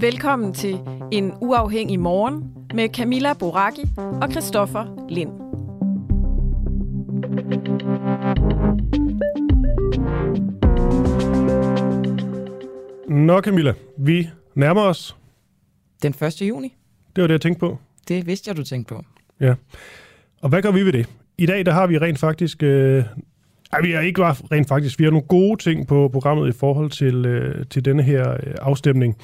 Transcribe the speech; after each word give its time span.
Velkommen 0.00 0.54
til 0.54 0.78
En 1.12 1.32
Uafhængig 1.40 2.00
Morgen 2.00 2.54
med 2.74 2.88
Camilla 2.88 3.32
Boraki 3.32 3.80
og 3.96 4.30
Christoffer 4.30 5.06
Lind. 5.08 5.30
Nå 13.08 13.40
Camilla, 13.40 13.74
vi 13.98 14.28
nærmer 14.54 14.82
os. 14.82 15.16
Den 16.02 16.14
1. 16.22 16.42
juni. 16.42 16.74
Det 17.16 17.22
var 17.22 17.26
det, 17.28 17.32
jeg 17.32 17.40
tænkte 17.40 17.60
på. 17.60 17.78
Det 18.08 18.26
vidste 18.26 18.48
jeg, 18.48 18.56
du 18.56 18.64
tænkte 18.64 18.94
på. 18.94 19.02
Ja. 19.40 19.54
Og 20.42 20.48
hvad 20.48 20.62
gør 20.62 20.70
vi 20.70 20.82
ved 20.82 20.92
det? 20.92 21.08
I 21.38 21.46
dag 21.46 21.66
der 21.66 21.72
har 21.72 21.86
vi 21.86 21.98
rent 21.98 22.18
faktisk... 22.18 22.62
Øh, 22.62 23.04
ej, 23.72 23.80
vi 23.80 23.92
har 23.92 24.00
ikke 24.00 24.20
bare 24.20 24.34
rent 24.52 24.68
faktisk. 24.68 24.98
Vi 24.98 25.04
har 25.04 25.10
nogle 25.10 25.26
gode 25.26 25.62
ting 25.62 25.86
på 25.86 26.08
programmet 26.12 26.48
i 26.48 26.58
forhold 26.58 26.90
til, 26.90 27.26
øh, 27.26 27.66
til 27.66 27.84
denne 27.84 28.02
her 28.02 28.32
øh, 28.32 28.54
afstemning. 28.60 29.16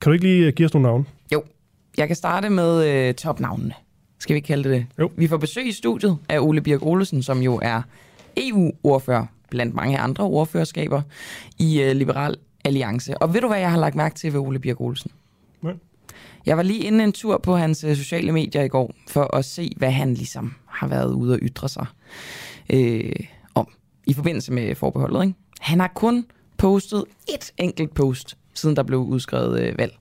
Kan 0.00 0.10
du 0.10 0.12
ikke 0.12 0.24
lige 0.24 0.46
øh, 0.46 0.52
give 0.52 0.66
os 0.66 0.74
nogle 0.74 0.88
navne? 0.88 1.04
Jo, 1.32 1.42
jeg 1.96 2.06
kan 2.06 2.16
starte 2.16 2.50
med 2.50 2.86
øh, 2.88 3.14
topnavnene. 3.14 3.74
Skal 4.18 4.34
vi 4.34 4.36
ikke 4.36 4.46
kalde 4.46 4.68
det 4.68 4.72
det? 4.72 4.86
Jo. 4.98 5.10
Vi 5.16 5.28
får 5.28 5.36
besøg 5.36 5.66
i 5.66 5.72
studiet 5.72 6.18
af 6.28 6.38
Ole 6.40 6.60
Birk 6.60 6.82
Olesen, 6.82 7.22
som 7.22 7.42
jo 7.42 7.58
er 7.62 7.82
EU-ordfører 8.36 9.26
blandt 9.50 9.74
mange 9.74 9.98
andre 9.98 10.24
ordførerskaber 10.24 11.02
i 11.58 11.82
øh, 11.82 11.96
Liberal 11.96 12.36
Alliance. 12.64 13.18
Og 13.18 13.34
ved 13.34 13.40
du, 13.40 13.48
hvad 13.48 13.58
jeg 13.58 13.70
har 13.70 13.78
lagt 13.78 13.94
mærke 13.94 14.14
til 14.14 14.32
ved 14.32 14.40
Ole 14.40 14.58
Birk 14.58 14.80
Olsen? 14.80 15.10
Nej. 15.62 15.74
Jeg 16.46 16.56
var 16.56 16.62
lige 16.62 16.84
inde 16.84 17.04
en 17.04 17.12
tur 17.12 17.38
på 17.38 17.56
hans 17.56 17.84
øh, 17.84 17.96
sociale 17.96 18.32
medier 18.32 18.62
i 18.62 18.68
går, 18.68 18.94
for 19.08 19.36
at 19.36 19.44
se, 19.44 19.72
hvad 19.76 19.90
han 19.90 20.14
ligesom 20.14 20.54
har 20.66 20.88
været 20.88 21.12
ude 21.12 21.32
og 21.32 21.38
ytre 21.42 21.68
sig 21.68 21.86
øh, 22.70 23.12
om 23.54 23.68
i 24.06 24.14
forbindelse 24.14 24.52
med 24.52 24.74
forbeholdet. 24.74 25.22
Ikke? 25.22 25.34
Han 25.60 25.80
har 25.80 25.92
kun 25.94 26.26
postet 26.56 27.04
et 27.28 27.52
enkelt 27.58 27.94
post, 27.94 28.36
siden 28.54 28.76
der 28.76 28.82
blev 28.82 28.98
udskrevet 28.98 29.60
øh, 29.60 29.78
valg 29.78 29.97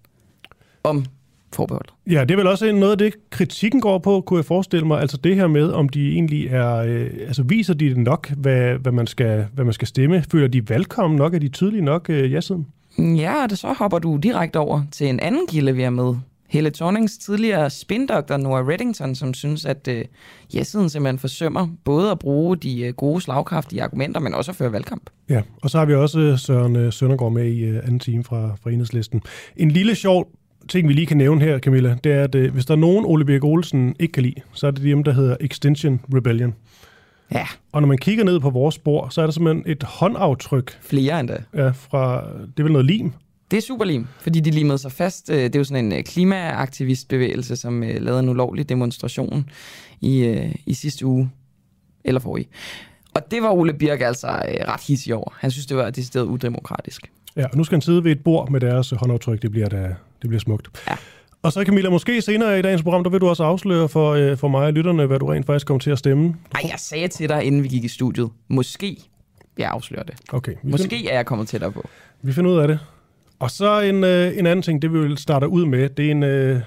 om 0.87 1.05
forbeholdet. 1.53 1.93
Ja, 2.09 2.21
det 2.21 2.31
er 2.31 2.35
vel 2.35 2.47
også 2.47 2.71
noget 2.71 2.91
af 2.91 2.97
det, 2.97 3.13
kritikken 3.29 3.81
går 3.81 3.97
på, 3.97 4.21
kunne 4.21 4.37
jeg 4.37 4.45
forestille 4.45 4.87
mig. 4.87 5.01
Altså 5.01 5.17
det 5.17 5.35
her 5.35 5.47
med, 5.47 5.71
om 5.71 5.89
de 5.89 6.11
egentlig 6.11 6.47
er... 6.47 6.75
Øh, 6.75 7.09
altså 7.27 7.43
viser 7.43 7.73
de 7.73 7.89
det 7.89 7.97
nok, 7.97 8.29
hvad, 8.29 8.75
hvad, 8.75 8.91
man 8.91 9.07
skal, 9.07 9.45
hvad 9.53 9.65
man 9.65 9.73
skal 9.73 9.87
stemme? 9.87 10.23
Føler 10.31 10.47
de 10.47 10.69
velkommen 10.69 11.17
nok? 11.17 11.33
Er 11.33 11.39
de 11.39 11.49
tydelige 11.49 11.81
nok 11.81 12.09
øh, 12.09 12.31
ja-siden? 12.31 12.67
Ja, 12.97 13.43
og 13.43 13.49
det 13.49 13.57
så 13.57 13.73
hopper 13.73 13.99
du 13.99 14.17
direkte 14.17 14.59
over 14.59 14.81
til 14.91 15.09
en 15.09 15.19
anden 15.19 15.47
kilde, 15.47 15.75
vi 15.75 15.83
er 15.83 15.89
med. 15.89 16.15
Helle 16.49 16.69
Thornings 16.69 17.17
tidligere 17.17 17.69
spindoktor 17.69 18.37
Noah 18.37 18.67
Reddington, 18.67 19.15
som 19.15 19.33
synes, 19.33 19.65
at 19.65 19.87
øh, 19.87 20.05
ja-siden 20.53 20.89
simpelthen 20.89 21.19
forsømmer 21.19 21.67
både 21.83 22.11
at 22.11 22.19
bruge 22.19 22.57
de 22.57 22.81
øh, 22.81 22.93
gode 22.93 23.21
slagkraftige 23.21 23.83
argumenter, 23.83 24.19
men 24.21 24.33
også 24.33 24.51
at 24.51 24.55
føre 24.55 24.71
valgkamp. 24.71 25.09
Ja, 25.29 25.41
og 25.61 25.69
så 25.69 25.77
har 25.77 25.85
vi 25.85 25.95
også 25.95 26.19
øh, 26.19 26.39
Søren 26.39 26.75
øh, 26.75 26.93
Søndergaard 26.93 27.31
med 27.31 27.45
i 27.45 27.63
øh, 27.63 27.77
anden 27.77 27.99
time 27.99 28.23
fra, 28.23 28.55
fra 28.63 28.71
enhedslisten. 28.71 29.21
En 29.57 29.71
lille 29.71 29.95
sjov 29.95 30.31
ting, 30.67 30.87
vi 30.87 30.93
lige 30.93 31.05
kan 31.07 31.17
nævne 31.17 31.41
her, 31.41 31.59
Camilla, 31.59 31.97
det 32.03 32.11
er, 32.11 32.23
at 32.23 32.35
øh, 32.35 32.53
hvis 32.53 32.65
der 32.65 32.73
er 32.73 32.77
nogen, 32.79 33.05
Ole 33.05 33.25
Birk 33.25 33.43
Olsen 33.43 33.95
ikke 33.99 34.11
kan 34.11 34.23
lide, 34.23 34.41
så 34.53 34.67
er 34.67 34.71
det 34.71 34.83
dem, 34.83 35.03
der 35.03 35.11
hedder 35.11 35.35
Extension 35.41 35.99
Rebellion. 36.13 36.53
Ja, 37.31 37.45
Og 37.71 37.81
når 37.81 37.87
man 37.87 37.97
kigger 37.97 38.23
ned 38.23 38.39
på 38.39 38.49
vores 38.49 38.75
spor, 38.75 39.09
så 39.09 39.21
er 39.21 39.25
der 39.25 39.31
simpelthen 39.31 39.63
et 39.71 39.83
håndaftryk 39.83 40.77
flere 40.81 41.19
endda. 41.19 41.37
ja, 41.55 41.69
fra, 41.69 42.23
det 42.41 42.59
er 42.59 42.63
vel 42.63 42.71
noget 42.71 42.85
lim. 42.85 43.11
Det 43.51 43.57
er 43.57 43.61
superlim, 43.61 44.07
fordi 44.19 44.39
de 44.39 44.51
limede 44.51 44.77
sig 44.77 44.91
fast. 44.91 45.29
Øh, 45.29 45.37
Det 45.37 45.55
er 45.55 45.59
jo 45.59 45.63
sådan 45.63 45.85
en 45.85 45.93
øh, 45.93 46.03
klimaaktivistbevægelse, 46.03 47.55
som 47.55 47.83
øh, 47.83 48.01
lavede 48.01 48.19
en 48.19 48.29
ulovlig 48.29 48.69
demonstration 48.69 49.49
i, 50.01 50.43
i 50.65 50.73
sidste 50.73 51.05
uge, 51.05 51.29
eller 52.03 52.21
forrige. 52.21 52.47
Og 53.13 53.21
det 53.31 53.41
var 53.41 53.49
Ole 53.51 53.73
Birk 53.73 54.01
altså 54.01 54.27
ret 54.67 54.81
hissig 54.87 55.15
over. 55.15 55.33
Han 55.39 55.51
synes, 55.51 55.65
det 55.65 55.77
var 55.77 55.89
decideret 55.89 56.25
udemokratisk. 56.25 57.11
Ja, 57.35 57.45
og 57.47 57.57
nu 57.57 57.63
skal 57.63 57.75
han 57.75 57.81
sidde 57.81 58.03
ved 58.03 58.11
et 58.11 58.23
bord 58.23 58.51
med 58.51 58.59
deres 58.59 58.89
håndaftryk. 58.97 59.41
Det 59.41 59.51
bliver, 59.51 59.69
da, 59.69 59.95
det 60.21 60.29
bliver 60.29 60.39
smukt. 60.39 60.67
Ja. 60.89 60.95
Og 61.43 61.53
så 61.53 61.63
Camilla, 61.65 61.89
måske 61.89 62.21
senere 62.21 62.59
i 62.59 62.61
dagens 62.61 62.83
program, 62.83 63.03
der 63.03 63.09
vil 63.09 63.21
du 63.21 63.27
også 63.29 63.43
afsløre 63.43 63.89
for, 63.89 64.11
øh, 64.13 64.37
for 64.37 64.47
mig 64.47 64.65
og 64.65 64.73
lytterne, 64.73 65.05
hvad 65.05 65.19
du 65.19 65.25
rent 65.25 65.45
faktisk 65.45 65.67
kommer 65.67 65.79
til 65.79 65.91
at 65.91 65.97
stemme. 65.97 66.35
Ej, 66.55 66.61
jeg 66.63 66.75
sagde 66.77 67.07
til 67.07 67.29
dig, 67.29 67.43
inden 67.43 67.63
vi 67.63 67.67
gik 67.67 67.83
i 67.83 67.87
studiet, 67.87 68.29
måske 68.47 68.97
jeg 69.57 69.69
afsløre 69.69 70.03
det. 70.07 70.15
Okay, 70.29 70.51
vi, 70.51 70.57
find, 70.61 70.71
Måske 70.71 71.09
er 71.09 71.15
jeg 71.15 71.25
kommet 71.25 71.47
tættere 71.47 71.71
på. 71.71 71.87
vi 72.21 72.33
finder 72.33 72.51
ud 72.51 72.57
af 72.57 72.67
det. 72.67 72.79
Og 73.39 73.51
så 73.51 73.79
en, 73.81 74.03
øh, 74.03 74.37
en 74.37 74.45
anden 74.45 74.63
ting, 74.63 74.81
det 74.81 74.93
vi 74.93 74.99
vil 74.99 75.17
starte 75.17 75.47
ud 75.47 75.65
med, 75.65 75.89
det 75.89 76.07
er 76.07 76.11
en, 76.11 76.23
øh, 76.23 76.61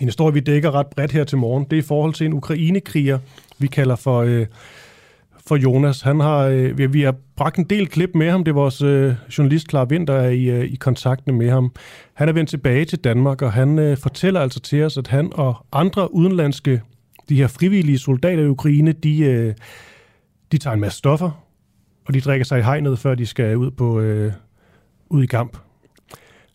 en 0.00 0.06
historie, 0.06 0.34
vi 0.34 0.40
dækker 0.40 0.70
ret 0.74 0.86
bredt 0.86 1.12
her 1.12 1.24
til 1.24 1.38
morgen. 1.38 1.64
Det 1.64 1.72
er 1.72 1.82
i 1.82 1.86
forhold 1.86 2.14
til 2.14 2.26
en 2.26 2.32
ukrainekriger, 2.32 3.18
vi 3.58 3.66
kalder 3.66 3.96
for, 3.96 4.20
øh, 4.20 4.46
for 5.50 5.56
Jonas. 5.56 6.00
Han 6.00 6.20
har, 6.20 6.38
øh, 6.38 6.78
vi, 6.78 6.86
vi 6.86 7.02
har 7.02 7.14
bragt 7.36 7.58
en 7.58 7.64
del 7.64 7.88
klip 7.88 8.10
med 8.14 8.30
ham. 8.30 8.44
Det 8.44 8.50
er 8.50 8.54
vores 8.54 8.82
øh, 8.82 9.14
journalist, 9.38 9.70
Clara 9.70 9.86
Winter, 9.90 10.14
er 10.14 10.28
i, 10.28 10.44
øh, 10.44 10.64
i 10.64 10.74
kontakt 10.74 11.26
med 11.26 11.50
ham. 11.50 11.72
Han 12.14 12.28
er 12.28 12.32
vendt 12.32 12.50
tilbage 12.50 12.84
til 12.84 12.98
Danmark, 12.98 13.42
og 13.42 13.52
han 13.52 13.78
øh, 13.78 13.96
fortæller 13.96 14.40
altså 14.40 14.60
til 14.60 14.82
os, 14.82 14.96
at 14.96 15.06
han 15.06 15.30
og 15.34 15.66
andre 15.72 16.14
udenlandske, 16.14 16.80
de 17.28 17.36
her 17.36 17.46
frivillige 17.46 17.98
soldater 17.98 18.42
i 18.42 18.48
Ukraine, 18.48 18.92
de, 18.92 19.20
øh, 19.20 19.54
de 20.52 20.58
tager 20.58 20.74
en 20.74 20.80
masse 20.80 20.98
stoffer, 20.98 21.30
og 22.06 22.14
de 22.14 22.20
drikker 22.20 22.44
sig 22.44 22.58
i 22.58 22.62
hegnet, 22.62 22.98
før 22.98 23.14
de 23.14 23.26
skal 23.26 23.56
ud 23.56 23.70
på 23.70 24.00
øh, 24.00 24.32
ud 25.08 25.22
i 25.22 25.26
kamp. 25.26 25.56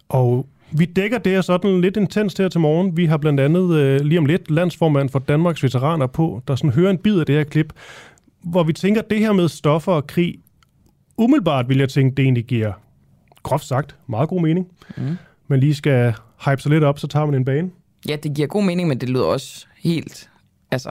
Og 0.09 0.47
vi 0.71 0.85
dækker 0.85 1.17
det 1.17 1.31
her 1.31 1.41
sådan 1.41 1.81
lidt 1.81 1.97
intenst 1.97 2.37
her 2.37 2.49
til 2.49 2.59
morgen. 2.59 2.97
Vi 2.97 3.05
har 3.05 3.17
blandt 3.17 3.39
andet 3.39 3.75
øh, 3.75 4.01
lige 4.01 4.19
om 4.19 4.25
lidt 4.25 4.51
landsformand 4.51 5.09
for 5.09 5.19
Danmarks 5.19 5.63
Veteraner 5.63 6.07
på, 6.07 6.41
der 6.47 6.55
sådan 6.55 6.71
hører 6.71 6.91
en 6.91 6.97
bid 6.97 7.19
af 7.19 7.25
det 7.25 7.35
her 7.35 7.43
klip, 7.43 7.73
hvor 8.45 8.63
vi 8.63 8.73
tænker, 8.73 9.01
det 9.01 9.19
her 9.19 9.33
med 9.33 9.49
stoffer 9.49 9.91
og 9.91 10.07
krig, 10.07 10.35
umiddelbart 11.17 11.69
vil 11.69 11.77
jeg 11.77 11.89
tænke, 11.89 12.15
det 12.15 12.23
egentlig 12.23 12.45
giver, 12.45 12.73
groft 13.43 13.65
sagt, 13.65 13.95
meget 14.07 14.29
god 14.29 14.41
mening. 14.41 14.67
Mm. 14.97 15.17
Men 15.47 15.59
lige 15.59 15.75
skal 15.75 16.13
hype 16.45 16.61
sig 16.61 16.71
lidt 16.71 16.83
op, 16.83 16.99
så 16.99 17.07
tager 17.07 17.25
man 17.25 17.35
en 17.35 17.45
bane. 17.45 17.69
Ja, 18.07 18.15
det 18.15 18.33
giver 18.33 18.47
god 18.47 18.63
mening, 18.63 18.87
men 18.87 19.01
det 19.01 19.09
lyder 19.09 19.25
også 19.25 19.65
helt... 19.77 20.29
Altså, 20.71 20.89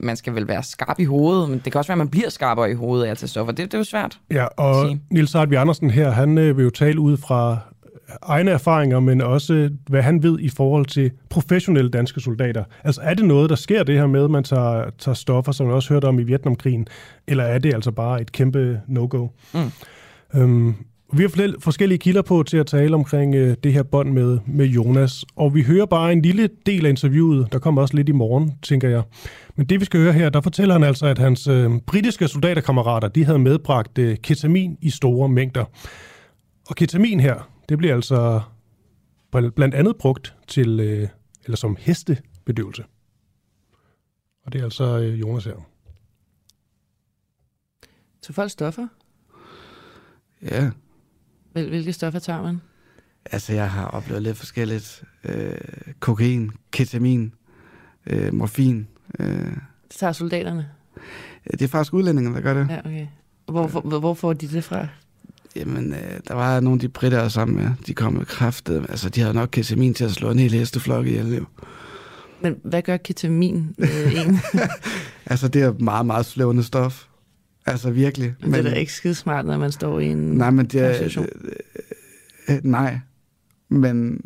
man 0.00 0.16
skal 0.16 0.34
vel 0.34 0.48
være 0.48 0.62
skarp 0.62 1.00
i 1.00 1.04
hovedet, 1.04 1.50
men 1.50 1.58
det 1.64 1.72
kan 1.72 1.78
også 1.78 1.88
være, 1.88 1.94
at 1.94 1.98
man 1.98 2.08
bliver 2.08 2.28
skarpere 2.28 2.70
i 2.70 2.74
hovedet 2.74 3.06
af 3.06 3.10
at 3.10 3.18
tage 3.18 3.28
stoffer. 3.28 3.52
Det, 3.52 3.64
det 3.64 3.74
er 3.74 3.78
jo 3.78 3.84
svært. 3.84 4.20
Ja, 4.30 4.44
og 4.44 4.86
Sige. 4.88 5.00
Nils 5.10 5.32
Hartvi 5.32 5.54
Andersen 5.54 5.90
her, 5.90 6.10
han 6.10 6.38
øh, 6.38 6.56
vil 6.56 6.62
jo 6.62 6.70
tale 6.70 7.00
ud 7.00 7.16
fra 7.16 7.58
egne 8.22 8.50
erfaringer, 8.50 9.00
men 9.00 9.20
også 9.20 9.70
hvad 9.88 10.02
han 10.02 10.22
ved 10.22 10.38
i 10.40 10.48
forhold 10.48 10.86
til 10.86 11.10
professionelle 11.30 11.90
danske 11.90 12.20
soldater. 12.20 12.64
Altså 12.84 13.00
er 13.00 13.14
det 13.14 13.24
noget, 13.24 13.50
der 13.50 13.56
sker 13.56 13.82
det 13.82 13.94
her 13.94 14.06
med, 14.06 14.24
at 14.24 14.30
man 14.30 14.44
tager, 14.44 14.90
tager 14.98 15.14
stoffer, 15.14 15.52
som 15.52 15.66
man 15.66 15.74
også 15.74 15.94
hørte 15.94 16.06
om 16.06 16.18
i 16.18 16.22
Vietnamkrigen, 16.22 16.86
eller 17.26 17.44
er 17.44 17.58
det 17.58 17.74
altså 17.74 17.90
bare 17.90 18.20
et 18.20 18.32
kæmpe 18.32 18.80
no-go? 18.88 19.28
Mm. 19.54 19.60
Øhm, 20.34 20.74
vi 21.12 21.22
har 21.22 21.28
flere 21.28 21.52
forskellige 21.60 21.98
kilder 21.98 22.22
på 22.22 22.42
til 22.42 22.56
at 22.56 22.66
tale 22.66 22.94
omkring 22.94 23.34
øh, 23.34 23.56
det 23.64 23.72
her 23.72 23.82
bånd 23.82 24.12
med, 24.12 24.38
med 24.46 24.66
Jonas, 24.66 25.24
og 25.36 25.54
vi 25.54 25.62
hører 25.62 25.86
bare 25.86 26.12
en 26.12 26.22
lille 26.22 26.48
del 26.66 26.86
af 26.86 26.90
interviewet, 26.90 27.52
der 27.52 27.58
kommer 27.58 27.82
også 27.82 27.96
lidt 27.96 28.08
i 28.08 28.12
morgen, 28.12 28.52
tænker 28.62 28.88
jeg. 28.88 29.02
Men 29.56 29.66
det 29.66 29.80
vi 29.80 29.84
skal 29.84 30.00
høre 30.00 30.12
her, 30.12 30.28
der 30.28 30.40
fortæller 30.40 30.74
han 30.74 30.84
altså, 30.84 31.06
at 31.06 31.18
hans 31.18 31.46
øh, 31.46 31.70
britiske 31.86 32.28
soldaterkammerater, 32.28 33.08
de 33.08 33.24
havde 33.24 33.38
medbragt 33.38 33.98
øh, 33.98 34.16
ketamin 34.22 34.76
i 34.80 34.90
store 34.90 35.28
mængder. 35.28 35.64
Og 36.68 36.76
ketamin 36.76 37.20
her, 37.20 37.48
det 37.68 37.78
bliver 37.78 37.94
altså 37.94 38.40
bl- 39.36 39.48
blandt 39.50 39.74
andet 39.74 39.96
brugt 39.96 40.36
til, 40.48 40.80
øh, 40.80 41.08
eller 41.44 41.56
som 41.56 41.76
hestebedøvelse. 41.80 42.84
Og 44.46 44.52
det 44.52 44.58
er 44.60 44.64
altså 44.64 44.98
øh, 44.98 45.20
Jonas 45.20 45.44
her. 45.44 45.68
Så 48.22 48.32
folk 48.32 48.50
stoffer? 48.50 48.88
Ja, 50.42 50.70
Hvil- 51.52 51.68
Hvilke 51.68 51.92
stoffer 51.92 52.18
tager 52.20 52.42
man? 52.42 52.60
altså 53.30 53.52
jeg 53.52 53.70
har 53.70 53.86
oplevet 53.86 54.22
lidt 54.22 54.36
forskelligt. 54.36 55.04
Øh, 55.24 55.54
kokain, 56.00 56.50
ketamin, 56.70 57.34
øh, 58.06 58.34
morfin. 58.34 58.88
Øh, 59.18 59.26
Det 59.28 59.56
tager 59.90 60.12
soldaterne? 60.12 60.70
det 61.50 61.62
er 61.62 61.68
faktisk 61.68 61.94
udlændinge, 61.94 62.34
der 62.34 62.40
gør 62.40 62.54
det. 62.54 62.68
Ja, 62.70 62.78
okay. 62.80 63.06
Og 63.46 63.52
Hvor, 63.52 63.66
hvor, 63.66 63.98
hvor 64.00 64.14
får 64.14 64.32
de 64.32 64.48
det 64.48 64.64
fra? 64.64 64.88
Jamen, 65.56 65.92
øh, 65.92 66.20
der 66.28 66.34
var 66.34 66.60
nogle 66.60 66.76
af 66.76 66.80
de 66.80 66.88
britter, 66.88 67.28
sammen 67.28 67.56
med. 67.56 67.70
De 67.86 67.94
kom 67.94 68.12
med 68.12 68.24
kraftet. 68.24 68.86
Altså, 68.88 69.08
de 69.08 69.20
havde 69.20 69.34
nok 69.34 69.48
ketamin 69.52 69.94
til 69.94 70.04
at 70.04 70.10
slå 70.10 70.30
en 70.30 70.38
hel 70.38 70.52
hesteflok 70.52 71.06
ihjel. 71.06 71.34
jo. 71.34 71.44
Men 72.40 72.56
hvad 72.64 72.82
gør 72.82 72.96
ketamin 72.96 73.74
øh, 73.78 74.26
en? 74.26 74.38
Altså, 75.26 75.48
det 75.48 75.62
er 75.62 75.72
meget, 75.72 76.06
meget 76.06 76.26
slående 76.26 76.62
stof. 76.62 77.04
Altså, 77.66 77.90
virkelig. 77.90 78.34
Men, 78.40 78.52
det 78.52 78.58
er 78.58 78.70
da 78.70 78.76
ikke 78.76 78.92
skide 78.92 79.14
smart, 79.14 79.46
når 79.46 79.58
man 79.58 79.72
står 79.72 80.00
i 80.00 80.06
en 80.06 80.18
Nej, 80.18 80.50
men 80.50 80.66
det 80.66 80.80
er... 80.80 81.04
Øh, 81.04 81.26
øh, 82.48 82.60
nej. 82.64 82.98
Men... 83.68 84.20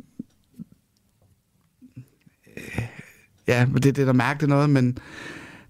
Øh, 2.57 2.83
ja, 3.49 3.67
men 3.67 3.83
det, 3.83 3.97
det 3.97 4.03
er 4.03 4.07
da 4.07 4.13
mærkeligt 4.13 4.49
noget, 4.49 4.71
men 4.71 4.99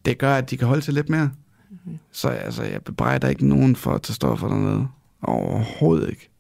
det 0.05 0.19
gør, 0.19 0.35
at 0.35 0.51
de 0.51 0.57
kan 0.57 0.69
holde 0.69 0.83
sig 0.83 0.95
lidt 0.95 1.09
mere. 1.09 1.31
Mhm. 1.71 1.99
Så 2.13 2.29
altså, 2.29 2.63
jeg 2.63 2.83
bebrejder 2.83 3.29
ikke 3.29 3.47
nogen 3.47 3.77
for 3.77 3.91
at 3.95 4.03
tage 4.03 4.15
stoffer 4.15 4.49
dernede. 4.49 4.89
Overhovedet 5.23 6.11
ikke. 6.11 6.31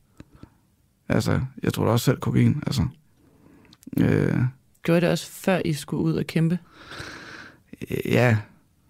Altså, 1.08 1.40
jeg 1.62 1.72
tror 1.72 1.84
da 1.84 1.90
også 1.90 2.04
selv 2.04 2.18
kokain, 2.20 2.62
altså. 2.66 2.86
Øh, 3.96 4.34
Gjorde 4.82 5.00
det 5.00 5.08
også 5.10 5.30
før 5.30 5.60
I 5.64 5.72
skulle 5.72 6.02
ud 6.02 6.12
og 6.14 6.24
kæmpe? 6.26 6.58
ja, 8.04 8.38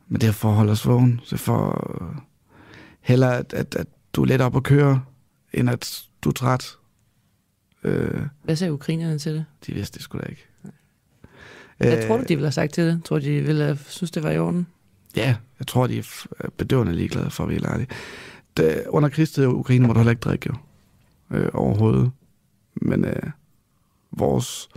men 0.08 0.20
det 0.20 0.28
er 0.28 0.32
for 0.32 0.48
at 0.48 0.54
holde 0.54 0.72
os 0.72 0.86
vågen. 0.86 1.20
Er 1.32 1.36
for 1.36 1.96
øh, 2.02 2.16
hellere, 3.00 3.36
at, 3.36 3.52
at, 3.52 3.74
at 3.74 3.86
du 4.12 4.22
er 4.22 4.26
let 4.26 4.40
op 4.40 4.56
at 4.56 4.62
køre, 4.62 5.02
end 5.52 5.70
at 5.70 6.02
du 6.22 6.28
er 6.28 6.32
træt. 6.32 6.76
Øh, 7.84 8.20
Hvad 8.42 8.56
sagde 8.56 8.72
ukrainerne 8.72 9.18
til 9.18 9.34
det? 9.34 9.44
de 9.66 9.72
vidste 9.74 9.94
det 9.94 10.02
sgu 10.02 10.18
da 10.18 10.24
ikke. 10.26 10.44
Hvad 11.78 11.96
Øh, 12.02 12.06
tror 12.08 12.16
du, 12.16 12.22
de 12.22 12.28
ville 12.36 12.46
have 12.46 12.52
sagt 12.52 12.72
til 12.74 12.84
det? 12.84 13.04
Tror 13.04 13.18
du, 13.18 13.24
de 13.24 13.40
ville 13.40 13.64
have 13.64 13.78
synes, 13.86 14.10
det 14.10 14.22
var 14.22 14.30
i 14.30 14.38
orden? 14.38 14.66
Ja, 15.16 15.36
jeg 15.58 15.66
tror, 15.66 15.86
de 15.86 15.98
er 15.98 16.26
er 16.40 16.48
bedøvende 16.56 16.92
ligeglade 16.92 17.30
for 17.30 17.44
at 17.44 17.50
helt 17.50 17.66
ærlig. 17.66 17.88
Det, 18.58 18.84
under 18.88 19.08
krigstid 19.08 19.44
i 19.44 19.46
Ukraine 19.46 19.86
må 19.86 19.92
du 19.92 19.98
heller 19.98 20.10
ikke 20.10 20.20
drikke 20.20 20.50
jo. 20.50 20.54
Øh, 21.36 21.48
overhovedet. 21.54 22.10
Men 22.74 23.04
øh, 23.04 23.22
vores 24.10 24.68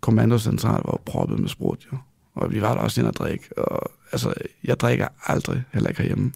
kommandocentral 0.00 0.82
var 0.84 1.00
proppet 1.06 1.38
med 1.38 1.48
sprut 1.48 1.86
jo. 1.92 1.98
Og 2.34 2.52
vi 2.52 2.62
var 2.62 2.74
der 2.74 2.80
også 2.80 3.00
inde 3.00 3.08
at 3.08 3.18
drikke. 3.18 3.58
Og, 3.58 3.90
altså, 4.12 4.34
jeg 4.64 4.80
drikker 4.80 5.08
aldrig, 5.26 5.64
heller 5.72 5.88
ikke 5.88 6.02
herhjemme. 6.02 6.32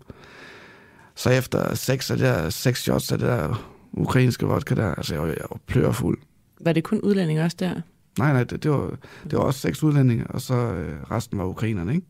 Så 1.15 1.31
efter 1.31 1.75
seks, 1.75 2.11
af 2.11 2.17
det 2.17 2.27
der, 2.27 2.51
seks 2.51 2.83
shots 2.83 3.13
af 3.13 3.19
det 3.19 3.29
der 3.29 3.71
ukrainske 3.93 4.47
vodka 4.47 4.75
der, 4.75 4.95
altså 4.95 5.15
jeg 5.15 5.23
var, 5.23 5.29
jeg 5.29 5.47
var 5.51 5.61
plørfuld. 5.67 6.19
Var 6.61 6.73
det 6.73 6.85
kun 6.85 7.01
udlændinge 7.01 7.43
også 7.43 7.57
der? 7.61 7.81
Nej, 8.19 8.33
nej, 8.33 8.45
det, 8.45 8.63
det, 8.63 8.71
var, 8.71 8.97
det 9.25 9.33
var 9.33 9.45
også 9.45 9.61
seks 9.61 9.83
udlændinge, 9.83 10.27
og 10.27 10.41
så 10.41 10.55
øh, 10.55 11.03
resten 11.11 11.39
var 11.39 11.45
ukrainerne, 11.45 11.95
ikke? 11.95 12.07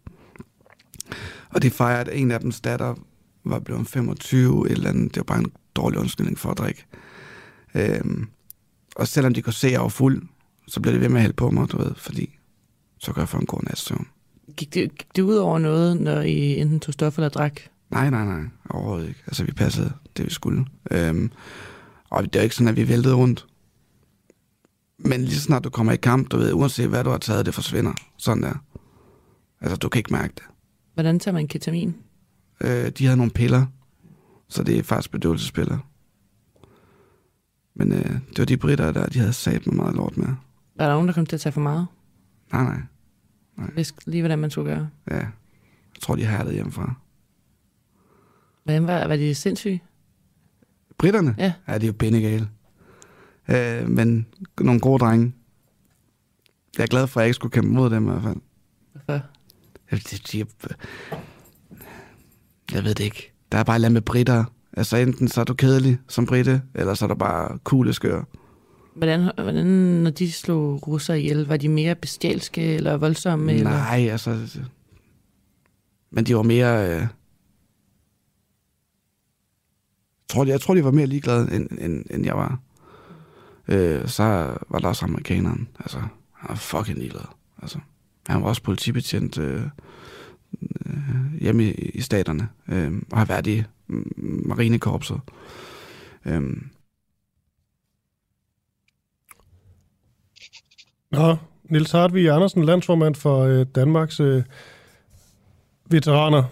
Og 1.51 1.63
de 1.63 1.71
fejrede, 1.71 2.11
at 2.11 2.21
en 2.21 2.31
af 2.31 2.41
dem 2.41 2.53
datter 2.53 2.95
var 3.45 3.59
blevet 3.59 3.89
25, 3.89 4.67
et 4.67 4.73
eller 4.73 4.91
andet. 4.91 5.15
Det 5.15 5.17
var 5.17 5.35
bare 5.35 5.39
en 5.39 5.53
dårlig 5.75 6.01
undskyldning 6.01 6.39
for 6.39 6.51
at 6.51 6.59
drikke. 6.59 6.85
Øhm, 7.75 8.29
og 8.97 9.09
selvom 9.09 9.35
de 9.35 9.43
kunne 9.43 9.53
se, 9.53 9.67
at 9.67 9.73
jeg 9.73 9.81
var 9.81 9.89
fuld, 9.89 10.23
så 10.69 10.81
blev 10.81 10.93
det 10.93 11.01
ved 11.01 11.09
med 11.09 11.17
at 11.17 11.23
hælde 11.23 11.37
på 11.37 11.51
mig, 11.51 11.73
du 11.73 11.79
ved, 11.79 11.95
fordi 11.97 12.39
så 12.99 13.13
kan 13.13 13.21
jeg 13.21 13.29
få 13.29 13.39
en 13.39 13.47
god 13.47 13.61
nats 13.63 13.81
søvn. 13.81 14.07
Gik 14.57 14.75
det, 14.75 14.99
gik 14.99 15.17
det 15.17 15.23
ud 15.23 15.37
over 15.37 15.59
noget, 15.59 16.01
når 16.01 16.21
I 16.21 16.61
enten 16.61 16.81
tog 16.81 16.93
stof 16.93 17.19
eller 17.19 17.29
drak? 17.29 17.61
Nej, 17.91 18.11
nej, 18.11 18.25
nej, 18.25 18.43
overhovedet 18.71 19.09
ikke. 19.09 19.21
Altså, 19.27 19.45
vi 19.45 19.53
passede 19.53 19.93
det, 20.17 20.25
vi 20.25 20.31
skulle. 20.31 20.67
Øhm, 20.91 21.31
og 22.11 22.25
det 22.25 22.37
er 22.37 22.41
jo 22.41 22.45
ikke 22.45 22.55
sådan, 22.55 22.69
at 22.69 22.77
vi 22.77 22.89
væltede 22.89 23.15
rundt. 23.15 23.47
Men 24.99 25.21
lige 25.21 25.35
så 25.35 25.41
snart 25.41 25.65
du 25.65 25.71
kommer 25.71 25.93
i 25.93 25.97
kamp, 25.97 26.31
du 26.31 26.37
ved, 26.37 26.53
uanset 26.53 26.89
hvad 26.89 27.05
du 27.05 27.11
har 27.11 27.19
taget, 27.19 27.47
det 27.47 27.55
forsvinder. 27.55 27.93
Sådan 28.17 28.43
der. 28.43 28.65
Altså, 29.61 29.77
du 29.77 29.89
kan 29.89 29.99
ikke 29.99 30.13
mærke 30.13 30.33
det. 30.35 30.45
Hvordan 30.95 31.19
tager 31.19 31.33
man 31.33 31.49
ketamin? 31.49 31.95
Øh, 32.61 32.91
de 32.91 33.05
havde 33.05 33.17
nogle 33.17 33.33
piller, 33.33 33.67
så 34.49 34.63
det 34.63 34.79
er 34.79 34.83
faktisk 34.83 35.11
bedøvelsespiller. 35.11 35.79
Men 37.75 37.93
øh, 37.93 38.11
det 38.29 38.39
var 38.39 38.45
de 38.45 38.57
britter 38.57 38.93
der, 38.93 39.07
de 39.07 39.19
havde 39.19 39.33
sat 39.33 39.67
med 39.67 39.75
meget 39.75 39.95
lort 39.95 40.17
med. 40.17 40.29
Var 40.77 40.87
der 40.87 40.93
nogen, 40.93 41.09
der 41.09 41.15
kom 41.15 41.27
til 41.27 41.37
at 41.37 41.41
tage 41.41 41.53
for 41.53 41.61
meget? 41.61 41.87
Nej, 42.53 42.65
nej. 43.57 43.71
Vidste 43.75 44.11
lige, 44.11 44.23
hvordan 44.23 44.39
man 44.39 44.51
skulle 44.51 44.75
gøre. 44.75 44.89
Ja. 45.11 45.17
Jeg 45.17 46.01
tror, 46.01 46.17
de 46.17 46.27
hærdede 46.27 46.55
hjemmefra. 46.55 46.95
Hvordan 48.65 48.87
var, 48.87 49.07
var 49.07 49.17
de 49.17 49.35
sindssyge? 49.35 49.83
Britterne? 50.99 51.35
Ja. 51.39 51.53
Ja, 51.69 51.79
de 51.79 51.85
er 51.85 51.87
jo 51.87 51.93
bindegale. 51.93 52.49
Øh, 53.49 53.89
men 53.89 54.27
nogle 54.61 54.81
gode 54.81 54.99
drenge. 54.99 55.33
Jeg 56.77 56.83
er 56.83 56.87
glad 56.87 57.07
for, 57.07 57.21
at 57.21 57.23
jeg 57.23 57.29
ikke 57.29 57.35
skulle 57.35 57.53
kæmpe 57.53 57.71
mod 57.71 57.91
dem 57.91 58.09
i 58.09 58.11
hvert 58.11 58.23
fald. 58.23 58.37
Hvorfor? 58.93 59.27
Jeg, 59.91 60.01
de, 60.11 60.17
de, 60.17 60.47
jeg 62.75 62.85
ved 62.85 62.95
det 62.95 63.05
ikke. 63.05 63.33
Der 63.53 63.59
er 63.59 63.65
bare 63.65 63.77
et 63.77 63.79
eller 63.79 63.89
med 63.89 64.03
britter. 64.03 64.45
Altså 64.77 64.97
enten 64.97 65.29
så 65.29 65.41
er 65.41 65.45
du 65.45 65.55
kedelig 65.55 65.99
som 66.09 66.27
britte, 66.27 66.63
eller 66.75 66.95
så 66.95 67.05
er 67.05 67.09
du 67.09 67.15
bare 67.15 67.59
kugleskør. 67.65 68.23
Hvordan, 68.95 69.31
hvordan, 69.37 69.67
når 69.67 70.11
de 70.11 70.33
slog 70.33 70.89
russer 70.89 71.15
ihjel, 71.15 71.47
var 71.47 71.57
de 71.57 71.69
mere 71.69 71.95
bestialske 71.95 72.75
eller 72.75 72.97
voldsomme? 72.97 73.53
Eller? 73.53 73.71
Nej, 73.71 74.09
altså... 74.11 74.61
Men 76.11 76.25
de 76.25 76.37
var 76.37 76.43
mere... 76.43 76.87
Øh, 76.89 77.01
jeg, 77.01 77.09
tror, 80.29 80.45
de, 80.45 80.51
jeg 80.51 80.61
tror, 80.61 80.75
de 80.75 80.85
var 80.85 80.91
mere 80.91 81.07
ligeglade, 81.07 81.55
end, 81.57 81.69
end, 81.79 82.05
end 82.11 82.25
jeg 82.25 82.37
var. 82.37 82.59
Øh, 83.69 84.09
så 84.09 84.23
var 84.69 84.79
der 84.79 84.89
også 84.89 85.05
amerikaneren. 85.05 85.69
Altså, 85.81 85.99
han 86.33 86.49
var 86.49 86.55
fucking 86.55 86.99
ligeglad. 86.99 87.27
Altså, 87.63 87.79
han 88.27 88.43
var 88.43 88.49
også 88.49 88.63
politibetjent 88.63 89.39
øh, 89.39 89.63
øh, 90.87 91.41
hjemme 91.41 91.65
i, 91.65 91.71
i 91.71 92.01
staterne. 92.01 92.49
Øh, 92.69 92.93
og 93.13 93.19
har 93.19 93.25
været 93.25 93.47
i 93.47 93.63
mm, 93.87 94.43
marinekorpset. 94.47 95.21
Øh, 96.27 96.43
Nå, 101.11 101.37
Nils 101.65 101.93
Hartvig 101.93 102.31
Andersen, 102.31 102.65
landsformand 102.65 103.15
for 103.15 103.43
øh, 103.43 103.67
Danmarks 103.75 104.21
øh, 104.21 104.43
veteraner. 105.91 106.43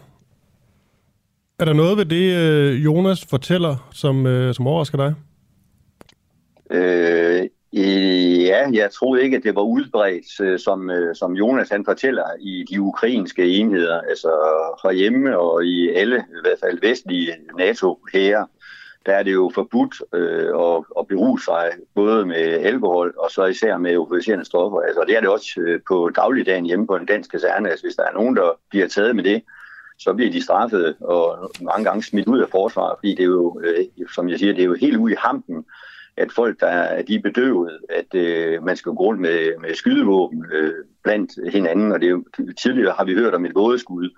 Er 1.58 1.65
der 1.65 1.72
noget 1.72 1.96
ved 1.96 2.05
det, 2.05 2.36
øh, 2.36 2.84
Jonas 2.84 3.24
fortæller, 3.24 3.88
som, 3.93 4.26
øh, 4.26 4.55
som 4.55 4.67
overrasker 4.67 4.98
dig? 4.98 5.15
Øh, 6.70 7.48
Øh, 7.76 8.43
ja, 8.44 8.70
jeg 8.72 8.91
troede 8.91 9.22
ikke, 9.22 9.36
at 9.36 9.43
det 9.43 9.55
var 9.55 9.62
udbredt, 9.62 10.41
øh, 10.41 10.58
som, 10.58 10.91
øh, 10.91 11.14
som 11.14 11.32
Jonas 11.32 11.69
han 11.69 11.84
fortæller, 11.84 12.24
i 12.41 12.64
de 12.70 12.81
ukrainske 12.81 13.48
enheder, 13.48 14.00
altså 14.00 14.29
herhjemme 14.82 15.38
og 15.38 15.64
i 15.64 15.88
alle, 15.88 16.17
i 16.17 16.41
hvert 16.43 16.58
fald 16.60 16.79
vestlige 16.81 17.32
nato 17.58 17.98
her 18.12 18.44
Der 19.06 19.12
er 19.12 19.22
det 19.22 19.32
jo 19.32 19.50
forbudt 19.55 20.02
øh, 20.14 20.48
at, 20.60 20.84
at 20.98 21.06
beruse 21.06 21.44
sig 21.44 21.70
både 21.94 22.26
med 22.26 22.36
alkohol 22.36 23.14
og 23.19 23.31
så 23.31 23.44
især 23.44 23.76
med 23.79 23.93
euforiserende 23.93 24.44
stoffer. 24.44 24.81
Altså, 24.81 25.05
det 25.08 25.17
er 25.17 25.20
det 25.20 25.29
også 25.29 25.60
øh, 25.60 25.81
på 25.88 26.10
dagligdagen 26.17 26.67
hjemme 26.67 26.86
på 26.86 26.96
en 26.96 27.06
dansk 27.06 27.31
kaserne. 27.31 27.70
Altså, 27.70 27.86
hvis 27.86 27.96
der 27.96 28.05
er 28.05 28.12
nogen, 28.14 28.36
der 28.36 28.50
bliver 28.70 28.88
taget 28.88 29.17
med 29.17 29.24
det, 29.24 29.43
så 29.98 30.14
bliver 30.14 30.32
de 30.32 30.43
straffet 30.43 30.96
og 31.00 31.50
mange 31.60 31.84
gange 31.84 32.02
smidt 32.02 32.29
ud 32.29 32.41
af 32.41 32.48
forsvaret, 32.50 32.98
fordi 32.98 33.10
det 33.14 33.22
er 33.22 33.26
jo, 33.26 33.60
øh, 33.64 34.06
som 34.14 34.29
jeg 34.29 34.38
siger, 34.38 34.52
det 34.52 34.62
er 34.62 34.67
jo 34.67 34.74
helt 34.74 34.96
ude 34.96 35.12
i 35.12 35.17
hampen, 35.19 35.64
at 36.16 36.32
folk, 36.32 36.60
der 36.60 36.66
er, 36.66 37.02
de 37.02 37.14
er 37.14 37.22
bedøvet, 37.22 37.78
at 37.88 38.14
øh, 38.14 38.62
man 38.64 38.76
skal 38.76 38.92
gå 38.92 39.02
rundt 39.02 39.20
med, 39.20 39.60
med 39.60 39.74
skydevåben 39.74 40.44
øh, 40.52 40.74
blandt 41.04 41.52
hinanden, 41.52 41.92
og 41.92 42.00
det 42.00 42.06
er 42.06 42.10
jo, 42.10 42.24
tidligere 42.62 42.94
har 42.98 43.04
vi 43.04 43.14
hørt 43.14 43.34
om 43.34 43.44
et 43.44 43.54
vådeskud 43.54 44.10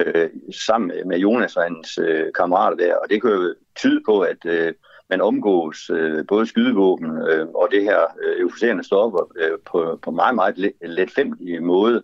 øh, 0.00 0.28
sammen 0.66 0.92
med 1.06 1.18
Jonas 1.18 1.56
og 1.56 1.62
hans 1.62 1.98
øh, 1.98 2.26
kammerater 2.34 2.76
der, 2.76 2.94
og 2.96 3.10
det 3.10 3.22
kan 3.22 3.30
jo 3.30 3.54
tyde 3.76 4.02
på, 4.06 4.20
at 4.20 4.46
øh, 4.46 4.72
man 5.10 5.20
omgås 5.20 5.90
øh, 5.90 6.26
både 6.26 6.46
skydevåben 6.46 7.10
øh, 7.28 7.46
og 7.48 7.68
det 7.70 7.82
her 7.82 8.00
øh, 8.22 8.40
euforiserende 8.40 8.84
stoffer 8.84 9.32
øh, 9.36 9.58
på, 9.66 9.98
på 10.02 10.10
meget, 10.10 10.34
meget 10.34 10.58
let, 10.58 10.72
letfemmelige 10.82 11.60
måde. 11.60 12.02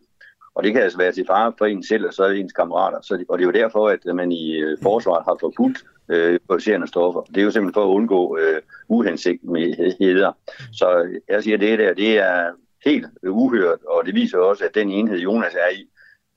Og 0.54 0.64
det 0.64 0.72
kan 0.72 0.82
altså 0.82 0.98
være 0.98 1.12
til 1.12 1.26
fare 1.26 1.52
for 1.58 1.66
en 1.66 1.82
selv 1.82 2.06
og 2.06 2.14
så 2.14 2.26
ens 2.26 2.52
kammerater. 2.52 2.98
Så 3.02 3.24
og 3.28 3.38
det 3.38 3.44
er 3.44 3.46
jo 3.46 3.62
derfor, 3.62 3.88
at 3.88 4.14
man 4.14 4.32
i 4.32 4.56
øh, 4.56 4.78
forsvaret 4.82 5.24
har 5.24 5.36
forbudt 5.40 5.84
øh, 6.08 6.34
euforiserende 6.34 6.87
stoffer. 6.87 7.20
Det 7.20 7.37
er 7.37 7.44
jo 7.44 7.50
simpelthen 7.50 7.75
for 7.75 7.84
at 7.84 7.94
undgå 7.94 8.38
øh, 8.38 8.61
uhensigtsmæssigheder. 8.88 10.32
Så 10.73 11.18
jeg 11.28 11.42
siger, 11.42 11.56
det 11.56 11.78
der, 11.78 11.94
det 11.94 12.18
er 12.18 12.50
helt 12.84 13.06
uhørt, 13.23 13.78
og 13.88 14.06
det 14.06 14.14
viser 14.14 14.38
også, 14.38 14.64
at 14.64 14.75
den 14.75 14.90
enhed, 14.90 15.18
Jonas 15.18 15.54
er 15.54 15.75
i, 15.75 15.88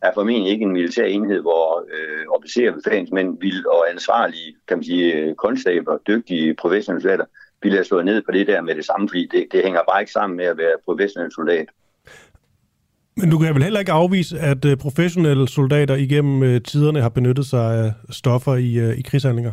er 0.02 0.12
formentlig 0.14 0.52
ikke 0.52 0.64
en 0.64 0.72
militær 0.72 1.06
enhed, 1.06 1.42
hvor 1.42 1.86
øh, 1.94 2.26
officerer, 2.38 2.74
befalingsmænd 2.74 3.38
vil, 3.40 3.68
og 3.68 3.92
ansvarlige, 3.92 4.56
kan 4.68 4.78
man 4.78 4.84
sige, 4.84 5.14
øh, 5.14 5.36
konstabler, 5.36 5.98
dygtige 6.08 6.54
professionelle 6.54 7.02
soldater, 7.02 7.26
vil 7.62 7.72
have 7.72 7.84
slået 7.84 8.06
ned 8.06 8.22
på 8.22 8.32
det 8.32 8.48
der 8.48 8.62
med 8.62 8.76
det 8.76 8.86
samme, 8.86 9.10
fordi 9.10 9.30
det, 9.32 9.48
det 9.52 9.64
hænger 9.64 9.82
bare 9.92 10.02
ikke 10.02 10.12
sammen 10.12 10.38
med 10.38 10.46
at 10.46 10.58
være 10.58 10.74
professionel 10.86 11.32
soldat. 11.32 11.70
Men 13.20 13.30
du 13.30 13.38
kan 13.38 13.56
vel 13.56 13.64
heller 13.64 13.80
ikke 13.80 13.92
afvise, 13.92 14.40
at 14.40 14.66
øh, 14.66 14.78
professionelle 14.78 15.48
soldater 15.48 15.96
igennem 15.96 16.44
øh, 16.44 16.62
tiderne 16.62 17.02
har 17.02 17.10
benyttet 17.10 17.46
sig 17.46 17.86
af 17.86 17.94
stoffer 18.10 18.56
i, 18.56 18.74
øh, 18.76 18.98
i 18.98 19.02
krigshandlinger? 19.02 19.52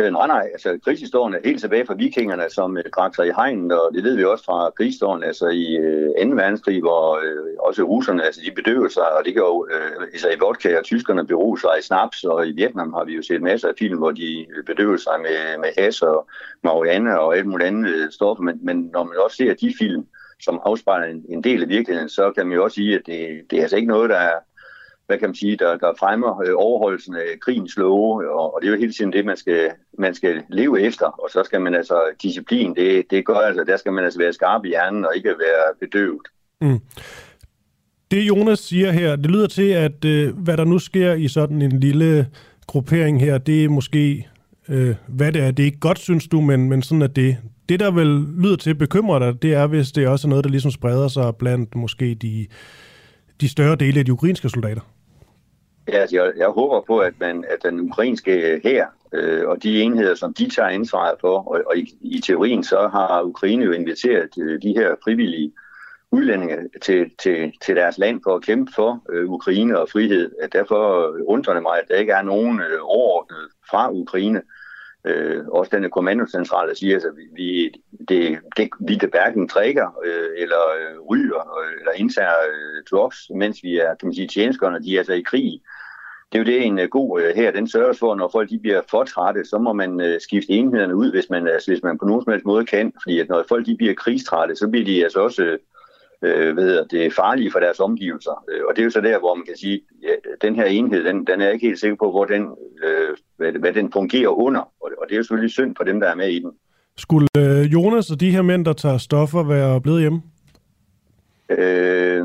Øh, 0.00 0.12
nej, 0.12 0.26
nej, 0.26 0.48
altså 0.52 0.78
krigshistorien 0.84 1.34
er 1.34 1.38
helt 1.44 1.60
tilbage 1.60 1.86
fra 1.86 1.94
vikingerne, 1.94 2.42
som 2.50 2.76
øh, 2.76 2.84
drak 2.96 3.14
sig 3.14 3.26
i 3.26 3.32
hegnen, 3.36 3.72
og 3.72 3.90
det 3.94 4.04
ved 4.04 4.16
vi 4.16 4.24
også 4.24 4.44
fra 4.44 4.70
krigshistorien, 4.70 5.24
altså 5.24 5.46
i 5.48 5.76
øh, 5.76 6.30
2. 6.30 6.34
verdenskrig, 6.34 6.80
hvor 6.80 7.16
øh, 7.24 7.54
også 7.58 7.82
russerne, 7.82 8.24
altså 8.24 8.40
de 8.46 8.50
bedøvede 8.54 8.92
sig, 8.92 9.18
og 9.18 9.24
det 9.24 9.34
gør 9.34 9.48
jo, 9.54 9.68
øh, 9.72 10.02
altså 10.12 10.28
i 10.28 10.40
vodka, 10.40 10.78
og 10.78 10.84
tyskerne 10.84 11.26
beror 11.26 11.56
sig 11.56 11.70
i 11.78 11.82
snaps, 11.82 12.24
og 12.24 12.48
i 12.48 12.52
Vietnam 12.52 12.92
har 12.92 13.04
vi 13.04 13.12
jo 13.14 13.22
set 13.22 13.42
masser 13.42 13.68
af 13.68 13.74
film, 13.78 13.98
hvor 13.98 14.10
de 14.10 14.46
øh, 14.56 14.64
bedøvede 14.66 15.02
sig 15.02 15.16
med, 15.26 15.58
med 15.62 15.70
has 15.78 16.02
og 16.02 16.28
marihuana 16.64 17.14
og 17.14 17.36
alt 17.36 17.46
muligt 17.46 17.68
andet 17.68 17.94
øh, 17.94 18.10
stoffer, 18.10 18.42
men, 18.42 18.58
men 18.62 18.90
når 18.92 19.04
man 19.04 19.14
også 19.24 19.36
ser 19.36 19.54
de 19.54 19.74
film, 19.78 20.06
som 20.42 20.60
afspejler 20.64 21.06
en, 21.06 21.24
en 21.28 21.44
del 21.44 21.62
af 21.62 21.68
virkeligheden, 21.68 22.08
så 22.08 22.32
kan 22.32 22.46
man 22.46 22.56
jo 22.56 22.64
også 22.64 22.74
sige, 22.74 22.94
at 22.94 23.02
det, 23.06 23.40
det 23.50 23.56
er 23.56 23.62
altså 23.62 23.76
ikke 23.76 23.88
noget, 23.88 24.10
der 24.10 24.16
er 24.16 24.38
hvad 25.06 25.18
kan 25.18 25.28
man 25.28 25.34
sige, 25.34 25.56
der, 25.56 25.76
der 25.76 25.92
fremmer 25.98 26.42
øh, 26.46 26.54
overholdelsen 26.56 27.14
af 27.14 27.40
krigens 27.40 27.76
love, 27.76 28.30
og, 28.30 28.54
og 28.54 28.60
det 28.62 28.68
er 28.68 28.72
jo 28.72 28.78
hele 28.78 28.92
tiden 28.92 29.12
det, 29.12 29.24
man 29.24 29.36
skal, 29.36 29.70
man 29.98 30.14
skal 30.14 30.42
leve 30.48 30.80
efter, 30.80 31.06
og 31.06 31.30
så 31.30 31.42
skal 31.44 31.60
man 31.60 31.74
altså, 31.74 32.00
disciplin, 32.22 32.74
det, 32.74 33.04
det 33.10 33.26
gør 33.26 33.34
altså, 33.34 33.64
der 33.64 33.76
skal 33.76 33.92
man 33.92 34.04
altså 34.04 34.18
være 34.18 34.32
skarp 34.32 34.64
i 34.64 34.68
hjernen 34.68 35.04
og 35.04 35.16
ikke 35.16 35.28
være 35.28 35.74
bedøvet. 35.80 36.26
Mm. 36.60 36.80
Det 38.10 38.22
Jonas 38.22 38.58
siger 38.58 38.92
her, 38.92 39.16
det 39.16 39.30
lyder 39.30 39.46
til, 39.46 39.68
at 39.68 40.04
øh, 40.04 40.38
hvad 40.38 40.56
der 40.56 40.64
nu 40.64 40.78
sker 40.78 41.12
i 41.12 41.28
sådan 41.28 41.62
en 41.62 41.80
lille 41.80 42.26
gruppering 42.66 43.20
her, 43.20 43.38
det 43.38 43.64
er 43.64 43.68
måske, 43.68 44.28
øh, 44.68 44.94
hvad 45.08 45.32
det 45.32 45.42
er, 45.42 45.50
det 45.50 45.62
er 45.62 45.66
ikke 45.66 45.80
godt, 45.80 45.98
synes 45.98 46.28
du, 46.28 46.40
men, 46.40 46.68
men 46.68 46.82
sådan 46.82 47.02
at 47.02 47.16
det, 47.16 47.36
det 47.68 47.80
der 47.80 47.90
vel 47.90 48.24
lyder 48.38 48.56
til 48.56 48.74
bekymrer 48.74 49.18
dig, 49.18 49.42
det 49.42 49.54
er, 49.54 49.66
hvis 49.66 49.92
det 49.92 50.08
også 50.08 50.28
er 50.28 50.30
noget, 50.30 50.44
der 50.44 50.50
ligesom 50.50 50.70
spreder 50.70 51.08
sig 51.08 51.36
blandt 51.36 51.74
måske 51.74 52.14
de, 52.14 52.46
de 53.40 53.48
større 53.48 53.76
dele 53.76 53.98
af 53.98 54.04
de 54.04 54.12
ukrainske 54.12 54.48
soldater. 54.48 54.80
Ja, 55.88 55.98
altså, 55.98 56.16
jeg, 56.16 56.32
jeg 56.36 56.48
håber 56.48 56.80
på, 56.86 56.98
at, 56.98 57.12
man, 57.20 57.44
at 57.48 57.70
den 57.70 57.80
ukrainske 57.80 58.60
her 58.64 58.86
øh, 59.12 59.48
og 59.48 59.62
de 59.62 59.82
enheder, 59.82 60.14
som 60.14 60.34
de 60.34 60.50
tager 60.50 60.68
ansvaret 60.68 61.14
for, 61.20 61.38
og, 61.38 61.62
og 61.66 61.76
i, 61.76 61.94
i 62.00 62.20
teorien 62.20 62.64
så 62.64 62.88
har 62.92 63.22
Ukraine 63.22 63.64
jo 63.64 63.72
inviteret 63.72 64.28
øh, 64.40 64.62
de 64.62 64.72
her 64.72 64.94
frivillige 65.04 65.52
udlændinge 66.12 66.56
til, 66.82 67.10
til, 67.22 67.52
til 67.64 67.76
deres 67.76 67.98
land 67.98 68.20
for 68.24 68.34
at 68.34 68.42
kæmpe 68.42 68.72
for 68.74 69.02
øh, 69.12 69.30
Ukraine 69.30 69.80
og 69.80 69.88
frihed. 69.92 70.30
Derfor 70.52 71.14
undrer 71.26 71.54
det 71.54 71.62
mig, 71.62 71.78
at 71.82 71.88
der 71.88 71.96
ikke 71.96 72.12
er 72.12 72.22
nogen 72.22 72.60
øh, 72.60 72.78
overordnet 72.82 73.48
fra 73.70 73.92
Ukraine, 73.92 74.42
øh, 75.06 75.48
også 75.48 75.70
denne 75.74 75.90
kommandocentral, 75.90 76.68
der 76.68 76.74
siger, 76.74 76.94
altså, 76.94 77.08
at 77.08 77.14
vi, 77.36 77.72
det, 78.08 78.38
det, 78.56 78.68
vi 78.80 78.94
det 78.94 79.10
hverken 79.10 79.48
trækker 79.48 79.98
øh, 80.04 80.28
eller 80.36 80.62
øh, 80.78 81.00
ryger 81.00 81.60
øh, 81.60 81.72
eller 81.80 81.92
indtager 81.96 82.38
øh, 82.50 82.82
drugs, 82.90 83.18
mens 83.34 83.58
vi 83.62 83.78
er, 83.78 83.94
kan 83.94 84.06
man 84.06 84.14
sige, 84.14 84.28
tjeneskerne, 84.28 84.82
de 84.82 84.94
er 84.94 84.98
altså 84.98 85.12
i 85.12 85.22
krig. 85.22 85.60
Det 86.32 86.38
er 86.38 86.42
jo 86.42 86.46
det, 86.52 86.66
en 86.66 86.78
øh, 86.78 86.88
god 86.88 87.20
øh, 87.20 87.34
her, 87.36 87.50
den 87.50 87.68
sørger 87.68 87.92
for, 87.92 88.14
når 88.14 88.28
folk 88.32 88.50
de 88.50 88.58
bliver 88.58 88.82
for 88.90 89.04
trætte, 89.04 89.44
så 89.44 89.58
må 89.58 89.72
man 89.72 90.00
øh, 90.00 90.20
skifte 90.20 90.52
enhederne 90.52 90.96
ud, 90.96 91.10
hvis 91.10 91.30
man, 91.30 91.48
altså, 91.48 91.70
hvis 91.70 91.82
man 91.82 91.98
på 91.98 92.04
nogen 92.04 92.24
som 92.24 92.32
helst 92.32 92.46
måde 92.46 92.66
kan. 92.66 92.92
Fordi 93.02 93.20
at 93.20 93.28
når 93.28 93.44
folk 93.48 93.66
de 93.66 93.76
bliver 93.76 93.94
krigstrætte, 93.94 94.56
så 94.56 94.68
bliver 94.68 94.84
de 94.84 95.04
altså 95.04 95.20
også 95.20 95.42
øh, 95.42 95.58
hvad 96.20 96.64
hedder 96.64 96.84
det, 96.84 97.14
farlige 97.14 97.50
for 97.50 97.58
deres 97.58 97.80
omgivelser. 97.80 98.44
Og 98.68 98.76
det 98.76 98.82
er 98.82 98.84
jo 98.84 98.90
så 98.90 99.00
der, 99.00 99.18
hvor 99.18 99.34
man 99.34 99.46
kan 99.46 99.56
sige, 99.56 99.80
ja, 100.02 100.08
den 100.42 100.54
her 100.54 100.64
enhed, 100.64 101.04
den, 101.04 101.26
den 101.26 101.40
er 101.40 101.44
jeg 101.44 101.54
ikke 101.54 101.66
helt 101.66 101.80
sikker 101.80 101.96
på, 101.96 102.10
hvor 102.10 102.24
den, 102.24 102.42
øh, 102.84 103.16
hvad, 103.36 103.52
hvad 103.52 103.72
den 103.72 103.92
fungerer 103.92 104.28
under. 104.28 104.60
Og, 104.60 104.90
og 104.98 105.06
det 105.08 105.12
er 105.12 105.16
jo 105.16 105.22
selvfølgelig 105.22 105.52
synd 105.52 105.76
for 105.76 105.84
dem, 105.84 106.00
der 106.00 106.08
er 106.08 106.14
med 106.14 106.28
i 106.28 106.40
den. 106.40 106.50
Skulle 106.98 107.28
øh, 107.38 107.72
Jonas 107.72 108.10
og 108.10 108.20
de 108.20 108.30
her 108.30 108.42
mænd, 108.42 108.64
der 108.64 108.72
tager 108.72 108.98
stoffer, 108.98 109.42
være 109.42 109.80
blevet 109.80 110.00
hjemme? 110.00 110.22
Øh, 111.48 112.24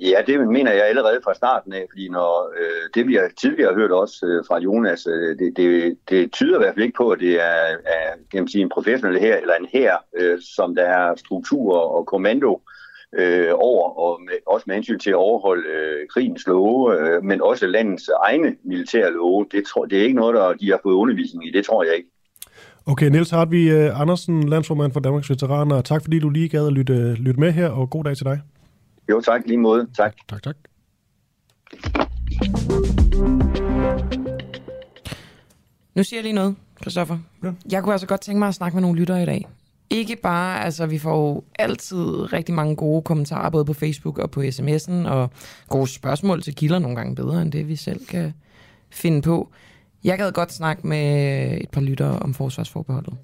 ja, 0.00 0.22
det 0.26 0.48
mener 0.48 0.72
jeg 0.72 0.86
allerede 0.86 1.20
fra 1.24 1.34
starten 1.34 1.72
af, 1.72 1.86
fordi 1.90 2.08
når 2.08 2.52
øh, 2.60 2.88
det 2.94 3.06
vi 3.08 3.14
har 3.14 3.30
tidligere 3.40 3.74
hørt 3.74 3.90
også 3.90 4.26
øh, 4.26 4.44
fra 4.48 4.58
Jonas, 4.58 5.06
øh, 5.06 5.38
det, 5.38 5.56
det, 5.56 5.98
det 6.08 6.32
tyder 6.32 6.58
i 6.58 6.62
hvert 6.62 6.74
fald 6.74 6.84
ikke 6.84 6.96
på, 6.96 7.10
at 7.10 7.20
det 7.20 7.34
er, 7.34 7.76
er 7.84 8.08
kan 8.30 8.40
man 8.40 8.48
sige, 8.48 8.62
en 8.62 8.68
professionel 8.68 9.20
her 9.20 9.36
eller 9.36 9.54
en 9.54 9.68
her, 9.72 9.96
øh, 10.16 10.38
som 10.56 10.74
der 10.74 10.82
er 10.82 11.14
struktur 11.16 11.78
og 11.78 12.06
kommando 12.06 12.60
øh, 13.18 13.50
over, 13.54 13.98
og 13.98 14.20
med, 14.22 14.34
også 14.46 14.64
med 14.66 14.74
hensyn 14.74 14.98
til 14.98 15.10
at 15.10 15.16
overholde 15.16 15.68
øh, 15.68 16.08
krigens 16.12 16.46
love, 16.46 17.00
øh, 17.00 17.24
men 17.24 17.42
også 17.42 17.66
landets 17.66 18.10
egne 18.22 18.56
militære 18.64 19.12
love. 19.12 19.46
Det, 19.52 19.64
tror, 19.66 19.84
det 19.84 19.98
er 19.98 20.02
ikke 20.02 20.16
noget, 20.16 20.34
der 20.34 20.52
de 20.52 20.70
har 20.70 20.80
fået 20.82 20.94
undervisning 20.94 21.46
i, 21.46 21.50
det 21.50 21.64
tror 21.64 21.84
jeg 21.84 21.94
ikke. 21.96 22.08
Okay, 22.86 23.08
Niels 23.08 23.30
Hartvi 23.30 23.72
uh, 23.72 24.00
Andersen, 24.00 24.48
landsformand 24.48 24.92
for 24.92 25.00
Danmarks 25.00 25.30
Veteraner. 25.30 25.80
Tak 25.80 26.02
fordi 26.02 26.18
du 26.18 26.30
lige 26.30 26.48
gad 26.48 26.66
at 26.66 26.72
lytte, 26.72 27.14
lytte 27.14 27.40
med 27.40 27.52
her, 27.52 27.68
og 27.68 27.90
god 27.90 28.04
dag 28.04 28.16
til 28.16 28.26
dig. 28.26 28.40
Jo, 29.10 29.20
tak 29.20 29.40
lige 29.46 29.58
måde. 29.58 29.86
Tak. 29.96 30.14
Tak, 30.28 30.42
tak. 30.42 30.56
Nu 35.94 36.02
siger 36.02 36.18
jeg 36.18 36.22
lige 36.24 36.34
noget, 36.34 36.56
Christoffer. 36.80 37.18
Ja. 37.44 37.52
Jeg 37.72 37.82
kunne 37.82 37.92
altså 37.92 38.06
godt 38.06 38.20
tænke 38.20 38.38
mig 38.38 38.48
at 38.48 38.54
snakke 38.54 38.76
med 38.76 38.82
nogle 38.82 38.98
lyttere 38.98 39.22
i 39.22 39.26
dag. 39.26 39.46
Ikke 39.94 40.16
bare, 40.16 40.64
altså 40.64 40.86
vi 40.86 40.98
får 40.98 41.16
jo 41.16 41.42
altid 41.58 42.32
rigtig 42.32 42.54
mange 42.54 42.76
gode 42.76 43.02
kommentarer, 43.02 43.50
både 43.50 43.64
på 43.64 43.72
Facebook 43.72 44.18
og 44.18 44.30
på 44.30 44.40
sms'en, 44.40 45.08
og 45.08 45.30
gode 45.68 45.86
spørgsmål 45.86 46.42
til 46.42 46.54
kilder 46.54 46.78
nogle 46.78 46.96
gange 46.96 47.14
bedre, 47.14 47.42
end 47.42 47.52
det 47.52 47.68
vi 47.68 47.76
selv 47.76 48.06
kan 48.06 48.34
finde 48.90 49.22
på. 49.22 49.48
Jeg 50.04 50.18
gad 50.18 50.32
godt 50.32 50.52
snakke 50.52 50.86
med 50.86 51.58
et 51.60 51.70
par 51.70 51.80
lyttere 51.80 52.18
om 52.18 52.34
forsvarsforbeholdet. 52.34 53.14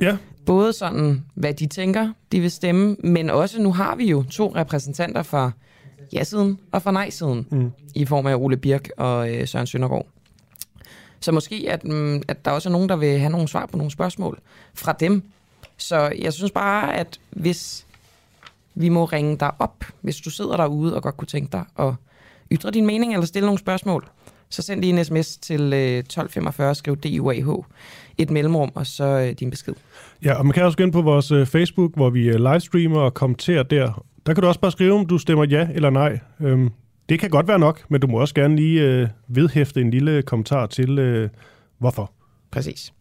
Ja. 0.00 0.16
Både 0.46 0.72
sådan, 0.72 1.24
hvad 1.34 1.54
de 1.54 1.66
tænker, 1.66 2.12
de 2.32 2.40
vil 2.40 2.50
stemme, 2.50 2.96
men 3.04 3.30
også, 3.30 3.62
nu 3.62 3.72
har 3.72 3.96
vi 3.96 4.10
jo 4.10 4.22
to 4.22 4.52
repræsentanter 4.56 5.22
fra 5.22 5.50
ja-siden 6.12 6.58
og 6.72 6.82
fra 6.82 6.92
nej-siden, 6.92 7.46
mm. 7.50 7.70
i 7.94 8.04
form 8.04 8.26
af 8.26 8.34
Ole 8.34 8.56
Birk 8.56 8.88
og 8.96 9.34
øh, 9.34 9.48
Søren 9.48 9.66
Søndergaard. 9.66 10.06
Så 11.20 11.32
måske, 11.32 11.66
at, 11.68 11.84
mm, 11.84 12.22
at 12.28 12.44
der 12.44 12.50
også 12.50 12.68
er 12.68 12.72
nogen, 12.72 12.88
der 12.88 12.96
vil 12.96 13.18
have 13.18 13.30
nogle 13.30 13.48
svar 13.48 13.66
på 13.66 13.76
nogle 13.76 13.90
spørgsmål 13.90 14.38
fra 14.74 14.92
dem. 14.92 15.22
Så 15.78 16.12
jeg 16.18 16.32
synes 16.32 16.50
bare, 16.50 16.96
at 16.96 17.20
hvis 17.30 17.86
vi 18.74 18.88
må 18.88 19.04
ringe 19.04 19.36
dig 19.36 19.50
op, 19.58 19.84
hvis 20.00 20.16
du 20.16 20.30
sidder 20.30 20.56
derude 20.56 20.96
og 20.96 21.02
godt 21.02 21.16
kunne 21.16 21.26
tænke 21.26 21.52
dig 21.52 21.64
at 21.78 21.94
ytre 22.52 22.70
din 22.70 22.86
mening 22.86 23.12
eller 23.12 23.26
stille 23.26 23.46
nogle 23.46 23.58
spørgsmål, 23.58 24.08
så 24.48 24.62
send 24.62 24.80
lige 24.80 24.98
en 24.98 25.04
sms 25.04 25.36
til 25.36 25.72
1245, 25.72 26.68
øh, 26.68 26.76
skriv 26.76 26.96
DUAH, 26.96 27.64
et 28.18 28.30
mellemrum, 28.30 28.72
og 28.74 28.86
så 28.86 29.04
øh, 29.04 29.32
din 29.32 29.50
besked. 29.50 29.74
Ja, 30.24 30.34
og 30.34 30.46
man 30.46 30.52
kan 30.52 30.64
også 30.64 30.78
gå 30.78 30.84
ind 30.84 30.92
på 30.92 31.02
vores 31.02 31.30
øh, 31.30 31.46
Facebook, 31.46 31.94
hvor 31.94 32.10
vi 32.10 32.32
livestreamer 32.32 33.00
og 33.00 33.14
kommenterer 33.14 33.62
der. 33.62 34.04
Der 34.26 34.34
kan 34.34 34.42
du 34.42 34.48
også 34.48 34.60
bare 34.60 34.72
skrive, 34.72 34.94
om 34.94 35.06
du 35.06 35.18
stemmer 35.18 35.44
ja 35.44 35.68
eller 35.74 35.90
nej. 35.90 36.18
Øhm, 36.40 36.70
det 37.08 37.20
kan 37.20 37.30
godt 37.30 37.48
være 37.48 37.58
nok, 37.58 37.84
men 37.88 38.00
du 38.00 38.06
må 38.06 38.20
også 38.20 38.34
gerne 38.34 38.56
lige 38.56 39.10
vedhæfte 39.28 39.80
en 39.80 39.90
lille 39.90 40.22
kommentar 40.22 40.66
til, 40.66 41.30
hvorfor. 41.78 42.12
Præcis. 42.50 42.92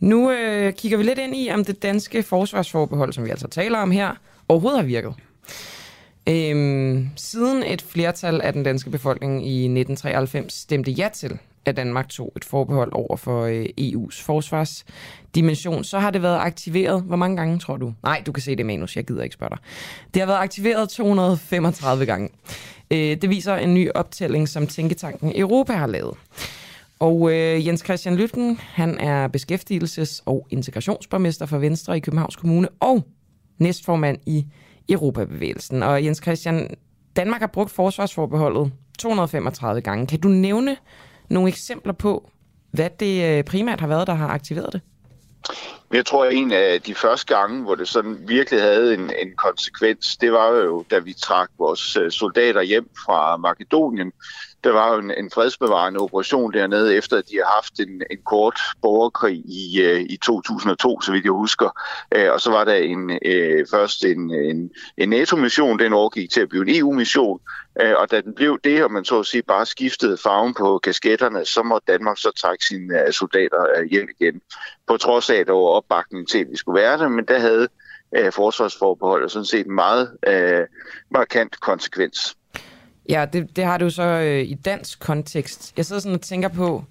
Nu 0.00 0.30
øh, 0.30 0.72
kigger 0.72 0.98
vi 0.98 1.04
lidt 1.04 1.18
ind 1.18 1.36
i, 1.36 1.50
om 1.50 1.64
det 1.64 1.82
danske 1.82 2.22
forsvarsforbehold, 2.22 3.12
som 3.12 3.24
vi 3.24 3.30
altså 3.30 3.48
taler 3.48 3.78
om 3.78 3.90
her, 3.90 4.14
overhovedet 4.48 4.80
har 4.80 4.86
virket. 4.86 5.14
Øhm, 6.28 7.08
siden 7.16 7.62
et 7.62 7.82
flertal 7.82 8.40
af 8.40 8.52
den 8.52 8.62
danske 8.62 8.90
befolkning 8.90 9.46
i 9.46 9.54
1993 9.54 10.52
stemte 10.52 10.90
ja 10.90 11.08
til, 11.14 11.38
at 11.64 11.76
Danmark 11.76 12.08
tog 12.08 12.32
et 12.36 12.44
forbehold 12.44 12.92
over 12.92 13.16
for 13.16 13.44
øh, 13.44 13.66
EU's 13.80 14.22
forsvarsdimension, 14.22 15.84
så 15.84 15.98
har 15.98 16.10
det 16.10 16.22
været 16.22 16.38
aktiveret. 16.38 17.02
Hvor 17.02 17.16
mange 17.16 17.36
gange, 17.36 17.58
tror 17.58 17.76
du? 17.76 17.94
Nej, 18.02 18.22
du 18.26 18.32
kan 18.32 18.42
se 18.42 18.56
det 18.56 18.66
manus, 18.66 18.96
jeg 18.96 19.04
gider 19.04 19.22
ikke 19.22 19.34
spørge 19.34 19.50
dig. 19.50 19.58
Det 20.14 20.22
har 20.22 20.26
været 20.26 20.38
aktiveret 20.38 20.88
235 20.88 22.06
gange. 22.06 22.28
Øh, 22.90 22.98
det 22.98 23.30
viser 23.30 23.54
en 23.54 23.74
ny 23.74 23.90
optælling, 23.94 24.48
som 24.48 24.66
Tænketanken 24.66 25.32
Europa 25.34 25.72
har 25.72 25.86
lavet. 25.86 26.14
Og 26.98 27.32
øh, 27.32 27.66
Jens 27.66 27.80
Christian 27.84 28.16
Lytten, 28.16 28.60
han 28.60 28.98
er 28.98 29.28
beskæftigelses- 29.28 30.22
og 30.26 30.46
integrationsborgmester 30.50 31.46
for 31.46 31.58
Venstre 31.58 31.96
i 31.96 32.00
Københavns 32.00 32.36
Kommune 32.36 32.68
og 32.80 33.04
næstformand 33.58 34.18
i 34.26 34.46
Europabevægelsen. 34.88 35.82
Og 35.82 36.04
Jens 36.04 36.20
Christian, 36.22 36.76
Danmark 37.16 37.40
har 37.40 37.46
brugt 37.46 37.70
forsvarsforbeholdet 37.70 38.72
235 38.98 39.80
gange. 39.80 40.06
Kan 40.06 40.20
du 40.20 40.28
nævne 40.28 40.76
nogle 41.30 41.48
eksempler 41.48 41.92
på, 41.92 42.30
hvad 42.70 42.90
det 43.00 43.38
øh, 43.38 43.44
primært 43.44 43.80
har 43.80 43.86
været, 43.86 44.06
der 44.06 44.14
har 44.14 44.28
aktiveret 44.28 44.72
det? 44.72 44.80
Jeg 45.92 46.06
tror, 46.06 46.24
at 46.24 46.34
en 46.34 46.52
af 46.52 46.82
de 46.82 46.94
første 46.94 47.34
gange, 47.34 47.62
hvor 47.62 47.74
det 47.74 47.88
sådan 47.88 48.18
virkelig 48.28 48.60
havde 48.60 48.94
en, 48.94 49.00
en 49.00 49.36
konsekvens, 49.36 50.16
det 50.16 50.32
var 50.32 50.48
jo, 50.48 50.84
da 50.90 50.98
vi 50.98 51.12
trak 51.12 51.50
vores 51.58 51.96
øh, 51.96 52.10
soldater 52.10 52.62
hjem 52.62 52.90
fra 53.04 53.36
Makedonien. 53.36 54.12
Der 54.64 54.72
var 54.72 54.94
jo 54.94 55.00
en, 55.00 55.10
en 55.10 55.30
fredsbevarende 55.30 56.00
operation 56.00 56.52
dernede, 56.52 56.96
efter 56.96 57.16
at 57.16 57.28
de 57.28 57.36
har 57.36 57.54
haft 57.54 57.80
en, 57.80 58.02
en 58.10 58.18
kort 58.26 58.60
borgerkrig 58.82 59.36
i, 59.36 59.82
øh, 59.82 60.00
i 60.00 60.16
2002, 60.16 61.00
så 61.00 61.12
vidt 61.12 61.24
jeg 61.24 61.32
husker. 61.32 61.80
Øh, 62.14 62.32
og 62.32 62.40
så 62.40 62.50
var 62.50 62.64
der 62.64 62.74
en, 62.74 63.18
øh, 63.24 63.66
først 63.70 64.04
en, 64.04 64.30
en, 64.30 64.70
en 64.96 65.08
NATO-mission, 65.08 65.78
den 65.78 65.92
overgik 65.92 66.30
til 66.30 66.40
at 66.40 66.48
blive 66.48 66.68
en 66.68 66.76
EU-mission. 66.76 67.40
Øh, 67.80 67.94
og 67.98 68.10
da 68.10 68.20
den 68.20 68.34
blev 68.34 68.58
det, 68.64 68.84
og 68.84 68.92
man 68.92 69.04
så 69.04 69.18
at 69.18 69.26
sige 69.26 69.42
bare 69.42 69.66
skiftede 69.66 70.16
farven 70.16 70.54
på 70.54 70.78
kasketterne, 70.78 71.44
så 71.44 71.62
må 71.62 71.80
Danmark 71.86 72.18
så 72.18 72.30
trække 72.36 72.64
sine 72.64 73.06
øh, 73.06 73.12
soldater 73.12 73.66
øh, 73.76 73.90
hjem 73.90 74.08
igen. 74.20 74.40
På 74.86 74.96
trods 74.96 75.30
af, 75.30 75.36
at 75.36 75.46
der 75.46 75.52
var 75.52 75.60
opbakning 75.60 76.28
til, 76.28 76.38
at 76.38 76.50
vi 76.50 76.56
skulle 76.56 76.80
være 76.80 76.98
der, 76.98 77.08
men 77.08 77.24
der 77.24 77.38
havde 77.38 77.68
øh, 78.16 78.32
forsvarsforbeholdet 78.32 79.30
sådan 79.30 79.46
set 79.46 79.66
en 79.66 79.74
meget 79.74 80.16
øh, 80.26 80.66
markant 81.10 81.60
konsekvens. 81.60 82.37
Ja, 83.08 83.26
det, 83.32 83.56
det 83.56 83.64
har 83.64 83.78
du 83.78 83.90
så 83.90 84.02
øh, 84.02 84.42
i 84.42 84.54
dansk 84.54 85.00
kontekst. 85.00 85.72
Jeg 85.76 85.86
sidder 85.86 86.00
sådan 86.00 86.14
og 86.14 86.20
tænker 86.20 86.48
på, 86.48 86.84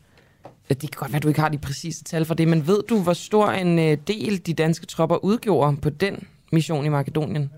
at 0.70 0.82
det 0.82 0.92
kan 0.92 1.00
godt 1.00 1.12
være, 1.12 1.18
at 1.18 1.24
du 1.24 1.28
ikke 1.28 1.40
har 1.40 1.50
de 1.50 1.58
præcise 1.58 2.04
tal 2.04 2.26
for 2.26 2.34
det, 2.34 2.48
men 2.48 2.68
ved 2.68 2.84
du, 2.90 3.00
hvor 3.00 3.14
stor 3.14 3.50
en 3.50 3.80
øh, 3.80 3.98
del 4.08 4.46
de 4.46 4.54
danske 4.54 4.86
tropper 4.86 5.26
udgjorde 5.26 5.78
på 5.78 5.90
den 5.90 6.28
mission 6.52 6.86
i 6.86 6.90
Makedonien? 6.90 7.52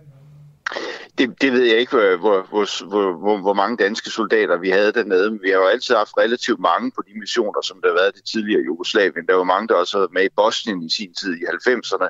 Det, 1.19 1.41
det 1.41 1.51
ved 1.51 1.63
jeg 1.63 1.77
ikke, 1.77 1.91
hvor, 1.91 2.17
hvor, 2.17 2.87
hvor, 2.89 3.17
hvor, 3.17 3.37
hvor 3.37 3.53
mange 3.53 3.77
danske 3.77 4.09
soldater 4.09 4.57
vi 4.57 4.69
havde 4.69 4.91
dernede. 4.91 5.31
Men 5.31 5.39
vi 5.43 5.49
har 5.49 5.57
jo 5.57 5.67
altid 5.67 5.95
haft 5.95 6.17
relativt 6.17 6.59
mange 6.59 6.91
på 6.95 7.01
de 7.07 7.19
missioner, 7.19 7.61
som 7.61 7.81
der 7.81 7.87
har 7.89 7.95
været 8.01 8.15
det 8.15 8.23
tidligere 8.31 8.63
Jugoslavien. 8.65 9.27
Der 9.27 9.35
var 9.35 9.43
mange, 9.43 9.67
der 9.67 9.75
også 9.75 9.97
havde 9.97 10.09
med 10.13 10.23
i 10.23 10.35
Bosnien 10.35 10.83
i 10.83 10.89
sin 10.89 11.13
tid 11.13 11.33
i 11.35 11.43
90'erne. 11.69 12.07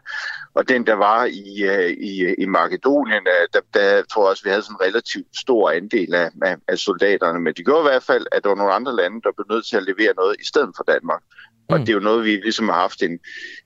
Og 0.54 0.70
den, 0.70 0.88
der 0.88 0.94
var 0.94 1.26
i, 1.26 1.64
øh, 1.74 1.90
i, 1.90 2.36
i 2.44 2.46
Makedonien, 2.46 3.24
øh, 3.36 3.46
der, 3.54 3.62
der 3.74 4.04
tror 4.12 4.24
jeg 4.24 4.30
også, 4.30 4.44
vi 4.44 4.50
havde 4.50 4.64
sådan 4.64 4.78
en 4.80 4.88
relativt 4.88 5.38
stor 5.38 5.70
andel 5.70 6.14
af, 6.14 6.30
af, 6.42 6.56
af 6.68 6.78
soldaterne. 6.78 7.40
Men 7.40 7.54
det 7.54 7.66
gjorde 7.66 7.84
i 7.86 7.90
hvert 7.90 8.04
fald, 8.04 8.26
at 8.32 8.44
der 8.44 8.50
var 8.50 8.56
nogle 8.56 8.74
andre 8.74 8.96
lande, 8.96 9.22
der 9.22 9.32
blev 9.36 9.46
nødt 9.50 9.66
til 9.68 9.78
at 9.78 9.84
levere 9.84 10.14
noget 10.18 10.36
i 10.40 10.46
stedet 10.46 10.72
for 10.78 10.84
Danmark. 10.84 11.22
Og 11.70 11.80
mm. 11.80 11.86
det 11.86 11.92
er 11.92 11.94
jo 11.94 12.00
noget, 12.10 12.26
vi 12.26 12.30
ligesom 12.30 12.70
har 12.70 12.80
haft 12.80 13.04
en, 13.04 13.20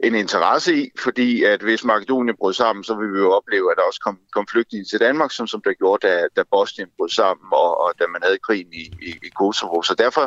en 0.03 0.15
interesse 0.15 0.75
i, 0.75 0.89
fordi 1.00 1.43
at 1.43 1.62
hvis 1.62 1.83
Makedonien 1.83 2.38
brød 2.39 2.53
sammen, 2.53 2.83
så 2.83 2.95
vil 2.95 3.13
vi 3.13 3.19
jo 3.19 3.31
opleve, 3.31 3.72
at 3.72 3.77
der 3.77 3.83
også 3.83 4.00
kom, 4.05 4.17
kom 4.36 4.48
flygtninge 4.51 4.86
til 4.86 5.00
Danmark, 5.00 5.31
som, 5.31 5.48
som 5.48 5.62
der 5.65 5.74
gjorde, 5.74 6.07
da, 6.07 6.27
da 6.36 6.43
Bosnien 6.51 6.89
brød 6.98 7.10
sammen, 7.10 7.48
og, 7.51 7.81
og 7.83 7.91
da 8.00 8.03
man 8.07 8.22
havde 8.24 8.38
krigen 8.48 8.74
i, 8.74 8.83
i, 9.10 9.12
i 9.27 9.29
Kosovo. 9.39 9.81
Så 9.81 9.95
derfor 10.03 10.25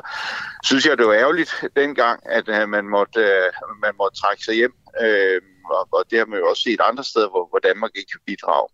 synes 0.64 0.87
jeg, 0.87 0.99
det 0.99 1.06
var 1.06 1.14
ærgerligt 1.14 1.52
dengang, 1.76 2.21
at 2.38 2.49
uh, 2.49 2.68
man, 2.68 2.85
måtte, 2.85 3.21
uh, 3.21 3.80
man 3.85 3.95
måtte 4.00 4.21
trække 4.21 4.42
sig 4.45 4.54
hjem. 4.54 4.75
Uh, 5.02 5.38
og, 5.76 5.88
og 5.92 6.04
det 6.11 6.18
har 6.18 6.26
man 6.26 6.38
jo 6.38 6.47
også 6.47 6.62
set 6.62 6.80
andre 6.90 7.04
steder, 7.04 7.28
hvor, 7.28 7.45
hvor 7.50 7.59
Danmark 7.68 7.90
ikke 7.95 8.11
kan 8.11 8.21
bidrage. 8.26 8.68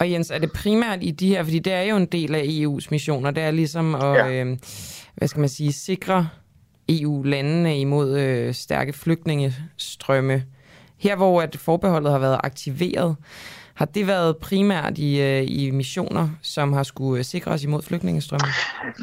Og 0.00 0.10
Jens, 0.10 0.30
er 0.30 0.38
det 0.38 0.52
primært 0.52 0.98
i 1.02 1.10
de 1.10 1.28
her, 1.28 1.42
fordi 1.42 1.58
det 1.58 1.72
er 1.72 1.82
jo 1.82 1.96
en 1.96 2.06
del 2.06 2.34
af 2.34 2.42
EU's 2.42 2.86
missioner, 2.90 3.30
det 3.30 3.42
er 3.42 3.50
ligesom 3.50 3.94
at, 3.94 4.16
ja. 4.16 4.30
øh, 4.30 4.58
hvad 5.16 5.28
skal 5.28 5.40
man 5.40 5.48
sige, 5.48 5.72
sikre 5.72 6.28
EU-landene 6.90 7.80
imod 7.80 8.18
øh, 8.18 8.54
stærke 8.54 8.92
flygtningestrømme. 8.92 10.44
Her 10.98 11.16
hvor 11.16 11.42
at 11.42 11.56
forbeholdet 11.56 12.12
har 12.12 12.18
været 12.18 12.40
aktiveret, 12.44 13.16
har 13.80 13.86
det 13.86 14.06
været 14.06 14.36
primært 14.36 14.98
i, 14.98 15.20
øh, 15.22 15.44
i 15.48 15.70
missioner, 15.70 16.28
som 16.42 16.72
har 16.72 16.82
skulle 16.82 17.18
øh, 17.18 17.24
sikre 17.24 17.50
os 17.50 17.62
imod 17.62 17.82
flygtningestrømme? 17.82 18.46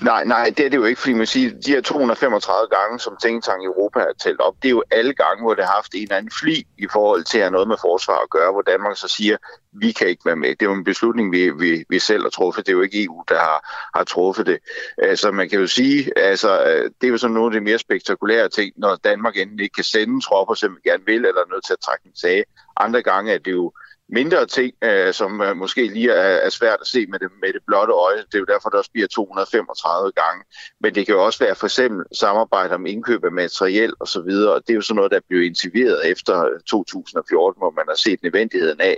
Nej, 0.03 0.23
nej, 0.23 0.53
det 0.57 0.65
er 0.65 0.69
det 0.69 0.77
jo 0.77 0.85
ikke, 0.85 1.01
fordi 1.01 1.13
man 1.13 1.27
siger, 1.27 1.49
de 1.65 1.71
her 1.71 1.81
235 1.81 2.67
gange, 2.77 2.99
som 2.99 3.17
Tænketank 3.21 3.63
Europa 3.65 3.99
har 3.99 4.13
talt 4.19 4.39
op, 4.39 4.55
det 4.61 4.67
er 4.67 4.69
jo 4.69 4.83
alle 4.91 5.13
gange, 5.13 5.43
hvor 5.43 5.53
det 5.53 5.65
har 5.65 5.73
haft 5.73 5.93
en 5.93 6.01
eller 6.01 6.15
anden 6.15 6.31
fli 6.39 6.67
i 6.77 6.87
forhold 6.91 7.23
til 7.23 7.37
at 7.37 7.43
have 7.43 7.51
noget 7.51 7.67
med 7.67 7.75
forsvar 7.81 8.19
at 8.23 8.29
gøre, 8.29 8.51
hvor 8.51 8.61
Danmark 8.61 8.97
så 8.97 9.07
siger, 9.07 9.37
vi 9.71 9.91
kan 9.91 10.07
ikke 10.07 10.25
være 10.25 10.35
med. 10.35 10.49
Det 10.49 10.61
er 10.61 10.69
jo 10.69 10.73
en 10.73 10.83
beslutning, 10.83 11.31
vi, 11.31 11.49
vi, 11.49 11.83
vi 11.89 11.99
selv 11.99 12.23
har 12.23 12.29
truffet. 12.29 12.65
Det 12.65 12.71
er 12.71 12.77
jo 12.77 12.81
ikke 12.81 13.03
EU, 13.03 13.23
der 13.29 13.39
har, 13.39 13.59
har 13.95 14.03
truffet 14.03 14.45
det. 14.45 14.57
Altså, 14.97 15.31
man 15.31 15.49
kan 15.49 15.59
jo 15.59 15.67
sige, 15.67 16.17
altså, 16.17 16.63
øh, 16.63 16.91
det 17.01 17.07
er 17.07 17.11
jo 17.11 17.17
sådan 17.17 17.33
nogle 17.33 17.55
af 17.55 17.59
de 17.59 17.65
mere 17.65 17.79
spektakulære 17.79 18.49
ting, 18.49 18.73
når 18.77 18.95
Danmark 18.95 19.37
enten 19.37 19.59
ikke 19.59 19.73
kan 19.73 19.83
sende 19.83 20.21
tropper, 20.21 20.53
som 20.53 20.75
vi 20.75 20.89
gerne 20.89 21.05
vil, 21.05 21.25
eller 21.25 21.41
er 21.41 21.53
nødt 21.53 21.65
til 21.65 21.73
at 21.73 21.79
trække 21.79 22.05
en 22.05 22.15
sag. 22.15 22.43
Andre 22.77 23.01
gange 23.01 23.33
er 23.33 23.37
det 23.37 23.51
jo 23.51 23.71
mindre 24.09 24.45
ting, 24.45 24.73
øh, 24.83 25.13
som 25.13 25.41
øh, 25.41 25.57
måske 25.57 25.87
lige 25.87 26.11
er, 26.11 26.37
er 26.47 26.49
svært 26.49 26.77
at 26.81 26.87
se 26.87 27.05
med 27.07 27.19
det, 27.19 27.29
med 27.41 27.53
det 27.53 27.61
blotte 27.67 27.93
øje. 27.93 28.17
Det 28.17 28.35
er 28.35 28.39
jo 28.39 28.45
derfor, 28.45 28.69
der 28.69 28.77
også 28.77 28.91
bliver 28.91 29.07
235 29.07 30.11
gange. 30.11 30.43
Men 30.81 30.95
det 30.95 31.05
kan 31.05 31.15
jo 31.15 31.25
også 31.25 31.39
være 31.39 31.55
for 31.55 31.67
eksempel 31.67 32.05
samarbejde 32.11 32.75
om 32.75 32.85
indkøb 32.85 33.23
af 33.25 33.31
materiel 33.31 33.93
osv., 33.99 33.99
og, 33.99 34.07
så 34.07 34.21
videre, 34.21 34.55
det 34.55 34.69
er 34.69 34.73
jo 34.73 34.81
sådan 34.81 34.95
noget, 34.95 35.11
der 35.11 35.19
blev 35.29 35.41
intensiveret 35.41 36.09
efter 36.11 36.45
øh, 36.45 36.59
2014, 36.67 37.59
hvor 37.59 37.71
man 37.71 37.85
har 37.87 37.95
set 37.95 38.23
nødvendigheden 38.23 38.81
af 38.81 38.97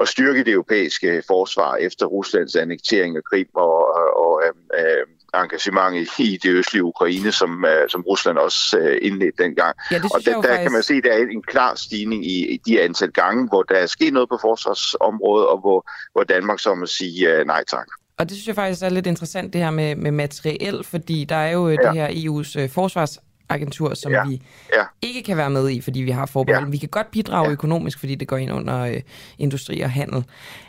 at 0.00 0.08
styrke 0.08 0.44
det 0.44 0.52
europæiske 0.52 1.22
forsvar 1.26 1.76
efter 1.76 2.06
Ruslands 2.06 2.56
annektering 2.56 3.16
af 3.16 3.24
Krim 3.24 3.48
og, 3.54 3.96
og 3.96 4.30
og 4.40 4.42
øh, 4.78 5.06
engagement 5.34 6.08
i 6.18 6.38
det 6.42 6.50
østlige 6.50 6.84
Ukraine, 6.84 7.32
som, 7.32 7.64
uh, 7.64 7.88
som 7.88 8.00
Rusland 8.02 8.38
også 8.38 8.78
uh, 8.78 9.06
indledte 9.06 9.42
dengang. 9.42 9.76
Ja, 9.90 9.98
det 9.98 10.04
og 10.04 10.20
der, 10.24 10.32
der 10.32 10.42
faktisk... 10.42 10.62
kan 10.62 10.72
man 10.72 10.82
se, 10.82 10.94
at 10.94 11.04
der 11.04 11.12
er 11.12 11.18
en 11.18 11.42
klar 11.42 11.74
stigning 11.74 12.26
i, 12.26 12.54
i 12.54 12.60
de 12.66 12.80
antal 12.80 13.10
gange, 13.12 13.48
hvor 13.48 13.62
der 13.62 13.74
er 13.74 13.86
sket 13.86 14.12
noget 14.12 14.28
på 14.28 14.38
forsvarsområdet, 14.40 15.46
og 15.48 15.60
hvor, 15.60 15.90
hvor 16.12 16.22
Danmark 16.22 16.60
så 16.60 16.74
må 16.74 16.86
sige 16.86 17.40
uh, 17.40 17.46
nej 17.46 17.64
tak. 17.64 17.86
Og 18.18 18.28
det 18.28 18.36
synes 18.36 18.46
jeg 18.46 18.54
faktisk 18.54 18.82
er 18.82 18.88
lidt 18.88 19.06
interessant, 19.06 19.52
det 19.52 19.60
her 19.60 19.70
med, 19.70 19.96
med 19.96 20.10
materiel, 20.10 20.84
fordi 20.84 21.24
der 21.24 21.36
er 21.36 21.50
jo 21.50 21.68
ja. 21.68 21.76
det 21.76 21.94
her 21.94 22.08
EU's 22.08 22.62
uh, 22.62 22.70
forsvars 22.70 23.18
agentur, 23.50 23.94
som 23.94 24.12
ja. 24.12 24.28
vi 24.28 24.42
ja. 24.76 24.82
ikke 25.02 25.22
kan 25.22 25.36
være 25.36 25.50
med 25.50 25.70
i, 25.70 25.80
fordi 25.80 26.00
vi 26.00 26.10
har 26.10 26.26
forbehold. 26.26 26.64
Ja. 26.64 26.70
Vi 26.70 26.76
kan 26.76 26.88
godt 26.88 27.10
bidrage 27.10 27.46
ja. 27.46 27.52
økonomisk, 27.52 27.98
fordi 27.98 28.14
det 28.14 28.28
går 28.28 28.36
ind 28.36 28.52
under 28.52 28.80
øh, 28.80 29.00
industri 29.38 29.80
og 29.80 29.90
handel. 29.90 30.24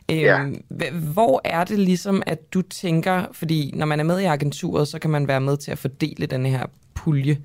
Ja. 0.09 0.39
Øhm, 0.39 0.63
hvor 1.13 1.41
er 1.43 1.63
det 1.63 1.79
ligesom, 1.79 2.23
at 2.25 2.53
du 2.53 2.61
tænker, 2.61 3.25
fordi 3.31 3.71
når 3.75 3.85
man 3.85 3.99
er 3.99 4.03
med 4.03 4.19
i 4.19 4.25
agenturet, 4.25 4.87
så 4.87 4.99
kan 4.99 5.09
man 5.09 5.27
være 5.27 5.41
med 5.41 5.57
til 5.57 5.71
at 5.71 5.77
fordele 5.77 6.25
den 6.25 6.45
her 6.45 6.65
pulje 6.93 7.37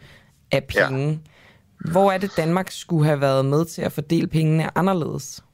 af 0.53 0.65
penge. 0.65 1.09
Ja. 1.09 1.91
Hvor 1.91 2.13
er 2.13 2.19
det, 2.19 2.31
Danmark 2.37 2.71
skulle 2.71 3.05
have 3.05 3.21
været 3.21 3.45
med 3.45 3.65
til 3.65 3.83
at 3.83 3.93
fordele 3.93 4.27
pengene 4.27 4.79
anderledes? 4.79 5.45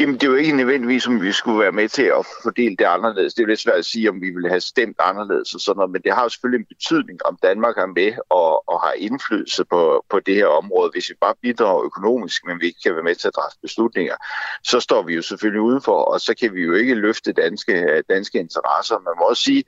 Jamen, 0.00 0.14
det 0.14 0.22
er 0.22 0.30
jo 0.30 0.34
ikke 0.34 0.56
nødvendigvis, 0.56 1.06
om 1.06 1.22
vi 1.22 1.32
skulle 1.32 1.60
være 1.60 1.72
med 1.72 1.88
til 1.88 2.02
at 2.02 2.26
fordele 2.42 2.76
det 2.76 2.84
anderledes. 2.84 3.34
Det 3.34 3.40
er 3.40 3.44
jo 3.44 3.48
lidt 3.48 3.60
svært 3.60 3.78
at 3.78 3.84
sige, 3.84 4.10
om 4.10 4.20
vi 4.20 4.30
ville 4.30 4.48
have 4.48 4.60
stemt 4.60 4.96
anderledes 5.00 5.54
og 5.54 5.60
sådan 5.60 5.78
noget, 5.78 5.90
men 5.90 6.02
det 6.02 6.12
har 6.12 6.22
jo 6.22 6.28
selvfølgelig 6.28 6.58
en 6.58 6.74
betydning, 6.74 7.18
om 7.24 7.38
Danmark 7.42 7.78
er 7.78 7.86
med 7.86 8.12
og, 8.30 8.68
og 8.68 8.80
har 8.80 8.92
indflydelse 8.92 9.64
på, 9.64 10.04
på 10.10 10.20
det 10.20 10.34
her 10.34 10.46
område. 10.46 10.90
Hvis 10.92 11.10
vi 11.10 11.14
bare 11.20 11.34
bidrager 11.42 11.84
økonomisk, 11.84 12.46
men 12.46 12.60
vi 12.60 12.66
ikke 12.66 12.80
kan 12.84 12.94
være 12.94 13.04
med 13.04 13.14
til 13.14 13.28
at 13.28 13.34
træffe 13.34 13.58
beslutninger, 13.62 14.16
så 14.64 14.80
står 14.80 15.02
vi 15.02 15.14
jo 15.14 15.22
selvfølgelig 15.22 15.60
udenfor, 15.60 15.98
og 16.02 16.20
så 16.20 16.34
kan 16.40 16.54
vi 16.54 16.62
jo 16.62 16.74
ikke 16.74 16.94
løfte 16.94 17.32
danske, 17.32 18.02
danske 18.08 18.38
interesser. 18.38 18.98
Man 18.98 19.14
må 19.18 19.24
også 19.24 19.42
sige, 19.42 19.64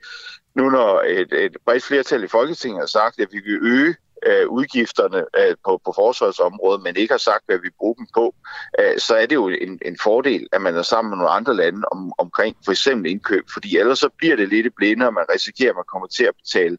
nu 0.55 0.69
når 0.69 1.01
et, 1.01 1.33
et 1.33 1.57
bredt 1.65 1.83
flertal 1.83 2.23
i 2.23 2.27
Folketinget 2.27 2.79
har 2.79 2.87
sagt, 2.87 3.19
at 3.19 3.27
vi 3.31 3.39
vil 3.39 3.59
øge 3.61 3.95
øh, 4.25 4.47
udgifterne 4.47 5.25
øh, 5.39 5.55
på, 5.65 5.81
på 5.85 5.91
forsvarsområdet, 5.95 6.83
men 6.83 6.95
ikke 6.95 7.13
har 7.13 7.17
sagt, 7.17 7.43
hvad 7.45 7.57
vi 7.57 7.69
bruger 7.77 7.93
dem 7.93 8.07
på, 8.15 8.35
øh, 8.79 8.97
så 8.97 9.15
er 9.15 9.25
det 9.25 9.35
jo 9.35 9.47
en, 9.47 9.79
en 9.85 9.97
fordel, 10.03 10.47
at 10.51 10.61
man 10.61 10.75
er 10.75 10.81
sammen 10.81 11.09
med 11.09 11.17
nogle 11.17 11.31
andre 11.31 11.55
lande 11.55 11.81
om, 11.91 12.13
omkring 12.17 12.55
for 12.65 12.71
eksempel 12.71 13.11
indkøb, 13.11 13.43
fordi 13.53 13.77
ellers 13.77 13.99
så 13.99 14.09
bliver 14.17 14.35
det 14.35 14.49
lidt 14.49 14.75
blinde, 14.75 15.07
og 15.07 15.13
man 15.13 15.25
risikerer, 15.33 15.69
at 15.69 15.75
man 15.75 15.91
kommer 15.91 16.07
til 16.07 16.23
at 16.23 16.35
betale 16.43 16.77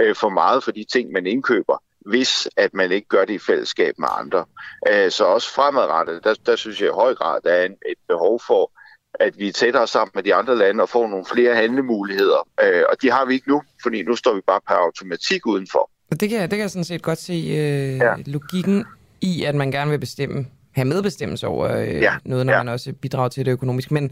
øh, 0.00 0.14
for 0.14 0.28
meget 0.28 0.64
for 0.64 0.70
de 0.70 0.84
ting, 0.92 1.12
man 1.12 1.26
indkøber 1.26 1.82
hvis 2.06 2.48
at 2.56 2.74
man 2.74 2.92
ikke 2.92 3.08
gør 3.08 3.24
det 3.24 3.34
i 3.34 3.38
fællesskab 3.38 3.94
med 3.98 4.08
andre. 4.18 4.44
Øh, 4.88 5.10
så 5.10 5.24
også 5.24 5.54
fremadrettet, 5.54 6.24
der, 6.24 6.34
der 6.46 6.56
synes 6.56 6.80
jeg 6.80 6.88
i 6.88 6.92
høj 6.92 7.14
grad, 7.14 7.40
der 7.44 7.52
er 7.52 7.64
en, 7.64 7.72
et 7.72 7.98
behov 8.08 8.40
for, 8.46 8.72
at 9.14 9.38
vi 9.38 9.48
er 9.48 9.52
tættere 9.52 9.86
sammen 9.86 10.12
med 10.14 10.22
de 10.22 10.34
andre 10.34 10.56
lande 10.56 10.82
og 10.82 10.88
får 10.88 11.08
nogle 11.08 11.24
flere 11.24 11.54
handlemuligheder. 11.54 12.48
Øh, 12.62 12.82
og 12.88 13.02
de 13.02 13.10
har 13.10 13.24
vi 13.24 13.34
ikke 13.34 13.48
nu, 13.48 13.62
fordi 13.82 14.02
nu 14.02 14.16
står 14.16 14.34
vi 14.34 14.40
bare 14.46 14.60
per 14.68 14.74
automatik 14.74 15.46
udenfor. 15.46 15.90
Det 16.10 16.30
kan, 16.30 16.40
det 16.40 16.50
kan 16.50 16.58
jeg 16.58 16.70
sådan 16.70 16.84
set 16.84 17.02
godt 17.02 17.18
se 17.18 17.32
øh, 17.32 17.96
ja. 17.96 18.14
logikken 18.26 18.84
i, 19.20 19.44
at 19.44 19.54
man 19.54 19.70
gerne 19.70 19.90
vil 19.90 19.98
bestemme, 19.98 20.46
have 20.72 20.84
medbestemmelse 20.84 21.46
over 21.46 21.76
øh, 21.76 21.88
ja. 21.88 22.14
noget, 22.24 22.46
når 22.46 22.52
ja. 22.52 22.62
man 22.62 22.72
også 22.72 22.92
bidrager 22.92 23.28
til 23.28 23.46
det 23.46 23.52
økonomisk. 23.52 23.90
Men 23.90 24.10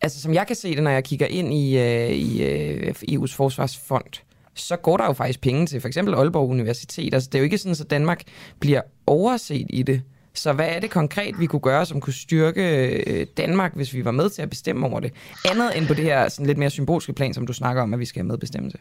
altså, 0.00 0.20
som 0.20 0.34
jeg 0.34 0.46
kan 0.46 0.56
se 0.56 0.74
det, 0.74 0.82
når 0.82 0.90
jeg 0.90 1.04
kigger 1.04 1.26
ind 1.26 1.54
i, 1.54 1.78
øh, 1.78 2.10
i 2.10 2.42
øh, 2.42 2.94
EU's 3.10 3.36
forsvarsfond, 3.36 4.22
så 4.54 4.76
går 4.76 4.96
der 4.96 5.04
jo 5.04 5.12
faktisk 5.12 5.40
penge 5.40 5.66
til 5.66 5.80
for 5.80 5.88
eksempel 5.88 6.14
Aalborg 6.14 6.50
Universitet. 6.50 7.14
Altså, 7.14 7.28
det 7.32 7.38
er 7.38 7.38
jo 7.38 7.44
ikke 7.44 7.58
sådan, 7.58 7.76
at 7.80 7.90
Danmark 7.90 8.22
bliver 8.60 8.80
overset 9.06 9.66
i 9.70 9.82
det. 9.82 10.02
Så 10.34 10.52
hvad 10.52 10.68
er 10.68 10.80
det 10.80 10.90
konkret, 10.90 11.40
vi 11.40 11.46
kunne 11.46 11.60
gøre, 11.60 11.86
som 11.86 12.00
kunne 12.00 12.12
styrke 12.12 12.86
øh, 13.06 13.26
Danmark, 13.36 13.74
hvis 13.74 13.94
vi 13.94 14.04
var 14.04 14.10
med 14.10 14.30
til 14.30 14.42
at 14.42 14.50
bestemme 14.50 14.86
over 14.86 15.00
det? 15.00 15.12
Andet 15.50 15.78
end 15.78 15.86
på 15.86 15.94
det 15.94 16.04
her 16.04 16.28
sådan 16.28 16.46
lidt 16.46 16.58
mere 16.58 16.70
symbolske 16.70 17.12
plan, 17.12 17.34
som 17.34 17.46
du 17.46 17.52
snakker 17.52 17.82
om, 17.82 17.94
at 17.94 18.00
vi 18.00 18.04
skal 18.04 18.20
have 18.20 18.28
medbestemmelse. 18.28 18.78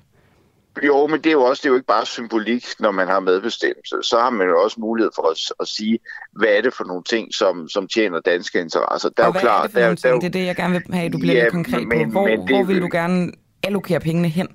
Jo, 0.84 1.08
men 1.08 1.22
det 1.22 1.26
er 1.26 1.32
jo 1.32 1.44
også 1.44 1.62
det 1.62 1.66
er 1.66 1.70
jo 1.70 1.76
ikke 1.76 1.88
bare 1.88 2.06
symbolik, 2.06 2.66
når 2.80 2.92
man 2.92 3.08
har 3.08 3.20
medbestemmelse. 3.20 3.96
Så 4.02 4.20
har 4.20 4.30
man 4.30 4.48
jo 4.48 4.62
også 4.62 4.80
mulighed 4.80 5.12
for 5.16 5.32
at, 5.32 5.38
at 5.60 5.68
sige, 5.68 6.00
hvad 6.32 6.48
er 6.50 6.62
det 6.62 6.74
for 6.74 6.84
nogle 6.84 7.04
ting, 7.04 7.34
som, 7.34 7.70
som 7.70 7.88
tjener 7.88 8.20
danske 8.20 8.60
interesser. 8.60 9.10
Der 9.10 9.24
og 9.24 9.28
er 9.28 9.32
hvad 9.32 9.42
klar, 9.42 9.60
er 9.60 9.64
det 9.64 9.72
for 9.72 9.80
der, 9.80 9.86
nogle 9.86 9.98
ting? 9.98 10.14
Der, 10.14 10.20
det 10.20 10.28
er 10.28 10.40
det, 10.40 10.46
jeg 10.46 10.56
gerne 10.56 10.74
vil 10.74 10.84
have, 10.94 11.10
du 11.10 11.18
bliver 11.18 11.36
ja, 11.36 11.44
lidt 11.44 11.54
konkret 11.54 11.88
men, 11.88 12.12
på. 12.12 12.20
Hvor, 12.20 12.28
men 12.28 12.40
det, 12.40 12.56
hvor 12.56 12.64
vil 12.64 12.82
du 12.82 12.90
gerne 12.92 13.32
allokere 13.64 14.00
pengene 14.00 14.28
hen, 14.28 14.48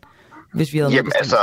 hvis 0.55 0.73
vi 0.73 0.79
havde 0.79 0.93
jamen, 0.93 1.13
altså, 1.15 1.37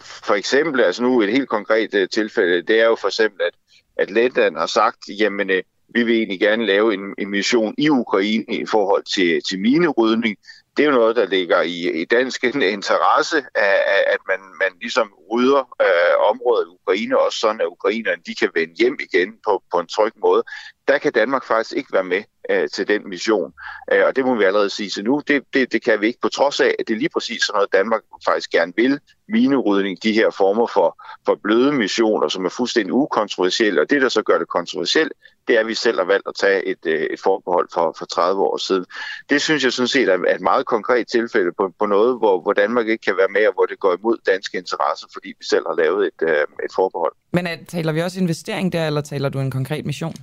for, 0.00 0.34
eksempel, 0.34 0.80
altså 0.80 1.02
nu 1.02 1.22
et 1.22 1.30
helt 1.30 1.48
konkret 1.48 1.94
uh, 1.94 2.08
tilfælde, 2.12 2.62
det 2.62 2.80
er 2.80 2.84
jo 2.84 2.96
for 3.00 3.08
eksempel, 3.08 3.40
at, 3.46 3.54
at 3.96 4.10
Letland 4.10 4.56
har 4.56 4.66
sagt, 4.66 4.98
jamen, 5.18 5.50
uh, 5.50 5.56
vi 5.94 6.02
vil 6.02 6.16
egentlig 6.16 6.40
gerne 6.40 6.66
lave 6.66 6.94
en, 6.94 7.14
en 7.18 7.30
mission 7.30 7.74
i 7.78 7.88
Ukraine 7.88 8.44
i 8.48 8.66
forhold 8.66 9.04
til, 9.14 9.40
til 9.48 9.60
minerydning 9.60 10.36
det 10.76 10.82
er 10.82 10.86
jo 10.86 10.94
noget, 10.94 11.16
der 11.16 11.26
ligger 11.26 11.60
i, 11.60 12.00
i 12.02 12.04
dansk 12.04 12.44
interesse, 12.78 13.36
at, 13.54 14.04
at 14.06 14.18
man, 14.28 14.40
man 14.40 14.72
ligesom 14.80 15.12
rydder 15.32 15.76
øh, 15.82 16.30
området 16.30 16.66
i 16.66 16.68
Ukraine, 16.68 17.18
også 17.18 17.38
sådan 17.38 17.60
at 17.60 17.66
ukrainerne 17.66 18.22
de 18.26 18.34
kan 18.34 18.50
vende 18.54 18.74
hjem 18.78 18.98
igen 19.00 19.34
på, 19.46 19.62
på 19.72 19.78
en 19.78 19.86
tryg 19.86 20.12
måde. 20.16 20.44
der 20.88 20.98
kan 20.98 21.12
Danmark 21.12 21.44
faktisk 21.44 21.76
ikke 21.76 21.92
være 21.92 22.04
med 22.04 22.22
øh, 22.50 22.68
til 22.68 22.88
den 22.88 23.08
mission. 23.08 23.52
Øh, 23.92 24.04
og 24.06 24.16
det 24.16 24.24
må 24.24 24.34
vi 24.34 24.44
allerede 24.44 24.70
sige 24.70 24.90
til 24.90 25.04
nu. 25.04 25.22
Det, 25.28 25.42
det, 25.54 25.72
det 25.72 25.84
kan 25.84 26.00
vi 26.00 26.06
ikke, 26.06 26.20
på 26.22 26.28
trods 26.28 26.60
af, 26.60 26.74
at 26.78 26.88
det 26.88 26.94
er 26.94 26.98
lige 26.98 27.08
præcis 27.08 27.42
sådan 27.42 27.56
noget, 27.56 27.72
Danmark 27.72 28.02
faktisk 28.24 28.50
gerne 28.50 28.72
vil. 28.76 29.00
Minerydning, 29.28 30.02
de 30.02 30.12
her 30.12 30.30
former 30.30 30.66
for, 30.66 31.02
for 31.26 31.34
bløde 31.42 31.72
missioner, 31.72 32.28
som 32.28 32.44
er 32.44 32.48
fuldstændig 32.48 32.92
ukontroversielle. 32.92 33.80
Og 33.80 33.90
det, 33.90 34.02
der 34.02 34.08
så 34.08 34.22
gør 34.22 34.38
det 34.38 34.48
kontroversielt, 34.48 35.12
det 35.48 35.56
er, 35.56 35.60
at 35.60 35.66
vi 35.66 35.74
selv 35.74 35.98
har 35.98 36.04
valgt 36.04 36.28
at 36.28 36.34
tage 36.40 36.66
et, 36.66 36.86
øh, 36.86 37.00
et 37.00 37.20
forbehold 37.20 37.68
for, 37.74 37.94
for 37.98 38.06
30 38.06 38.42
år 38.42 38.56
siden. 38.56 38.84
Det 39.30 39.42
synes 39.42 39.64
jeg 39.64 39.72
sådan 39.72 39.88
set 39.88 40.08
er 40.08 40.34
et 40.34 40.40
meget 40.40 40.66
konkret 40.66 41.06
tilfælde 41.08 41.52
på, 41.58 41.72
på 41.78 41.86
noget, 41.86 42.18
hvor, 42.18 42.40
hvor 42.40 42.52
Danmark 42.52 42.88
ikke 42.88 43.04
kan 43.04 43.16
være 43.16 43.28
med, 43.28 43.46
og 43.46 43.54
hvor 43.54 43.66
det 43.66 43.80
går 43.80 43.96
imod 43.98 44.16
danske 44.26 44.58
interesser, 44.58 45.06
fordi 45.12 45.28
vi 45.28 45.44
selv 45.44 45.64
har 45.68 45.76
lavet 45.82 46.06
et, 46.06 46.28
øh, 46.28 46.44
et 46.64 46.72
forbehold. 46.74 47.12
Men 47.32 47.46
at, 47.46 47.58
taler 47.68 47.92
vi 47.92 48.00
også 48.00 48.20
investering 48.20 48.72
der, 48.72 48.86
eller 48.86 49.00
taler 49.00 49.28
du 49.28 49.38
en 49.40 49.50
konkret 49.50 49.86
mission? 49.86 50.14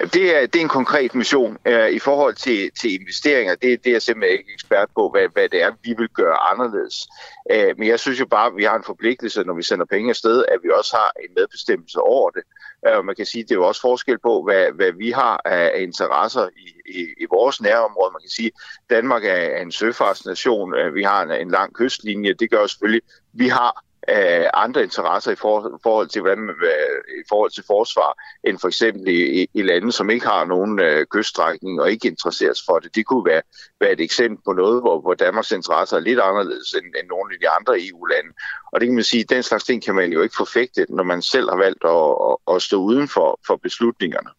Det 0.00 0.36
er, 0.36 0.46
det 0.46 0.56
er 0.56 0.60
en 0.60 0.68
konkret 0.68 1.14
mission. 1.14 1.58
Uh, 1.68 1.88
I 1.88 1.98
forhold 1.98 2.34
til, 2.34 2.70
til 2.80 3.00
investeringer, 3.00 3.54
det, 3.54 3.84
det 3.84 3.90
er 3.90 3.94
jeg 3.94 4.02
simpelthen 4.02 4.38
ikke 4.38 4.52
ekspert 4.52 4.88
på, 4.94 5.10
hvad, 5.10 5.28
hvad 5.32 5.48
det 5.48 5.62
er, 5.62 5.70
vi 5.82 5.94
vil 5.98 6.08
gøre 6.08 6.36
anderledes. 6.50 7.08
Uh, 7.54 7.78
men 7.78 7.88
jeg 7.88 8.00
synes 8.00 8.20
jo 8.20 8.26
bare, 8.26 8.46
at 8.46 8.56
vi 8.56 8.64
har 8.64 8.76
en 8.76 8.84
forpligtelse, 8.84 9.44
når 9.44 9.54
vi 9.54 9.62
sender 9.62 9.84
penge 9.84 10.10
afsted, 10.10 10.44
at 10.48 10.58
vi 10.62 10.68
også 10.78 10.96
har 10.96 11.12
en 11.24 11.34
medbestemmelse 11.36 12.00
over 12.00 12.30
det. 12.30 12.42
Uh, 12.88 13.04
man 13.04 13.14
kan 13.16 13.26
sige, 13.26 13.42
at 13.42 13.48
det 13.48 13.54
er 13.54 13.58
jo 13.58 13.66
også 13.66 13.80
forskel 13.80 14.18
på, 14.18 14.42
hvad, 14.42 14.72
hvad 14.72 14.92
vi 14.92 15.10
har 15.10 15.40
af 15.44 15.80
interesser 15.82 16.48
i, 16.56 16.68
i, 17.00 17.06
i 17.20 17.26
vores 17.30 17.60
nærområde. 17.60 18.12
Man 18.12 18.20
kan 18.20 18.30
sige, 18.30 18.46
at 18.46 18.90
Danmark 18.90 19.24
er 19.24 19.62
en 19.62 19.72
søfartsnation. 19.72 20.74
Uh, 20.74 20.94
vi 20.94 21.02
har 21.02 21.22
en, 21.22 21.30
en 21.30 21.50
lang 21.50 21.74
kystlinje. 21.74 22.34
Det 22.34 22.50
gør 22.50 22.66
selvfølgelig, 22.66 23.02
at 23.06 23.20
vi 23.32 23.48
har 23.48 23.84
øh, 24.08 24.46
andre 24.54 24.82
interesser 24.82 25.32
i 25.32 25.34
for, 25.34 25.80
forhold 25.82 26.08
til 26.08 26.20
hvordan 26.20 26.38
man, 26.38 26.54
øh, 26.62 27.20
i 27.20 27.24
forhold 27.28 27.50
til 27.50 27.64
forsvar 27.66 28.22
end 28.44 28.58
for 28.58 28.68
eksempel 28.68 29.08
i, 29.08 29.48
i 29.54 29.62
lande 29.62 29.92
som 29.92 30.10
ikke 30.10 30.26
har 30.26 30.44
nogen 30.44 30.78
øh, 30.78 31.06
kyststrækning 31.06 31.80
og 31.80 31.90
ikke 31.90 32.08
interesseres 32.08 32.62
for 32.66 32.78
det. 32.78 32.94
Det 32.94 33.06
kunne 33.06 33.24
være, 33.24 33.42
være 33.80 33.92
et 33.92 34.00
eksempel 34.00 34.38
på 34.44 34.52
noget 34.52 34.80
hvor, 34.82 35.00
hvor 35.00 35.14
Danmarks 35.14 35.50
interesser 35.52 35.96
er 35.96 36.00
lidt 36.00 36.20
anderledes 36.20 36.72
end, 36.72 36.86
end 37.00 37.08
nogle 37.08 37.34
af 37.34 37.38
de 37.40 37.48
andre 37.48 37.88
EU-lande. 37.88 38.30
Og 38.72 38.80
det 38.80 38.86
kan 38.88 38.94
man 38.94 39.04
sige, 39.04 39.24
den 39.24 39.42
slags 39.42 39.64
ting 39.64 39.82
kan 39.82 39.94
man 39.94 40.12
jo 40.12 40.22
ikke 40.22 40.34
forfægte, 40.36 40.86
når 40.88 41.04
man 41.04 41.22
selv 41.22 41.50
har 41.50 41.56
valgt 41.56 41.84
at, 41.84 42.14
at, 42.30 42.56
at 42.56 42.62
stå 42.62 42.76
uden 42.76 43.08
for, 43.08 43.40
for 43.46 43.56
beslutningerne. 43.56 44.30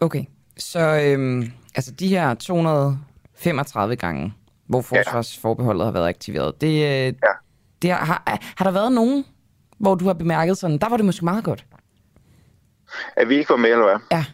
Okay, 0.00 0.24
så 0.58 0.80
øhm, 1.04 1.52
altså 1.74 1.90
de 1.90 2.08
her 2.08 2.34
235 2.34 3.96
gange, 3.96 4.34
hvor 4.66 4.80
forsvarsforbeholdet 4.80 5.84
har 5.84 5.92
været 5.92 6.08
aktiveret, 6.08 6.60
det, 6.60 6.68
øh, 6.68 7.14
ja 7.24 7.45
det 7.86 7.94
har, 7.94 8.22
har, 8.26 8.38
har 8.56 8.64
der 8.64 8.72
været 8.72 8.92
nogen, 8.92 9.24
hvor 9.78 9.94
du 9.94 10.04
har 10.04 10.14
bemærket 10.14 10.58
sådan, 10.58 10.78
der 10.78 10.88
var 10.88 10.96
det 10.96 11.06
måske 11.06 11.24
meget 11.24 11.44
godt? 11.44 11.64
At 13.16 13.28
vi 13.28 13.36
ikke 13.36 13.50
var 13.50 13.56
med, 13.56 13.70
eller 13.70 13.84
hvad? 13.84 13.98
Ja. 14.10 14.24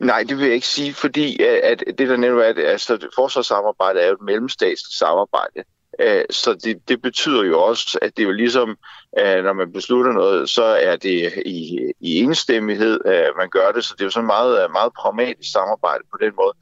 Nej, 0.00 0.24
det 0.28 0.36
vil 0.36 0.44
jeg 0.44 0.54
ikke 0.54 0.66
sige, 0.66 0.94
fordi 0.94 1.42
at 1.42 1.84
det 1.98 2.08
der 2.08 2.16
netop 2.16 2.38
er, 2.38 2.42
at 2.42 2.58
altså, 2.58 3.08
forsvarssamarbejde 3.14 4.00
er 4.00 4.06
jo 4.06 4.12
et 4.12 4.22
mellemstatsligt 4.22 4.98
samarbejde. 4.98 5.64
Øh, 6.00 6.24
så 6.30 6.54
det, 6.54 6.88
det 6.88 7.02
betyder 7.02 7.42
jo 7.42 7.62
også, 7.62 7.98
at 8.02 8.16
det 8.16 8.22
er 8.22 8.26
jo 8.26 8.32
ligesom, 8.32 8.78
øh, 9.18 9.44
når 9.44 9.52
man 9.52 9.72
beslutter 9.72 10.12
noget, 10.12 10.48
så 10.48 10.64
er 10.64 10.96
det 10.96 11.32
i, 11.46 11.78
i 12.00 12.18
enstemmighed, 12.18 13.00
man 13.36 13.48
gør 13.50 13.72
det, 13.72 13.84
så 13.84 13.94
det 13.94 14.00
er 14.00 14.04
jo 14.04 14.10
sådan 14.10 14.26
meget, 14.26 14.70
meget 14.72 14.92
pragmatisk 14.92 15.52
samarbejde 15.52 16.04
på 16.10 16.18
den 16.20 16.32
måde. 16.36 16.54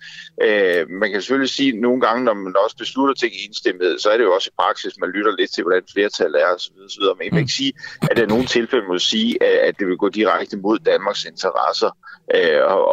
Øh, 0.42 0.90
man 1.00 1.10
kan 1.10 1.20
selvfølgelig 1.20 1.50
sige, 1.50 1.72
at 1.72 1.80
nogle 1.80 2.00
gange, 2.00 2.24
når 2.24 2.34
man 2.34 2.54
også 2.64 2.76
beslutter 2.76 3.14
ting 3.14 3.34
i 3.34 3.46
enstemmighed, 3.46 3.98
så 3.98 4.10
er 4.10 4.16
det 4.16 4.24
jo 4.24 4.34
også 4.34 4.50
i 4.52 4.56
praksis, 4.62 4.98
man 5.00 5.10
lytter 5.10 5.32
lidt 5.38 5.52
til, 5.52 5.62
hvordan 5.64 5.82
flertallet 5.92 6.42
er 6.42 6.46
osv. 6.54 6.72
osv. 6.86 7.02
Men 7.02 7.24
jeg 7.24 7.32
vil 7.32 7.38
ikke 7.38 7.52
sige, 7.52 7.72
at 8.10 8.16
der 8.16 8.22
er 8.22 8.26
nogle 8.26 8.46
tilfælde, 8.46 8.86
må 8.86 8.98
sige, 8.98 9.42
at 9.42 9.78
det 9.78 9.86
vil 9.86 9.96
gå 9.96 10.08
direkte 10.08 10.56
mod 10.56 10.78
Danmarks 10.78 11.24
interesser 11.24 11.90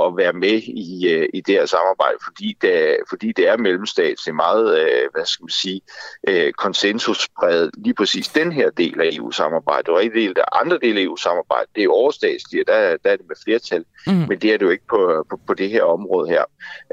at 0.06 0.17
være 0.17 0.34
med 0.34 0.62
i, 0.62 1.08
i 1.34 1.41
det 1.41 1.56
her 1.56 1.65
samarbejde, 1.65 2.17
fordi 2.23 2.58
det, 2.62 2.97
fordi 3.10 3.32
det 3.32 3.47
er 3.47 3.58
mellemstatsligt 3.58 4.36
meget, 4.36 4.65
hvad 5.13 5.26
skal 5.26 5.43
man 5.43 5.50
sige, 5.50 5.82
øh, 6.28 6.54
konsensuspræget 6.54 7.71
lige 7.78 7.93
præcis 7.93 8.28
den 8.28 8.52
her 8.52 8.69
del 8.69 9.02
af 9.02 9.10
EU-samarbejdet. 9.13 9.89
Og 9.89 10.06
en 10.06 10.12
del 10.12 10.34
af 10.38 10.60
andre 10.62 10.80
dele 10.82 11.00
af 11.00 11.04
EU-samarbejdet, 11.04 11.76
det 11.76 11.84
er 11.84 11.89
overstatsligt, 11.89 12.67
der, 12.67 12.97
der 13.04 13.10
er 13.12 13.15
det 13.15 13.28
med 13.28 13.36
flertal, 13.43 13.86
mm. 14.08 14.13
men 14.13 14.39
det 14.39 14.54
er 14.54 14.58
det 14.58 14.65
jo 14.65 14.69
ikke 14.69 14.88
på, 14.89 15.26
på, 15.30 15.39
på 15.47 15.54
det 15.54 15.69
her 15.69 15.84
område 15.84 16.30
her. 16.30 16.43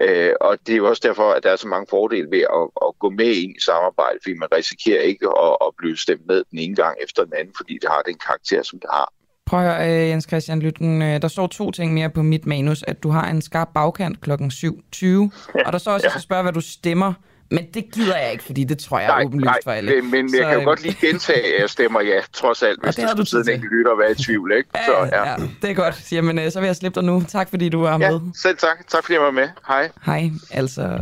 Øh, 0.01 0.33
og 0.41 0.59
det 0.67 0.73
er 0.73 0.77
jo 0.77 0.89
også 0.89 1.03
derfor, 1.05 1.33
at 1.33 1.43
der 1.43 1.51
er 1.51 1.57
så 1.57 1.69
mange 1.69 1.87
fordele 1.91 2.31
ved 2.31 2.41
at, 2.41 2.87
at 2.87 2.99
gå 2.99 3.11
med 3.11 3.33
ind 3.43 3.57
i 3.57 3.61
samarbejdet, 3.61 4.21
fordi 4.23 4.35
man 4.35 4.49
risikerer 4.53 5.03
ikke 5.03 5.27
at, 5.27 5.57
at 5.67 5.71
blive 5.79 5.97
stemt 5.97 6.27
med 6.27 6.43
den 6.51 6.59
ene 6.59 6.77
gang 6.77 6.99
efter 7.03 7.25
den 7.25 7.33
anden, 7.39 7.55
fordi 7.57 7.79
det 7.83 7.89
har 7.89 8.03
den 8.03 8.19
karakter, 8.27 8.63
som 8.63 8.81
det 8.81 8.91
har. 8.93 9.13
Prøv 9.47 9.61
at 9.61 9.67
høre, 9.67 10.03
øh, 10.03 10.09
Jens 10.09 10.25
Christian 10.29 10.61
Lytten. 10.61 11.03
Øh, 11.03 11.23
der 11.23 11.29
står 11.29 11.47
to 11.47 11.71
ting 11.71 11.95
mere 11.95 12.11
på 12.11 12.23
mit 12.23 12.47
manus. 12.47 12.83
At 12.83 13.03
du 13.03 13.11
har 13.11 13.31
en 13.31 13.43
skarp 13.43 13.69
bagkant 13.75 14.21
klokken 14.21 14.51
7.20. 14.51 15.07
Ja, 15.07 15.67
og 15.67 15.73
der 15.73 15.79
står 15.79 15.93
også, 15.93 15.95
at 15.95 16.03
jeg 16.03 16.11
skal 16.11 16.23
spørge, 16.23 16.43
hvad 16.43 16.53
du 16.53 16.61
stemmer 16.61 17.13
men 17.51 17.65
det 17.75 17.85
gider 17.93 18.17
jeg 18.17 18.33
ikke, 18.33 18.45
fordi 18.45 18.65
det 18.65 18.79
tror 18.79 18.99
jeg 18.99 19.21
er 19.21 19.25
åbenlyst 19.27 19.65
for 19.65 19.71
alle. 19.71 20.03
Men, 20.03 20.11
men 20.11 20.31
så, 20.31 20.37
jeg 20.37 20.47
kan 20.49 20.59
jo 20.59 20.65
godt 20.65 20.83
lige 20.83 20.97
gentage, 21.01 21.55
at 21.55 21.61
jeg 21.61 21.71
stemmer 21.71 22.01
ja, 22.01 22.21
trods 22.33 22.63
alt, 22.63 22.85
hvis 22.85 22.97
det 22.97 23.09
der 23.17 23.25
sidde 23.25 23.55
en 23.55 23.61
lytter 23.61 23.91
og 23.91 23.99
være 23.99 24.11
i 24.11 24.15
tvivl. 24.15 24.53
Ikke? 24.57 24.69
Ja, 24.75 24.85
så, 24.85 24.93
ja. 25.13 25.31
ja, 25.31 25.37
det 25.63 25.71
er 25.71 25.75
godt. 25.75 26.13
Jamen, 26.13 26.39
øh, 26.39 26.51
så 26.51 26.61
vil 26.61 26.67
jeg 26.67 26.77
slippe 26.77 27.01
dig 27.01 27.07
nu. 27.07 27.25
Tak, 27.29 27.51
fordi 27.51 27.69
du 27.69 27.81
var 27.81 27.99
ja, 27.99 28.11
med. 28.11 28.21
selv 28.43 28.57
tak. 28.57 28.89
Tak, 28.89 29.05
fordi 29.05 29.15
jeg 29.15 29.23
var 29.23 29.31
med. 29.31 29.49
Hej. 29.67 29.91
Hej. 30.07 30.31
Altså... 30.51 30.99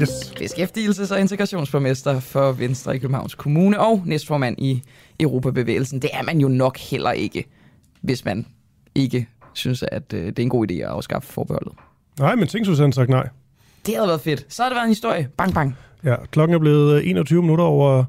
Yes. 0.00 0.10
Beskæftigelses- 0.40 1.14
og 1.14 1.20
integrationsborgmester 1.20 2.20
for 2.20 2.52
Venstre 2.52 2.96
i 2.96 2.98
Københavns 2.98 3.34
Kommune 3.34 3.80
og 3.80 4.02
næstformand 4.06 4.56
i 4.58 4.82
Europabevægelsen. 5.20 6.02
Det 6.02 6.10
er 6.12 6.22
man 6.22 6.38
jo 6.38 6.48
nok 6.48 6.78
heller 6.78 7.10
ikke, 7.10 7.44
hvis 8.00 8.24
man 8.24 8.46
ikke 8.94 9.26
synes, 9.52 9.82
at 9.82 10.12
øh, 10.12 10.26
det 10.26 10.38
er 10.38 10.42
en 10.42 10.48
god 10.48 10.70
idé 10.70 10.74
at 10.74 10.82
afskaffe 10.88 11.32
forbeholdet. 11.32 11.72
Nej, 12.18 12.34
men 12.34 12.48
tænk, 12.48 12.66
Susanne 12.66 12.92
sagt 12.92 13.08
nej. 13.08 13.28
Det 13.86 13.94
havde 13.94 14.08
været 14.08 14.20
fedt. 14.20 14.46
Så 14.48 14.62
har 14.62 14.70
det 14.70 14.76
været 14.76 14.84
en 14.84 14.90
historie. 14.90 15.28
Bang, 15.36 15.54
bang. 15.54 15.76
Ja, 16.04 16.16
klokken 16.30 16.54
er 16.54 16.58
blevet 16.58 17.10
21 17.10 17.42
minutter 17.42 17.64
over 17.64 18.04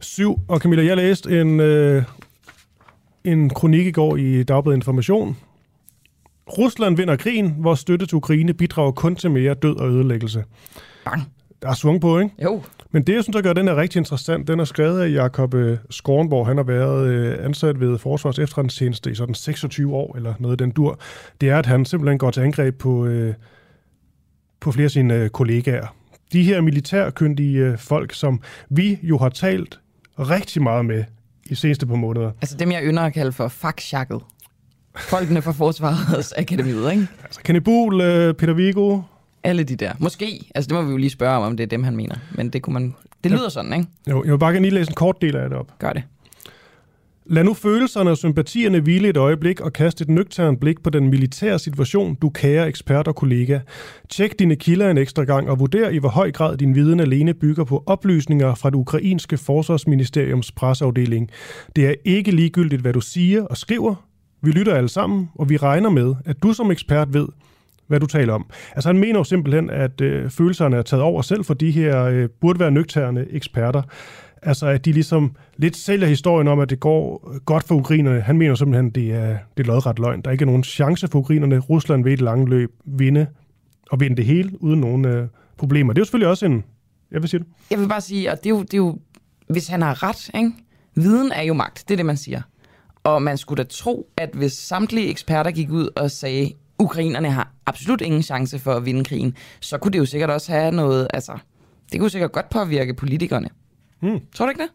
syv. 0.00 0.38
Og 0.48 0.58
Camilla, 0.60 0.84
jeg 0.84 0.96
læste 0.96 1.40
en, 1.40 1.60
øh, 1.60 2.02
en 3.24 3.50
kronik 3.50 3.86
i 3.86 3.90
går 3.90 4.16
i 4.16 4.42
Dagbladet 4.42 4.76
Information. 4.76 5.36
Rusland 6.58 6.96
vinder 6.96 7.16
krigen, 7.16 7.54
hvor 7.58 7.74
støtte 7.74 8.06
til 8.06 8.16
Ukraine 8.16 8.54
bidrager 8.54 8.92
kun 8.92 9.16
til 9.16 9.30
mere 9.30 9.54
død 9.54 9.76
og 9.76 9.88
ødelæggelse. 9.88 10.44
Bang. 11.04 11.22
Der 11.62 11.68
er 11.68 11.74
svung 11.74 12.00
på, 12.00 12.18
ikke? 12.18 12.34
Jo. 12.42 12.62
Men 12.96 13.02
det, 13.02 13.14
jeg 13.14 13.22
synes, 13.22 13.34
der 13.34 13.42
gør 13.42 13.52
den 13.52 13.68
er 13.68 13.76
rigtig 13.76 13.98
interessant, 13.98 14.48
den 14.48 14.60
er 14.60 14.64
skrevet 14.64 15.00
af 15.00 15.10
Jakob 15.12 15.54
øh, 15.54 15.78
Skornborg. 15.90 16.46
Han 16.46 16.56
har 16.56 16.64
været 16.64 17.08
øh, 17.08 17.44
ansat 17.44 17.80
ved 17.80 17.98
Forsvars 17.98 18.38
efterretningstjeneste 18.38 19.10
i 19.10 19.14
sådan 19.14 19.34
26 19.34 19.94
år, 19.94 20.16
eller 20.16 20.34
noget 20.38 20.58
den 20.58 20.70
dur. 20.70 20.98
Det 21.40 21.48
er, 21.48 21.58
at 21.58 21.66
han 21.66 21.84
simpelthen 21.84 22.18
går 22.18 22.30
til 22.30 22.40
angreb 22.40 22.78
på 22.78 23.06
øh, 23.06 23.34
på 24.60 24.72
flere 24.72 24.84
af 24.84 24.90
sine 24.90 25.28
kollegaer. 25.28 25.86
De 26.32 26.42
her 26.42 26.60
militærkyndige 26.60 27.78
folk, 27.78 28.14
som 28.14 28.40
vi 28.68 28.98
jo 29.02 29.18
har 29.18 29.28
talt 29.28 29.80
rigtig 30.18 30.62
meget 30.62 30.84
med 30.84 31.04
i 31.44 31.54
seneste 31.54 31.86
par 31.86 31.94
måneder. 31.94 32.30
Altså 32.42 32.56
dem, 32.56 32.72
jeg 32.72 32.82
ynder 32.84 33.02
at 33.02 33.12
kalde 33.12 33.32
for 33.32 33.48
fagsjakket. 33.48 34.20
Folkene 34.96 35.42
fra 35.42 35.52
Forsvarets 35.52 36.32
Akademiet, 36.32 36.92
ikke? 36.92 37.06
Altså 37.24 37.40
Kenny 37.44 37.60
Buhl, 37.60 37.98
Peter 38.34 38.52
Vigo. 38.52 39.00
Alle 39.44 39.64
de 39.64 39.76
der. 39.76 39.92
Måske. 39.98 40.50
Altså 40.54 40.68
det 40.68 40.74
må 40.74 40.82
vi 40.82 40.90
jo 40.90 40.96
lige 40.96 41.10
spørge 41.10 41.36
om, 41.36 41.42
om 41.42 41.56
det 41.56 41.64
er 41.64 41.68
dem, 41.68 41.82
han 41.84 41.96
mener. 41.96 42.14
Men 42.34 42.48
det 42.48 42.62
kunne 42.62 42.74
man... 42.74 42.94
Det 43.24 43.30
lyder 43.32 43.42
ja. 43.42 43.48
sådan, 43.48 43.72
ikke? 43.72 43.86
Jo, 44.10 44.24
jeg 44.24 44.32
vil 44.32 44.38
bare 44.38 44.52
gerne 44.52 44.62
lige 44.62 44.74
læse 44.74 44.90
en 44.90 44.94
kort 44.94 45.22
del 45.22 45.36
af 45.36 45.48
det 45.48 45.58
op. 45.58 45.78
Gør 45.78 45.92
det. 45.92 46.02
Lad 47.28 47.44
nu 47.44 47.54
følelserne 47.54 48.10
og 48.10 48.16
sympatierne 48.16 48.80
hvile 48.80 49.08
et 49.08 49.16
øjeblik 49.16 49.60
og 49.60 49.72
kaste 49.72 50.02
et 50.02 50.08
nøgternt 50.08 50.60
blik 50.60 50.82
på 50.82 50.90
den 50.90 51.08
militære 51.08 51.58
situation, 51.58 52.14
du 52.14 52.30
kære 52.30 52.68
ekspert 52.68 53.08
og 53.08 53.16
kollega. 53.16 53.58
Tjek 54.08 54.38
dine 54.38 54.56
kilder 54.56 54.90
en 54.90 54.98
ekstra 54.98 55.24
gang 55.24 55.50
og 55.50 55.60
vurder 55.60 55.88
i 55.88 55.98
hvor 55.98 56.08
høj 56.08 56.32
grad 56.32 56.56
din 56.56 56.74
viden 56.74 57.00
alene 57.00 57.34
bygger 57.34 57.64
på 57.64 57.82
oplysninger 57.86 58.54
fra 58.54 58.70
det 58.70 58.76
ukrainske 58.76 59.36
forsvarsministeriums 59.36 60.52
presseafdeling. 60.52 61.30
Det 61.76 61.86
er 61.86 61.94
ikke 62.04 62.30
ligegyldigt, 62.30 62.82
hvad 62.82 62.92
du 62.92 63.00
siger 63.00 63.42
og 63.42 63.56
skriver. 63.56 63.94
Vi 64.42 64.50
lytter 64.50 64.74
alle 64.74 64.88
sammen, 64.88 65.28
og 65.34 65.48
vi 65.48 65.56
regner 65.56 65.90
med, 65.90 66.14
at 66.24 66.42
du 66.42 66.52
som 66.52 66.70
ekspert 66.70 67.14
ved, 67.14 67.26
hvad 67.86 68.00
du 68.00 68.06
taler 68.06 68.32
om. 68.32 68.46
Altså 68.74 68.88
han 68.88 68.98
mener 68.98 69.18
jo 69.18 69.24
simpelthen, 69.24 69.70
at 69.70 70.00
øh, 70.00 70.30
følelserne 70.30 70.76
er 70.76 70.82
taget 70.82 71.02
over 71.02 71.22
selv 71.22 71.44
for 71.44 71.54
de 71.54 71.70
her 71.70 72.04
øh, 72.04 72.28
burde 72.40 72.60
være 72.60 72.70
nøgterne 72.70 73.26
eksperter. 73.30 73.82
Altså, 74.42 74.66
at 74.66 74.84
de 74.84 74.92
ligesom 74.92 75.36
lidt 75.56 75.76
sælger 75.76 76.06
historien 76.06 76.48
om, 76.48 76.60
at 76.60 76.70
det 76.70 76.80
går 76.80 77.32
godt 77.44 77.64
for 77.64 77.74
ukrainerne. 77.74 78.20
Han 78.20 78.38
mener 78.38 78.54
simpelthen, 78.54 78.86
at 78.86 78.94
det 78.94 79.12
er, 79.12 79.38
det 79.56 79.62
er 79.62 79.66
lodret 79.66 79.98
løgn. 79.98 80.22
Der 80.22 80.28
er 80.28 80.32
ikke 80.32 80.46
nogen 80.46 80.64
chance 80.64 81.08
for 81.08 81.18
ukrainerne. 81.18 81.58
Rusland 81.58 82.04
vil 82.04 82.12
i 82.12 82.16
det 82.16 82.22
lange 82.24 82.48
løb 82.48 82.70
vinde 82.84 83.26
og 83.90 84.00
vinde 84.00 84.16
det 84.16 84.24
hele 84.24 84.62
uden 84.62 84.80
nogen 84.80 85.04
øh, 85.04 85.28
problemer. 85.56 85.92
Det 85.92 85.98
er 85.98 86.00
jo 86.00 86.04
selvfølgelig 86.04 86.28
også 86.28 86.46
en... 86.46 86.64
Jeg 87.10 87.22
vil 87.22 87.28
sige 87.28 87.40
det. 87.40 87.48
Jeg 87.70 87.78
vil 87.78 87.88
bare 87.88 88.00
sige, 88.00 88.30
at 88.30 88.44
det 88.44 88.50
er 88.50 88.54
jo, 88.54 88.62
det 88.62 88.74
er 88.74 88.78
jo 88.78 88.98
hvis 89.48 89.68
han 89.68 89.82
har 89.82 90.02
ret, 90.02 90.30
ikke? 90.34 90.52
Viden 90.94 91.32
er 91.32 91.42
jo 91.42 91.54
magt. 91.54 91.84
Det 91.88 91.94
er 91.94 91.96
det, 91.96 92.06
man 92.06 92.16
siger. 92.16 92.42
Og 93.04 93.22
man 93.22 93.38
skulle 93.38 93.64
da 93.64 93.68
tro, 93.68 94.06
at 94.16 94.30
hvis 94.34 94.52
samtlige 94.52 95.08
eksperter 95.08 95.50
gik 95.50 95.70
ud 95.70 95.88
og 95.96 96.10
sagde, 96.10 96.52
ukrainerne 96.78 97.30
har 97.30 97.52
absolut 97.66 98.00
ingen 98.00 98.22
chance 98.22 98.58
for 98.58 98.72
at 98.72 98.84
vinde 98.84 99.04
krigen, 99.04 99.36
så 99.60 99.78
kunne 99.78 99.92
det 99.92 99.98
jo 99.98 100.04
sikkert 100.04 100.30
også 100.30 100.52
have 100.52 100.72
noget, 100.72 101.08
altså, 101.14 101.38
det 101.92 102.00
kunne 102.00 102.10
sikkert 102.10 102.32
godt 102.32 102.50
påvirke 102.50 102.94
politikerne. 102.94 103.48
Hmm. 104.00 104.20
Tror 104.34 104.46
du 104.46 104.50
ikke 104.50 104.62
det? 104.62 104.70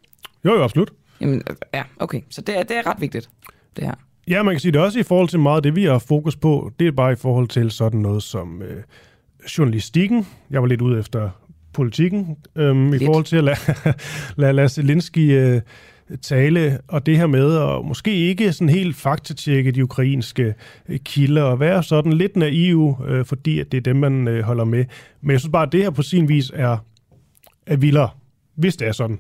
Jo, 0.46 0.54
jo, 0.54 0.64
absolut. 0.64 0.92
Jamen, 1.22 1.42
ja, 1.74 1.84
okay. 2.00 2.22
Så 2.30 2.42
det 2.42 2.60
er, 2.60 2.64
det 2.64 2.78
er 2.78 2.88
ret 2.88 3.02
vigtigt, 3.02 3.30
det 3.76 3.86
her. 3.86 3.94
Ja, 4.28 4.44
man 4.44 4.54
kan 4.54 4.60
sige 4.60 4.72
det 4.72 4.82
også 4.82 5.00
i 5.00 5.04
forhold 5.04 5.30
til 5.30 5.40
meget 5.40 5.56
af 5.56 5.64
det, 5.64 5.76
vi 5.76 5.84
har 5.84 6.00
fokus 6.00 6.36
på. 6.36 6.72
Det 6.80 6.88
er 6.88 6.92
bare 6.92 7.12
i 7.12 7.16
forhold 7.16 7.48
til 7.48 7.72
sådan 7.72 8.00
noget 8.00 8.24
som 8.24 8.62
øh, 8.62 8.84
journalistikken. 9.58 10.28
Jeg 10.50 10.62
var 10.62 10.68
lidt 10.68 10.82
ude 10.82 11.00
efter 11.00 11.30
politikken. 11.74 12.38
Øhm, 12.56 12.94
I 12.94 13.06
forhold 13.06 13.26
til 13.26 13.38
at 13.38 13.44
lade, 13.44 13.58
lade 14.42 14.54
Lasse 14.54 14.82
Linsky 14.82 15.32
øh, 15.32 15.62
tale, 16.22 16.80
og 16.88 17.06
det 17.06 17.18
her 17.18 17.28
med 17.28 17.58
at 17.58 17.86
måske 17.86 18.16
ikke 18.16 18.54
sådan 18.54 18.70
helt 18.70 18.96
faktatjekke 18.96 19.72
de 19.72 19.84
ukrainske 19.84 20.54
øh, 20.90 21.00
kilder, 21.00 21.44
og 21.44 21.60
være 21.60 21.84
sådan 21.84 22.14
lidt 22.14 22.36
naiv, 22.36 22.98
øh, 23.08 23.26
fordi 23.26 23.60
at 23.60 23.72
det 23.72 23.78
er 23.78 23.82
dem, 23.82 23.96
man 23.96 24.28
øh, 24.28 24.44
holder 24.44 24.64
med. 24.64 24.86
Men 25.22 25.32
jeg 25.32 25.40
synes 25.40 25.52
bare, 25.52 25.66
at 25.66 25.72
det 25.72 25.84
her 25.84 25.90
på 25.90 26.02
sin 26.02 26.30
vis 26.30 26.52
er, 26.54 26.78
er 27.66 27.76
vildere, 27.76 28.10
hvis 28.56 28.76
det 28.76 28.88
er 28.88 28.92
sådan, 28.92 29.20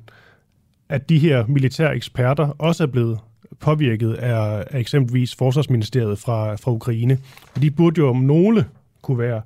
at 0.90 1.10
de 1.10 1.20
her 1.20 1.46
militære 1.48 1.96
eksperter 1.96 2.48
også 2.48 2.84
er 2.84 2.88
blevet 2.88 3.20
påvirket 3.60 4.14
af, 4.14 4.64
af 4.72 4.80
eksempelvis 4.80 5.36
Forsvarsministeriet 5.36 6.20
fra, 6.20 6.56
fra 6.56 6.72
Ukraine. 6.72 7.18
De 7.62 7.72
burde 7.72 8.02
jo 8.02 8.10
om 8.10 8.16
nogle 8.16 8.66
kunne 9.02 9.18
være 9.18 9.42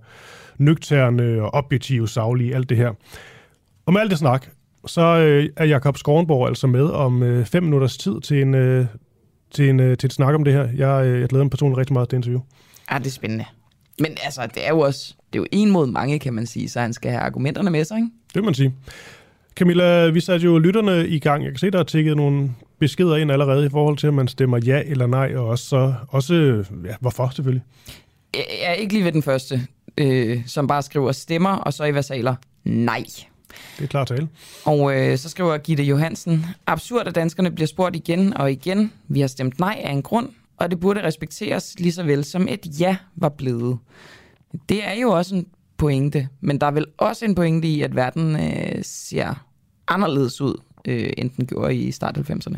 nøgterne 0.57 1.41
og 1.41 1.53
objektive, 1.53 2.07
savlige, 2.07 2.55
alt 2.55 2.69
det 2.69 2.77
her. 2.77 2.93
Og 3.85 3.93
med 3.93 4.01
alt 4.01 4.11
det 4.11 4.19
snak, 4.19 4.49
så 4.85 5.01
øh, 5.01 5.49
er 5.57 5.65
Jakob 5.65 5.97
Skornborg 5.97 6.47
altså 6.47 6.67
med 6.67 6.83
om 6.83 7.23
øh, 7.23 7.45
fem 7.45 7.63
minutters 7.63 7.97
tid 7.97 8.21
til 8.21 8.41
en, 8.41 8.53
øh, 8.53 8.85
til 9.51 9.69
en, 9.69 9.79
øh, 9.79 9.97
til 9.97 10.07
et 10.07 10.13
snak 10.13 10.35
om 10.35 10.43
det 10.43 10.53
her. 10.53 10.69
Jeg, 10.75 11.05
øh, 11.05 11.21
jeg 11.21 11.29
glæder 11.29 11.43
mig 11.43 11.51
personligt 11.51 11.77
rigtig 11.77 11.93
meget 11.93 12.09
til 12.09 12.15
interview. 12.15 12.41
Ja, 12.91 12.97
det 12.97 13.07
er 13.07 13.11
spændende. 13.11 13.45
Men 13.99 14.11
altså, 14.23 14.47
det 14.55 14.65
er 14.65 14.69
jo 14.69 14.79
også, 14.79 15.13
det 15.33 15.39
er 15.39 15.41
jo 15.41 15.47
en 15.51 15.71
mod 15.71 15.87
mange, 15.87 16.19
kan 16.19 16.33
man 16.33 16.45
sige, 16.45 16.69
så 16.69 16.79
han 16.79 16.93
skal 16.93 17.11
have 17.11 17.21
argumenterne 17.21 17.69
med 17.69 17.85
sig, 17.85 17.97
ikke? 17.97 18.09
Det 18.27 18.35
vil 18.35 18.43
man 18.43 18.53
sige. 18.53 18.73
Camilla, 19.55 20.09
vi 20.09 20.19
satte 20.19 20.45
jo 20.45 20.57
lytterne 20.57 21.07
i 21.07 21.19
gang. 21.19 21.43
Jeg 21.43 21.51
kan 21.51 21.59
se, 21.59 21.71
der 21.71 21.79
er 21.79 21.83
tækket 21.83 22.17
nogle 22.17 22.51
beskeder 22.79 23.15
ind 23.15 23.31
allerede 23.31 23.65
i 23.65 23.69
forhold 23.69 23.97
til, 23.97 24.07
at 24.07 24.13
man 24.13 24.27
stemmer 24.27 24.57
ja 24.65 24.81
eller 24.85 25.07
nej, 25.07 25.35
og 25.35 25.47
også, 25.47 25.65
så, 25.65 25.93
også 26.07 26.63
ja, 26.85 26.95
hvorfor 26.99 27.29
selvfølgelig? 27.29 27.63
Jeg 28.35 28.69
er 28.69 28.73
ikke 28.73 28.93
lige 28.93 29.05
ved 29.05 29.11
den 29.11 29.23
første, 29.23 29.61
øh, 29.97 30.41
som 30.47 30.67
bare 30.67 30.81
skriver 30.81 31.11
stemmer, 31.11 31.49
og 31.49 31.73
så 31.73 31.83
i 31.83 31.93
versaler 31.93 32.35
nej. 32.63 33.03
Det 33.77 33.83
er 33.83 33.87
klart 33.87 34.07
tale. 34.07 34.27
Og 34.65 34.95
øh, 34.95 35.17
så 35.17 35.29
skriver 35.29 35.57
Gitte 35.57 35.83
Johansen, 35.83 36.45
absurd 36.67 37.07
at 37.07 37.15
danskerne 37.15 37.51
bliver 37.51 37.67
spurgt 37.67 37.95
igen 37.95 38.37
og 38.37 38.51
igen. 38.51 38.93
Vi 39.07 39.19
har 39.19 39.27
stemt 39.27 39.59
nej 39.59 39.81
af 39.83 39.91
en 39.91 40.01
grund, 40.01 40.29
og 40.57 40.71
det 40.71 40.79
burde 40.79 41.03
respekteres 41.03 41.79
lige 41.79 41.91
så 41.91 42.03
vel 42.03 42.23
som 42.23 42.47
et 42.47 42.79
ja 42.79 42.97
var 43.15 43.29
blevet. 43.29 43.77
Det 44.69 44.87
er 44.87 44.93
jo 45.01 45.09
også 45.09 45.35
en 45.35 45.47
pointe, 45.77 46.27
men 46.41 46.61
der 46.61 46.67
er 46.67 46.71
vel 46.71 46.85
også 46.97 47.25
en 47.25 47.35
pointe 47.35 47.67
i, 47.67 47.81
at 47.81 47.95
verden 47.95 48.35
øh, 48.35 48.79
ser 48.81 49.45
anderledes 49.87 50.41
ud, 50.41 50.61
øh, 50.85 51.09
end 51.17 51.29
den 51.37 51.47
gjorde 51.47 51.75
i 51.75 51.91
start 51.91 52.17
90'erne. 52.17 52.57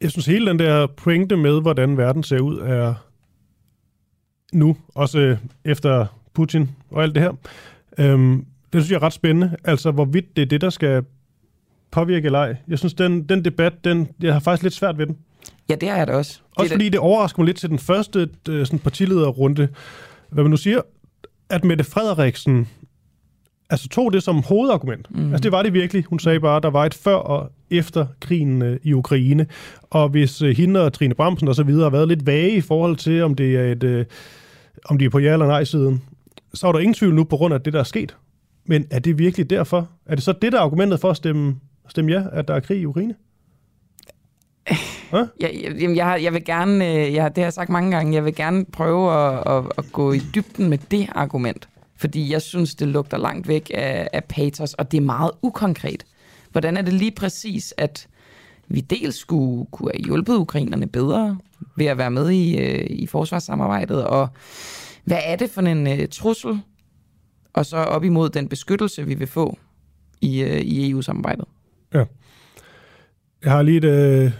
Jeg 0.00 0.10
synes 0.10 0.26
hele 0.26 0.50
den 0.50 0.58
der 0.58 0.86
pointe 0.86 1.36
med, 1.36 1.60
hvordan 1.60 1.96
verden 1.96 2.22
ser 2.22 2.40
ud, 2.40 2.58
er 2.58 2.94
nu, 4.52 4.76
også 4.94 5.18
øh, 5.18 5.38
efter 5.64 6.06
Putin 6.34 6.70
og 6.90 7.02
alt 7.02 7.14
det 7.14 7.22
her. 7.22 7.32
Øhm, 7.98 8.46
det 8.72 8.82
synes 8.82 8.90
jeg 8.90 8.96
er 8.96 9.02
ret 9.02 9.12
spændende. 9.12 9.56
Altså, 9.64 9.90
hvorvidt 9.90 10.36
det 10.36 10.42
er 10.42 10.46
det, 10.46 10.60
der 10.60 10.70
skal 10.70 11.04
påvirke 11.90 12.26
eller 12.26 12.38
ej. 12.38 12.56
Jeg 12.68 12.78
synes, 12.78 12.94
den, 12.94 13.22
den 13.22 13.44
debat, 13.44 13.84
den, 13.84 14.08
jeg 14.22 14.32
har 14.32 14.40
faktisk 14.40 14.62
lidt 14.62 14.74
svært 14.74 14.98
ved 14.98 15.06
den. 15.06 15.16
Ja, 15.68 15.74
det 15.74 15.88
har 15.88 15.96
jeg 15.96 16.06
da 16.06 16.12
også. 16.12 16.40
Også 16.56 16.68
det 16.68 16.72
fordi 16.72 16.88
det 16.88 17.00
overrasker 17.00 17.40
mig 17.40 17.46
lidt 17.46 17.56
til 17.56 17.68
den 17.68 17.78
første 17.78 18.28
øh, 18.48 18.66
sådan 18.66 18.78
partilederrunde, 18.78 19.68
hvad 20.30 20.44
man 20.44 20.50
nu 20.50 20.56
siger, 20.56 20.80
at 21.50 21.64
Mette 21.64 21.84
Frederiksen 21.84 22.68
altså 23.70 23.88
tog 23.88 24.12
det 24.12 24.22
som 24.22 24.42
hovedargument. 24.42 25.06
Mm. 25.10 25.30
Altså 25.30 25.42
det 25.42 25.52
var 25.52 25.62
det 25.62 25.72
virkelig. 25.72 26.04
Hun 26.04 26.18
sagde 26.18 26.40
bare, 26.40 26.56
at 26.56 26.62
der 26.62 26.70
var 26.70 26.86
et 26.86 26.94
før 26.94 27.14
og 27.14 27.52
efter 27.70 28.06
krigen 28.20 28.62
øh, 28.62 28.80
i 28.82 28.92
Ukraine. 28.92 29.46
Og 29.82 30.08
hvis 30.08 30.42
øh, 30.42 30.56
hende 30.56 30.84
og 30.84 30.92
Trine 30.92 31.14
Bramsen 31.14 31.48
og 31.48 31.54
så 31.54 31.62
videre 31.62 31.82
har 31.82 31.90
været 31.90 32.08
lidt 32.08 32.26
vage 32.26 32.52
i 32.52 32.60
forhold 32.60 32.96
til, 32.96 33.22
om 33.22 33.34
det 33.34 33.56
er 33.56 33.72
et, 33.72 33.84
øh, 33.84 34.04
om 34.84 34.98
de 34.98 35.04
er 35.04 35.10
på 35.10 35.18
ja 35.18 35.32
eller 35.32 35.46
nej 35.46 35.64
siden, 35.64 36.02
så 36.54 36.66
er 36.66 36.72
der 36.72 36.78
ingen 36.78 36.94
tvivl 36.94 37.14
nu 37.14 37.24
på 37.24 37.36
grund 37.36 37.54
af 37.54 37.60
det, 37.60 37.72
der 37.72 37.80
er 37.80 37.84
sket. 37.84 38.16
Men 38.68 38.86
er 38.90 38.98
det 38.98 39.18
virkelig 39.18 39.50
derfor? 39.50 39.88
Er 40.06 40.14
det 40.14 40.24
så 40.24 40.32
det, 40.32 40.52
der 40.52 40.58
er 40.58 40.62
argumentet 40.62 41.00
for 41.00 41.10
at 41.10 41.16
stemme, 41.16 41.56
stemme 41.88 42.12
ja, 42.12 42.22
at 42.32 42.48
der 42.48 42.54
er 42.54 42.60
krig 42.60 42.80
i 42.80 42.86
Ukraine? 42.86 43.14
Ja, 45.12 45.26
jeg, 45.40 45.76
jeg, 45.96 46.22
jeg 46.22 46.32
vil 46.32 46.44
gerne, 46.44 46.84
jeg, 46.84 47.12
jeg, 47.12 47.36
det 47.36 47.42
har 47.42 47.46
jeg 47.46 47.52
sagt 47.52 47.70
mange 47.70 47.90
gange, 47.90 48.14
jeg 48.14 48.24
vil 48.24 48.34
gerne 48.34 48.64
prøve 48.64 49.12
at, 49.12 49.56
at, 49.56 49.72
at 49.78 49.84
gå 49.92 50.12
i 50.12 50.18
dybden 50.34 50.68
med 50.70 50.78
det 50.78 51.08
argument. 51.14 51.68
Fordi 51.96 52.32
jeg 52.32 52.42
synes, 52.42 52.74
det 52.74 52.88
lugter 52.88 53.18
langt 53.18 53.48
væk 53.48 53.70
af, 53.74 54.08
af 54.12 54.24
patos, 54.24 54.74
og 54.74 54.92
det 54.92 54.96
er 54.96 55.02
meget 55.02 55.30
ukonkret. 55.42 56.06
Hvordan 56.52 56.76
er 56.76 56.82
det 56.82 56.92
lige 56.92 57.10
præcis, 57.10 57.74
at 57.76 58.08
vi 58.68 58.80
dels 58.80 59.16
skulle 59.16 59.66
kunne 59.70 59.90
have 59.94 60.04
hjulpet 60.04 60.34
ukrainerne 60.34 60.86
bedre 60.86 61.38
ved 61.76 61.86
at 61.86 61.98
være 61.98 62.10
med 62.10 62.30
i, 62.30 62.58
øh, 62.58 62.86
i 62.90 63.06
forsvarssamarbejdet, 63.06 64.04
og 64.04 64.28
hvad 65.04 65.20
er 65.24 65.36
det 65.36 65.50
for 65.50 65.62
en 65.62 65.86
uh, 65.86 65.98
trussel, 66.10 66.60
og 67.58 67.66
så 67.66 67.76
op 67.76 68.04
imod 68.04 68.30
den 68.30 68.48
beskyttelse, 68.48 69.06
vi 69.06 69.14
vil 69.14 69.26
få 69.26 69.58
i, 70.20 70.44
uh, 70.44 70.50
i 70.50 70.90
EU-samarbejdet? 70.90 71.44
Ja. 71.94 72.04
Jeg 73.44 73.52
har 73.52 73.62
lige 73.62 73.78
et, 73.78 73.84
øh, 73.84 74.32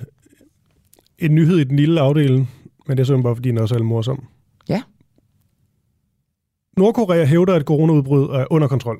en 1.19 1.35
nyhed 1.35 1.59
i 1.59 1.65
den 1.65 1.77
lille 1.77 2.01
afdeling, 2.01 2.51
men 2.87 2.97
det 2.97 3.03
er 3.03 3.07
simpelthen 3.07 3.23
bare, 3.23 3.37
fordi 3.37 3.49
den 3.49 3.59
er 3.59 3.63
også 3.63 3.75
er 3.75 3.83
morsom. 3.83 4.25
Ja. 4.69 4.83
Nordkorea 6.77 7.25
hævder, 7.25 7.55
at 7.55 7.63
coronaudbrud 7.63 8.29
er 8.29 8.45
under 8.51 8.69
kontrol. 8.69 8.99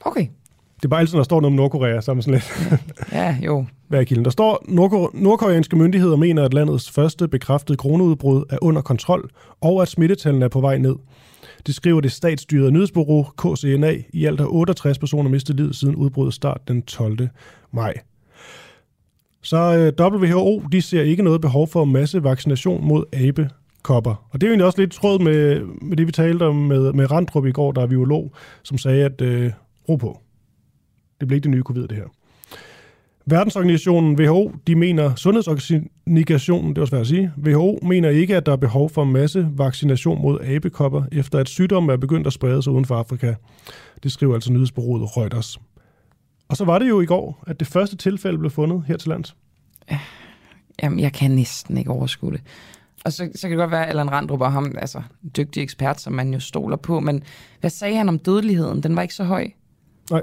Okay. 0.00 0.26
Det 0.76 0.84
er 0.84 0.88
bare 0.88 1.00
altid, 1.00 1.14
når 1.14 1.20
der 1.20 1.24
står 1.24 1.40
noget 1.40 1.52
om 1.52 1.56
Nordkorea, 1.56 2.00
så 2.00 2.10
er 2.10 2.14
man 2.14 2.22
sådan 2.22 2.34
lidt... 2.34 2.80
Ja, 3.12 3.38
jo. 3.44 3.66
Hvad 3.88 4.00
er 4.00 4.04
kilden? 4.04 4.24
Der 4.24 4.30
står, 4.30 4.64
Nordkore- 4.68 5.22
nordkoreanske 5.22 5.76
myndigheder 5.76 6.16
mener, 6.16 6.44
at 6.44 6.54
landets 6.54 6.90
første 6.90 7.28
bekræftede 7.28 7.76
coronaudbrud 7.76 8.44
er 8.50 8.58
under 8.62 8.82
kontrol, 8.82 9.30
og 9.60 9.82
at 9.82 9.88
smittetallene 9.88 10.44
er 10.44 10.48
på 10.48 10.60
vej 10.60 10.78
ned. 10.78 10.96
Det 11.66 11.74
skriver 11.74 12.00
det 12.00 12.12
statsstyrede 12.12 12.70
nyhedsbureau 12.72 13.22
KCNA. 13.22 13.94
I 14.12 14.24
alt 14.24 14.40
har 14.40 14.46
68 14.46 14.98
personer 14.98 15.30
mistet 15.30 15.56
livet 15.56 15.76
siden 15.76 15.96
udbruddet 15.96 16.34
start 16.34 16.68
den 16.68 16.82
12. 16.82 17.28
maj. 17.72 17.94
Så 19.42 19.92
øh, 20.00 20.06
WHO, 20.12 20.62
de 20.72 20.82
ser 20.82 21.02
ikke 21.02 21.22
noget 21.22 21.40
behov 21.40 21.68
for 21.68 21.84
masse 21.84 22.22
vaccination 22.22 22.88
mod 22.88 23.04
abekopper. 23.12 24.26
Og 24.30 24.40
det 24.40 24.46
er 24.46 24.48
jo 24.48 24.52
egentlig 24.52 24.66
også 24.66 24.80
lidt 24.80 24.92
tråd 24.92 25.18
med, 25.18 25.60
med 25.82 25.96
det, 25.96 26.06
vi 26.06 26.12
talte 26.12 26.42
om 26.42 26.56
med, 26.56 26.92
med 26.92 27.10
Randrup 27.10 27.46
i 27.46 27.52
går, 27.52 27.72
der 27.72 27.82
er 27.82 27.86
biolog, 27.86 28.34
som 28.62 28.78
sagde, 28.78 29.04
at 29.04 29.20
øh, 29.20 29.52
ro 29.88 29.96
på. 29.96 30.20
Det 31.20 31.28
bliver 31.28 31.36
ikke 31.36 31.44
det 31.44 31.50
nye 31.50 31.62
covid, 31.62 31.88
det 31.88 31.96
her. 31.96 32.15
Verdensorganisationen 33.30 34.20
WHO, 34.20 34.52
de 34.66 34.74
mener, 34.74 35.14
sundhedsorganisationen, 35.14 36.74
det 36.74 36.80
var 36.80 36.86
svært 36.86 37.00
at 37.00 37.06
sige, 37.06 37.32
WHO 37.38 37.78
mener 37.82 38.08
ikke, 38.08 38.36
at 38.36 38.46
der 38.46 38.52
er 38.52 38.56
behov 38.56 38.90
for 38.90 39.04
masse 39.04 39.48
vaccination 39.50 40.22
mod 40.22 40.40
abekopper, 40.44 41.04
efter 41.12 41.38
at 41.38 41.48
sygdommen 41.48 41.90
er 41.90 41.96
begyndt 41.96 42.26
at 42.26 42.32
sprede 42.32 42.62
sig 42.62 42.72
uden 42.72 42.84
for 42.84 42.96
Afrika. 42.96 43.34
Det 44.02 44.12
skriver 44.12 44.34
altså 44.34 44.52
nyhedsbureauet 44.52 45.16
Reuters. 45.16 45.58
Og 46.48 46.56
så 46.56 46.64
var 46.64 46.78
det 46.78 46.88
jo 46.88 47.00
i 47.00 47.06
går, 47.06 47.44
at 47.46 47.60
det 47.60 47.68
første 47.68 47.96
tilfælde 47.96 48.38
blev 48.38 48.50
fundet 48.50 48.84
her 48.86 48.96
til 48.96 49.08
lands. 49.08 49.36
Jamen, 50.82 51.00
jeg 51.00 51.12
kan 51.12 51.30
næsten 51.30 51.78
ikke 51.78 51.90
overskue 51.90 52.32
det. 52.32 52.40
Og 53.04 53.12
så, 53.12 53.30
så 53.34 53.48
kan 53.48 53.50
det 53.50 53.58
godt 53.58 53.70
være, 53.70 53.84
at 53.84 53.88
Allan 53.88 54.12
Randrup 54.12 54.40
og 54.40 54.52
ham, 54.52 54.74
altså 54.78 55.02
dygtig 55.36 55.62
ekspert, 55.62 56.00
som 56.00 56.12
man 56.12 56.32
jo 56.34 56.40
stoler 56.40 56.76
på, 56.76 57.00
men 57.00 57.22
hvad 57.60 57.70
sagde 57.70 57.96
han 57.96 58.08
om 58.08 58.18
dødeligheden? 58.18 58.82
Den 58.82 58.96
var 58.96 59.02
ikke 59.02 59.14
så 59.14 59.24
høj. 59.24 59.50
Nej. 60.10 60.22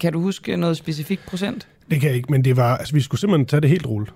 Kan 0.00 0.12
du 0.12 0.20
huske 0.20 0.56
noget 0.56 0.76
specifikt 0.76 1.26
procent? 1.26 1.68
Det 1.90 2.00
kan 2.00 2.08
jeg 2.08 2.16
ikke, 2.16 2.32
men 2.32 2.44
det 2.44 2.56
var, 2.56 2.76
altså, 2.76 2.94
vi 2.94 3.00
skulle 3.00 3.20
simpelthen 3.20 3.46
tage 3.46 3.60
det 3.60 3.70
helt 3.70 3.86
roligt. 3.86 4.12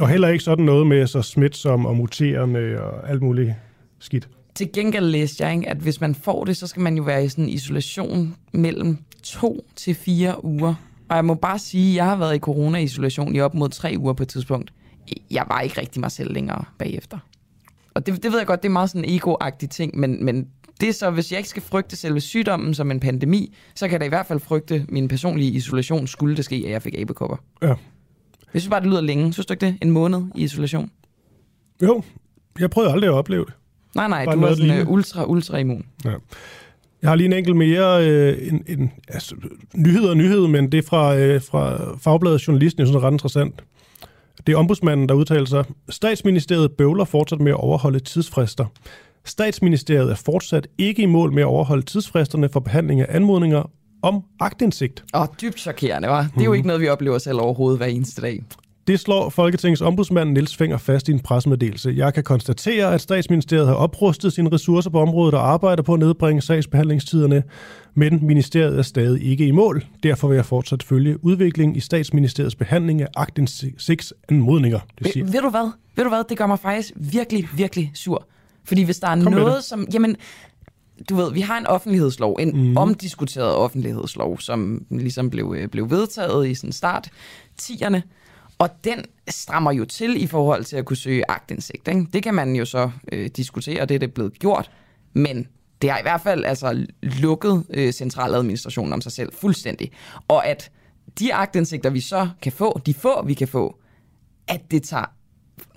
Og 0.00 0.08
heller 0.08 0.28
ikke 0.28 0.44
sådan 0.44 0.64
noget 0.64 0.86
med 0.86 1.06
så 1.06 1.22
smitsom 1.22 1.86
og 1.86 1.96
muterende 1.96 2.82
og 2.82 3.10
alt 3.10 3.22
muligt 3.22 3.54
skidt. 3.98 4.28
Til 4.54 4.72
gengæld 4.72 5.04
læste 5.04 5.44
jeg, 5.44 5.54
ikke, 5.54 5.68
at 5.68 5.76
hvis 5.76 6.00
man 6.00 6.14
får 6.14 6.44
det, 6.44 6.56
så 6.56 6.66
skal 6.66 6.82
man 6.82 6.96
jo 6.96 7.02
være 7.02 7.24
i 7.24 7.28
sådan 7.28 7.44
en 7.44 7.50
isolation 7.50 8.34
mellem 8.52 8.98
to 9.22 9.66
til 9.76 9.94
fire 9.94 10.44
uger. 10.44 10.74
Og 11.08 11.16
jeg 11.16 11.24
må 11.24 11.34
bare 11.34 11.58
sige, 11.58 11.90
at 11.90 11.96
jeg 11.96 12.04
har 12.04 12.16
været 12.16 12.36
i 12.36 12.38
corona-isolation 12.38 13.34
i 13.34 13.40
op 13.40 13.54
mod 13.54 13.68
tre 13.68 13.94
uger 13.98 14.12
på 14.12 14.22
et 14.22 14.28
tidspunkt. 14.28 14.72
Jeg 15.30 15.44
var 15.48 15.60
ikke 15.60 15.80
rigtig 15.80 16.00
mig 16.00 16.10
selv 16.10 16.32
længere 16.32 16.64
bagefter. 16.78 17.18
Og 17.94 18.06
det, 18.06 18.22
det 18.22 18.32
ved 18.32 18.38
jeg 18.38 18.46
godt, 18.46 18.62
det 18.62 18.68
er 18.68 18.72
meget 18.72 18.90
sådan 18.90 19.04
en 19.04 19.14
ego 19.14 19.36
ting, 19.70 19.98
men, 19.98 20.24
men 20.24 20.48
det 20.82 20.88
er 20.88 20.92
så, 20.92 21.10
hvis 21.10 21.32
jeg 21.32 21.38
ikke 21.38 21.48
skal 21.48 21.62
frygte 21.62 21.96
selve 21.96 22.20
sygdommen 22.20 22.74
som 22.74 22.90
en 22.90 23.00
pandemi, 23.00 23.54
så 23.74 23.86
kan 23.86 23.92
jeg 23.92 24.00
da 24.00 24.04
i 24.04 24.08
hvert 24.08 24.26
fald 24.26 24.40
frygte 24.40 24.86
min 24.88 25.08
personlige 25.08 25.50
isolation, 25.50 26.06
skulle 26.06 26.36
det 26.36 26.44
ske, 26.44 26.62
at 26.66 26.70
jeg 26.70 26.82
fik 26.82 26.94
abekopper. 26.98 27.36
Ja. 27.62 27.74
Jeg 28.54 28.60
synes 28.60 28.68
bare, 28.68 28.80
det 28.80 28.88
lyder 28.88 29.00
længe. 29.00 29.32
Synes 29.32 29.46
du 29.46 29.52
ikke 29.52 29.66
det? 29.66 29.76
En 29.82 29.90
måned 29.90 30.22
i 30.34 30.44
isolation? 30.44 30.90
Jo, 31.82 32.02
jeg 32.58 32.70
prøvede 32.70 32.92
aldrig 32.92 33.08
at 33.08 33.14
opleve 33.14 33.44
det. 33.44 33.52
Nej, 33.94 34.08
nej, 34.08 34.24
Bare 34.24 34.36
du 34.36 34.42
er 34.42 34.54
sådan 34.54 34.82
uh, 34.82 34.92
ultra, 34.92 35.30
ultra 35.30 35.58
immun. 35.58 35.84
Ja. 36.04 36.10
Jeg 37.02 37.10
har 37.10 37.14
lige 37.14 37.26
en 37.26 37.32
enkelt 37.32 37.56
mere 37.56 38.08
øh, 38.08 38.48
en, 38.48 38.64
en, 38.68 38.92
altså, 39.08 39.34
nyhed 39.74 40.04
og 40.04 40.16
nyhed, 40.16 40.46
men 40.46 40.72
det 40.72 40.78
er 40.78 40.82
fra, 40.88 41.16
øh, 41.16 41.42
fra 41.42 41.78
Fagbladet 41.98 42.48
Journalisten, 42.48 42.80
jeg 42.80 42.86
synes 42.86 42.96
er 42.96 43.06
ret 43.06 43.12
interessant. 43.12 43.62
Det 44.46 44.52
er 44.52 44.56
ombudsmanden, 44.56 45.08
der 45.08 45.14
udtaler 45.14 45.44
sig. 45.44 45.64
Statsministeriet 45.88 46.72
bøvler 46.72 47.04
fortsat 47.04 47.40
med 47.40 47.52
at 47.52 47.56
overholde 47.56 48.00
tidsfrister. 48.00 48.66
Statsministeriet 49.24 50.10
er 50.10 50.14
fortsat 50.14 50.68
ikke 50.78 51.02
i 51.02 51.06
mål 51.06 51.32
med 51.32 51.42
at 51.42 51.46
overholde 51.46 51.82
tidsfristerne 51.82 52.48
for 52.48 52.60
behandling 52.60 53.00
af 53.00 53.06
anmodninger 53.08 53.70
om 54.02 54.22
agtindsigt. 54.40 55.04
Åh, 55.14 55.26
dybt 55.40 55.60
chokerende, 55.60 56.08
var. 56.08 56.22
Det 56.34 56.40
er 56.40 56.44
jo 56.44 56.52
ikke 56.52 56.66
noget, 56.66 56.82
vi 56.82 56.88
oplever 56.88 57.18
selv 57.18 57.40
overhovedet 57.40 57.78
hver 57.78 57.86
eneste 57.86 58.22
dag. 58.22 58.42
Det 58.86 59.00
slår 59.00 59.28
Folketingets 59.28 59.80
ombudsmand 59.82 60.30
Niels 60.30 60.56
Finger 60.56 60.76
fast 60.76 61.08
i 61.08 61.12
en 61.12 61.20
pressemeddelelse. 61.20 61.94
Jeg 61.96 62.14
kan 62.14 62.24
konstatere, 62.24 62.94
at 62.94 63.00
statsministeriet 63.00 63.66
har 63.66 63.74
oprustet 63.74 64.32
sine 64.32 64.52
ressourcer 64.52 64.90
på 64.90 65.00
området 65.00 65.34
og 65.34 65.50
arbejder 65.50 65.82
på 65.82 65.94
at 65.94 65.98
nedbringe 66.00 66.42
sagsbehandlingstiderne, 66.42 67.42
men 67.94 68.26
ministeriet 68.26 68.78
er 68.78 68.82
stadig 68.82 69.22
ikke 69.22 69.46
i 69.46 69.50
mål. 69.50 69.84
Derfor 70.02 70.28
vil 70.28 70.34
jeg 70.34 70.46
fortsat 70.46 70.82
følge 70.82 71.24
udviklingen 71.24 71.76
i 71.76 71.80
statsministeriets 71.80 72.54
behandling 72.54 73.02
af 73.02 73.08
aktindsigtsanmodninger. 73.16 74.80
Det 74.98 75.12
siger. 75.12 75.24
Ved, 75.24 75.32
ved 75.32 75.40
du 75.40 75.50
hvad? 75.50 75.70
Ved 75.96 76.04
du 76.04 76.10
hvad? 76.10 76.24
Det 76.28 76.38
gør 76.38 76.46
mig 76.46 76.58
faktisk 76.58 76.92
virkelig, 76.96 77.48
virkelig 77.56 77.90
sur. 77.94 78.26
Fordi 78.64 78.82
hvis 78.82 78.98
der 78.98 79.08
er 79.08 79.22
Kom 79.22 79.32
noget, 79.32 79.64
som... 79.64 79.86
Jamen, 79.92 80.16
du 81.08 81.16
ved, 81.16 81.32
vi 81.32 81.40
har 81.40 81.58
en 81.58 81.66
offentlighedslov, 81.66 82.36
en 82.40 82.70
mm. 82.70 82.76
omdiskuteret 82.76 83.54
offentlighedslov, 83.54 84.40
som 84.40 84.86
ligesom 84.90 85.30
blev, 85.30 85.54
øh, 85.58 85.68
blev 85.68 85.90
vedtaget 85.90 86.48
i 86.48 86.54
sådan 86.54 86.72
start 86.72 87.10
10'erne. 87.62 88.00
Og 88.58 88.70
den 88.84 89.04
strammer 89.28 89.72
jo 89.72 89.84
til 89.84 90.22
i 90.22 90.26
forhold 90.26 90.64
til 90.64 90.76
at 90.76 90.84
kunne 90.84 90.96
søge 90.96 91.24
agtindsigt. 91.28 91.88
Ikke? 91.88 92.06
Det 92.12 92.22
kan 92.22 92.34
man 92.34 92.56
jo 92.56 92.64
så 92.64 92.90
øh, 93.12 93.30
diskutere, 93.36 93.86
det 93.86 93.94
er 93.94 93.98
det 93.98 94.14
blevet 94.14 94.38
gjort. 94.38 94.70
Men 95.12 95.46
det 95.82 95.90
har 95.90 95.98
i 95.98 96.02
hvert 96.02 96.20
fald 96.20 96.44
altså 96.44 96.86
lukket 97.02 97.64
øh, 97.70 97.92
centraladministrationen 97.92 98.92
om 98.92 99.00
sig 99.00 99.12
selv 99.12 99.32
fuldstændig. 99.32 99.92
Og 100.28 100.46
at 100.46 100.70
de 101.18 101.34
agtindsigter, 101.34 101.90
vi 101.90 102.00
så 102.00 102.28
kan 102.42 102.52
få, 102.52 102.80
de 102.86 102.94
få, 102.94 103.24
vi 103.26 103.34
kan 103.34 103.48
få, 103.48 103.76
at 104.48 104.60
det 104.70 104.82
tager 104.82 105.04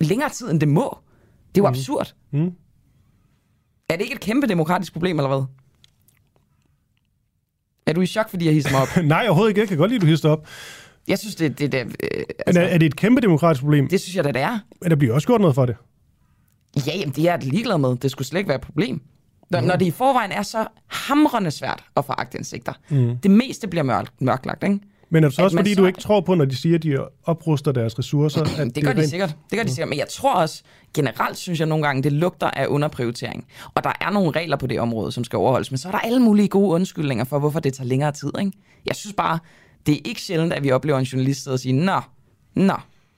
længere 0.00 0.30
tid, 0.30 0.50
end 0.50 0.60
det 0.60 0.68
må. 0.68 0.98
Det 1.54 1.60
er 1.60 1.64
jo 1.64 1.68
absurd. 1.68 2.14
Mm. 2.30 2.52
Er 3.88 3.96
det 3.96 4.02
ikke 4.02 4.14
et 4.14 4.20
kæmpe 4.20 4.46
demokratisk 4.46 4.92
problem, 4.92 5.18
eller 5.18 5.28
hvad? 5.28 5.44
Er 7.86 7.92
du 7.92 8.00
i 8.00 8.06
chok, 8.06 8.30
fordi 8.30 8.44
jeg 8.44 8.54
hisser 8.54 8.70
mig 8.70 8.80
op? 8.82 9.04
Nej, 9.04 9.26
overhovedet 9.26 9.50
ikke. 9.50 9.60
Jeg 9.60 9.68
kan 9.68 9.76
godt 9.78 9.90
lide, 9.90 9.96
at 9.96 10.02
du 10.02 10.06
hister 10.06 10.30
op. 10.30 10.46
Jeg 11.08 11.18
synes, 11.18 11.34
det, 11.34 11.58
det, 11.58 11.72
det, 11.72 11.78
øh, 11.80 11.86
Men 12.18 12.24
altså, 12.46 12.60
er, 12.60 12.64
er 12.64 12.78
det 12.78 12.86
et 12.86 12.96
kæmpe 12.96 13.20
demokratisk 13.20 13.62
problem? 13.62 13.88
det 13.88 14.00
synes 14.00 14.16
jeg 14.16 14.24
det 14.24 14.36
er. 14.36 14.58
Men 14.82 14.90
der 14.90 14.96
bliver 14.96 15.14
også 15.14 15.26
gjort 15.26 15.40
noget 15.40 15.54
for 15.54 15.66
det. 15.66 15.76
Ja, 16.86 16.92
jamen, 16.96 17.14
det 17.14 17.18
er 17.18 17.32
jeg 17.32 17.44
ligeglad 17.44 17.78
med. 17.78 17.96
Det 17.96 18.10
skulle 18.10 18.28
slet 18.28 18.38
ikke 18.38 18.48
være 18.48 18.56
et 18.56 18.62
problem. 18.62 19.00
Når, 19.50 19.60
mm. 19.60 19.66
når 19.66 19.76
det 19.76 19.86
i 19.86 19.90
forvejen 19.90 20.32
er 20.32 20.42
så 20.42 20.66
hamrende 20.86 21.50
svært 21.50 21.84
at 21.96 22.04
få 22.04 22.12
agtindsigter. 22.12 22.72
Mm. 22.88 23.16
Det 23.16 23.30
meste 23.30 23.68
bliver 23.68 23.82
mørk, 23.82 24.12
mørklagt, 24.20 24.64
ikke? 24.64 24.80
Men 25.10 25.24
er 25.24 25.28
det 25.28 25.36
så 25.36 25.42
også, 25.42 25.56
fordi 25.56 25.74
så- 25.74 25.80
du 25.80 25.86
ikke 25.86 26.00
tror 26.00 26.20
på, 26.20 26.34
når 26.34 26.44
de 26.44 26.56
siger, 26.56 26.74
at 26.74 26.82
de 26.82 26.98
opruster 27.24 27.72
deres 27.72 27.98
ressourcer? 27.98 28.42
At 28.42 28.74
Det 28.74 28.82
gør 28.84 28.90
er 28.90 28.94
de 28.94 29.00
rent- 29.02 29.10
sikkert. 29.10 29.36
Det 29.50 29.58
gør 29.58 29.62
de 29.64 29.70
sikkert. 29.70 29.88
Men 29.88 29.98
jeg 29.98 30.06
tror 30.08 30.34
også, 30.34 30.62
generelt 30.94 31.36
synes 31.36 31.58
jeg 31.60 31.68
nogle 31.68 31.86
gange, 31.86 32.02
det 32.02 32.12
lugter 32.12 32.46
af 32.50 32.66
underprioritering. 32.66 33.46
Og 33.74 33.84
der 33.84 33.92
er 34.00 34.10
nogle 34.10 34.30
regler 34.30 34.56
på 34.56 34.66
det 34.66 34.80
område, 34.80 35.12
som 35.12 35.24
skal 35.24 35.36
overholdes. 35.36 35.70
Men 35.70 35.78
så 35.78 35.88
er 35.88 35.92
der 35.92 35.98
alle 35.98 36.20
mulige 36.20 36.48
gode 36.48 36.68
undskyldninger 36.68 37.24
for, 37.24 37.38
hvorfor 37.38 37.60
det 37.60 37.74
tager 37.74 37.88
længere 37.88 38.12
tid. 38.12 38.30
Ikke? 38.40 38.52
Jeg 38.86 38.96
synes 38.96 39.14
bare, 39.16 39.38
det 39.86 39.94
er 39.94 39.98
ikke 40.04 40.20
sjældent, 40.22 40.52
at 40.52 40.62
vi 40.64 40.70
oplever 40.70 40.98
en 40.98 41.04
journalist 41.04 41.42
sidde 41.44 41.54
og 41.54 41.60
sige, 41.60 41.72
nå, 41.72 42.00
nå, 42.54 42.74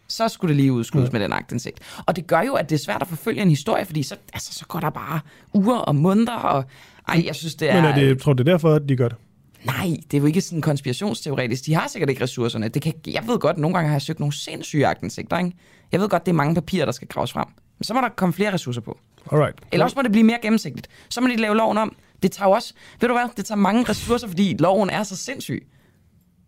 så 0.09 0.29
skulle 0.29 0.49
det 0.49 0.57
lige 0.57 0.73
udskydes 0.73 1.05
ja. 1.07 1.11
med 1.13 1.21
den 1.21 1.33
agtindsigt. 1.33 1.81
Og 2.07 2.17
det 2.17 2.27
gør 2.27 2.41
jo, 2.43 2.55
at 2.55 2.71
det 2.71 2.75
er 2.81 2.85
svært 2.85 3.03
at 3.03 3.09
forfølge 3.09 3.43
en 3.43 3.51
historie, 3.51 3.85
fordi 3.85 4.03
så, 4.03 4.15
altså, 4.33 4.55
så 4.55 4.65
går 4.67 4.81
der 4.81 4.91
bare 4.91 5.21
uger 5.55 5.77
og 5.79 5.95
måneder, 5.97 6.33
og 6.33 6.65
ej, 7.09 7.23
jeg 7.27 7.35
synes, 7.35 7.55
det 7.55 7.71
er... 7.71 7.75
Men 7.75 7.85
er 7.85 7.95
det, 7.95 8.19
tror 8.23 8.33
du, 8.33 8.43
det 8.43 8.49
er 8.49 8.53
derfor, 8.53 8.75
at 8.75 8.83
de 8.89 8.97
gør 8.97 9.09
det? 9.09 9.17
Nej, 9.65 9.97
det 10.11 10.17
er 10.17 10.21
jo 10.21 10.27
ikke 10.27 10.41
sådan 10.41 10.63
konspirationsteoretisk. 10.63 11.67
De 11.67 11.75
har 11.75 11.89
sikkert 11.89 12.11
ikke 12.11 12.23
ressourcerne. 12.23 12.69
Det 12.69 12.83
kan, 12.83 12.95
jeg 13.07 13.27
ved 13.27 13.39
godt, 13.39 13.55
at 13.55 13.61
nogle 13.61 13.75
gange 13.75 13.89
har 13.89 13.95
jeg 13.95 14.03
søgt 14.03 14.21
nogle 14.21 14.33
sindssyge 14.33 14.87
agtindsigter. 14.87 15.39
Ikke? 15.39 15.53
Jeg 15.93 16.01
ved 16.01 16.09
godt, 16.09 16.27
det 16.27 16.33
er 16.33 16.37
mange 16.37 16.55
papirer, 16.55 16.85
der 16.85 16.93
skal 16.93 17.09
graves 17.09 17.33
frem. 17.33 17.47
Men 17.79 17.85
så 17.85 17.95
må 17.95 18.01
der 18.01 18.09
komme 18.09 18.33
flere 18.33 18.53
ressourcer 18.53 18.81
på. 18.81 18.99
Alright. 19.33 19.59
Eller 19.73 19.85
også 19.85 19.97
må 19.97 20.03
det 20.03 20.13
blive 20.13 20.25
mere 20.25 20.39
gennemsigtigt. 20.43 20.89
Så 21.09 21.21
må 21.21 21.29
de 21.29 21.37
lave 21.37 21.57
loven 21.57 21.79
om. 21.79 21.97
Det 22.23 22.33
tager 22.33 22.49
også, 22.49 22.75
ved 23.01 23.09
du 23.09 23.15
hvad, 23.15 23.29
det 23.37 23.45
tager 23.45 23.57
mange 23.57 23.85
ressourcer, 23.89 24.29
fordi 24.29 24.57
loven 24.59 24.91
er 24.91 25.03
så 25.03 25.17
sindssyg. 25.17 25.67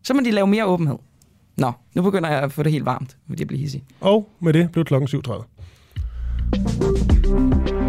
Så 0.02 0.14
må 0.14 0.20
de 0.20 0.30
lave 0.30 0.46
mere 0.46 0.66
åbenhed. 0.66 0.96
Nå, 1.56 1.72
nu 1.94 2.02
begynder 2.02 2.30
jeg 2.30 2.42
at 2.42 2.52
få 2.52 2.62
det 2.62 2.72
helt 2.72 2.84
varmt, 2.84 3.16
fordi 3.28 3.40
jeg 3.40 3.48
bliver 3.48 3.60
hissig. 3.60 3.84
Og 4.00 4.28
med 4.40 4.52
det 4.52 4.72
blev 4.72 4.84
klokken 4.84 5.22
7.30. 5.26 7.79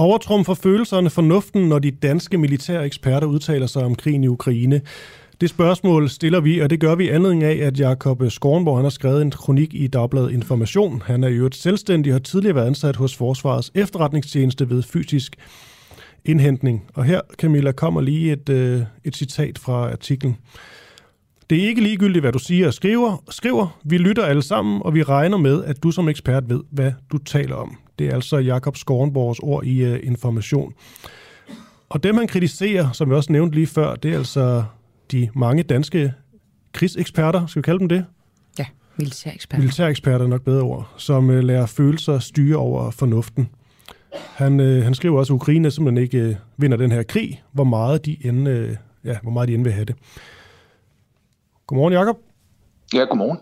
Overtrum 0.00 0.44
for 0.44 0.54
følelserne 0.54 1.10
fornuften, 1.10 1.68
når 1.68 1.78
de 1.78 1.90
danske 1.90 2.38
militære 2.38 2.86
eksperter 2.86 3.26
udtaler 3.26 3.66
sig 3.66 3.84
om 3.84 3.94
krigen 3.94 4.24
i 4.24 4.28
Ukraine. 4.28 4.80
Det 5.40 5.50
spørgsmål 5.50 6.08
stiller 6.08 6.40
vi, 6.40 6.58
og 6.58 6.70
det 6.70 6.80
gør 6.80 6.94
vi 6.94 7.04
i 7.04 7.08
anledning 7.08 7.44
af, 7.44 7.66
at 7.66 7.80
Jakob 7.80 8.22
Skornborg 8.28 8.78
han 8.78 8.84
har 8.84 8.90
skrevet 8.90 9.22
en 9.22 9.30
kronik 9.30 9.74
i 9.74 9.86
Dagbladet 9.86 10.30
Information. 10.30 11.02
Han 11.06 11.24
er 11.24 11.28
jo 11.28 11.46
et 11.46 11.54
selvstændig 11.54 12.12
og 12.12 12.14
har 12.14 12.20
tidligere 12.20 12.54
været 12.54 12.66
ansat 12.66 12.96
hos 12.96 13.16
Forsvarets 13.16 13.70
efterretningstjeneste 13.74 14.70
ved 14.70 14.82
fysisk 14.82 15.36
indhentning. 16.24 16.84
Og 16.94 17.04
her, 17.04 17.20
Camilla, 17.38 17.72
kommer 17.72 18.00
lige 18.00 18.32
et, 18.32 18.48
øh, 18.48 18.82
et 19.04 19.16
citat 19.16 19.58
fra 19.58 19.90
artiklen. 19.90 20.36
Det 21.50 21.64
er 21.64 21.68
ikke 21.68 21.82
ligegyldigt, 21.82 22.22
hvad 22.22 22.32
du 22.32 22.38
siger 22.38 22.66
og 22.66 22.74
skriver. 22.74 23.24
skriver. 23.30 23.78
Vi 23.84 23.98
lytter 23.98 24.24
alle 24.24 24.42
sammen, 24.42 24.82
og 24.84 24.94
vi 24.94 25.02
regner 25.02 25.38
med, 25.38 25.64
at 25.64 25.82
du 25.82 25.90
som 25.90 26.08
ekspert 26.08 26.48
ved, 26.48 26.60
hvad 26.70 26.92
du 27.12 27.18
taler 27.18 27.56
om. 27.56 27.76
Det 28.00 28.08
er 28.08 28.14
altså 28.14 28.38
Jakob 28.38 28.76
Skornborgs 28.76 29.38
ord 29.38 29.64
i 29.64 29.92
uh, 29.92 29.98
Information. 30.02 30.74
Og 31.88 32.02
dem, 32.02 32.16
han 32.16 32.28
kritiserer, 32.28 32.92
som 32.92 33.08
jeg 33.08 33.16
også 33.16 33.32
nævnte 33.32 33.54
lige 33.54 33.66
før, 33.66 33.94
det 33.94 34.12
er 34.12 34.18
altså 34.18 34.64
de 35.12 35.28
mange 35.34 35.62
danske 35.62 36.12
krigseksperter, 36.72 37.46
skal 37.46 37.62
vi 37.62 37.64
kalde 37.64 37.78
dem 37.78 37.88
det? 37.88 38.04
Ja, 38.58 38.66
militærekspert. 38.96 39.60
Militæreksperter 39.60 40.24
er 40.24 40.28
nok 40.28 40.42
bedre 40.42 40.62
ord, 40.62 40.92
som 40.96 41.28
uh, 41.28 41.38
lærer 41.38 41.66
følelser 41.66 42.18
styre 42.18 42.56
over 42.56 42.90
fornuften. 42.90 43.48
Han, 44.12 44.60
uh, 44.60 44.82
han 44.82 44.94
skriver 44.94 45.18
også, 45.18 45.32
at 45.32 45.34
Ukraine 45.34 45.70
simpelthen 45.70 46.02
ikke 46.02 46.28
uh, 46.28 46.62
vinder 46.62 46.76
den 46.76 46.92
her 46.92 47.02
krig, 47.02 47.42
hvor 47.52 47.64
meget 47.64 48.06
de 48.06 48.16
end, 48.26 48.48
uh, 48.48 48.70
ja, 49.04 49.18
hvor 49.22 49.30
meget 49.30 49.48
de 49.48 49.54
end 49.54 49.62
vil 49.62 49.72
have 49.72 49.84
det. 49.84 49.96
Godmorgen, 51.66 51.92
Jakob. 51.92 52.16
Ja, 52.94 53.00
godmorgen. 53.00 53.38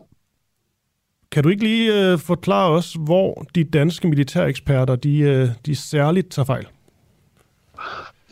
Kan 1.32 1.42
du 1.42 1.48
ikke 1.48 1.64
lige 1.64 2.12
øh, 2.12 2.18
forklare 2.18 2.70
os, 2.70 2.96
hvor 2.98 3.46
de 3.54 3.64
danske 3.64 4.08
militæreksperter, 4.08 4.96
de, 4.96 5.18
øh, 5.18 5.48
de 5.66 5.76
særligt 5.76 6.30
tager 6.30 6.46
fejl? 6.46 6.66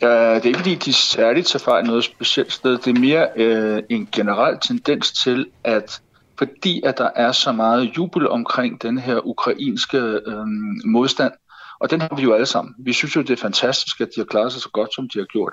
Ja, 0.02 0.34
det 0.34 0.42
er 0.42 0.46
ikke 0.46 0.58
fordi, 0.58 0.74
de 0.74 0.92
særligt 0.92 1.46
tager 1.46 1.64
fejl 1.64 1.84
noget 1.84 2.04
specielt 2.04 2.52
sted. 2.52 2.78
Det 2.78 2.96
er 2.96 3.00
mere 3.00 3.28
øh, 3.36 3.82
en 3.90 4.08
generel 4.12 4.58
tendens 4.62 5.12
til, 5.12 5.46
at 5.64 6.00
fordi 6.38 6.82
at 6.84 6.98
der 6.98 7.10
er 7.16 7.32
så 7.32 7.52
meget 7.52 7.96
jubel 7.96 8.28
omkring 8.28 8.82
den 8.82 8.98
her 8.98 9.26
ukrainske 9.26 9.98
øh, 9.98 10.46
modstand, 10.84 11.32
og 11.80 11.90
den 11.90 12.00
har 12.00 12.16
vi 12.16 12.22
jo 12.22 12.32
alle 12.32 12.46
sammen. 12.46 12.74
Vi 12.78 12.92
synes 12.92 13.16
jo, 13.16 13.20
det 13.20 13.30
er 13.30 13.42
fantastisk, 13.42 14.00
at 14.00 14.08
de 14.16 14.20
har 14.20 14.24
klaret 14.24 14.52
sig 14.52 14.62
så 14.62 14.68
godt, 14.72 14.94
som 14.94 15.08
de 15.08 15.18
har 15.18 15.26
gjort. 15.26 15.52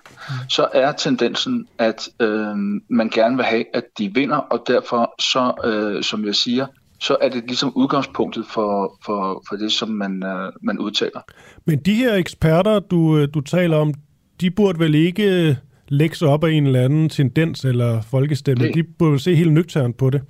Så 0.49 0.67
er 0.73 0.91
tendensen, 0.91 1.67
at 1.77 2.09
øh, 2.19 2.55
man 2.89 3.09
gerne 3.13 3.35
vil 3.35 3.45
have, 3.45 3.65
at 3.73 3.83
de 3.97 4.13
vinder, 4.13 4.37
og 4.37 4.63
derfor 4.67 5.15
så, 5.19 5.53
øh, 5.63 6.03
som 6.03 6.25
jeg 6.25 6.35
siger, 6.35 6.67
så 7.03 7.17
er 7.21 7.29
det 7.29 7.43
ligesom 7.47 7.71
udgangspunktet 7.75 8.45
for, 8.49 8.99
for, 9.05 9.43
for 9.49 9.55
det, 9.55 9.71
som 9.71 9.89
man, 9.89 10.23
øh, 10.23 10.51
man 10.61 10.79
udtaler. 10.79 11.21
Men 11.65 11.79
de 11.79 11.95
her 11.95 12.15
eksperter, 12.15 12.79
du, 12.79 13.17
øh, 13.17 13.27
du 13.33 13.41
taler 13.41 13.77
om, 13.77 13.93
de 14.41 14.51
burde 14.51 14.79
vel 14.79 14.95
ikke 14.95 15.49
øh, 15.49 15.55
lægge 15.87 16.15
sig 16.15 16.27
op 16.27 16.43
af 16.43 16.51
en 16.51 16.65
eller 16.65 16.81
anden 16.81 17.09
tendens 17.09 17.65
eller 17.65 18.01
folkestemme. 18.01 18.63
Nej. 18.63 18.71
De 18.73 18.83
burde 18.83 19.19
se 19.19 19.35
helt 19.35 19.53
nøgternt 19.53 19.97
på 19.97 20.09
det. 20.09 20.21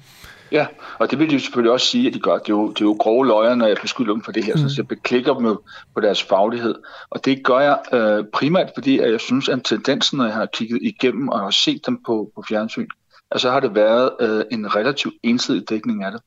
Ja, 0.52 0.66
og 1.00 1.12
det 1.12 1.20
vil 1.20 1.30
de 1.30 1.40
selvfølgelig 1.40 1.72
også 1.72 1.88
sige, 1.88 2.08
at 2.08 2.14
de 2.14 2.20
gør. 2.20 2.38
Det 2.38 2.50
er 2.50 2.54
jo, 2.54 2.70
det 2.70 2.82
er 2.82 2.86
jo 2.86 2.96
grove 3.00 3.28
løjer, 3.28 3.56
når 3.56 3.68
jeg 3.68 3.78
beskylder 3.82 4.14
dem 4.14 4.24
for 4.24 4.32
det 4.32 4.44
her, 4.44 4.54
mm. 4.56 4.70
så 4.70 4.76
jeg 4.78 4.88
beklikker 4.88 5.34
dem 5.34 5.58
på 5.96 6.02
deres 6.02 6.24
faglighed. 6.24 6.76
Og 7.10 7.26
det 7.26 7.44
gør 7.44 7.60
jeg 7.60 7.80
øh, 7.94 8.26
primært, 8.34 8.72
fordi 8.76 9.00
at 9.00 9.12
jeg 9.12 9.20
synes, 9.20 9.50
at 9.50 9.60
tendensen, 9.64 10.18
når 10.18 10.26
jeg 10.26 10.34
har 10.34 10.48
kigget 10.54 10.80
igennem 10.82 11.30
og 11.30 11.40
har 11.40 11.50
set 11.50 11.82
dem 11.88 12.04
på, 12.06 12.32
på 12.36 12.44
fjernsyn, 12.50 12.88
at 13.32 13.42
så 13.42 13.52
har 13.52 13.60
det 13.60 13.76
været 13.76 14.10
øh, 14.22 14.44
en 14.52 14.76
relativt 14.76 15.14
ensidig 15.24 15.70
dækning 15.70 16.04
af 16.04 16.12
det. 16.12 16.22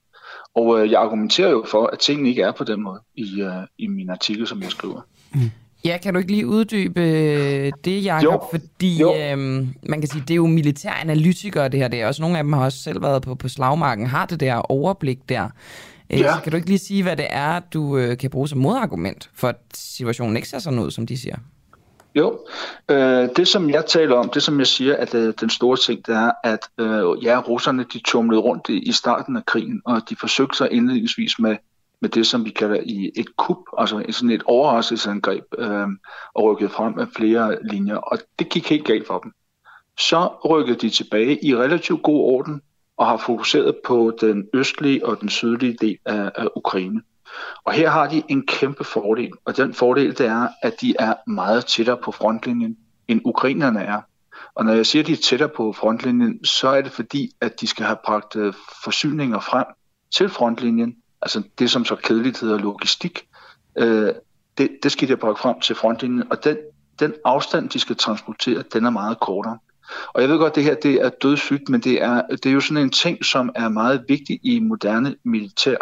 Og 0.57 0.81
øh, 0.81 0.91
jeg 0.91 1.01
argumenterer 1.01 1.51
jo 1.51 1.65
for, 1.71 1.87
at 1.93 1.99
tingene 1.99 2.29
ikke 2.29 2.43
er 2.43 2.53
på 2.53 2.65
den 2.65 2.83
måde 2.83 3.01
i, 3.15 3.41
øh, 3.41 3.53
i 3.79 3.87
min 3.87 4.11
artikel, 4.11 4.47
som 4.47 4.63
jeg 4.63 4.71
skriver. 4.71 5.01
Ja, 5.85 5.99
kan 6.03 6.15
du 6.15 6.19
ikke 6.19 6.31
lige 6.33 6.47
uddybe 6.47 7.01
øh, 7.01 7.73
det, 7.85 8.05
Jacob? 8.05 8.25
Jo. 8.25 8.41
Fordi 8.51 8.99
Jo. 9.01 9.15
øhm, 9.17 9.69
man 9.83 10.01
kan 10.01 10.09
sige, 10.09 10.21
det 10.21 10.31
er 10.31 10.37
jo 10.37 10.47
militære 10.47 11.01
analytikere, 11.01 11.69
det 11.69 11.81
her. 11.81 11.89
Det 11.89 12.01
er 12.01 12.07
også 12.07 12.23
nogle 12.23 12.39
af 12.39 12.45
dem 12.45 12.53
har 12.53 12.65
også 12.65 12.79
selv 12.79 13.03
været 13.03 13.23
på, 13.23 13.35
på 13.35 13.49
slagmarken, 13.49 14.07
har 14.07 14.27
det 14.27 14.41
der 14.41 14.55
overblik 14.55 15.19
der. 15.29 15.49
Øh, 16.11 16.21
Ja. 16.21 16.35
Så 16.35 16.41
kan 16.43 16.51
du 16.53 16.57
ikke 16.57 16.69
lige 16.69 16.79
sige, 16.79 17.03
hvad 17.03 17.17
det 17.17 17.27
er, 17.31 17.61
du 17.61 17.99
øh, 17.99 18.19
kan 18.19 18.31
bruge 18.31 18.49
som 18.49 18.59
modargument, 18.59 19.31
for 19.35 19.49
at 19.49 19.57
situationen 19.75 20.37
ikke 20.37 20.49
ser 20.49 20.59
sådan 20.59 20.79
ud, 20.79 20.91
som 20.91 21.07
de 21.07 21.19
siger? 21.19 21.37
Jo, 22.17 22.47
øh, 22.91 23.29
det 23.37 23.49
som 23.49 23.71
jeg 23.71 23.87
taler 23.87 24.17
om, 24.17 24.31
det 24.31 24.43
som 24.43 24.59
jeg 24.59 24.67
siger, 24.67 24.97
at 24.97 25.15
øh, 25.15 25.35
den 25.41 25.51
store 25.51 25.77
ting, 25.77 26.07
det 26.07 26.15
er, 26.15 26.33
at 26.45 26.69
øh, 26.79 27.25
ja, 27.25 27.41
russerne 27.41 27.85
de 27.93 27.99
tumlede 27.99 28.41
rundt 28.41 28.69
i, 28.69 28.79
i 28.79 28.93
starten 28.93 29.37
af 29.37 29.47
krigen, 29.47 29.83
og 29.85 30.03
de 30.11 30.17
forsøgte 30.17 30.57
sig 30.57 30.73
indledningsvis 30.73 31.39
med, 31.39 31.57
med 32.01 32.11
det, 32.11 32.27
som 32.27 32.45
vi 32.45 32.51
kalder 32.51 32.81
i 32.87 33.11
et 33.17 33.37
kup, 33.37 33.59
altså 33.79 34.05
sådan 34.11 34.31
et 34.31 34.43
overraskelsesangreb, 34.47 35.45
øh, 35.59 35.87
og 36.35 36.45
rykkede 36.45 36.71
frem 36.71 36.95
med 36.95 37.07
flere 37.17 37.59
linjer, 37.63 37.97
og 37.97 38.19
det 38.39 38.49
gik 38.49 38.71
helt 38.71 38.85
galt 38.85 39.07
for 39.07 39.19
dem. 39.19 39.33
Så 39.99 40.31
rykkede 40.45 40.79
de 40.79 40.91
tilbage 40.91 41.45
i 41.45 41.57
relativt 41.57 42.03
god 42.03 42.21
orden, 42.21 42.63
og 42.97 43.07
har 43.07 43.17
fokuseret 43.17 43.77
på 43.87 44.17
den 44.21 44.49
østlige 44.55 45.07
og 45.07 45.21
den 45.21 45.29
sydlige 45.29 45.77
del 45.81 45.99
af, 46.05 46.31
af 46.35 46.49
Ukraine. 46.57 47.01
Og 47.65 47.73
her 47.73 47.91
har 47.91 48.09
de 48.09 48.23
en 48.29 48.47
kæmpe 48.47 48.85
fordel, 48.85 49.33
og 49.45 49.57
den 49.57 49.75
fordel 49.75 50.19
det 50.19 50.27
er, 50.27 50.49
at 50.63 50.81
de 50.81 50.95
er 50.99 51.15
meget 51.31 51.67
tættere 51.67 51.97
på 51.97 52.13
frontlinjen, 52.13 52.77
end 53.09 53.21
ukrainerne 53.25 53.81
er. 53.81 54.01
Og 54.55 54.65
når 54.65 54.73
jeg 54.73 54.87
siger, 54.87 55.03
at 55.03 55.07
de 55.07 55.13
er 55.13 55.17
tættere 55.17 55.49
på 55.49 55.73
frontlinjen, 55.73 56.45
så 56.45 56.69
er 56.69 56.81
det 56.81 56.93
fordi, 56.93 57.31
at 57.41 57.61
de 57.61 57.67
skal 57.67 57.87
have 57.87 57.99
bragt 58.05 58.37
øh, 58.37 58.55
forsyninger 58.85 59.41
frem 59.41 59.67
til 60.11 60.29
frontlinjen, 60.29 60.97
altså 61.23 61.43
det, 61.59 61.71
som 61.71 61.85
så 61.85 61.97
kedeligt 61.97 62.41
hedder 62.41 62.59
logistik, 62.59 63.27
øh, 63.79 64.13
det, 64.59 64.71
det 64.83 64.93
skal 64.93 65.09
de 65.09 65.17
bragt 65.17 65.39
frem 65.39 65.61
til 65.61 65.77
frontlinjen, 65.77 66.25
og 66.31 66.45
den, 66.45 66.57
den 67.01 67.15
afstand, 67.25 67.69
de 67.69 67.81
skal 67.81 67.97
transportere, 67.97 68.63
den 68.73 68.85
er 68.85 68.91
meget 68.91 69.21
kortere. 69.21 69.59
Og 70.15 70.21
jeg 70.23 70.31
ved 70.31 70.39
godt, 70.39 70.51
at 70.51 70.55
det 70.55 70.65
her 70.65 70.75
det 70.75 70.95
er 70.95 71.09
dødssygt, 71.09 71.69
men 71.69 71.81
det 71.81 72.03
er, 72.03 72.23
det 72.31 72.47
er 72.47 72.51
jo 72.51 72.61
sådan 72.61 72.83
en 72.83 72.91
ting, 72.91 73.25
som 73.25 73.51
er 73.55 73.69
meget 73.69 74.05
vigtig 74.09 74.41
i 74.43 74.61
moderne 74.61 75.17
militær. 75.25 75.77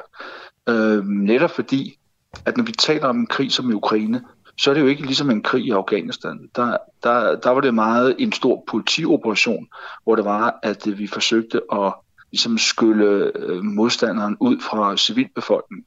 Øh, 0.68 1.06
netop 1.06 1.50
fordi, 1.50 1.98
at 2.46 2.56
når 2.56 2.64
vi 2.64 2.72
taler 2.72 3.06
om 3.06 3.18
en 3.18 3.26
krig 3.26 3.52
som 3.52 3.70
i 3.70 3.74
Ukraine, 3.74 4.22
så 4.56 4.70
er 4.70 4.74
det 4.74 4.80
jo 4.80 4.86
ikke 4.86 5.02
ligesom 5.02 5.30
en 5.30 5.42
krig 5.42 5.64
i 5.64 5.70
Afghanistan. 5.70 6.50
Der, 6.56 6.76
der, 7.02 7.36
der 7.36 7.50
var 7.50 7.60
det 7.60 7.74
meget 7.74 8.16
en 8.18 8.32
stor 8.32 8.64
politioperation, 8.66 9.68
hvor 10.04 10.16
det 10.16 10.24
var, 10.24 10.58
at 10.62 10.86
øh, 10.86 10.98
vi 10.98 11.06
forsøgte 11.06 11.60
at 11.72 11.94
ligesom 12.32 12.58
skylle 12.58 13.32
øh, 13.38 13.62
modstanderen 13.62 14.36
ud 14.40 14.60
fra 14.60 14.96
civilbefolkningen. 14.96 15.86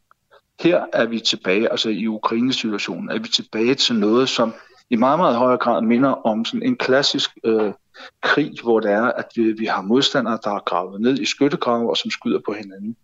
Her 0.59 0.85
er 0.93 1.05
vi 1.05 1.19
tilbage, 1.19 1.71
altså 1.71 1.89
i 1.89 2.07
Ukraines 2.07 2.55
situation, 2.55 3.09
er 3.09 3.19
vi 3.19 3.27
tilbage 3.27 3.75
til 3.75 3.95
noget, 3.95 4.29
som 4.29 4.53
i 4.89 4.95
meget, 4.95 5.19
meget 5.19 5.35
højere 5.35 5.57
grad 5.57 5.81
minder 5.81 6.09
om 6.09 6.45
sådan 6.45 6.63
en 6.63 6.75
klassisk 6.75 7.29
øh, 7.43 7.73
krig, 8.23 8.51
hvor 8.63 8.79
det 8.79 8.91
er, 8.91 9.03
at 9.03 9.25
vi, 9.35 9.51
vi 9.51 9.65
har 9.65 9.81
modstandere, 9.81 10.39
der 10.43 10.51
er 10.51 10.59
gravet 10.59 11.01
ned 11.01 11.19
i 11.19 11.25
skyttegrave 11.25 11.89
og 11.89 11.97
som 11.97 12.11
skyder 12.11 12.39
på 12.45 12.53
hinanden. 12.53 12.95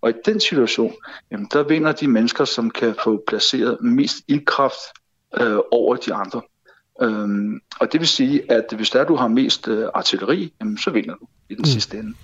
Og 0.00 0.10
i 0.10 0.12
den 0.24 0.40
situation, 0.40 0.94
jamen, 1.30 1.48
der 1.52 1.62
vinder 1.62 1.92
de 1.92 2.08
mennesker, 2.08 2.44
som 2.44 2.70
kan 2.70 2.94
få 3.04 3.22
placeret 3.26 3.78
mest 3.80 4.16
ildkraft 4.28 4.78
øh, 5.40 5.58
over 5.70 5.96
de 5.96 6.14
andre. 6.14 6.40
Øhm, 7.02 7.60
og 7.80 7.92
det 7.92 8.00
vil 8.00 8.08
sige, 8.08 8.52
at 8.52 8.72
hvis 8.76 8.90
der 8.90 9.04
du 9.04 9.16
har 9.16 9.28
mest 9.28 9.68
øh, 9.68 9.88
artilleri, 9.94 10.52
jamen, 10.60 10.78
så 10.78 10.90
vinder 10.90 11.14
du 11.14 11.26
i 11.50 11.54
den 11.54 11.62
mm. 11.62 11.64
sidste 11.64 11.98
ende. 11.98 12.14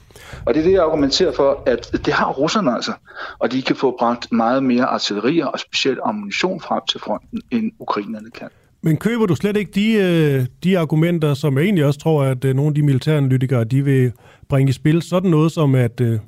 Og 0.47 0.55
det 0.55 0.61
er 0.61 0.65
det, 0.65 0.73
jeg 0.73 0.83
argumenterer 0.83 1.33
for, 1.33 1.63
at 1.67 1.91
det 1.93 2.15
har 2.15 2.33
russerne 2.33 2.75
altså. 2.75 2.93
Og 3.39 3.53
de 3.53 3.63
kan 3.63 3.77
få 3.77 3.97
bragt 3.99 4.33
meget 4.33 4.63
mere 4.63 4.85
artillerier 4.85 5.47
og 5.47 5.61
specielt 5.61 5.99
ammunition 6.03 6.61
frem 6.61 6.83
til 6.91 7.01
fronten, 7.01 7.43
end 7.51 7.73
ukrainerne 7.79 8.31
kan. 8.31 8.49
Men 8.85 8.97
køber 8.97 9.27
du 9.27 9.35
slet 9.35 9.57
ikke 9.57 9.71
de, 9.75 9.93
øh, 9.93 10.47
de 10.65 10.79
argumenter, 10.79 11.35
som 11.35 11.59
jeg 11.59 11.65
egentlig 11.65 11.85
også 11.85 12.01
tror, 12.01 12.25
at 12.25 12.45
øh, 12.45 12.57
nogle 12.57 12.69
af 12.69 12.75
de 12.75 12.83
militæranalytikere, 12.83 13.65
de 13.65 13.85
vil 13.85 14.13
bringe 14.49 14.71
i 14.71 14.73
spil? 14.73 15.03
Sådan 15.03 15.31
noget 15.31 15.53
som, 15.53 15.75
at 15.75 16.01
øh, 16.01 16.19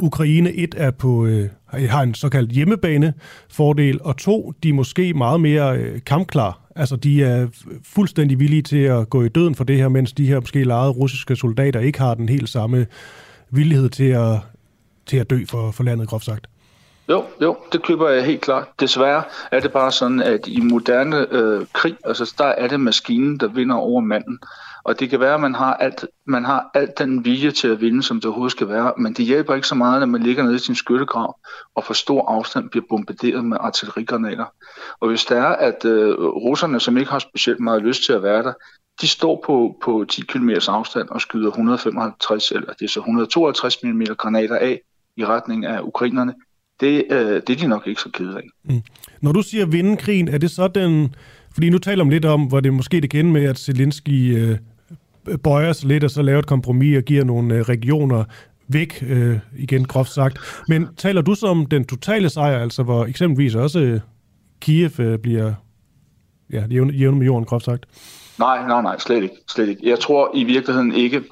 Ukraine 0.00 0.52
et 0.52 0.74
er 0.78 0.90
på, 0.90 1.28
har 1.66 2.02
en 2.02 2.14
såkaldt 2.14 2.50
hjemmebane 2.50 3.14
fordel, 3.50 4.00
og 4.02 4.16
to, 4.16 4.52
de 4.62 4.68
er 4.68 4.72
måske 4.72 5.14
meget 5.14 5.40
mere 5.40 6.00
kampklar. 6.00 6.60
Altså, 6.76 6.96
de 6.96 7.24
er 7.24 7.46
fuldstændig 7.84 8.40
villige 8.40 8.62
til 8.62 8.78
at 8.78 9.10
gå 9.10 9.22
i 9.22 9.28
døden 9.28 9.54
for 9.54 9.64
det 9.64 9.76
her, 9.76 9.88
mens 9.88 10.12
de 10.12 10.26
her 10.26 10.40
måske 10.40 10.64
lejede 10.64 10.90
russiske 10.90 11.36
soldater 11.36 11.80
ikke 11.80 11.98
har 11.98 12.14
den 12.14 12.28
helt 12.28 12.48
samme 12.48 12.86
villighed 13.50 13.88
til 13.88 14.08
at, 14.08 14.38
til 15.06 15.16
at 15.16 15.30
dø 15.30 15.44
for, 15.48 15.70
for 15.70 15.84
landet, 15.84 16.08
groft 16.08 16.24
sagt. 16.24 16.46
Jo, 17.08 17.24
jo, 17.42 17.56
det 17.72 17.82
køber 17.82 18.08
jeg 18.08 18.24
helt 18.24 18.40
klart. 18.40 18.68
Desværre 18.80 19.22
er 19.52 19.60
det 19.60 19.72
bare 19.72 19.92
sådan, 19.92 20.20
at 20.20 20.46
i 20.46 20.60
moderne 20.60 21.26
øh, 21.30 21.66
krig, 21.72 21.96
altså 22.04 22.34
der 22.38 22.44
er 22.44 22.68
det 22.68 22.80
maskinen, 22.80 23.40
der 23.40 23.46
vinder 23.48 23.76
over 23.76 24.00
manden. 24.00 24.38
Og 24.84 25.00
det 25.00 25.10
kan 25.10 25.20
være, 25.20 25.34
at 25.34 25.40
man 25.40 25.54
har, 25.54 25.74
alt, 25.74 26.06
man 26.24 26.44
har 26.44 26.70
alt 26.74 26.98
den 26.98 27.24
vilje 27.24 27.50
til 27.50 27.68
at 27.68 27.80
vinde, 27.80 28.02
som 28.02 28.16
det 28.16 28.24
overhovedet 28.24 28.52
skal 28.52 28.68
være, 28.68 28.92
men 28.98 29.12
det 29.12 29.24
hjælper 29.24 29.54
ikke 29.54 29.66
så 29.66 29.74
meget, 29.74 30.00
når 30.00 30.06
man 30.06 30.22
ligger 30.22 30.42
nede 30.42 30.54
i 30.54 30.58
sin 30.58 30.74
skyttegrav 30.74 31.38
og 31.74 31.84
for 31.84 31.94
stor 31.94 32.28
afstand 32.28 32.70
bliver 32.70 32.84
bombarderet 32.88 33.44
med 33.44 33.56
artillerigranater. 33.60 34.44
Og 35.00 35.08
hvis 35.08 35.24
det 35.24 35.36
er, 35.36 35.48
at 35.48 35.84
øh, 35.84 36.14
russerne, 36.18 36.80
som 36.80 36.96
ikke 36.96 37.10
har 37.10 37.18
specielt 37.18 37.60
meget 37.60 37.82
lyst 37.82 38.04
til 38.04 38.12
at 38.12 38.22
være 38.22 38.42
der, 38.42 38.52
de 39.00 39.08
står 39.08 39.42
på, 39.46 39.76
på 39.82 40.04
10 40.08 40.20
km 40.20 40.50
afstand 40.68 41.08
og 41.08 41.20
skyder 41.20 41.48
155 41.48 42.50
eller 42.50 42.72
det 42.72 42.84
er 42.84 42.88
så 42.88 43.00
152 43.00 43.82
mm 43.82 44.02
granater 44.02 44.56
af 44.56 44.80
i 45.16 45.24
retning 45.24 45.66
af 45.66 45.80
ukrainerne, 45.82 46.34
det, 46.80 47.04
øh, 47.10 47.42
det 47.46 47.50
er 47.50 47.56
de 47.56 47.66
nok 47.66 47.86
ikke 47.86 48.00
så 48.00 48.10
kede 48.10 48.36
af. 48.36 48.48
Mm. 48.64 48.82
Når 49.20 49.32
du 49.32 49.42
siger 49.42 49.66
vinde 49.66 49.96
krigen, 49.96 50.28
er 50.28 50.38
det 50.38 50.50
så 50.50 50.68
den... 50.68 51.14
Fordi 51.52 51.70
nu 51.70 51.78
taler 51.78 52.04
om 52.04 52.10
lidt 52.10 52.24
om, 52.24 52.42
hvor 52.42 52.60
det 52.60 52.72
måske 52.72 53.00
det 53.00 53.10
kender 53.10 53.32
med, 53.32 53.44
at 53.44 53.58
Zelensky 53.58 54.36
øh, 54.36 54.58
bøjer 55.44 55.72
sig 55.72 55.88
lidt 55.88 56.04
og 56.04 56.10
så 56.10 56.22
laver 56.22 56.38
et 56.38 56.46
kompromis 56.46 56.96
og 56.96 57.02
giver 57.02 57.24
nogle 57.24 57.54
øh, 57.54 57.60
regioner 57.60 58.24
væk, 58.68 59.04
øh, 59.08 59.38
igen 59.56 59.84
groft 59.84 60.12
sagt. 60.12 60.38
Men 60.68 60.88
taler 60.96 61.22
du 61.22 61.34
så 61.34 61.46
om 61.46 61.66
den 61.66 61.84
totale 61.84 62.30
sejr, 62.30 62.58
altså 62.58 62.82
hvor 62.82 63.04
eksempelvis 63.04 63.54
også 63.54 63.80
øh, 63.80 64.00
Kiev 64.60 64.90
øh, 65.00 65.18
bliver 65.18 65.54
ja, 66.52 66.64
jævn 66.70 67.18
med 67.18 67.26
jorden, 67.26 67.44
groft 67.44 67.64
sagt? 67.64 67.86
Nej, 68.38 68.66
nej, 68.66 68.82
nej, 68.82 68.98
slet 68.98 69.22
ikke, 69.22 69.34
slet 69.48 69.68
ikke. 69.68 69.88
Jeg 69.90 69.98
tror 69.98 70.30
i 70.34 70.44
virkeligheden 70.44 70.94
ikke, 70.94 71.22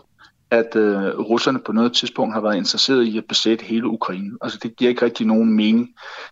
at 0.50 0.76
øh, 0.76 1.18
russerne 1.18 1.58
på 1.58 1.72
noget 1.72 1.92
tidspunkt 1.92 2.34
har 2.34 2.40
været 2.40 2.56
interesseret 2.56 3.04
i 3.04 3.18
at 3.18 3.24
besætte 3.28 3.64
hele 3.64 3.86
Ukraine. 3.86 4.30
Altså 4.40 4.58
det 4.62 4.76
giver 4.76 4.88
ikke 4.88 5.04
rigtig 5.04 5.26
nogen 5.26 5.56
mening. 5.56 5.88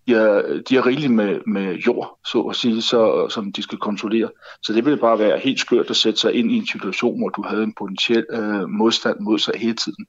De 0.07 0.13
har, 0.13 0.63
de 0.69 0.75
har 0.75 0.87
rigeligt 0.87 1.13
med, 1.13 1.41
med 1.47 1.75
jord, 1.75 2.19
så 2.27 2.41
at 2.41 2.57
sige, 2.57 2.83
så, 2.83 3.29
som 3.29 3.53
de 3.53 3.63
skal 3.63 3.79
kontrollere. 3.79 4.31
Så 4.63 4.73
det 4.73 4.85
ville 4.85 5.01
bare 5.01 5.19
være 5.19 5.39
helt 5.39 5.61
skørt 5.61 5.91
at 5.91 5.97
sætte 5.97 6.21
sig 6.21 6.35
ind 6.35 6.53
i 6.53 6.57
en 6.57 6.67
situation, 6.67 7.19
hvor 7.19 7.29
du 7.29 7.43
havde 7.43 7.63
en 7.63 7.75
potentiel 7.79 8.27
øh, 8.31 8.69
modstand 8.69 9.21
mod 9.21 9.39
sig 9.39 9.55
hele 9.57 9.77
tiden. 9.77 10.07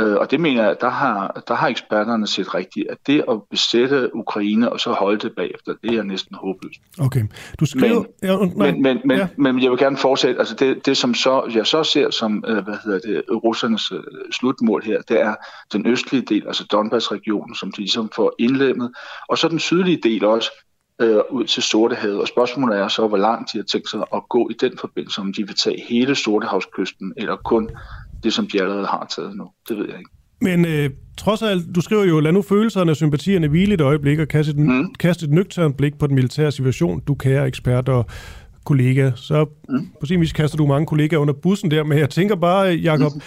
Øh, 0.00 0.16
og 0.16 0.30
det 0.30 0.40
mener 0.40 0.64
jeg, 0.64 0.76
der 0.80 0.88
har, 0.88 1.42
der 1.48 1.54
har 1.54 1.68
eksperterne 1.68 2.26
set 2.26 2.54
rigtigt, 2.54 2.90
at 2.90 2.98
det 3.06 3.24
at 3.28 3.42
besætte 3.50 4.16
Ukraine 4.16 4.72
og 4.72 4.80
så 4.80 4.92
holde 4.92 5.18
det 5.18 5.32
bagefter, 5.36 5.74
det 5.82 5.94
er 5.94 6.02
næsten 6.02 6.36
håbløst. 6.36 6.80
Okay. 7.00 7.24
Du 7.60 7.66
skriver... 7.66 7.94
Men, 7.94 8.06
ja, 8.22 8.36
men, 8.38 8.82
men, 8.82 9.00
men, 9.04 9.18
ja. 9.18 9.28
men 9.36 9.62
jeg 9.62 9.70
vil 9.70 9.78
gerne 9.78 9.96
fortsætte, 9.96 10.38
altså 10.38 10.54
det, 10.54 10.86
det 10.86 10.96
som 10.96 11.14
så, 11.14 11.50
jeg 11.54 11.66
så 11.66 11.84
ser 11.84 12.10
som, 12.10 12.44
øh, 12.46 12.64
hvad 12.64 12.76
hedder 12.84 12.98
det, 12.98 13.22
russernes 13.44 13.92
øh, 13.92 14.00
slutmål 14.32 14.82
her, 14.84 15.02
det 15.02 15.20
er 15.20 15.34
den 15.72 15.86
østlige 15.86 16.22
del, 16.22 16.46
altså 16.46 16.64
Donbass-regionen, 16.72 17.54
som 17.54 17.72
de 17.72 17.78
ligesom 17.78 18.10
får 18.14 18.34
indlemmet, 18.38 18.92
og 19.28 19.38
så 19.38 19.48
den 19.48 19.58
sydlige 19.58 20.00
del 20.02 20.24
også, 20.24 20.50
øh, 21.00 21.20
ud 21.30 21.44
til 21.44 21.62
Sortehavet. 21.62 22.20
Og 22.20 22.28
spørgsmålet 22.28 22.78
er 22.78 22.88
så, 22.88 23.08
hvor 23.08 23.16
langt 23.16 23.52
de 23.52 23.58
har 23.58 23.64
tænkt 23.64 23.90
sig 23.90 24.00
at 24.14 24.22
gå 24.28 24.48
i 24.48 24.54
den 24.60 24.78
forbindelse, 24.78 25.20
om 25.20 25.32
de 25.32 25.46
vil 25.46 25.56
tage 25.56 25.84
hele 25.88 26.14
Sortehavskysten, 26.14 27.12
eller 27.16 27.36
kun 27.36 27.70
det, 28.22 28.32
som 28.32 28.46
de 28.46 28.62
allerede 28.62 28.86
har 28.86 29.06
taget 29.16 29.36
nu. 29.36 29.50
Det 29.68 29.76
ved 29.76 29.86
jeg 29.88 29.98
ikke. 29.98 30.10
Men 30.40 30.64
øh, 30.64 30.90
trods 31.16 31.42
alt, 31.42 31.74
du 31.74 31.80
skriver 31.80 32.04
jo, 32.04 32.20
lad 32.20 32.32
nu 32.32 32.42
følelserne 32.42 32.90
og 32.90 32.96
sympatierne 32.96 33.48
hvile 33.48 33.74
et 33.74 33.80
øjeblik 33.80 34.18
og 34.18 34.28
kaste 34.28 34.50
et, 34.50 34.58
mm. 34.58 34.94
kaste 34.94 35.24
et 35.24 35.32
nøgternt 35.32 35.76
blik 35.76 35.98
på 35.98 36.06
den 36.06 36.14
militære 36.14 36.52
situation, 36.52 37.00
du 37.00 37.14
kære 37.14 37.46
ekspert 37.46 37.88
og 37.88 38.06
kollega. 38.64 39.10
Så 39.14 39.46
mm. 39.68 39.88
på 40.00 40.06
sin 40.06 40.20
vis 40.20 40.32
kaster 40.32 40.56
du 40.56 40.66
mange 40.66 40.86
kollegaer 40.86 41.20
under 41.20 41.34
bussen 41.34 41.70
der, 41.70 41.84
men 41.84 41.98
jeg 41.98 42.10
tænker 42.10 42.36
bare, 42.36 42.66
Jacob, 42.66 43.14
mm. 43.14 43.20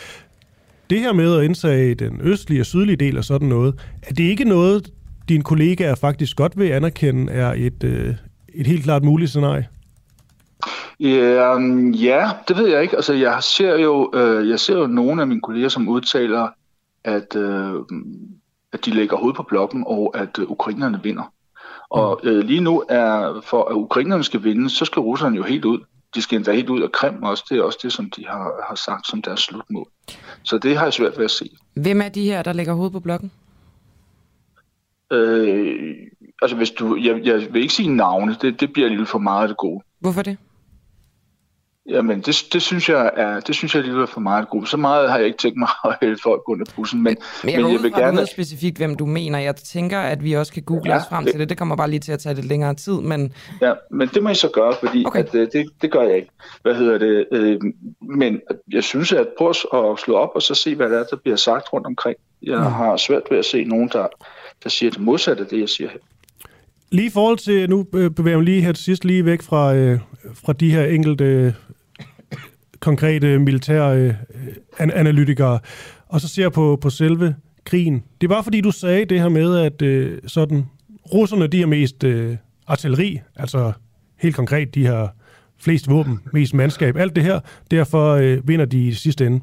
det 0.89 0.99
her 0.99 1.13
med 1.13 1.37
at 1.37 1.43
indsage 1.43 1.95
den 1.95 2.19
østlige 2.23 2.61
og 2.61 2.65
sydlige 2.65 2.95
del 2.95 3.17
og 3.17 3.23
sådan 3.23 3.47
noget, 3.47 3.79
er 4.03 4.13
det 4.13 4.23
ikke 4.23 4.43
noget, 4.43 4.91
dine 5.29 5.43
kollegaer 5.43 5.95
faktisk 5.95 6.37
godt 6.37 6.59
vil 6.59 6.65
anerkende, 6.65 7.31
er 7.31 7.53
et, 7.57 7.83
øh, 7.83 8.15
et 8.53 8.67
helt 8.67 8.83
klart 8.83 9.03
muligt 9.03 9.29
scenarie? 9.29 9.67
Ja, 11.01 11.57
ja, 11.91 12.29
det 12.47 12.57
ved 12.57 12.67
jeg 12.67 12.81
ikke. 12.81 12.95
Altså, 12.95 13.13
jeg 13.13 13.43
ser 13.43 13.77
jo, 13.77 14.11
øh, 14.13 14.49
jeg 14.49 14.59
ser 14.59 14.77
jo 14.77 14.87
nogle 14.87 15.21
af 15.21 15.27
mine 15.27 15.41
kolleger, 15.41 15.69
som 15.69 15.87
udtaler, 15.87 16.47
at, 17.03 17.35
øh, 17.35 17.73
at 18.73 18.85
de 18.85 18.91
lægger 18.91 19.17
hovedet 19.17 19.35
på 19.35 19.43
blokken, 19.43 19.83
og 19.87 20.11
at 20.17 20.39
øh, 20.39 20.51
ukrainerne 20.51 20.99
vinder. 21.03 21.33
Og 21.89 22.19
mm. 22.23 22.29
øh, 22.29 22.43
lige 22.43 22.61
nu 22.61 22.83
er, 22.89 23.41
for 23.43 23.63
at 23.63 23.75
ukrainerne 23.75 24.23
skal 24.23 24.43
vinde, 24.43 24.69
så 24.69 24.85
skal 24.85 24.99
russerne 24.99 25.37
jo 25.37 25.43
helt 25.43 25.65
ud. 25.65 25.79
De 26.15 26.21
skal 26.21 26.35
endda 26.35 26.51
helt 26.51 26.69
ud 26.69 26.81
af 26.81 26.91
Krim 26.91 27.23
også. 27.23 27.43
Det 27.49 27.57
er 27.57 27.63
også 27.63 27.79
det, 27.83 27.93
som 27.93 28.09
de 28.09 28.25
har, 28.27 28.51
har 28.67 28.75
sagt 28.75 29.07
som 29.07 29.21
deres 29.21 29.39
slutmål. 29.39 29.87
Så 30.43 30.57
det 30.57 30.77
har 30.77 30.85
jeg 30.85 30.93
svært 30.93 31.17
ved 31.17 31.25
at 31.25 31.31
se. 31.31 31.49
Hvem 31.73 32.01
er 32.01 32.09
de 32.09 32.23
her, 32.23 32.41
der 32.43 32.53
lægger 32.53 32.73
hovedet 32.73 32.93
på 32.93 32.99
blokken? 32.99 33.31
Øh, 35.11 35.95
altså 36.41 36.57
hvis 36.57 36.71
du, 36.71 36.95
jeg, 36.95 37.21
jeg 37.23 37.53
vil 37.53 37.61
ikke 37.61 37.73
sige 37.73 37.95
navne, 37.95 38.35
det, 38.41 38.59
det 38.59 38.73
bliver 38.73 38.89
lidt 38.89 39.09
for 39.09 39.19
meget 39.19 39.49
det 39.49 39.57
gode. 39.57 39.83
Hvorfor 39.99 40.21
det? 40.21 40.37
Jamen, 41.91 42.21
det, 42.21 42.45
det, 42.53 42.61
synes 42.61 42.89
jeg 42.89 43.11
er, 43.17 43.39
det 43.39 43.55
synes 43.55 43.75
jeg 43.75 43.83
lige 43.83 44.01
er 44.01 44.05
for 44.05 44.19
meget 44.19 44.49
god. 44.49 44.65
Så 44.65 44.77
meget 44.77 45.09
har 45.09 45.17
jeg 45.17 45.25
ikke 45.25 45.37
tænkt 45.37 45.59
mig 45.59 45.69
at 45.85 45.97
hælde 46.01 46.17
folk 46.23 46.41
under 46.49 46.65
bussen. 46.75 47.03
Men, 47.03 47.17
men 47.43 47.53
jeg, 47.53 47.61
men 47.61 47.71
jeg 47.73 47.83
vil 47.83 47.91
gerne... 47.91 48.27
specifikt, 48.27 48.77
hvem 48.77 48.95
du 48.95 49.05
mener. 49.05 49.39
Jeg 49.39 49.55
tænker, 49.55 49.99
at 49.99 50.23
vi 50.23 50.33
også 50.33 50.53
kan 50.53 50.63
google 50.63 50.91
ja, 50.91 50.97
os 50.97 51.03
frem 51.09 51.23
det... 51.23 51.31
til 51.31 51.39
det. 51.39 51.49
Det 51.49 51.57
kommer 51.57 51.75
bare 51.75 51.89
lige 51.89 51.99
til 51.99 52.11
at 52.11 52.19
tage 52.19 52.35
lidt 52.35 52.45
længere 52.45 52.73
tid, 52.73 52.93
men... 52.93 53.33
Ja, 53.61 53.73
men 53.91 54.07
det 54.07 54.23
må 54.23 54.29
I 54.29 54.35
så 54.35 54.49
gøre, 54.53 54.73
fordi 54.79 55.03
okay. 55.05 55.19
at, 55.19 55.35
øh, 55.35 55.47
det, 55.53 55.65
det 55.81 55.91
gør 55.91 56.01
jeg 56.01 56.15
ikke. 56.15 56.29
Hvad 56.61 56.75
hedder 56.75 56.97
det? 56.97 57.27
Øh, 57.31 57.59
men 58.01 58.41
jeg 58.71 58.83
synes, 58.83 59.11
at 59.11 59.27
prøv 59.37 59.49
at 59.49 59.99
slå 59.99 60.15
op 60.15 60.29
og 60.35 60.41
så 60.41 60.55
se, 60.55 60.75
hvad 60.75 60.89
der 60.89 60.99
er, 60.99 61.03
der 61.03 61.15
bliver 61.15 61.37
sagt 61.37 61.73
rundt 61.73 61.87
omkring. 61.87 62.17
Jeg 62.43 62.57
mm. 62.57 62.63
har 62.63 62.97
svært 62.97 63.23
ved 63.29 63.37
at 63.37 63.45
se 63.45 63.63
nogen, 63.63 63.89
der, 63.93 64.07
der 64.63 64.69
siger 64.69 64.91
det 64.91 64.99
modsatte 64.99 65.43
af 65.43 65.49
det, 65.49 65.59
jeg 65.59 65.69
siger 65.69 65.89
her. 65.89 65.99
Lige 66.91 67.07
i 67.07 67.09
forhold 67.09 67.37
til, 67.37 67.69
nu 67.69 67.87
øh, 67.93 68.11
bevæger 68.11 68.37
jeg 68.37 68.45
lige 68.45 68.61
her 68.61 68.71
til 68.71 68.83
sidst 68.83 69.05
lige 69.05 69.25
væk 69.25 69.41
fra, 69.41 69.75
øh, 69.75 69.99
fra 70.33 70.53
de 70.53 70.71
her 70.71 70.85
enkelte 70.85 71.25
øh, 71.25 71.53
konkrete 72.81 73.39
militære 73.39 73.97
øh, 73.97 74.13
analytikere, 74.79 75.59
og 76.07 76.21
så 76.21 76.27
ser 76.27 76.43
jeg 76.43 76.51
på, 76.51 76.77
på 76.81 76.89
selve 76.89 77.35
krigen. 77.65 78.03
Det 78.21 78.29
var 78.29 78.41
fordi, 78.41 78.61
du 78.61 78.71
sagde 78.71 79.05
det 79.05 79.19
her 79.21 79.29
med, 79.29 79.57
at 79.57 79.81
øh, 79.81 80.19
sådan, 80.27 80.65
russerne 81.13 81.47
de 81.47 81.59
har 81.59 81.67
mest 81.67 82.03
øh, 82.03 82.37
artilleri, 82.67 83.19
altså 83.35 83.71
helt 84.19 84.35
konkret 84.35 84.75
de 84.75 84.87
her 84.87 85.07
flest 85.59 85.89
våben, 85.89 86.19
mest 86.33 86.53
mandskab, 86.53 86.97
alt 86.97 87.15
det 87.15 87.23
her. 87.23 87.39
Derfor 87.71 88.13
øh, 88.13 88.47
vinder 88.47 88.65
de 88.65 88.87
i 88.87 88.93
sidste 88.93 89.25
ende. 89.25 89.39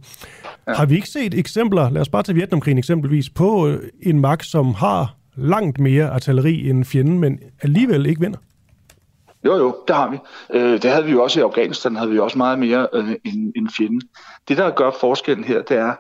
Ja. 0.69 0.73
Har 0.75 0.87
vi 0.87 0.95
ikke 0.95 1.09
set 1.09 1.35
eksempler, 1.35 1.91
lad 1.91 2.01
os 2.01 2.09
bare 2.09 2.23
tage 2.23 2.37
Vietnamkrigen 2.37 2.79
eksempelvis, 2.79 3.31
på 3.31 3.69
øh, 3.69 3.83
en 4.03 4.21
magt, 4.21 4.47
som 4.47 4.75
har 4.75 5.17
langt 5.37 5.81
mere 5.81 6.11
artilleri 6.11 6.71
end 6.71 6.85
fjenden, 6.85 7.19
men 7.19 7.39
alligevel 7.63 8.07
ikke 8.07 8.21
vinder? 8.21 8.39
Jo, 9.45 9.57
jo, 9.57 9.77
det 9.89 9.97
har 9.97 10.11
vi. 10.11 10.19
Øh, 10.55 10.83
det 10.83 10.91
havde 10.91 11.05
vi 11.05 11.13
jo 11.13 11.23
også 11.23 11.41
i 11.41 11.43
Afghanistan, 11.43 11.97
havde 11.97 12.11
vi 12.11 12.19
også 12.19 12.39
meget 12.39 12.59
mere 12.59 12.89
øh, 12.93 13.11
end, 13.25 13.53
end 13.57 13.69
fjenden. 13.77 14.03
Det, 14.49 14.57
der 14.57 14.71
gør 14.71 14.91
forskellen 14.91 15.45
her, 15.45 15.63
det 15.63 15.77
er, 15.77 15.95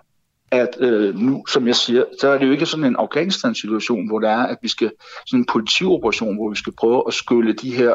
at 0.51 0.68
øh, 0.80 1.14
nu, 1.14 1.47
som 1.47 1.66
jeg 1.66 1.76
siger, 1.76 2.05
så 2.20 2.28
er 2.28 2.39
det 2.39 2.47
jo 2.47 2.53
ikke 2.53 2.66
sådan 2.66 2.84
en 2.84 2.97
Afghanistan-situation, 2.97 4.09
hvor 4.09 4.18
det 4.18 4.30
er, 4.30 4.43
at 4.43 4.57
vi 4.62 4.68
skal, 4.68 4.91
sådan 5.26 5.41
en 5.41 5.47
politioperation, 5.47 6.36
hvor 6.36 6.51
vi 6.51 6.57
skal 6.57 6.72
prøve 6.72 7.05
at 7.07 7.14
skylle 7.14 7.53
de 7.53 7.74
her 7.74 7.95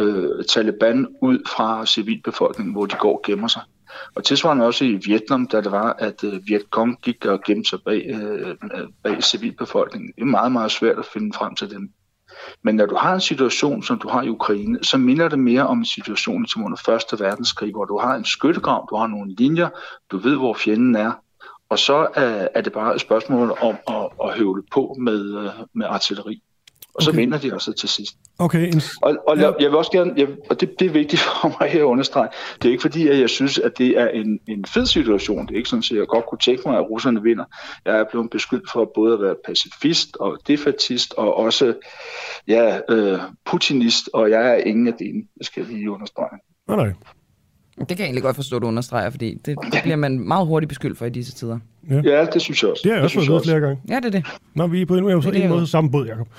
øh, 0.00 0.44
Taliban 0.44 1.06
ud 1.22 1.38
fra 1.48 1.86
civilbefolkningen, 1.86 2.72
hvor 2.72 2.86
de 2.86 2.96
går 2.96 3.12
og 3.12 3.22
gemmer 3.26 3.48
sig. 3.48 3.62
Og 4.14 4.24
tilsvarende 4.24 4.66
også 4.66 4.84
i 4.84 5.00
Vietnam, 5.06 5.46
da 5.46 5.60
det 5.60 5.72
var, 5.72 5.92
at 5.98 6.24
øh, 6.24 6.40
Vietcong 6.46 7.00
gik 7.02 7.24
og 7.24 7.40
gemte 7.46 7.70
sig 7.70 7.78
bag, 7.84 8.06
øh, 8.10 8.56
bag 9.02 9.22
civilbefolkningen. 9.22 10.12
Det 10.16 10.22
er 10.22 10.26
meget, 10.26 10.52
meget 10.52 10.70
svært 10.70 10.98
at 10.98 11.06
finde 11.12 11.32
frem 11.32 11.54
til 11.54 11.70
dem. 11.70 11.90
Men 12.62 12.76
når 12.76 12.86
du 12.86 12.94
har 12.94 13.14
en 13.14 13.20
situation, 13.20 13.82
som 13.82 13.98
du 13.98 14.08
har 14.08 14.22
i 14.22 14.28
Ukraine, 14.28 14.78
så 14.82 14.98
minder 14.98 15.28
det 15.28 15.38
mere 15.38 15.66
om 15.66 15.78
en 15.78 15.84
situation 15.84 16.46
som 16.46 16.64
under 16.64 16.78
Første 16.86 17.20
Verdenskrig, 17.20 17.72
hvor 17.72 17.84
du 17.84 17.98
har 17.98 18.14
en 18.14 18.24
skyttegrav, 18.24 18.86
du 18.90 18.96
har 18.96 19.06
nogle 19.06 19.34
linjer, 19.34 19.68
du 20.10 20.18
ved, 20.18 20.36
hvor 20.36 20.54
fjenden 20.54 20.96
er, 20.96 21.12
og 21.68 21.78
så 21.78 22.08
er, 22.54 22.60
det 22.60 22.72
bare 22.72 22.94
et 22.94 23.00
spørgsmål 23.00 23.50
om 23.60 23.76
at, 23.88 24.08
at 24.24 24.38
høvle 24.38 24.62
på 24.72 24.96
med, 24.98 25.38
øh, 25.38 25.50
med 25.74 25.86
artilleri. 25.86 26.42
Og 26.94 27.02
så 27.02 27.10
okay. 27.10 27.20
vinder 27.20 27.38
de 27.38 27.54
også 27.54 27.72
til 27.72 27.88
sidst. 27.88 28.16
Okay. 28.38 28.72
Og, 29.02 29.16
og 29.28 29.38
ja. 29.38 29.50
jeg 29.60 29.70
vil 29.70 29.76
også 29.76 29.90
gerne, 29.90 30.12
jeg, 30.16 30.28
og 30.50 30.60
det, 30.60 30.78
det 30.78 30.86
er 30.86 30.90
vigtigt 30.90 31.22
for 31.40 31.56
mig 31.60 31.70
her 31.70 31.80
at 31.80 31.84
understrege, 31.84 32.28
det 32.62 32.68
er 32.68 32.72
ikke 32.72 32.82
fordi, 32.82 33.08
at 33.08 33.20
jeg 33.20 33.30
synes, 33.30 33.58
at 33.58 33.78
det 33.78 33.98
er 33.98 34.08
en, 34.08 34.40
en 34.48 34.64
fed 34.64 34.86
situation. 34.86 35.46
Det 35.46 35.52
er 35.52 35.56
ikke 35.56 35.68
sådan, 35.68 35.84
at 35.90 35.98
jeg 35.98 36.06
godt 36.06 36.26
kunne 36.26 36.38
tænke 36.38 36.62
mig, 36.68 36.78
at 36.78 36.90
russerne 36.90 37.22
vinder. 37.22 37.44
Jeg 37.84 37.98
er 37.98 38.04
blevet 38.10 38.30
beskyldt 38.30 38.70
for 38.72 38.92
både 38.94 39.14
at 39.14 39.20
være 39.20 39.34
pacifist 39.46 40.16
og 40.16 40.38
defatist, 40.48 41.14
og 41.16 41.36
også 41.36 41.74
ja, 42.48 42.80
øh, 42.88 43.18
putinist, 43.44 44.10
og 44.12 44.30
jeg 44.30 44.50
er 44.50 44.56
ingen 44.56 44.88
af 44.88 44.94
dine, 44.94 45.22
det 45.38 45.46
skal 45.46 45.60
jeg 45.62 45.72
lige 45.72 45.90
understrege. 45.90 46.38
Nej, 46.68 46.76
nej. 46.76 46.92
Det 47.78 47.88
kan 47.88 47.98
jeg 47.98 48.04
egentlig 48.04 48.22
godt 48.22 48.36
forstå, 48.36 48.56
at 48.56 48.62
du 48.62 48.66
understreger, 48.66 49.10
fordi 49.10 49.34
det, 49.34 49.56
det 49.72 49.80
bliver 49.82 49.96
man 49.96 50.18
meget 50.18 50.46
hurtigt 50.46 50.68
beskyldt 50.68 50.98
for 50.98 51.06
i 51.06 51.10
disse 51.10 51.32
tider. 51.32 51.58
Ja, 51.90 52.00
ja 52.04 52.26
det 52.32 52.42
synes 52.42 52.62
jeg 52.62 52.70
også. 52.70 52.80
Det 52.84 52.90
har 52.90 52.96
jeg 52.96 53.04
også 53.04 53.26
fået 53.26 53.42
flere 53.44 53.60
gange. 53.60 53.80
Ja, 53.88 53.96
det 53.96 54.04
er 54.04 54.10
det. 54.10 54.24
Nå, 54.54 54.66
vi 54.66 54.82
er 54.82 54.86
på 54.86 54.96
en, 54.96 55.10
en, 55.10 55.34
en 55.34 55.48
måde 55.48 55.66
samme 55.66 55.90
båd, 55.90 56.06
Jacob. 56.06 56.28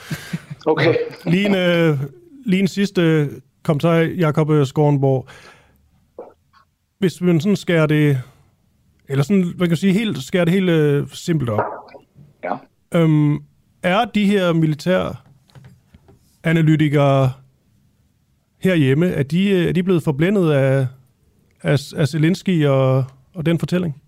Okay. 0.67 0.95
lige, 1.25 1.45
en, 1.45 1.55
øh, 1.55 1.99
lige 2.45 2.59
en 2.59 2.67
sidste 2.67 3.29
kommentar, 3.63 3.95
Jacob 3.95 4.65
Skornborg. 4.65 5.27
Hvis 6.99 7.21
man 7.21 7.39
sådan 7.39 7.55
skærer 7.55 7.85
det, 7.85 8.21
eller 9.09 9.23
sådan, 9.23 9.53
man 9.57 9.67
kan 9.67 9.77
sige, 9.77 9.93
helt, 9.93 10.23
skærer 10.23 10.45
det 10.45 10.53
helt 10.53 10.69
øh, 10.69 11.07
simpelt 11.13 11.49
op. 11.49 11.63
Ja. 12.43 12.55
Øhm, 12.99 13.39
er 13.83 14.05
de 14.05 14.25
her 14.25 14.53
militær 14.53 15.25
analytikere 16.43 17.31
herhjemme, 18.59 19.07
er 19.07 19.23
de, 19.23 19.49
øh, 19.49 19.65
er 19.65 19.71
de 19.71 19.83
blevet 19.83 20.03
forblændet 20.03 20.51
af, 20.51 20.87
af, 21.65 21.79
af 21.95 22.07
Zelensky 22.07 22.65
og, 22.65 23.05
og 23.35 23.45
den 23.45 23.59
fortælling? 23.59 24.01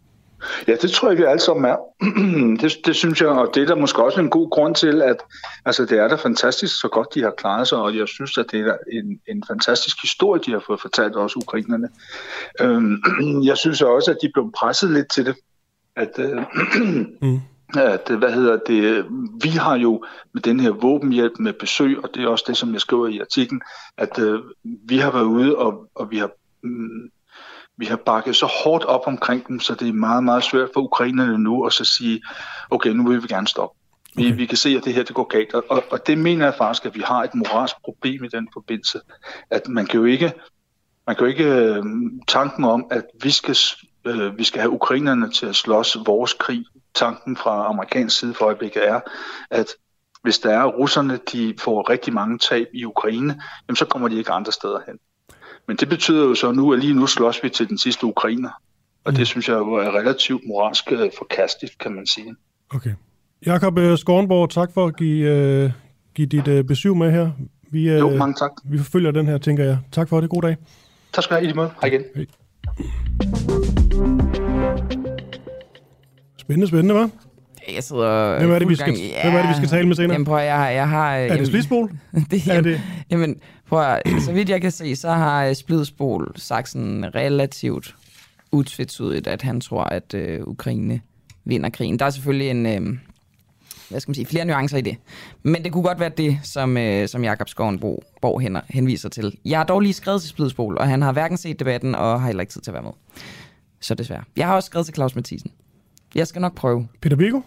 Ja, 0.67 0.75
det 0.81 0.91
tror 0.91 1.09
jeg, 1.09 1.17
vi 1.17 1.23
alle 1.23 1.39
sammen 1.39 1.65
er. 1.65 1.77
det, 2.61 2.85
det 2.85 2.95
synes 2.95 3.21
jeg, 3.21 3.29
og 3.29 3.51
det 3.53 3.63
er 3.63 3.67
der 3.67 3.75
måske 3.75 4.03
også 4.03 4.19
en 4.19 4.29
god 4.29 4.49
grund 4.49 4.75
til, 4.75 5.01
at 5.01 5.15
altså, 5.65 5.85
det 5.85 5.99
er 5.99 6.07
da 6.07 6.15
fantastisk, 6.15 6.79
så 6.79 6.87
godt 6.87 7.13
de 7.13 7.21
har 7.21 7.33
klaret 7.37 7.67
sig, 7.67 7.77
og 7.77 7.97
jeg 7.97 8.07
synes, 8.07 8.37
at 8.37 8.45
det 8.51 8.59
er 8.59 8.77
en, 8.91 9.19
en 9.27 9.43
fantastisk 9.47 10.01
historie, 10.01 10.41
de 10.45 10.51
har 10.51 10.63
fået 10.67 10.81
fortalt 10.81 11.15
også 11.15 11.39
ukrainerne. 11.39 11.89
Øhm, 12.61 13.01
jeg 13.49 13.57
synes 13.57 13.81
også, 13.81 14.11
at 14.11 14.17
de 14.21 14.29
blev 14.33 14.51
presset 14.51 14.91
lidt 14.91 15.11
til 15.11 15.25
det. 15.25 15.35
At, 15.95 16.19
øh, 16.19 16.37
mm. 17.21 17.39
at, 17.77 18.09
hvad 18.17 18.31
hedder 18.33 18.57
det, 18.67 19.05
vi 19.43 19.49
har 19.49 19.77
jo 19.77 20.03
med 20.33 20.41
den 20.41 20.59
her 20.59 20.71
våbenhjælp 20.71 21.39
med 21.39 21.53
besøg, 21.53 22.03
og 22.03 22.09
det 22.13 22.23
er 22.23 22.27
også 22.27 22.45
det, 22.47 22.57
som 22.57 22.73
jeg 22.73 22.81
skriver 22.81 23.07
i 23.07 23.19
artiklen, 23.19 23.61
at 23.97 24.19
øh, 24.19 24.39
vi 24.63 24.97
har 24.97 25.11
været 25.11 25.25
ude, 25.25 25.55
og, 25.55 25.89
og 25.95 26.11
vi 26.11 26.17
har 26.17 26.29
mm, 26.63 27.09
vi 27.77 27.85
har 27.85 27.95
bakket 27.95 28.35
så 28.35 28.45
hårdt 28.45 28.85
op 28.85 29.01
omkring 29.05 29.47
dem, 29.47 29.59
så 29.59 29.75
det 29.75 29.89
er 29.89 29.93
meget, 29.93 30.23
meget 30.23 30.43
svært 30.43 30.69
for 30.73 30.81
ukrainerne 30.81 31.37
nu 31.37 31.65
at 31.65 31.73
så 31.73 31.85
sige, 31.85 32.21
okay, 32.69 32.89
nu 32.89 33.07
vil 33.09 33.23
vi 33.23 33.27
gerne 33.27 33.47
stoppe. 33.47 33.77
Vi, 34.15 34.27
okay. 34.27 34.37
vi 34.37 34.45
kan 34.45 34.57
se, 34.57 34.69
at 34.69 34.85
det 34.85 34.93
her 34.93 35.03
det 35.03 35.15
går 35.15 35.23
galt, 35.23 35.53
og, 35.53 35.83
og 35.91 36.07
det 36.07 36.17
mener 36.17 36.45
jeg 36.45 36.55
faktisk, 36.57 36.85
at 36.85 36.95
vi 36.95 37.01
har 37.05 37.23
et 37.23 37.35
moralsk 37.35 37.75
problem 37.85 38.23
i 38.23 38.27
den 38.27 38.49
forbindelse. 38.53 38.99
At 39.49 39.67
man 39.67 39.85
kan 39.85 39.99
jo 39.99 40.05
ikke, 40.05 40.33
man 41.07 41.15
kan 41.15 41.25
jo 41.25 41.29
ikke 41.29 41.45
øh, 41.45 41.83
tanken 42.27 42.63
om, 42.63 42.87
at 42.91 43.03
vi 43.23 43.31
skal, 43.31 43.55
øh, 44.05 44.37
vi 44.37 44.43
skal 44.43 44.61
have 44.61 44.71
ukrainerne 44.71 45.31
til 45.31 45.45
at 45.45 45.55
slås 45.55 45.97
vores 46.05 46.33
krig. 46.33 46.65
Tanken 46.95 47.37
fra 47.37 47.67
amerikansk 47.67 48.19
side 48.19 48.33
for 48.33 48.45
øjeblikket 48.45 48.87
er, 48.87 48.99
at 49.51 49.67
hvis 50.23 50.39
der 50.39 50.49
er 50.49 50.65
russerne, 50.65 51.19
de 51.31 51.55
får 51.59 51.89
rigtig 51.89 52.13
mange 52.13 52.37
tab 52.37 52.67
i 52.73 52.85
Ukraine, 52.85 53.41
jamen 53.67 53.75
så 53.75 53.85
kommer 53.85 54.07
de 54.07 54.17
ikke 54.17 54.31
andre 54.31 54.51
steder 54.51 54.79
hen. 54.87 54.99
Men 55.67 55.77
det 55.77 55.89
betyder 55.89 56.25
jo 56.25 56.35
så 56.35 56.51
nu, 56.51 56.73
at 56.73 56.79
lige 56.79 56.93
nu 56.93 57.07
slås 57.07 57.43
vi 57.43 57.49
til 57.49 57.69
den 57.69 57.77
sidste 57.77 58.05
ukrainer. 58.05 58.49
Og 59.03 59.11
det 59.11 59.19
mm. 59.19 59.25
synes 59.25 59.49
jeg 59.49 59.53
jo 59.53 59.73
er 59.73 59.99
relativt 59.99 60.41
moralsk 60.47 60.91
øh, 60.91 61.11
forkastigt, 61.17 61.77
kan 61.77 61.91
man 61.91 62.07
sige. 62.07 62.35
Okay. 62.69 62.93
Jakob 63.45 63.77
øh, 63.77 63.97
Skornborg, 63.97 64.49
tak 64.49 64.73
for 64.73 64.85
at 64.85 64.95
give, 64.95 65.65
uh, 65.65 65.71
give 66.15 66.27
dit 66.27 66.47
uh, 66.47 66.61
besøg 66.61 66.97
med 66.97 67.11
her. 67.11 67.31
Vi, 67.71 67.93
uh, 67.93 67.99
jo, 67.99 68.15
mange 68.15 68.33
tak. 68.33 68.51
Vi 68.63 68.77
forfølger 68.77 69.11
den 69.11 69.25
her, 69.25 69.37
tænker 69.37 69.63
jeg. 69.63 69.77
Tak 69.91 70.09
for 70.09 70.21
det. 70.21 70.29
God 70.29 70.41
dag. 70.41 70.57
Tak 71.13 71.23
skal 71.23 71.35
du 71.35 71.39
have. 71.39 71.43
I 71.43 71.47
lige 71.47 71.55
måde. 71.55 71.71
Hej 71.81 71.89
igen. 71.89 72.03
Hej. 72.15 72.25
Spændende, 76.37 76.67
spændende, 76.67 77.03
hva'? 77.03 77.26
Jeg 77.73 77.83
sidder 77.83 78.39
hvem 78.39 78.51
er, 78.51 78.59
det, 78.59 78.69
vi 78.69 78.75
skal, 78.75 78.93
ja, 78.93 79.23
hvem 79.23 79.35
er 79.35 79.41
det, 79.41 79.49
vi 79.49 79.55
skal 79.55 79.69
tale 79.69 79.87
med 79.87 79.95
senere? 79.95 80.11
Jamen, 80.11 80.25
prøv, 80.25 80.37
jeg, 80.37 80.71
jeg 80.75 80.89
har... 80.89 81.15
Er 81.15 81.37
det 81.37 81.47
Splidsbol? 81.47 81.91
det, 82.31 82.47
er 82.47 82.61
det? 82.61 82.81
Jamen, 83.09 83.35
prøv, 83.69 83.97
så 84.25 84.31
vidt 84.31 84.49
jeg 84.49 84.61
kan 84.61 84.71
se, 84.71 84.95
så 84.95 85.11
har 85.11 85.53
Splidsbol 85.53 86.33
sagt 86.35 86.69
sådan 86.69 87.15
relativt 87.15 87.95
utvetydigt, 88.51 89.27
at 89.27 89.41
han 89.41 89.61
tror, 89.61 89.83
at 89.83 90.13
øh, 90.13 90.39
Ukraine 90.47 91.01
vinder 91.45 91.69
krigen. 91.69 91.99
Der 91.99 92.05
er 92.05 92.09
selvfølgelig 92.09 92.49
en... 92.49 92.65
Øh, 92.65 92.97
hvad 93.89 93.99
skal 93.99 94.09
man 94.09 94.15
sige, 94.15 94.25
flere 94.25 94.45
nuancer 94.45 94.77
i 94.77 94.81
det. 94.81 94.97
Men 95.43 95.63
det 95.63 95.71
kunne 95.71 95.83
godt 95.83 95.99
være 95.99 96.11
det, 96.17 96.39
som, 96.43 96.77
øh, 96.77 97.07
som 97.07 97.23
Jakob 97.23 97.49
Skovenbo 97.49 98.03
Borg 98.21 98.41
hen, 98.41 98.57
henviser 98.69 99.09
til. 99.09 99.37
Jeg 99.45 99.59
har 99.59 99.63
dog 99.63 99.79
lige 99.79 99.93
skrevet 99.93 100.21
til 100.21 100.29
Splidsbol, 100.29 100.77
og 100.77 100.87
han 100.87 101.01
har 101.01 101.11
hverken 101.11 101.37
set 101.37 101.59
debatten, 101.59 101.95
og 101.95 102.21
har 102.21 102.27
heller 102.27 102.41
ikke 102.41 102.53
tid 102.53 102.61
til 102.61 102.71
at 102.71 102.73
være 102.73 102.83
med. 102.83 102.91
Så 103.79 103.95
desværre. 103.95 104.23
Jeg 104.35 104.47
har 104.47 104.55
også 104.55 104.67
skrevet 104.67 104.85
til 104.85 104.95
Claus 104.95 105.15
Mathisen. 105.15 105.51
Jeg 106.15 106.27
skal 106.27 106.41
nok 106.41 106.55
prøve. 106.55 106.87
Peter 107.01 107.15
Viggo? 107.15 107.41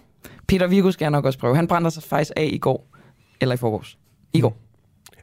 Peter 0.46 0.66
Viggo 0.66 0.90
skal 0.90 1.04
jeg 1.04 1.10
nok 1.10 1.24
også 1.24 1.38
prøve. 1.38 1.56
Han 1.56 1.66
brænder 1.66 1.90
sig 1.90 2.02
faktisk 2.02 2.32
af 2.36 2.50
i 2.52 2.58
går. 2.58 2.96
Eller 3.40 3.54
i 3.54 3.58
forgårs. 3.58 3.98
I 4.32 4.40
går. 4.40 4.48
Mm. 4.48 4.54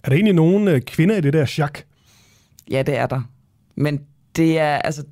Er 0.03 0.09
der 0.09 0.15
egentlig 0.15 0.33
nogen 0.33 0.67
øh, 0.67 0.81
kvinder 0.81 1.17
i 1.17 1.21
det 1.21 1.33
der 1.33 1.45
chak? 1.45 1.79
Ja, 2.71 2.81
det 2.81 2.97
er 2.97 3.05
der. 3.05 3.21
Men 3.75 4.01
det 4.35 4.59
er, 4.59 4.75
altså, 4.75 5.03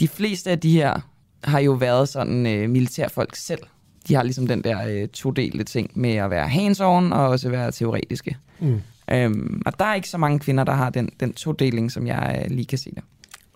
de 0.00 0.08
fleste 0.08 0.50
af 0.50 0.60
de 0.60 0.70
her 0.70 1.00
har 1.44 1.58
jo 1.58 1.72
været 1.72 2.08
sådan 2.08 2.46
øh, 2.46 2.70
militærfolk 2.70 3.36
selv. 3.36 3.60
De 4.08 4.14
har 4.14 4.22
ligesom 4.22 4.46
den 4.46 4.64
der 4.64 4.88
øh, 4.88 5.08
todelte 5.08 5.64
ting 5.64 5.90
med 5.94 6.14
at 6.14 6.30
være 6.30 6.48
hands 6.48 6.80
og 6.80 7.10
også 7.10 7.48
være 7.48 7.72
teoretiske. 7.72 8.36
Mm. 8.60 8.80
Øhm, 9.10 9.62
og 9.66 9.78
der 9.78 9.84
er 9.84 9.94
ikke 9.94 10.08
så 10.08 10.18
mange 10.18 10.38
kvinder, 10.38 10.64
der 10.64 10.72
har 10.72 10.90
den, 10.90 11.08
den 11.20 11.32
todeling, 11.32 11.92
som 11.92 12.06
jeg 12.06 12.42
øh, 12.44 12.56
lige 12.56 12.66
kan 12.66 12.78
se 12.78 12.90
det. 12.90 13.02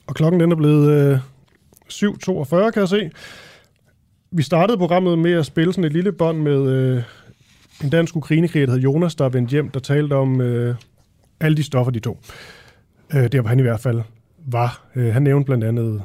Og 0.06 0.14
klokken 0.14 0.40
den 0.40 0.52
er 0.52 0.56
blevet 0.56 0.90
øh, 0.90 1.18
7.42, 1.92 2.70
kan 2.70 2.80
jeg 2.80 2.88
se. 2.88 3.10
Vi 4.32 4.42
startede 4.42 4.78
programmet 4.78 5.18
med 5.18 5.32
at 5.32 5.46
spille 5.46 5.72
sådan 5.72 5.84
et 5.84 5.92
lille 5.92 6.12
bånd 6.12 6.38
med 6.38 6.72
øh, 6.72 7.02
en 7.84 7.90
dansk 7.90 8.16
ukrainekriger, 8.16 8.66
der 8.66 8.72
hed 8.72 8.80
Jonas, 8.80 9.14
der 9.14 9.28
vendte 9.28 9.50
hjem, 9.50 9.68
der 9.68 9.80
talte 9.80 10.14
om 10.14 10.40
øh, 10.40 10.74
alle 11.40 11.56
de 11.56 11.62
stoffer, 11.62 11.90
de 11.90 12.00
tog. 12.00 12.18
Øh, 13.14 13.32
det 13.32 13.42
var 13.42 13.48
han 13.48 13.58
i 13.58 13.62
hvert 13.62 13.80
fald 13.80 14.02
var. 14.46 14.86
Øh, 14.94 15.12
han 15.12 15.22
nævnte 15.22 15.46
blandt 15.46 15.64
andet 15.64 16.02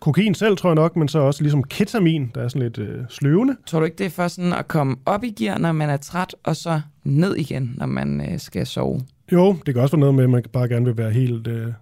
kokain 0.00 0.34
selv, 0.34 0.56
tror 0.56 0.70
jeg 0.70 0.74
nok, 0.74 0.96
men 0.96 1.08
så 1.08 1.18
også 1.18 1.42
ligesom 1.42 1.62
ketamin, 1.62 2.30
der 2.34 2.42
er 2.42 2.48
sådan 2.48 2.62
lidt 2.62 2.78
øh, 2.78 3.04
sløvende. 3.08 3.56
Tror 3.66 3.78
du 3.78 3.84
ikke, 3.84 3.98
det 3.98 4.06
er 4.06 4.10
for 4.10 4.28
sådan 4.28 4.52
at 4.52 4.68
komme 4.68 4.96
op 5.06 5.24
i 5.24 5.30
gear, 5.30 5.58
når 5.58 5.72
man 5.72 5.90
er 5.90 5.96
træt, 5.96 6.34
og 6.44 6.56
så 6.56 6.80
ned 7.04 7.36
igen, 7.36 7.74
når 7.76 7.86
man 7.86 8.32
øh, 8.32 8.38
skal 8.38 8.66
sove? 8.66 9.00
Jo, 9.32 9.56
det 9.66 9.74
kan 9.74 9.82
også 9.82 9.96
være 9.96 10.00
noget 10.00 10.14
med, 10.14 10.24
at 10.24 10.30
man 10.30 10.42
bare 10.52 10.68
gerne 10.68 10.86
vil 10.86 10.96
være 10.96 11.10
helt 11.10 11.46
øh, 11.46 11.72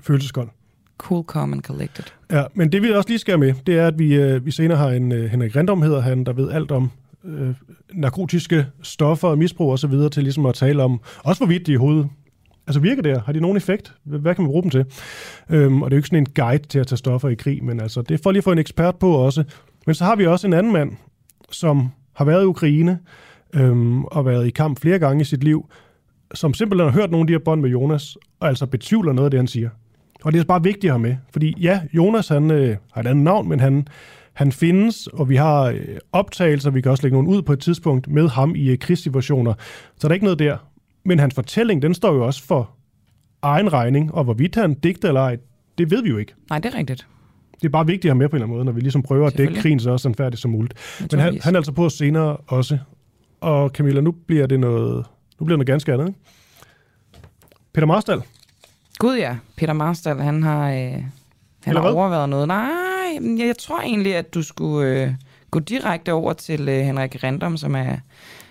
følelseskold. 0.00 0.48
Cool, 1.00 1.24
calm 1.28 1.52
and 1.52 1.62
collected. 1.62 2.04
Ja, 2.30 2.44
men 2.54 2.72
det 2.72 2.82
vi 2.82 2.90
også 2.90 3.08
lige 3.08 3.18
skal 3.18 3.38
med, 3.38 3.54
det 3.66 3.78
er, 3.78 3.86
at 3.86 3.98
vi, 3.98 4.14
øh, 4.14 4.46
vi 4.46 4.50
senere 4.50 4.78
har 4.78 4.88
en 4.88 5.12
øh, 5.12 5.30
Henrik 5.30 5.56
Rindom, 5.56 5.82
hedder 5.82 6.00
han, 6.00 6.24
der 6.24 6.32
ved 6.32 6.50
alt 6.50 6.70
om 6.70 6.90
øh, 7.24 7.54
narkotiske 7.92 8.66
stoffer 8.82 9.28
og 9.28 9.38
misbrug 9.38 9.72
osv., 9.72 9.92
til 10.12 10.22
ligesom 10.22 10.46
at 10.46 10.54
tale 10.54 10.82
om, 10.82 11.00
også 11.24 11.40
hvorvidt 11.40 11.66
de 11.66 11.72
i 11.72 11.76
hovedet 11.76 12.08
Altså 12.66 12.80
virker 12.80 13.02
det? 13.02 13.22
Har 13.22 13.32
de 13.32 13.40
nogen 13.40 13.56
effekt? 13.56 13.94
Hvad 14.04 14.34
kan 14.34 14.42
man 14.42 14.50
bruge 14.50 14.62
dem 14.62 14.70
til? 14.70 14.84
Øhm, 15.50 15.82
og 15.82 15.90
det 15.90 15.94
er 15.94 15.96
jo 15.96 15.98
ikke 15.98 16.08
sådan 16.08 16.18
en 16.18 16.32
guide 16.34 16.66
til 16.68 16.78
at 16.78 16.86
tage 16.86 16.96
stoffer 16.96 17.28
i 17.28 17.34
krig, 17.34 17.64
men 17.64 17.80
altså, 17.80 18.02
det 18.02 18.20
får 18.22 18.32
lige 18.32 18.38
at 18.40 18.44
få 18.44 18.52
en 18.52 18.58
ekspert 18.58 18.96
på 18.96 19.12
også. 19.12 19.44
Men 19.86 19.94
så 19.94 20.04
har 20.04 20.16
vi 20.16 20.26
også 20.26 20.46
en 20.46 20.52
anden 20.52 20.72
mand, 20.72 20.92
som 21.50 21.88
har 22.12 22.24
været 22.24 22.42
i 22.42 22.46
Ukraine 22.46 22.98
øhm, 23.54 24.04
og 24.04 24.26
været 24.26 24.46
i 24.46 24.50
kamp 24.50 24.80
flere 24.80 24.98
gange 24.98 25.20
i 25.20 25.24
sit 25.24 25.44
liv, 25.44 25.70
som 26.34 26.54
simpelthen 26.54 26.92
har 26.92 27.00
hørt 27.00 27.10
nogle 27.10 27.22
af 27.22 27.26
de 27.26 27.32
her 27.32 27.38
bånd 27.44 27.60
med 27.60 27.70
Jonas, 27.70 28.16
og 28.40 28.48
altså 28.48 28.66
betvivler 28.66 29.12
noget 29.12 29.26
af 29.26 29.30
det, 29.30 29.38
han 29.38 29.46
siger. 29.46 29.68
Og 30.24 30.32
det 30.32 30.40
er 30.40 30.44
bare 30.44 30.62
vigtigt 30.62 30.84
at 30.84 30.90
have 30.90 30.98
med, 30.98 31.16
fordi 31.32 31.54
ja, 31.60 31.80
Jonas 31.92 32.28
han 32.28 32.50
øh, 32.50 32.76
har 32.92 33.00
et 33.00 33.06
andet 33.06 33.24
navn, 33.24 33.48
men 33.48 33.60
han, 33.60 33.88
han 34.32 34.52
findes, 34.52 35.06
og 35.06 35.28
vi 35.28 35.36
har 35.36 35.62
øh, 35.64 35.78
optagelser, 36.12 36.70
vi 36.70 36.80
kan 36.80 36.90
også 36.90 37.02
lægge 37.02 37.16
nogle 37.16 37.28
ud 37.28 37.42
på 37.42 37.52
et 37.52 37.60
tidspunkt 37.60 38.08
med 38.08 38.28
ham 38.28 38.54
i 38.54 38.68
øh, 38.68 38.78
krigssituationer, 38.78 39.54
så 39.96 40.08
der 40.08 40.08
er 40.08 40.14
ikke 40.14 40.24
noget 40.24 40.38
der. 40.38 40.56
Men 41.04 41.18
hans 41.18 41.34
fortælling, 41.34 41.82
den 41.82 41.94
står 41.94 42.14
jo 42.14 42.26
også 42.26 42.42
for 42.42 42.70
egen 43.42 43.72
regning, 43.72 44.14
og 44.14 44.24
hvorvidt 44.24 44.54
han 44.54 44.74
digter 44.74 45.08
eller 45.08 45.20
ej, 45.20 45.36
det 45.78 45.90
ved 45.90 46.02
vi 46.02 46.08
jo 46.08 46.16
ikke. 46.16 46.34
Nej, 46.50 46.58
det 46.58 46.74
er 46.74 46.78
rigtigt. 46.78 47.06
Det 47.62 47.66
er 47.66 47.70
bare 47.70 47.86
vigtigt 47.86 48.04
at 48.04 48.10
have 48.10 48.18
med 48.18 48.28
på 48.28 48.36
en 48.36 48.42
eller 48.42 48.46
anden 48.46 48.56
måde, 48.56 48.64
når 48.64 48.72
vi 48.72 48.80
ligesom 48.80 49.02
prøver 49.02 49.26
at 49.26 49.38
dække 49.38 49.54
krigen 49.54 49.80
så 49.80 49.98
sandfærdigt 49.98 50.42
som 50.42 50.50
muligt. 50.50 50.74
Men 51.10 51.20
han, 51.20 51.38
han 51.42 51.54
er 51.54 51.58
altså 51.58 51.72
på 51.72 51.88
senere 51.88 52.36
også. 52.36 52.78
Og 53.40 53.70
Camilla, 53.70 54.00
nu 54.00 54.10
bliver 54.26 54.46
det 54.46 54.60
noget, 54.60 55.06
nu 55.40 55.46
bliver 55.46 55.56
det 55.56 55.58
noget 55.58 55.66
ganske 55.66 55.92
andet. 55.92 56.06
Ikke? 56.08 56.18
Peter 57.72 57.86
Marstal, 57.86 58.22
Gud 59.00 59.16
ja, 59.16 59.36
Peter 59.56 59.72
Marstal, 59.72 60.16
han 60.16 60.42
har, 60.42 60.70
øh, 60.70 60.76
han 60.76 61.02
Eller 61.66 61.80
har 61.80 61.88
hvad? 61.88 61.98
overvejet 61.98 62.28
noget. 62.28 62.48
Nej, 62.48 62.68
jeg, 63.14 63.46
jeg 63.46 63.56
tror 63.58 63.80
egentlig, 63.80 64.16
at 64.16 64.34
du 64.34 64.42
skulle 64.42 65.02
øh, 65.02 65.12
gå 65.50 65.58
direkte 65.58 66.12
over 66.12 66.32
til 66.32 66.68
øh, 66.68 66.74
Henrik 66.74 67.24
Random, 67.24 67.56
som 67.56 67.74
er, 67.74 67.96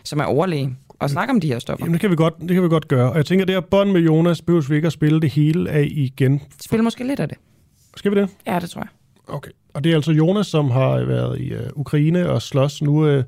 som 0.04 0.20
er 0.20 0.24
overlæge, 0.24 0.76
og 1.00 1.10
snakke 1.10 1.32
om 1.32 1.42
de 1.42 1.48
her 1.48 1.60
stoffer. 1.60 1.86
jamen 1.86 1.94
det 1.94 2.02
kan, 2.02 2.12
vi 2.12 2.16
godt, 2.16 2.34
det 2.40 2.50
kan 2.50 2.64
vi 2.64 2.68
godt 2.68 2.88
gøre. 2.88 3.12
Og 3.12 3.18
jeg 3.18 3.26
tænker, 3.26 3.46
det 3.46 3.56
her 3.56 3.62
bånd 3.62 3.92
med 3.92 4.02
Jonas, 4.02 4.42
behøver 4.42 4.66
vi 4.70 4.76
ikke 4.76 4.86
at 4.86 4.94
spille 4.94 5.22
det 5.22 5.30
hele 5.30 5.70
af 5.70 5.88
igen. 5.92 6.42
Spil 6.62 6.84
måske 6.84 7.08
lidt 7.08 7.20
af 7.20 7.30
det. 7.30 7.38
Skal 7.98 8.12
vi 8.12 8.20
det? 8.20 8.30
Ja, 8.48 8.60
det 8.60 8.70
tror 8.70 8.82
jeg. 8.82 8.90
Okay. 9.28 9.52
Og 9.74 9.84
det 9.84 9.92
er 9.92 9.96
altså 9.96 10.12
Jonas, 10.12 10.48
som 10.48 10.72
har 10.72 11.06
været 11.06 11.40
i 11.40 11.54
uh, 11.54 11.60
Ukraine 11.76 12.30
og 12.30 12.42
slås 12.42 12.82
nu 12.82 13.18
uh, 13.18 13.24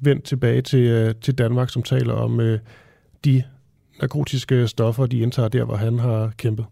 vendt 0.00 0.24
tilbage 0.24 0.62
til, 0.62 1.06
uh, 1.06 1.14
til 1.20 1.34
Danmark, 1.34 1.70
som 1.70 1.82
taler 1.82 2.14
om 2.14 2.38
uh, 2.38 2.54
de 3.24 3.42
narkotiske 4.00 4.68
stoffer, 4.68 5.06
de 5.06 5.18
indtager 5.18 5.48
der, 5.48 5.64
hvor 5.64 5.76
han 5.76 5.98
har 5.98 6.32
kæmpet. 6.36 6.66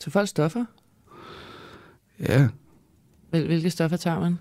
Så 0.00 0.10
folk 0.10 0.28
stoffer? 0.28 0.64
Ja, 2.20 2.48
Hvil- 3.30 3.46
Hvilke 3.46 3.70
stoffer 3.70 3.96
tager 3.96 4.20
man? 4.20 4.38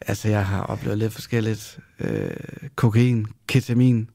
altså 0.00 0.28
jeg 0.28 0.46
har 0.46 0.62
oplevet 0.62 0.98
lidt 0.98 1.12
forskelligt. 1.12 1.78
Øh, 2.00 2.30
kokain, 2.76 3.26
ketamin, 3.46 4.10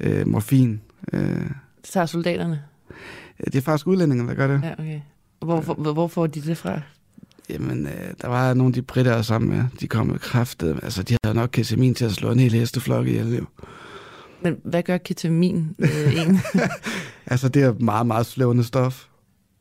øh, 0.00 0.28
morfin. 0.28 0.80
Øh, 1.12 1.20
Det 1.20 1.50
tager 1.82 2.06
soldaterne? 2.06 2.62
det 3.44 3.54
er 3.54 3.60
faktisk 3.60 3.86
udlændinge, 3.86 4.26
der 4.28 4.34
gør 4.34 4.46
det. 4.46 4.62
Ja, 4.62 4.72
okay. 4.72 5.00
Og 5.40 5.46
Hvor, 5.46 5.60
hvor, 5.74 5.92
hvor 5.92 6.08
får 6.08 6.26
de 6.26 6.40
det 6.42 6.56
fra? 6.58 6.80
Jamen, 7.50 7.86
øh, 7.86 8.14
der 8.22 8.28
var 8.28 8.54
nogle 8.54 8.70
af 8.70 8.74
de 8.74 8.82
britter, 8.82 9.22
sammen 9.22 9.50
med. 9.56 9.64
De 9.80 9.88
kom 9.88 10.06
med 10.06 10.18
kraftet. 10.18 10.80
Altså, 10.82 11.02
de 11.02 11.16
havde 11.24 11.36
nok 11.36 11.50
ketamin 11.52 11.94
til 11.94 12.04
at 12.04 12.12
slå 12.12 12.30
en 12.30 12.38
hel 12.38 12.52
hesteflok 12.52 13.06
ihjel. 13.06 13.36
jo. 13.36 13.44
Men 14.42 14.60
hvad 14.64 14.82
gør 14.82 14.98
ketamin 14.98 15.76
øh, 15.78 16.20
en? 16.26 16.38
Altså, 17.26 17.48
det 17.48 17.62
er 17.62 17.72
meget, 17.72 18.06
meget 18.06 18.26
slående 18.26 18.64
stof. 18.64 19.06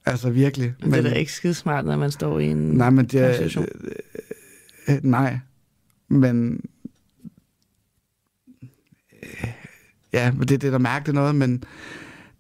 Altså, 0.06 0.30
virkelig. 0.30 0.74
Men... 0.80 0.92
Det 0.92 1.00
er 1.06 1.10
da 1.10 1.16
ikke 1.16 1.34
skide 1.34 1.54
smart, 1.54 1.86
når 1.86 1.98
man 1.98 2.12
står 2.12 2.40
i 2.40 2.46
en 2.46 2.58
Nej, 2.58 2.90
men 2.90 3.06
det 3.06 3.22
er... 3.22 3.44
Øh, 3.58 4.96
øh, 4.96 5.04
nej. 5.04 5.40
Men... 6.08 6.62
Øh, 9.14 9.52
ja, 10.14 10.32
men 10.32 10.48
det, 10.48 10.62
det 10.62 10.68
er 10.68 10.72
da 10.72 10.78
mærkeligt 10.78 11.16
noget, 11.16 11.36
men 11.36 11.64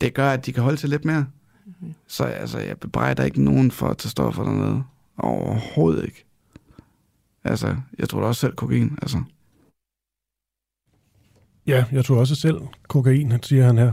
det 0.02 0.14
gør, 0.14 0.30
at 0.30 0.46
de 0.46 0.54
kan 0.54 0.64
holde 0.64 0.78
til 0.78 0.90
lidt 0.90 1.06
mere. 1.06 1.26
Mhm. 1.66 1.94
Så 2.08 2.24
altså, 2.24 2.60
jeg 2.60 2.78
bebrejder 2.78 3.24
ikke 3.24 3.44
nogen 3.44 3.72
for 3.72 3.88
at 3.88 3.98
tage 3.98 4.10
stoffer 4.10 4.44
dernede. 4.44 4.84
Overhovedet 5.18 6.06
ikke. 6.06 6.26
Altså, 7.44 7.76
jeg 8.00 8.10
tror 8.10 8.22
da 8.22 8.28
også 8.28 8.42
selv 8.42 8.56
kokain, 8.56 8.98
altså. 9.02 9.24
Ja, 11.68 11.86
jeg 11.92 12.06
tror 12.06 12.16
også 12.16 12.36
selv 12.36 12.58
kokain, 12.88 13.34
siger 13.42 13.66
han 13.66 13.78
her. 13.78 13.92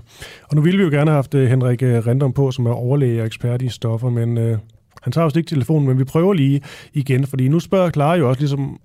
Og 0.48 0.56
nu 0.56 0.62
ville 0.62 0.78
vi 0.78 0.84
jo 0.84 0.90
gerne 0.90 1.10
have 1.10 1.16
haft 1.16 1.34
uh, 1.34 1.40
Henrik 1.40 1.82
uh, 1.82 1.88
Random 1.88 2.32
på, 2.32 2.50
som 2.50 2.66
er 2.66 2.72
overlæge 2.72 3.20
og 3.20 3.26
ekspert 3.26 3.62
i 3.62 3.68
stoffer, 3.68 4.10
men 4.10 4.38
uh, 4.38 4.58
han 5.02 5.12
tager 5.12 5.24
også 5.24 5.38
ikke 5.38 5.48
telefonen, 5.48 5.88
men 5.88 5.98
vi 5.98 6.04
prøver 6.04 6.32
lige 6.32 6.62
igen, 6.92 7.26
fordi 7.26 7.48
nu 7.48 7.60
spørger 7.60 7.90
Clara 7.90 8.14
jo 8.14 8.28
også 8.28 8.40
ligesom 8.40 8.80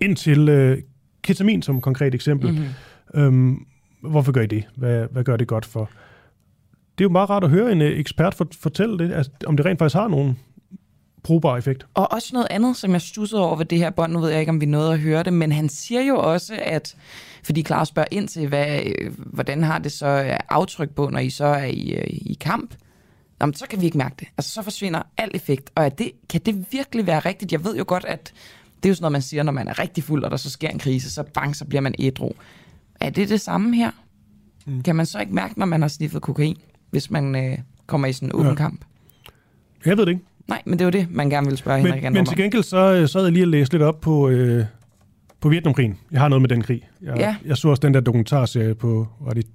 ind 0.00 0.16
til 0.16 0.70
uh, 0.72 0.78
ketamin 1.22 1.62
som 1.62 1.80
konkret 1.80 2.14
eksempel. 2.14 2.50
Mm-hmm. 2.50 3.22
Øhm, 3.22 3.66
hvorfor 4.02 4.32
gør 4.32 4.40
I 4.40 4.46
det? 4.46 4.64
Hvad, 4.76 5.06
hvad 5.10 5.24
gør 5.24 5.36
det 5.36 5.48
godt 5.48 5.64
for? 5.64 5.90
Det 6.98 7.04
er 7.04 7.08
jo 7.08 7.12
meget 7.12 7.30
rart 7.30 7.44
at 7.44 7.50
høre 7.50 7.72
en 7.72 7.82
øh, 7.82 7.98
ekspert 7.98 8.34
for, 8.34 8.48
fortælle 8.60 8.98
det, 8.98 9.12
altså, 9.12 9.32
om 9.46 9.56
det 9.56 9.66
rent 9.66 9.78
faktisk 9.78 9.96
har 9.96 10.08
nogen 10.08 10.38
brugbar 11.22 11.56
effekt. 11.56 11.86
Og 11.94 12.12
også 12.12 12.30
noget 12.32 12.46
andet, 12.50 12.76
som 12.76 12.92
jeg 12.92 13.00
stussede 13.00 13.42
over 13.42 13.56
ved 13.56 13.64
det 13.64 13.78
her 13.78 13.90
bånd, 13.90 14.12
nu 14.12 14.20
ved 14.20 14.30
jeg 14.30 14.40
ikke, 14.40 14.50
om 14.50 14.60
vi 14.60 14.66
nåede 14.66 14.92
at 14.92 14.98
høre 14.98 15.22
det, 15.22 15.32
men 15.32 15.52
han 15.52 15.68
siger 15.68 16.02
jo 16.02 16.16
også, 16.16 16.54
at, 16.62 16.96
fordi 17.48 17.62
Clara 17.62 17.84
spørger 17.84 18.08
ind 18.10 18.28
til, 18.28 18.48
hvad, 18.48 18.80
øh, 18.86 19.12
hvordan 19.18 19.62
har 19.62 19.78
det 19.78 19.92
så 19.92 20.06
øh, 20.06 20.36
aftryk 20.48 20.90
på, 20.90 21.08
når 21.08 21.18
I 21.18 21.30
så 21.30 21.44
er 21.44 21.64
i, 21.64 21.90
øh, 21.92 22.04
i 22.06 22.36
kamp? 22.40 22.74
Nå, 23.40 23.46
men 23.46 23.54
så 23.54 23.66
kan 23.70 23.80
vi 23.80 23.84
ikke 23.86 23.98
mærke 23.98 24.14
det. 24.20 24.28
Altså, 24.38 24.50
så 24.52 24.62
forsvinder 24.62 25.02
al 25.16 25.30
effekt. 25.34 25.70
Og 25.74 25.84
er 25.84 25.88
det, 25.88 26.10
kan 26.28 26.40
det 26.46 26.64
virkelig 26.72 27.06
være 27.06 27.18
rigtigt? 27.20 27.52
Jeg 27.52 27.64
ved 27.64 27.76
jo 27.76 27.84
godt, 27.86 28.04
at 28.04 28.32
det 28.76 28.84
er 28.84 28.90
jo 28.90 28.94
sådan 28.94 29.02
noget, 29.02 29.12
man 29.12 29.22
siger, 29.22 29.42
når 29.42 29.52
man 29.52 29.68
er 29.68 29.78
rigtig 29.78 30.04
fuld, 30.04 30.24
og 30.24 30.30
der 30.30 30.36
så 30.36 30.50
sker 30.50 30.68
en 30.68 30.78
krise, 30.78 31.10
så 31.10 31.22
bang, 31.22 31.56
så 31.56 31.64
bliver 31.64 31.80
man 31.80 31.94
ædru. 31.98 32.32
Er 33.00 33.10
det 33.10 33.28
det 33.28 33.40
samme 33.40 33.76
her? 33.76 33.90
Mm. 34.66 34.82
Kan 34.82 34.96
man 34.96 35.06
så 35.06 35.18
ikke 35.20 35.34
mærke, 35.34 35.58
når 35.58 35.66
man 35.66 35.80
har 35.80 35.88
sniffet 35.88 36.22
kokain, 36.22 36.56
hvis 36.90 37.10
man 37.10 37.36
øh, 37.36 37.58
kommer 37.86 38.08
i 38.08 38.12
sådan 38.12 38.28
en 38.28 38.34
åben 38.34 38.46
Ja. 38.48 38.54
kamp? 38.54 38.84
Jeg 39.86 39.96
ved 39.96 40.06
det 40.06 40.12
ikke. 40.12 40.24
Nej, 40.48 40.62
men 40.66 40.72
det 40.78 40.80
er 40.80 40.84
jo 40.86 40.90
det, 40.90 41.06
man 41.10 41.30
gerne 41.30 41.46
vil 41.46 41.56
spørge 41.56 41.78
Henrik 41.78 41.94
Men, 41.94 42.04
Random 42.04 42.12
men 42.12 42.20
om. 42.20 42.26
til 42.26 42.36
gengæld 42.36 42.62
så 42.62 43.06
sad 43.06 43.22
jeg 43.22 43.32
lige 43.32 43.44
og 43.44 43.48
læste 43.48 43.74
lidt 43.74 43.82
op 43.82 44.00
på, 44.00 44.28
øh, 44.28 44.64
på 45.40 45.48
Vietnamkrigen. 45.48 45.98
Jeg 46.12 46.20
har 46.20 46.28
noget 46.28 46.42
med 46.42 46.48
den 46.48 46.62
krig. 46.62 46.88
Jeg, 47.02 47.16
Ja. 47.16 47.36
jeg 47.44 47.56
så 47.56 47.68
også 47.68 47.80
den 47.80 47.94
der 47.94 48.00
dokumentarserie 48.00 48.74
på, 48.74 49.08
var 49.20 49.32
det 49.32 49.46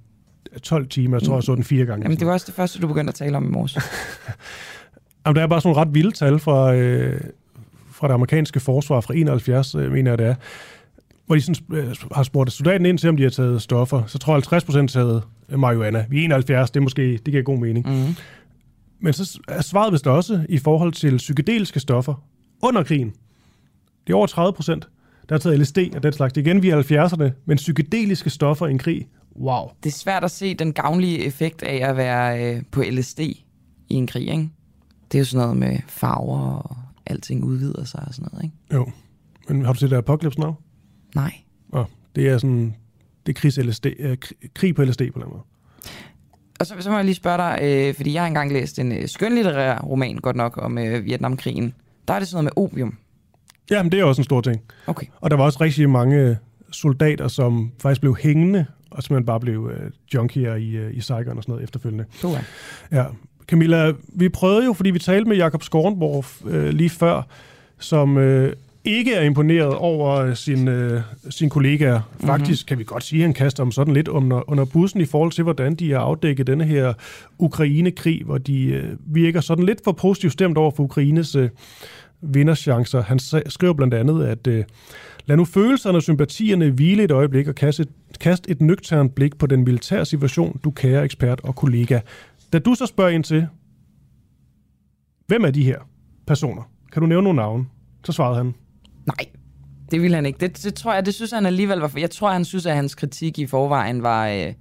12 0.62 0.88
timer? 0.88 1.16
Jeg 1.16 1.22
tror, 1.22 1.34
jeg 1.36 1.42
så 1.42 1.54
den 1.54 1.64
fire 1.64 1.84
gange. 1.86 2.02
Jamen, 2.04 2.18
det 2.18 2.26
var 2.26 2.32
også 2.32 2.46
det 2.46 2.54
første, 2.54 2.80
du 2.80 2.86
begyndte 2.86 3.08
at 3.10 3.14
tale 3.14 3.36
om 3.36 3.44
i 3.44 3.48
morges. 3.48 3.76
Jamen, 5.26 5.36
der 5.36 5.42
er 5.42 5.46
bare 5.46 5.60
sådan 5.60 5.74
nogle 5.74 5.88
ret 5.88 5.94
vilde 5.94 6.10
tal 6.12 6.38
fra, 6.38 6.74
øh, 6.74 7.20
fra 7.90 8.08
det 8.08 8.14
amerikanske 8.14 8.60
forsvar 8.60 9.00
fra 9.00 9.14
71, 9.14 9.74
øh, 9.74 9.92
mener 9.92 10.10
jeg 10.10 10.18
det 10.18 10.26
er, 10.26 10.34
hvor 11.26 11.34
de 11.34 11.40
sådan, 11.40 11.76
øh, 11.76 11.96
har 12.12 12.22
spurgt 12.22 12.52
soldaten 12.52 12.86
ind 12.86 12.98
til, 12.98 13.08
om 13.08 13.16
de 13.16 13.22
har 13.22 13.30
taget 13.30 13.62
stoffer. 13.62 14.02
Så 14.06 14.18
tror 14.18 14.32
jeg 14.32 14.36
50 14.36 14.64
procent 14.64 14.90
taget 14.90 15.22
øh, 15.48 15.58
marihuana. 15.58 16.04
Vi 16.10 16.20
er 16.20 16.24
71, 16.24 16.70
det 16.70 16.80
er 16.80 16.82
måske, 16.82 17.12
det 17.12 17.24
giver 17.24 17.42
god 17.42 17.58
mening. 17.58 17.86
Mm. 17.88 18.14
Men 19.00 19.12
så 19.12 19.38
er 19.48 19.62
svaret 19.62 19.92
vist 19.92 20.06
også 20.06 20.46
i 20.48 20.58
forhold 20.58 20.92
til 20.92 21.16
psykedeliske 21.16 21.80
stoffer 21.80 22.24
under 22.62 22.82
krigen. 22.82 23.12
Det 24.06 24.12
er 24.12 24.16
over 24.16 24.26
30 24.26 24.52
procent, 24.52 24.88
der 25.28 25.34
har 25.34 25.38
taget 25.38 25.60
LSD 25.60 25.78
og 25.96 26.02
den 26.02 26.12
slags. 26.12 26.32
Det 26.32 26.46
igen, 26.46 26.62
vi 26.62 26.68
er 26.70 26.82
70'erne, 27.08 27.30
men 27.46 27.56
psykedeliske 27.56 28.30
stoffer 28.30 28.66
i 28.66 28.70
en 28.70 28.78
krig. 28.78 29.08
Wow. 29.40 29.68
Det 29.82 29.90
er 29.90 29.94
svært 29.94 30.24
at 30.24 30.30
se 30.30 30.54
den 30.54 30.72
gavnlige 30.72 31.18
effekt 31.24 31.62
af 31.62 31.88
at 31.90 31.96
være 31.96 32.54
øh, 32.56 32.62
på 32.70 32.82
LSD 32.90 33.20
i 33.20 33.44
en 33.88 34.06
krig, 34.06 34.22
ikke? 34.28 34.48
Det 35.12 35.18
er 35.18 35.20
jo 35.20 35.24
sådan 35.24 35.42
noget 35.48 35.56
med 35.56 35.78
farver 35.88 36.40
og 36.50 36.76
alting 37.06 37.44
udvider 37.44 37.84
sig 37.84 38.04
og 38.06 38.14
sådan 38.14 38.28
noget, 38.32 38.44
ikke? 38.44 38.56
Jo. 38.72 38.90
Men 39.48 39.64
har 39.64 39.72
du 39.72 39.78
set 39.78 39.90
der 39.90 39.98
Apocalypse 39.98 40.40
Now? 40.40 40.52
Nej. 41.14 41.32
Oh, 41.72 41.84
det 42.16 42.28
er 42.28 42.38
sådan, 42.38 42.74
det 43.26 43.36
er 43.36 43.40
krigs 43.40 43.58
LSD, 43.58 43.86
øh, 43.98 44.16
krig- 44.20 44.50
krig 44.54 44.74
på 44.74 44.84
LSD 44.84 45.00
på 45.12 45.18
den 45.20 45.28
måde. 45.30 45.42
Og 46.60 46.66
så, 46.66 46.74
så 46.80 46.90
må 46.90 46.96
jeg 46.96 47.04
lige 47.04 47.14
spørge 47.14 47.38
dig, 47.38 47.58
øh, 47.62 47.94
fordi 47.94 48.12
jeg 48.12 48.22
har 48.22 48.26
engang 48.26 48.52
læst 48.52 48.78
en 48.78 48.92
øh, 48.92 49.08
skønlitterær 49.08 49.78
roman, 49.78 50.16
godt 50.16 50.36
nok, 50.36 50.58
om 50.62 50.78
øh, 50.78 51.04
Vietnamkrigen. 51.04 51.74
Der 52.08 52.14
er 52.14 52.18
det 52.18 52.28
sådan 52.28 52.44
noget 52.44 52.52
med 52.56 52.64
opium. 52.64 52.98
Ja, 53.70 53.82
men 53.82 53.92
det 53.92 54.00
er 54.00 54.04
også 54.04 54.20
en 54.20 54.24
stor 54.24 54.40
ting. 54.40 54.60
Okay. 54.86 55.06
Og 55.20 55.30
der 55.30 55.36
var 55.36 55.44
også 55.44 55.58
rigtig 55.60 55.90
mange 55.90 56.38
soldater, 56.72 57.28
som 57.28 57.72
faktisk 57.82 58.00
blev 58.00 58.16
hængende, 58.20 58.66
og 58.90 59.02
simpelthen 59.02 59.26
bare 59.26 59.40
blev 59.40 59.70
øh, 59.74 59.90
junkier 60.14 60.54
i, 60.54 60.70
øh, 60.70 60.96
i 60.96 61.00
Saigon 61.00 61.36
og 61.36 61.42
sådan 61.42 61.52
noget 61.52 61.64
efterfølgende. 61.64 62.04
Puha. 62.20 62.40
Ja. 62.92 63.04
Camilla, 63.46 63.92
vi 64.08 64.28
prøvede 64.28 64.64
jo, 64.64 64.72
fordi 64.72 64.90
vi 64.90 64.98
talte 64.98 65.28
med 65.28 65.36
Jakob 65.36 65.62
Skornborg 65.62 66.24
øh, 66.50 66.68
lige 66.68 66.90
før, 66.90 67.22
som 67.78 68.18
øh, 68.18 68.52
ikke 68.84 69.14
er 69.14 69.22
imponeret 69.22 69.74
over 69.74 70.34
sin, 70.34 70.68
øh, 70.68 71.00
sin 71.30 71.48
kollegaer. 71.48 72.00
Faktisk 72.20 72.66
kan 72.66 72.78
vi 72.78 72.84
godt 72.84 73.02
sige, 73.02 73.20
at 73.20 73.26
han 73.26 73.34
kaster 73.34 73.64
dem 73.64 73.72
sådan 73.72 73.94
lidt 73.94 74.08
under, 74.08 74.50
under 74.50 74.64
bussen 74.64 75.00
i 75.00 75.04
forhold 75.04 75.32
til, 75.32 75.44
hvordan 75.44 75.74
de 75.74 75.90
har 75.90 75.98
afdækket 75.98 76.46
denne 76.46 76.64
her 76.64 76.92
Ukraine-krig, 77.38 78.22
hvor 78.24 78.38
de 78.38 78.64
øh, 78.64 78.96
virker 79.06 79.40
sådan 79.40 79.64
lidt 79.64 79.80
for 79.84 79.92
positivt 79.92 80.32
stemt 80.32 80.58
over 80.58 80.70
for 80.70 80.82
Ukraines 80.82 81.34
øh, 81.34 81.48
vinderchancer. 82.24 83.02
Han 83.02 83.18
skrev 83.18 83.42
skriver 83.46 83.74
blandt 83.74 83.94
andet, 83.94 84.24
at 84.24 84.46
øh, 84.46 84.64
lad 85.26 85.36
nu 85.36 85.44
følelserne 85.44 85.98
og 85.98 86.02
sympatierne 86.02 86.70
hvile 86.70 87.02
et 87.02 87.10
øjeblik 87.10 87.48
og 87.48 87.54
kaste, 87.54 87.86
kast 88.20 88.46
et 88.48 88.60
nøgternt 88.60 89.14
blik 89.14 89.38
på 89.38 89.46
den 89.46 89.64
militære 89.64 90.04
situation, 90.04 90.60
du 90.64 90.70
kære 90.70 91.04
ekspert 91.04 91.40
og 91.40 91.54
kollega. 91.54 92.00
Da 92.52 92.58
du 92.58 92.74
så 92.74 92.86
spørger 92.86 93.10
ind 93.10 93.24
til, 93.24 93.46
hvem 95.26 95.44
er 95.44 95.50
de 95.50 95.64
her 95.64 95.78
personer? 96.26 96.62
Kan 96.92 97.02
du 97.02 97.06
nævne 97.06 97.24
nogle 97.24 97.36
navne? 97.36 97.64
Så 98.04 98.12
svarede 98.12 98.36
han, 98.36 98.54
Nej, 99.06 99.26
det 99.90 100.02
ville 100.02 100.14
han 100.14 100.26
ikke. 100.26 100.38
Det, 100.40 100.64
det 100.64 100.74
tror 100.74 100.94
jeg, 100.94 101.06
det 101.06 101.14
synes 101.14 101.30
han 101.32 101.46
alligevel 101.46 101.78
var... 101.78 101.92
Jeg 101.96 102.10
tror, 102.10 102.30
han 102.30 102.44
synes, 102.44 102.66
at 102.66 102.76
hans 102.76 102.94
kritik 102.94 103.38
i 103.38 103.46
forvejen 103.46 104.02
var 104.02 104.28
øh, 104.28 104.52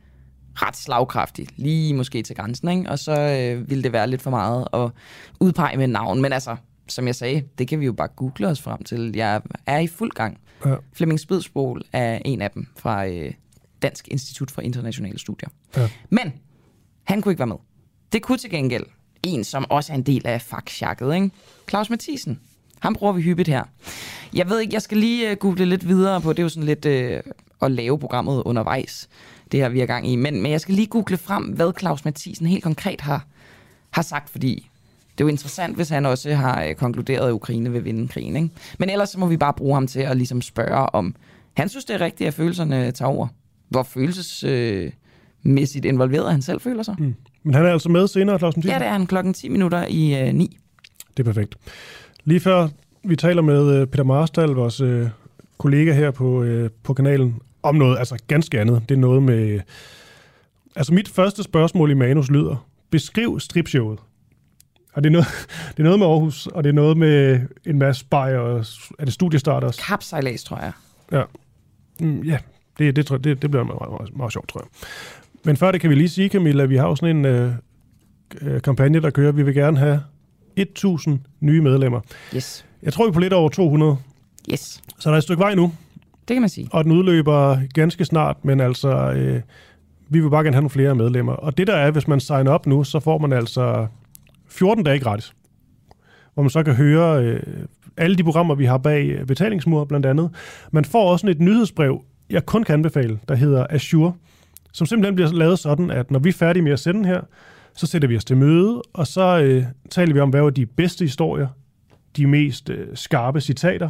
ret 0.55 0.77
slagkraftig. 0.77 1.47
Lige 1.55 1.93
måske 1.93 2.23
til 2.23 2.35
grænsen, 2.35 2.69
ikke? 2.69 2.89
Og 2.89 2.99
så 2.99 3.11
øh, 3.11 3.69
ville 3.69 3.83
det 3.83 3.93
være 3.93 4.07
lidt 4.07 4.21
for 4.21 4.29
meget 4.29 4.67
at 4.73 4.91
udpege 5.39 5.77
med 5.77 5.87
navn. 5.87 6.21
Men 6.21 6.33
altså, 6.33 6.55
som 6.87 7.07
jeg 7.07 7.15
sagde, 7.15 7.43
det 7.57 7.67
kan 7.67 7.79
vi 7.79 7.85
jo 7.85 7.93
bare 7.93 8.07
google 8.07 8.47
os 8.47 8.61
frem 8.61 8.83
til. 8.83 9.15
Jeg 9.15 9.41
er 9.65 9.79
i 9.79 9.87
fuld 9.87 10.11
gang. 10.11 10.37
Ja. 10.65 10.75
Flemming 10.93 11.19
Spidsbol 11.19 11.83
er 11.93 12.19
en 12.25 12.41
af 12.41 12.51
dem 12.51 12.67
fra 12.77 13.07
øh, 13.07 13.33
Dansk 13.81 14.07
Institut 14.07 14.51
for 14.51 14.61
Internationale 14.61 15.19
Studier. 15.19 15.49
Ja. 15.77 15.89
Men 16.09 16.33
han 17.03 17.21
kunne 17.21 17.31
ikke 17.31 17.39
være 17.39 17.47
med. 17.47 17.55
Det 18.11 18.21
kunne 18.21 18.37
til 18.37 18.49
gengæld 18.49 18.85
en, 19.23 19.43
som 19.43 19.65
også 19.69 19.93
er 19.93 19.97
en 19.97 20.03
del 20.03 20.27
af 20.27 20.41
fagsjakket, 20.41 21.15
ikke? 21.15 21.31
Claus 21.69 21.89
Mathisen. 21.89 22.39
Ham 22.79 22.95
bruger 22.95 23.13
vi 23.13 23.21
hyppigt 23.21 23.47
her. 23.47 23.63
Jeg 24.33 24.49
ved 24.49 24.59
ikke, 24.59 24.73
jeg 24.73 24.81
skal 24.81 24.97
lige 24.97 25.31
uh, 25.31 25.37
google 25.37 25.65
lidt 25.65 25.87
videre 25.87 26.21
på, 26.21 26.33
det 26.33 26.39
er 26.39 26.43
jo 26.43 26.49
sådan 26.49 26.75
lidt 26.75 26.85
uh, 26.85 27.33
at 27.61 27.71
lave 27.71 27.99
programmet 27.99 28.43
undervejs, 28.45 29.09
det 29.51 29.59
her 29.59 29.69
vi 29.69 29.81
er 29.81 29.85
gang 29.85 30.07
i. 30.07 30.15
Men, 30.15 30.41
men 30.41 30.51
jeg 30.51 30.61
skal 30.61 30.75
lige 30.75 30.87
google 30.87 31.17
frem, 31.17 31.43
hvad 31.43 31.71
Claus 31.79 32.05
Mathisen 32.05 32.47
helt 32.47 32.63
konkret 32.63 33.01
har, 33.01 33.25
har 33.89 34.01
sagt, 34.01 34.29
fordi 34.29 34.69
det 35.17 35.23
er 35.23 35.25
jo 35.25 35.27
interessant, 35.27 35.75
hvis 35.75 35.89
han 35.89 36.05
også 36.05 36.33
har 36.33 36.67
uh, 36.69 36.75
konkluderet, 36.75 37.27
at 37.27 37.31
Ukraine 37.31 37.71
vil 37.71 37.85
vinde 37.85 38.07
krigen. 38.07 38.35
Ikke? 38.35 38.49
Men 38.79 38.89
ellers 38.89 39.09
så 39.09 39.19
må 39.19 39.27
vi 39.27 39.37
bare 39.37 39.53
bruge 39.53 39.73
ham 39.73 39.87
til 39.87 39.99
at 39.99 40.17
ligesom 40.17 40.41
spørge 40.41 40.95
om, 40.95 41.15
han 41.53 41.69
synes 41.69 41.85
det 41.85 41.93
er 41.93 42.01
rigtigt, 42.01 42.27
at 42.27 42.33
følelserne 42.33 42.91
tager 42.91 43.09
over. 43.09 43.27
Hvor 43.69 43.83
følelsesmæssigt 43.83 45.85
involveret 45.85 46.31
han 46.31 46.41
selv 46.41 46.61
føler 46.61 46.83
sig. 46.83 46.95
Mm. 46.99 47.15
Men 47.43 47.53
han 47.53 47.65
er 47.65 47.71
altså 47.71 47.89
med 47.89 48.07
senere, 48.07 48.39
Claus 48.39 48.55
Mathisen? 48.55 48.71
Ja, 48.71 48.79
det 48.79 48.87
er 48.87 48.91
han 48.91 49.07
klokken 49.07 49.33
10 49.33 49.49
minutter 49.49 49.85
i 49.89 50.27
uh, 50.27 50.33
9. 50.35 50.57
Det 51.17 51.19
er 51.19 51.33
perfekt. 51.33 51.55
Lige 52.23 52.39
før 52.39 52.67
vi 53.03 53.15
taler 53.15 53.41
med 53.41 53.75
øh, 53.75 53.87
Peter 53.87 54.03
Marstal, 54.03 54.49
vores 54.49 54.81
øh, 54.81 55.07
kollega 55.57 55.93
her 55.93 56.11
på, 56.11 56.43
øh, 56.43 56.69
på 56.83 56.93
kanalen, 56.93 57.41
om 57.63 57.75
noget 57.75 57.97
altså 57.97 58.17
ganske 58.27 58.59
andet. 58.59 58.81
Det 58.89 58.95
er 58.95 58.99
noget 58.99 59.23
med... 59.23 59.59
Altså 60.75 60.93
mit 60.93 61.09
første 61.09 61.43
spørgsmål 61.43 61.91
i 61.91 61.93
manus 61.93 62.31
lyder, 62.31 62.67
beskriv 62.89 63.39
stripshowet. 63.39 63.99
Og 64.93 65.03
det 65.03 65.09
er, 65.09 65.11
noget, 65.11 65.27
det 65.71 65.79
er 65.79 65.83
noget 65.83 65.99
med 65.99 66.07
Aarhus, 66.07 66.47
og 66.47 66.63
det 66.63 66.69
er 66.69 66.73
noget 66.73 66.97
med 66.97 67.39
en 67.65 67.79
masse 67.79 68.05
bajer, 68.05 68.37
og 68.37 68.65
er 68.99 69.05
det 69.05 69.13
studiestarters? 69.13 69.79
Kapsejlads, 69.79 70.43
tror 70.43 70.57
jeg. 70.57 70.71
Ja, 71.11 71.23
mm, 71.99 72.21
ja 72.21 72.37
det, 72.77 72.95
det, 72.95 73.05
tror 73.05 73.15
jeg, 73.15 73.23
det, 73.23 73.41
det 73.41 73.51
bliver 73.51 73.63
meget, 73.63 73.91
meget, 73.91 74.17
meget 74.17 74.33
sjovt, 74.33 74.49
tror 74.49 74.61
jeg. 74.61 74.69
Men 75.43 75.57
før 75.57 75.71
det 75.71 75.81
kan 75.81 75.89
vi 75.89 75.95
lige 75.95 76.09
sige, 76.09 76.29
Camilla, 76.29 76.65
vi 76.65 76.77
har 76.77 76.87
jo 76.87 76.95
sådan 76.95 77.15
en 77.15 77.25
øh, 77.25 77.53
øh, 78.41 78.61
kampagne, 78.61 79.01
der 79.01 79.09
kører. 79.09 79.31
Vi 79.31 79.43
vil 79.43 79.53
gerne 79.53 79.77
have 79.77 80.01
1000 80.55 81.19
nye 81.39 81.61
medlemmer. 81.61 81.99
Yes. 82.35 82.65
Jeg 82.83 82.93
tror, 82.93 83.05
vi 83.05 83.09
er 83.09 83.13
på 83.13 83.19
lidt 83.19 83.33
over 83.33 83.49
200. 83.49 83.97
Yes. 84.51 84.81
Så 84.99 85.09
der 85.09 85.13
er 85.13 85.17
et 85.17 85.23
stykke 85.23 85.39
vej 85.39 85.55
nu. 85.55 85.73
Det 86.27 86.35
kan 86.35 86.41
man 86.41 86.49
sige. 86.49 86.67
Og 86.71 86.83
den 86.83 86.91
udløber 86.91 87.57
ganske 87.73 88.05
snart, 88.05 88.45
men 88.45 88.59
altså, 88.59 89.11
øh, 89.11 89.41
vi 90.09 90.19
vil 90.19 90.29
bare 90.29 90.43
gerne 90.43 90.55
have 90.55 90.61
nogle 90.61 90.69
flere 90.69 90.95
medlemmer. 90.95 91.33
Og 91.33 91.57
det 91.57 91.67
der 91.67 91.75
er, 91.75 91.91
hvis 91.91 92.07
man 92.07 92.19
signer 92.19 92.51
op 92.51 92.67
nu, 92.67 92.83
så 92.83 92.99
får 92.99 93.17
man 93.17 93.33
altså 93.33 93.87
14 94.53 94.83
dage 94.83 94.99
gratis. 94.99 95.33
Hvor 96.33 96.43
man 96.43 96.49
så 96.49 96.63
kan 96.63 96.73
høre 96.73 97.23
øh, 97.23 97.43
alle 97.97 98.15
de 98.15 98.23
programmer, 98.23 98.55
vi 98.55 98.65
har 98.65 98.77
bag 98.77 99.05
øh, 99.07 99.25
betalingsmur 99.25 99.85
blandt 99.85 100.05
andet. 100.05 100.29
Man 100.71 100.85
får 100.85 101.11
også 101.11 101.27
et 101.27 101.39
nyhedsbrev, 101.39 102.03
jeg 102.29 102.45
kun 102.45 102.63
kan 102.63 102.73
anbefale, 102.73 103.19
der 103.27 103.35
hedder 103.35 103.67
Azure, 103.69 104.13
som 104.73 104.87
simpelthen 104.87 105.15
bliver 105.15 105.31
lavet 105.31 105.59
sådan, 105.59 105.91
at 105.91 106.11
når 106.11 106.19
vi 106.19 106.29
er 106.29 106.33
færdige 106.33 106.63
med 106.63 106.71
at 106.71 106.79
sende 106.79 107.05
her, 107.09 107.21
så 107.75 107.87
sætter 107.87 108.07
vi 108.07 108.17
os 108.17 108.25
til 108.25 108.37
møde, 108.37 108.81
og 108.93 109.07
så 109.07 109.39
øh, 109.39 109.63
taler 109.89 110.13
vi 110.13 110.19
om, 110.19 110.29
hvad 110.29 110.41
var 110.41 110.49
de 110.49 110.65
bedste 110.65 111.05
historier, 111.05 111.47
de 112.17 112.27
mest 112.27 112.69
øh, 112.69 112.87
skarpe 112.93 113.41
citater. 113.41 113.89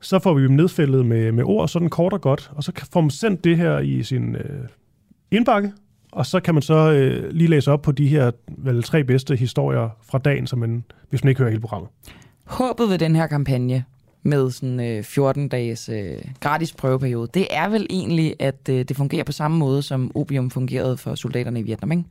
Så 0.00 0.18
får 0.18 0.34
vi 0.34 0.42
dem 0.42 0.50
nedfældet 0.50 1.06
med, 1.06 1.32
med 1.32 1.44
ord, 1.44 1.68
sådan 1.68 1.90
kort 1.90 2.12
og 2.12 2.20
godt, 2.20 2.50
og 2.54 2.64
så 2.64 2.72
får 2.92 3.00
man 3.00 3.10
sendt 3.10 3.44
det 3.44 3.56
her 3.56 3.78
i 3.78 4.02
sin 4.02 4.36
øh, 4.36 4.68
indbakke, 5.30 5.72
og 6.12 6.26
så 6.26 6.40
kan 6.40 6.54
man 6.54 6.62
så 6.62 6.92
øh, 6.92 7.30
lige 7.30 7.48
læse 7.48 7.72
op 7.72 7.82
på 7.82 7.92
de 7.92 8.08
her 8.08 8.30
vel, 8.48 8.82
tre 8.82 9.04
bedste 9.04 9.36
historier 9.36 9.88
fra 10.02 10.18
dagen, 10.18 10.46
som 10.46 10.58
man, 10.58 10.84
hvis 11.10 11.24
man 11.24 11.28
ikke 11.28 11.38
hører 11.38 11.50
hele 11.50 11.60
programmet. 11.60 11.90
Håbet 12.44 12.88
ved 12.88 12.98
den 12.98 13.16
her 13.16 13.26
kampagne 13.26 13.84
med 14.22 14.50
sådan 14.50 14.80
øh, 14.80 15.04
14 15.04 15.48
dages 15.48 15.88
øh, 15.88 16.18
gratis 16.40 16.72
prøveperiode, 16.72 17.30
det 17.34 17.46
er 17.50 17.68
vel 17.68 17.86
egentlig, 17.90 18.34
at 18.38 18.68
øh, 18.70 18.84
det 18.84 18.96
fungerer 18.96 19.24
på 19.24 19.32
samme 19.32 19.58
måde, 19.58 19.82
som 19.82 20.10
opium 20.14 20.50
fungerede 20.50 20.96
for 20.96 21.14
soldaterne 21.14 21.60
i 21.60 21.62
Vietnam, 21.62 21.92
ikke? 21.92 22.04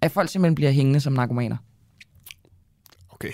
At 0.00 0.10
folk 0.10 0.28
simpelthen 0.28 0.54
bliver 0.54 0.70
hængende 0.70 1.00
som 1.00 1.12
narkomaner. 1.12 1.56
Okay. 3.10 3.32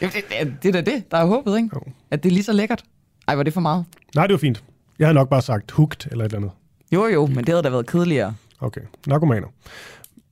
Det, 0.00 0.12
det, 0.12 0.54
det 0.62 0.68
er 0.68 0.72
da 0.82 0.90
det, 0.90 1.10
der 1.10 1.16
er 1.16 1.26
håbet, 1.26 1.56
ikke? 1.56 1.68
Jo. 1.74 1.80
At 2.10 2.22
det 2.22 2.28
er 2.28 2.32
lige 2.32 2.44
så 2.44 2.52
lækkert. 2.52 2.84
Ej, 3.28 3.34
var 3.34 3.42
det 3.42 3.52
for 3.52 3.60
meget? 3.60 3.84
Nej, 4.14 4.26
det 4.26 4.32
var 4.32 4.38
fint. 4.38 4.64
Jeg 4.98 5.06
havde 5.06 5.14
nok 5.14 5.28
bare 5.28 5.42
sagt 5.42 5.70
hugt 5.70 6.08
eller 6.10 6.24
et 6.24 6.28
eller 6.28 6.38
andet. 6.38 6.50
Jo, 6.92 7.06
jo, 7.06 7.26
men 7.26 7.36
det 7.36 7.48
havde 7.48 7.62
da 7.62 7.70
været 7.70 7.86
kedeligere. 7.86 8.34
Okay, 8.60 8.80
narkomaner. 9.06 9.48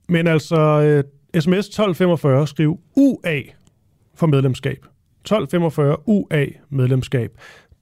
Men 0.09 0.27
altså, 0.27 0.59
øh, 0.59 1.03
sms 1.41 1.67
1245, 1.67 2.47
skriv 2.47 2.79
UA 2.95 3.41
for 4.15 4.27
medlemskab. 4.27 4.85
1245 5.21 6.09
UA 6.09 6.45
medlemskab. 6.69 7.31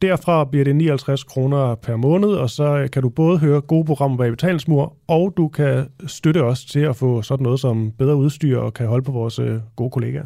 Derfra 0.02 0.46
bliver 0.46 0.64
det 0.64 0.76
59 0.76 1.24
kroner 1.24 1.76
per 1.76 1.96
måned, 1.96 2.30
og 2.30 2.50
så 2.50 2.78
øh, 2.78 2.90
kan 2.90 3.02
du 3.02 3.10
både 3.10 3.38
høre 3.38 3.62
gode 3.62 3.86
programmer 3.86 4.18
bag 4.18 4.32
betalingsmur, 4.32 4.96
og 5.08 5.34
du 5.38 5.48
kan 5.48 5.88
støtte 6.08 6.44
os 6.44 6.66
til 6.66 6.80
at 6.80 6.96
få 6.96 7.22
sådan 7.22 7.44
noget 7.44 7.60
som 7.60 7.92
bedre 7.92 8.16
udstyr 8.16 8.58
og 8.58 8.74
kan 8.74 8.88
holde 8.88 9.04
på 9.04 9.12
vores 9.12 9.40
øh, 9.40 9.60
gode 9.76 9.92
kollegaer. 9.92 10.26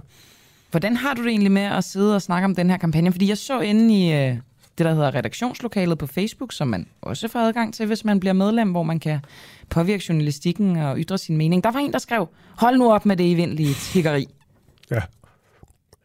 Hvordan 0.72 0.96
har 0.96 1.14
du 1.14 1.24
det 1.24 1.30
egentlig 1.30 1.52
med 1.52 1.62
at 1.62 1.84
sidde 1.84 2.16
og 2.16 2.22
snakke 2.22 2.46
om 2.46 2.56
den 2.56 2.70
her 2.70 2.78
kampagne? 2.78 3.12
Fordi 3.12 3.30
jeg 3.30 3.38
så 3.38 3.60
inde 3.60 4.00
i 4.00 4.14
øh, 4.14 4.38
det, 4.80 4.86
der 4.86 4.94
hedder 4.94 5.16
redaktionslokalet 5.16 5.98
på 5.98 6.08
Facebook, 6.08 6.54
som 6.54 6.68
man 6.68 6.88
også 7.02 7.28
får 7.28 7.40
adgang 7.40 7.74
til, 7.74 7.86
hvis 7.86 8.06
man 8.06 8.20
bliver 8.20 8.34
medlem, 8.34 8.72
hvor 8.72 8.84
man 8.84 9.00
kan 9.00 9.20
påvirke 9.70 10.04
journalistikken 10.10 10.78
og 10.78 10.98
ytre 10.98 11.18
sin 11.18 11.38
mening. 11.38 11.64
Der 11.64 11.72
var 11.72 11.80
en, 11.80 11.94
der 11.94 12.00
skrev, 12.00 12.28
hold 12.58 12.78
nu 12.78 12.92
op 12.92 13.06
med 13.06 13.18
det 13.18 13.32
evindelige 13.32 13.74
tiggeri. 13.74 14.28
Ja, 14.92 15.00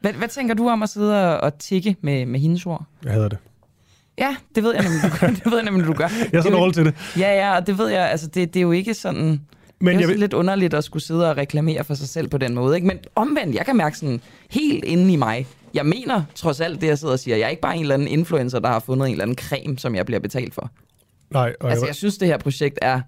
Hvad, 0.00 0.12
hvad 0.12 0.28
tænker 0.28 0.54
du 0.54 0.68
om 0.68 0.82
at 0.82 0.88
sidde 0.88 1.34
og, 1.34 1.40
og 1.40 1.58
tikke 1.58 1.96
med, 2.00 2.26
med 2.26 2.40
hendes 2.40 2.66
ord? 2.66 2.84
jeg 3.04 3.12
hader 3.12 3.28
det. 3.28 3.38
Ja, 4.18 4.36
det 4.54 4.62
ved 4.62 4.74
jeg 4.74 4.82
nemlig, 4.82 5.02
du 5.02 5.16
gør. 5.20 5.26
Det 5.44 5.46
ved 5.46 5.54
jeg 5.54 5.64
nemlig, 5.64 5.86
du 5.86 5.92
gør. 5.92 6.08
Jeg 6.32 6.38
er 6.38 6.42
så 6.42 6.50
dårlig 6.50 6.74
til 6.74 6.84
det. 6.84 6.94
Ja, 7.18 7.34
ja, 7.34 7.56
og 7.56 7.66
det 7.66 7.78
ved 7.78 7.88
jeg. 7.88 8.10
Altså, 8.10 8.26
det, 8.26 8.54
det 8.54 8.60
er 8.60 8.62
jo 8.62 8.72
ikke 8.72 8.94
sådan... 8.94 9.40
Men 9.80 9.86
det 9.86 9.86
er 9.86 9.92
jeg 9.92 10.00
jeg 10.00 10.08
vil, 10.08 10.18
lidt 10.18 10.32
underligt 10.32 10.74
at 10.74 10.84
skulle 10.84 11.02
sidde 11.02 11.30
og 11.30 11.36
reklamere 11.36 11.84
for 11.84 11.94
sig 11.94 12.08
selv 12.08 12.28
på 12.28 12.38
den 12.38 12.54
måde. 12.54 12.76
Ikke? 12.76 12.86
Men 12.86 12.98
omvendt, 13.14 13.54
jeg 13.54 13.66
kan 13.66 13.76
mærke 13.76 13.98
sådan 13.98 14.20
helt 14.50 14.84
inde 14.84 15.12
i 15.12 15.16
mig. 15.16 15.46
Jeg 15.74 15.86
mener 15.86 16.22
trods 16.34 16.60
alt 16.60 16.80
det, 16.80 16.86
jeg 16.86 16.98
sidder 16.98 17.12
og 17.12 17.18
siger. 17.18 17.36
Jeg 17.36 17.44
er 17.44 17.48
ikke 17.48 17.62
bare 17.62 17.76
en 17.76 17.82
eller 17.82 17.94
anden 17.94 18.08
influencer, 18.08 18.58
der 18.58 18.68
har 18.68 18.78
fundet 18.80 19.06
en 19.06 19.12
eller 19.12 19.22
anden 19.22 19.36
creme, 19.36 19.78
som 19.78 19.94
jeg 19.94 20.06
bliver 20.06 20.20
betalt 20.20 20.54
for. 20.54 20.70
nej, 21.30 21.54
og 21.60 21.70
Altså, 21.70 21.84
jeg, 21.84 21.88
jeg 21.88 21.94
synes, 21.94 22.18
det 22.18 22.28
her 22.28 22.38
projekt 22.38 22.78
er 22.82 23.00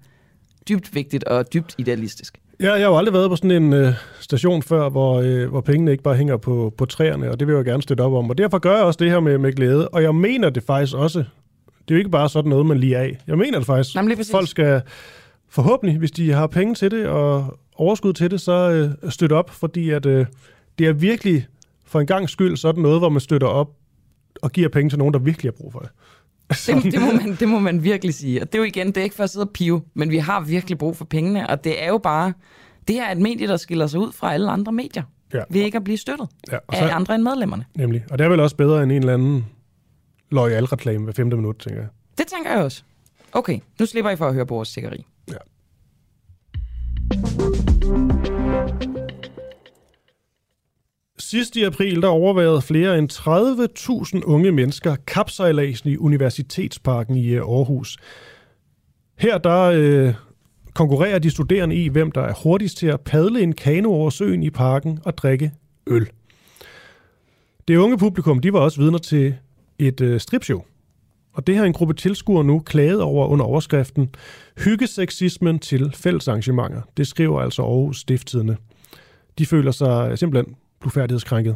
dybt 0.69 0.95
vigtigt 0.95 1.23
og 1.23 1.53
dybt 1.53 1.75
idealistisk. 1.77 2.39
Ja, 2.59 2.71
jeg 2.71 2.81
har 2.81 2.91
jo 2.91 2.97
aldrig 2.97 3.13
været 3.13 3.29
på 3.29 3.35
sådan 3.35 3.51
en 3.51 3.73
øh, 3.73 3.93
station 4.19 4.63
før, 4.63 4.89
hvor, 4.89 5.21
øh, 5.21 5.49
hvor 5.49 5.61
pengene 5.61 5.91
ikke 5.91 6.03
bare 6.03 6.15
hænger 6.15 6.37
på, 6.37 6.73
på 6.77 6.85
træerne, 6.85 7.31
og 7.31 7.39
det 7.39 7.47
vil 7.47 7.53
jeg 7.53 7.65
jo 7.65 7.71
gerne 7.71 7.83
støtte 7.83 8.01
op 8.01 8.13
om. 8.13 8.29
Og 8.29 8.37
derfor 8.37 8.57
gør 8.59 8.75
jeg 8.75 8.83
også 8.83 8.97
det 8.97 9.11
her 9.11 9.19
med, 9.19 9.37
med 9.37 9.53
glæde. 9.53 9.87
Og 9.87 10.03
jeg 10.03 10.15
mener 10.15 10.49
det 10.49 10.63
faktisk 10.63 10.95
også. 10.95 11.19
Det 11.19 11.93
er 11.93 11.95
jo 11.95 11.97
ikke 11.97 12.09
bare 12.09 12.29
sådan 12.29 12.49
noget, 12.49 12.65
man 12.65 12.77
lige 12.77 12.97
af. 12.97 13.17
Jeg 13.27 13.37
mener 13.37 13.57
det 13.57 13.65
faktisk. 13.65 13.95
Jamen. 13.95 14.17
Folk 14.31 14.47
skal 14.47 14.81
forhåbentlig, 15.49 15.97
hvis 15.97 16.11
de 16.11 16.31
har 16.31 16.47
penge 16.47 16.75
til 16.75 16.91
det 16.91 17.07
og 17.07 17.59
overskud 17.75 18.13
til 18.13 18.31
det, 18.31 18.41
så 18.41 18.69
øh, 18.71 19.11
støtte 19.11 19.33
op, 19.33 19.49
fordi 19.49 19.89
at, 19.89 20.05
øh, 20.05 20.25
det 20.79 20.87
er 20.87 20.93
virkelig 20.93 21.47
for 21.87 21.99
en 21.99 22.07
gang 22.07 22.29
skyld 22.29 22.57
sådan 22.57 22.81
noget, 22.81 22.99
hvor 22.99 23.09
man 23.09 23.19
støtter 23.19 23.47
op 23.47 23.67
og 24.41 24.51
giver 24.51 24.69
penge 24.69 24.89
til 24.89 24.99
nogen, 24.99 25.13
der 25.13 25.19
virkelig 25.19 25.51
har 25.51 25.55
brug 25.57 25.71
for 25.71 25.79
det. 25.79 25.89
Det, 26.67 26.83
det, 26.93 27.01
må 27.01 27.11
man, 27.11 27.35
det 27.39 27.47
må 27.47 27.59
man 27.59 27.83
virkelig 27.83 28.13
sige. 28.13 28.41
Og 28.41 28.47
det 28.47 28.55
er 28.55 28.59
jo 28.59 28.63
igen, 28.65 28.87
det 28.87 28.97
er 28.97 29.03
ikke 29.03 29.15
for 29.15 29.23
at 29.23 29.29
sidde 29.29 29.43
og 29.45 29.49
pive, 29.49 29.81
men 29.93 30.09
vi 30.11 30.17
har 30.17 30.39
virkelig 30.41 30.77
brug 30.77 30.97
for 30.97 31.05
pengene, 31.05 31.49
og 31.49 31.63
det 31.63 31.83
er 31.83 31.87
jo 31.87 31.97
bare, 31.97 32.33
det 32.87 32.95
her 32.95 33.05
er 33.07 33.11
et 33.11 33.17
medie, 33.17 33.47
der 33.47 33.57
skiller 33.57 33.87
sig 33.87 33.99
ud 33.99 34.11
fra 34.11 34.33
alle 34.33 34.51
andre 34.51 34.71
medier, 34.71 35.03
Ja. 35.33 35.39
ved 35.49 35.61
ikke 35.61 35.75
at 35.77 35.83
blive 35.83 35.97
støttet 35.97 36.27
Ja, 36.51 36.57
og, 36.67 36.75
af 36.75 36.89
så, 36.89 36.95
andre 36.95 37.15
end 37.15 37.23
medlemmerne. 37.23 37.65
nemlig. 37.75 38.05
og 38.11 38.17
det 38.17 38.25
er 38.25 38.29
vel 38.29 38.39
også 38.39 38.55
bedre 38.55 38.83
end 38.83 38.91
en 38.91 38.97
eller 38.99 39.13
anden 39.13 39.45
loyal 40.31 40.65
reklame 40.65 41.03
hver 41.03 41.13
femte 41.13 41.35
minut, 41.37 41.55
tænker 41.59 41.79
jeg. 41.81 41.89
Det 42.17 42.27
tænker 42.27 42.51
jeg 42.51 42.63
også. 42.63 42.83
Okay, 43.33 43.59
nu 43.79 43.85
slipper 43.85 44.11
I 44.11 44.15
for 44.15 44.27
at 44.27 44.33
høre 44.33 44.45
på 44.45 44.55
vores 44.55 44.69
sikkeri. 44.69 45.05
Ja. 45.31 45.33
Sidst 51.19 51.55
i 51.55 51.63
april, 51.63 52.01
der 52.01 52.07
overvejede 52.07 52.61
flere 52.61 52.97
end 52.97 53.11
30.000 54.19 54.25
unge 54.25 54.51
mennesker 54.51 54.95
kapsejladsen 55.07 55.89
i 55.89 55.97
Universitetsparken 55.97 57.15
i 57.15 57.27
øh, 57.27 57.41
Aarhus. 57.41 57.97
Her 59.15 59.37
der 59.37 59.61
øh, 59.61 60.13
konkurrerer 60.73 61.19
de 61.19 61.29
studerende 61.29 61.75
i, 61.75 61.87
hvem 61.87 62.11
der 62.11 62.21
er 62.21 62.33
hurtigst 62.43 62.77
til 62.77 62.87
at 62.87 63.01
padle 63.01 63.41
en 63.41 63.53
kano 63.53 63.93
over 63.93 64.09
søen 64.09 64.43
i 64.43 64.49
parken 64.49 64.99
og 65.05 65.17
drikke 65.17 65.51
øl. 65.87 66.09
Det 67.67 67.77
unge 67.77 67.97
publikum, 67.97 68.39
de 68.39 68.53
var 68.53 68.59
også 68.59 68.81
vidner 68.81 68.97
til 68.97 69.35
et 69.79 70.01
øh, 70.01 70.19
stripshow. 70.19 70.61
Og 71.33 71.47
det 71.47 71.57
har 71.57 71.65
en 71.65 71.73
gruppe 71.73 71.93
tilskuere 71.93 72.43
nu 72.43 72.59
klaget 72.59 73.01
over 73.01 73.27
under 73.27 73.45
overskriften 73.45 74.09
Hyggeseksismen 74.57 75.59
til 75.59 75.91
fællesarrangementer. 75.95 76.81
Det 76.97 77.07
skriver 77.07 77.41
altså 77.41 77.61
Aarhus 77.61 77.99
Stifttidende. 77.99 78.57
De 79.37 79.45
føler 79.45 79.71
sig 79.71 80.19
simpelthen 80.19 80.55
blufærdighedskrænket. 80.79 81.55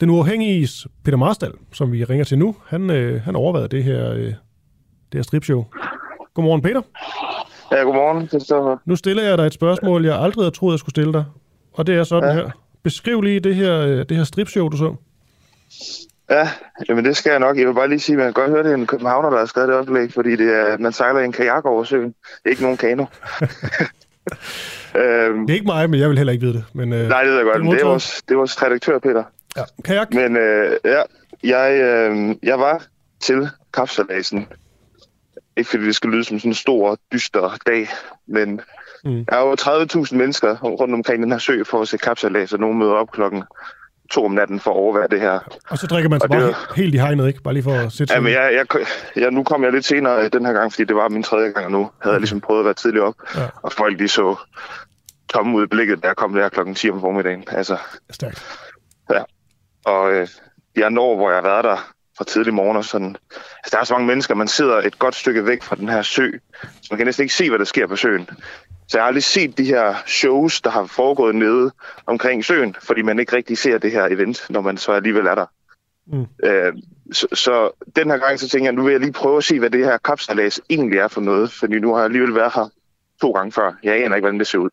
Den 0.00 0.10
uafhængige 0.10 0.68
Peter 1.04 1.16
Marstal, 1.18 1.52
som 1.72 1.92
vi 1.92 2.04
ringer 2.04 2.24
til 2.24 2.38
nu, 2.38 2.56
han, 2.66 2.90
øh, 2.90 3.22
han 3.22 3.36
overvejede 3.36 3.68
det 3.68 3.84
her, 3.84 4.12
øh, 4.12 4.24
det 4.24 4.34
her 5.14 5.22
stripshow. 5.22 5.64
Godmorgen, 6.34 6.62
Peter. 6.62 6.82
Ja, 7.72 7.76
godmorgen. 7.76 8.28
Det 8.32 8.42
står 8.42 8.80
Nu 8.84 8.96
stiller 8.96 9.22
jeg 9.22 9.38
dig 9.38 9.46
et 9.46 9.54
spørgsmål, 9.54 10.04
jeg 10.04 10.20
aldrig 10.20 10.42
havde 10.44 10.54
troet, 10.54 10.72
jeg 10.72 10.78
skulle 10.78 10.92
stille 10.92 11.12
dig. 11.12 11.24
Og 11.72 11.86
det 11.86 11.96
er 11.96 12.04
sådan 12.04 12.36
ja. 12.36 12.42
Her. 12.42 12.50
Beskriv 12.82 13.20
lige 13.20 13.40
det 13.40 13.54
her, 13.54 13.80
øh, 13.80 13.98
det 14.08 14.16
her 14.16 14.24
stripshow, 14.24 14.68
du 14.68 14.76
så. 14.76 14.94
Ja, 16.30 16.48
jamen 16.88 17.04
det 17.04 17.16
skal 17.16 17.30
jeg 17.30 17.40
nok. 17.40 17.58
Jeg 17.58 17.66
vil 17.66 17.74
bare 17.74 17.88
lige 17.88 18.00
sige, 18.00 18.14
at 18.14 18.18
man 18.18 18.26
kan 18.26 18.42
godt 18.42 18.50
høre, 18.50 18.62
det 18.62 18.70
er 18.70 18.74
en 18.74 18.86
københavner, 18.86 19.30
der 19.30 19.38
har 19.38 19.46
skrevet 19.46 19.68
det 19.68 19.76
oplæg, 19.76 20.12
fordi 20.12 20.36
det 20.36 20.54
er, 20.54 20.78
man 20.78 20.92
sejler 20.92 21.20
i 21.20 21.24
en 21.24 21.32
kajak 21.32 21.64
over 21.64 21.84
søen. 21.84 22.14
Ikke 22.46 22.62
nogen 22.62 22.76
kano. 22.76 23.04
øhm, 25.00 25.46
Det 25.46 25.50
er 25.50 25.54
ikke 25.54 25.66
mig, 25.66 25.90
men 25.90 26.00
jeg 26.00 26.08
vil 26.08 26.16
heller 26.18 26.32
ikke 26.32 26.46
vide 26.46 26.54
det. 26.54 26.64
Men, 26.72 26.92
øh, 26.92 27.08
nej, 27.08 27.22
det 27.22 27.30
ved 27.30 27.36
jeg 27.36 27.44
godt. 27.44 27.64
men 27.64 27.72
Det 27.72 27.80
er 27.80 27.86
vores, 27.86 28.22
det 28.22 28.34
er 28.34 28.38
vores 28.38 28.62
redaktør, 28.62 28.98
Peter. 28.98 29.24
Ja, 29.56 29.62
kajak. 29.84 30.14
Men 30.14 30.36
øh, 30.36 30.76
ja, 30.84 31.02
jeg, 31.44 31.80
øh, 31.80 32.36
jeg 32.42 32.58
var 32.58 32.84
til 33.20 33.48
kapsalasen. 33.72 34.48
Ikke 35.56 35.70
fordi 35.70 35.84
det 35.84 35.96
skal 35.96 36.10
lyde 36.10 36.24
som 36.24 36.38
sådan 36.38 36.50
en 36.50 36.54
stor, 36.54 36.98
dyster 37.12 37.58
dag, 37.66 37.88
men 38.26 38.60
mm. 39.04 39.24
der 39.24 39.36
er 39.36 39.40
jo 39.40 39.56
30.000 40.04 40.16
mennesker 40.16 40.58
rundt 40.62 40.94
omkring 40.94 41.22
den 41.22 41.32
her 41.32 41.38
sø 41.38 41.64
for 41.64 41.82
at 41.82 41.88
se 41.88 41.98
kapsalas, 41.98 42.52
og 42.52 42.60
nogen 42.60 42.78
møder 42.78 42.92
op 42.92 43.10
klokken 43.10 43.42
to 44.10 44.24
om 44.24 44.30
natten 44.32 44.60
for 44.60 44.70
at 44.70 44.76
overvære 44.76 45.08
det 45.10 45.20
her. 45.20 45.38
Og 45.68 45.78
så 45.78 45.86
drikker 45.86 46.10
man 46.10 46.20
det 46.20 46.30
bare 46.30 46.50
he- 46.50 46.74
helt 46.76 46.94
i 46.94 46.98
hegnet, 46.98 47.26
ikke? 47.26 47.42
Bare 47.42 47.54
lige 47.54 47.62
for 47.64 47.72
at 47.74 47.92
sætte 47.92 48.06
sig 48.12 48.14
Ja, 48.16 48.20
men 48.20 48.32
ind. 48.32 48.38
jeg, 48.40 48.52
jeg, 48.74 48.86
jeg, 49.16 49.30
nu 49.30 49.42
kom 49.42 49.64
jeg 49.64 49.72
lidt 49.72 49.84
senere 49.84 50.28
den 50.28 50.46
her 50.46 50.52
gang, 50.52 50.72
fordi 50.72 50.84
det 50.84 50.96
var 50.96 51.08
min 51.08 51.22
tredje 51.22 51.48
gang, 51.50 51.66
og 51.66 51.72
nu 51.72 51.90
havde 52.02 52.14
jeg 52.14 52.20
ligesom 52.20 52.40
prøvet 52.40 52.60
at 52.60 52.64
være 52.64 52.74
tidligt 52.74 53.04
op. 53.04 53.14
Ja. 53.36 53.40
Og 53.62 53.72
folk 53.72 53.98
de 53.98 54.08
så 54.08 54.36
tomme 55.28 55.56
ud 55.58 55.64
i 55.64 55.66
blikket, 55.66 56.02
da 56.02 56.06
jeg 56.08 56.16
kom 56.16 56.34
der 56.34 56.48
klokken 56.48 56.74
10 56.74 56.90
om 56.90 57.00
formiddagen. 57.00 57.44
Altså, 57.48 57.76
Stærkt. 58.10 58.44
og 59.84 60.12
øh, 60.12 60.28
de 60.76 60.86
andre 60.86 61.02
år, 61.02 61.16
hvor 61.16 61.30
jeg 61.30 61.36
har 61.36 61.48
været 61.48 61.64
der 61.64 61.92
fra 62.18 62.24
tidlig 62.24 62.54
morgen 62.54 62.76
og 62.76 62.84
sådan. 62.84 63.16
Altså, 63.34 63.70
der 63.72 63.78
er 63.78 63.84
så 63.84 63.94
mange 63.94 64.06
mennesker, 64.06 64.34
man 64.34 64.48
sidder 64.48 64.76
et 64.76 64.98
godt 64.98 65.14
stykke 65.14 65.46
væk 65.46 65.62
fra 65.62 65.76
den 65.76 65.88
her 65.88 66.02
sø, 66.02 66.30
så 66.62 66.88
man 66.90 66.96
kan 66.96 67.06
næsten 67.06 67.22
ikke 67.22 67.34
se, 67.34 67.48
hvad 67.48 67.58
der 67.58 67.64
sker 67.64 67.86
på 67.86 67.96
søen. 67.96 68.28
Så 68.88 68.98
jeg 68.98 69.02
har 69.02 69.06
aldrig 69.06 69.24
set 69.24 69.58
de 69.58 69.64
her 69.64 69.94
shows, 70.06 70.60
der 70.60 70.70
har 70.70 70.86
foregået 70.86 71.34
nede 71.34 71.72
omkring 72.06 72.44
søen, 72.44 72.76
fordi 72.82 73.02
man 73.02 73.18
ikke 73.18 73.36
rigtig 73.36 73.58
ser 73.58 73.78
det 73.78 73.92
her 73.92 74.04
event, 74.06 74.46
når 74.50 74.60
man 74.60 74.76
så 74.76 74.92
alligevel 74.92 75.26
er 75.26 75.34
der. 75.34 75.46
Mm. 76.06 76.26
Øh, 76.44 76.72
så, 77.12 77.26
så 77.32 77.70
den 77.96 78.10
her 78.10 78.18
gang, 78.18 78.40
så 78.40 78.48
tænker 78.48 78.66
jeg, 78.66 78.74
nu 78.74 78.82
vil 78.82 78.90
jeg 78.90 79.00
lige 79.00 79.12
prøve 79.12 79.36
at 79.36 79.44
se, 79.44 79.58
hvad 79.58 79.70
det 79.70 79.84
her 79.84 79.98
kapsalas 79.98 80.60
egentlig 80.70 80.98
er 80.98 81.08
for 81.08 81.20
noget, 81.20 81.52
fordi 81.52 81.78
nu 81.78 81.90
har 81.92 81.98
jeg 81.98 82.04
alligevel 82.04 82.34
været 82.34 82.52
her 82.54 82.68
to 83.20 83.30
gange 83.30 83.52
før. 83.52 83.72
Jeg 83.82 84.04
aner 84.04 84.16
ikke, 84.16 84.24
hvordan 84.24 84.38
det 84.38 84.46
ser 84.46 84.58
ud. 84.58 84.70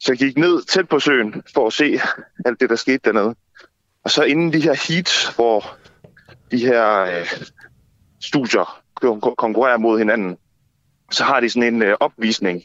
Så 0.00 0.12
jeg 0.12 0.18
gik 0.18 0.38
ned 0.38 0.62
tæt 0.62 0.88
på 0.88 1.00
søen 1.00 1.42
for 1.54 1.66
at 1.66 1.72
se 1.72 2.00
alt 2.44 2.60
det, 2.60 2.70
der 2.70 2.76
skete 2.76 3.00
dernede. 3.04 3.34
Og 4.04 4.10
så 4.10 4.22
inden 4.22 4.52
de 4.52 4.60
her 4.60 4.88
heats, 4.88 5.34
hvor 5.34 5.76
de 6.50 6.58
her 6.58 7.00
øh, 7.00 7.26
studier 8.20 8.82
kon- 9.04 9.34
konkurrerer 9.34 9.78
mod 9.78 9.98
hinanden, 9.98 10.36
så 11.10 11.24
har 11.24 11.40
de 11.40 11.50
sådan 11.50 11.74
en 11.74 11.82
øh, 11.82 11.96
opvisning, 12.00 12.62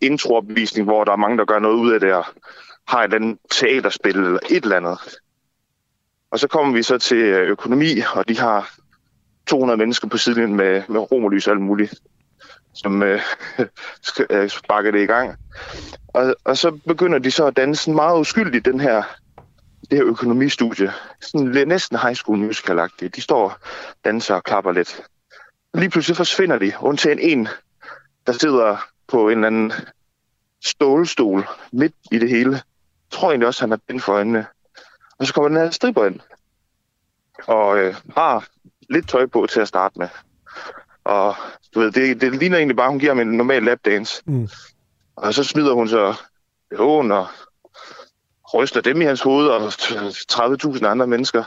introopvisning, 0.00 0.84
hvor 0.84 1.04
der 1.04 1.12
er 1.12 1.16
mange, 1.16 1.38
der 1.38 1.44
gør 1.44 1.58
noget 1.58 1.76
ud 1.76 1.92
af 1.92 2.00
det 2.00 2.14
og 2.14 2.24
har 2.88 3.00
et 3.00 3.04
eller 3.04 3.16
andet 3.16 3.38
teaterspil 3.50 4.16
eller 4.16 4.38
et 4.50 4.64
eller 4.64 4.76
andet. 4.76 4.98
Og 6.30 6.38
så 6.38 6.48
kommer 6.48 6.74
vi 6.74 6.82
så 6.82 6.98
til 6.98 7.16
øh, 7.16 7.48
økonomi, 7.48 7.86
og 8.14 8.28
de 8.28 8.38
har 8.38 8.74
200 9.46 9.76
mennesker 9.76 10.08
på 10.08 10.18
sidelinjen 10.18 10.56
med, 10.56 10.82
med 10.88 11.12
romerlys 11.12 11.46
og 11.46 11.52
alt 11.52 11.62
muligt, 11.62 11.94
som 12.74 13.02
øh, 13.02 13.20
øh, 14.30 14.48
sparker 14.48 14.90
det 14.90 15.02
i 15.02 15.06
gang. 15.06 15.36
Og, 16.08 16.36
og 16.44 16.58
så 16.58 16.70
begynder 16.86 17.18
de 17.18 17.30
så 17.30 17.46
at 17.46 17.56
danse 17.56 17.90
meget 17.90 18.20
uskyldigt 18.20 18.64
den 18.64 18.80
her, 18.80 19.02
det 19.90 19.98
her 19.98 20.06
økonomistudie. 20.06 20.92
Sådan 21.20 21.52
lidt 21.52 21.68
næsten 21.68 21.98
high 21.98 22.14
school 22.14 22.38
musical 22.38 22.78
-agtigt. 22.78 23.08
De 23.08 23.20
står 23.20 23.44
og 23.44 23.52
danser 24.04 24.34
og 24.34 24.44
klapper 24.44 24.72
lidt. 24.72 25.02
Lige 25.74 25.90
pludselig 25.90 26.16
forsvinder 26.16 26.58
de, 26.58 26.72
undtagen 26.80 27.18
en, 27.18 27.48
der 28.26 28.32
sidder 28.32 28.76
på 29.08 29.28
en 29.28 29.38
eller 29.38 29.46
anden 29.46 29.72
stålstol 30.64 31.46
midt 31.72 31.94
i 32.12 32.18
det 32.18 32.28
hele. 32.28 32.52
Jeg 32.52 32.62
tror 33.10 33.28
egentlig 33.28 33.46
også, 33.46 33.62
han 33.62 33.70
har 33.70 33.80
bind 33.88 34.00
for 34.00 34.12
øjnene. 34.12 34.46
Og 35.18 35.26
så 35.26 35.34
kommer 35.34 35.48
den 35.48 35.58
her 35.58 35.70
stripper 35.70 36.04
ind. 36.04 36.20
Og 37.46 37.78
øh, 37.78 37.94
har 38.16 38.48
lidt 38.90 39.08
tøj 39.08 39.26
på 39.26 39.46
til 39.46 39.60
at 39.60 39.68
starte 39.68 39.98
med. 39.98 40.08
Og 41.04 41.34
du 41.74 41.80
ved, 41.80 41.92
det, 41.92 42.20
det 42.20 42.34
ligner 42.36 42.56
egentlig 42.56 42.76
bare, 42.76 42.86
at 42.86 42.92
hun 42.92 43.00
giver 43.00 43.14
ham 43.14 43.20
en 43.28 43.36
normal 43.36 43.62
lapdance. 43.62 44.22
Mm. 44.26 44.48
Og 45.16 45.34
så 45.34 45.44
smider 45.44 45.72
hun 45.72 45.88
så 45.88 46.14
BH'en 46.74 47.12
og 47.12 47.26
ryster 48.54 48.80
dem 48.80 49.02
i 49.02 49.04
hans 49.04 49.20
hoved 49.22 49.46
og 49.46 49.68
30.000 49.68 50.86
andre 50.86 51.06
mennesker. 51.06 51.44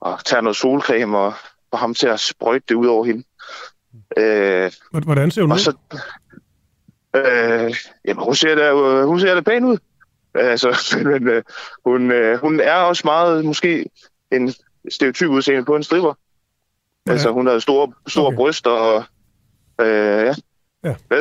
Og 0.00 0.24
tager 0.24 0.40
noget 0.40 0.56
solcreme 0.56 1.18
og 1.18 1.34
får 1.70 1.76
ham 1.78 1.94
til 1.94 2.06
at 2.06 2.20
sprøjte 2.20 2.64
det 2.68 2.74
ud 2.74 2.86
over 2.86 3.04
hende. 3.04 3.24
Øh, 4.16 4.72
Hvordan 4.90 5.30
ser 5.30 5.42
hun 5.42 5.52
ud? 5.52 5.58
så, 5.58 5.76
øh, 7.16 7.74
jamen, 8.04 8.24
hun 8.24 8.34
ser 8.34 8.54
da, 8.54 8.72
øh, 8.72 9.06
hun 9.06 9.20
ser 9.20 9.34
da 9.34 9.40
pæn 9.40 9.64
ud. 9.64 9.78
Altså, 10.34 10.76
men 11.10 11.28
øh, 11.28 11.42
hun, 11.84 12.10
øh, 12.10 12.38
hun 12.38 12.60
er 12.60 12.74
også 12.74 13.02
meget, 13.04 13.44
måske, 13.44 13.86
en 14.30 14.54
stereotyp 14.88 15.28
udseende 15.28 15.64
på 15.64 15.76
en 15.76 15.82
stripper. 15.82 16.14
Ja. 17.06 17.12
Altså, 17.12 17.30
hun 17.30 17.46
har 17.46 17.58
store, 17.58 17.92
store 18.06 18.26
Okay. 18.26 18.36
bryster, 18.36 18.70
og 18.70 19.04
øh, 19.80 19.86
ja. 19.86 20.34
Ja. 20.84 20.94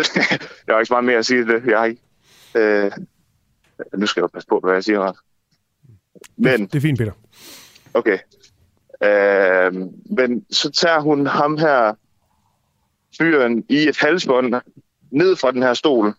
jeg 0.67 0.69
har 0.69 0.79
ikke 0.79 0.85
så 0.85 0.93
meget 0.93 1.05
mere 1.05 1.17
at 1.17 1.25
sige 1.25 1.47
det. 1.47 1.65
Jeg 1.65 1.79
har 1.79 1.85
ikke, 1.85 2.01
øh, 2.55 2.91
nu 3.97 4.05
skal 4.05 4.21
jeg 4.21 4.29
passe 4.33 4.47
på, 4.47 4.59
hvad 4.63 4.73
jeg 4.73 4.83
siger. 4.83 4.99
Ret. 4.99 5.15
Men, 6.37 6.65
Det 6.65 6.75
er 6.75 6.81
fint, 6.81 6.97
Peter. 6.99 7.11
Okay. 7.93 8.17
Øh, 9.03 9.73
men 10.17 10.45
så 10.51 10.71
tager 10.71 10.99
hun 10.99 11.27
ham 11.27 11.57
her, 11.57 11.93
fyren, 13.17 13.65
i 13.69 13.77
et 13.87 13.97
halsbånd 13.97 14.55
ned 15.11 15.35
fra 15.35 15.51
den 15.51 15.63
her 15.63 15.73
stol, 15.73 16.13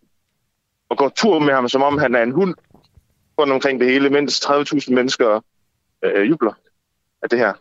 og 0.89 0.99
går 0.99 1.09
tur 1.09 1.39
med 1.39 1.55
ham, 1.55 1.69
som 1.69 1.83
om 1.83 1.99
han 1.99 2.15
er 2.15 2.23
en 2.23 2.33
hund, 2.33 2.55
rundt 3.39 3.53
omkring 3.53 3.81
det 3.81 3.91
hele, 3.91 4.11
mens 4.11 4.45
30.000 4.45 4.95
mennesker 4.95 5.41
øh, 6.03 6.31
jubler 6.31 6.53
af 7.23 7.31
det 7.31 7.39
her, 7.39 7.53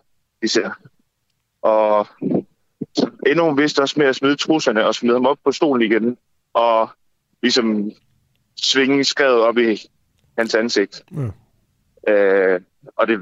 de 0.42 0.48
ser. 0.48 0.70
Og 1.62 2.08
ender 3.28 3.44
hun 3.44 3.58
vist 3.58 3.80
også 3.80 3.96
med 4.00 4.08
at 4.08 4.16
smide 4.16 4.36
trusserne 4.36 4.86
og 4.86 4.96
smide 4.96 5.16
ham 5.16 5.26
op 5.26 5.38
på 5.46 5.52
stolen 5.52 5.82
igen, 5.82 6.18
og 6.54 6.90
ligesom 7.42 7.92
svinge 8.62 9.04
skrevet 9.04 9.42
op 9.42 9.58
i 9.58 9.78
hans 10.38 10.56
ansigt. 10.56 11.04
Ja. 12.08 12.14
Øh, 12.14 12.62
og 12.96 13.08
det, 13.08 13.20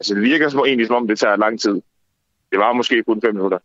altså, 0.00 0.14
det 0.14 0.22
virker 0.22 0.48
som, 0.48 0.60
egentlig 0.60 0.86
som 0.86 0.96
om, 0.96 1.08
det 1.08 1.18
tager 1.18 1.36
lang 1.36 1.60
tid. 1.60 1.82
Det 2.50 2.58
var 2.58 2.72
måske 2.72 3.02
kun 3.02 3.20
fem 3.22 3.34
minutter. 3.34 3.58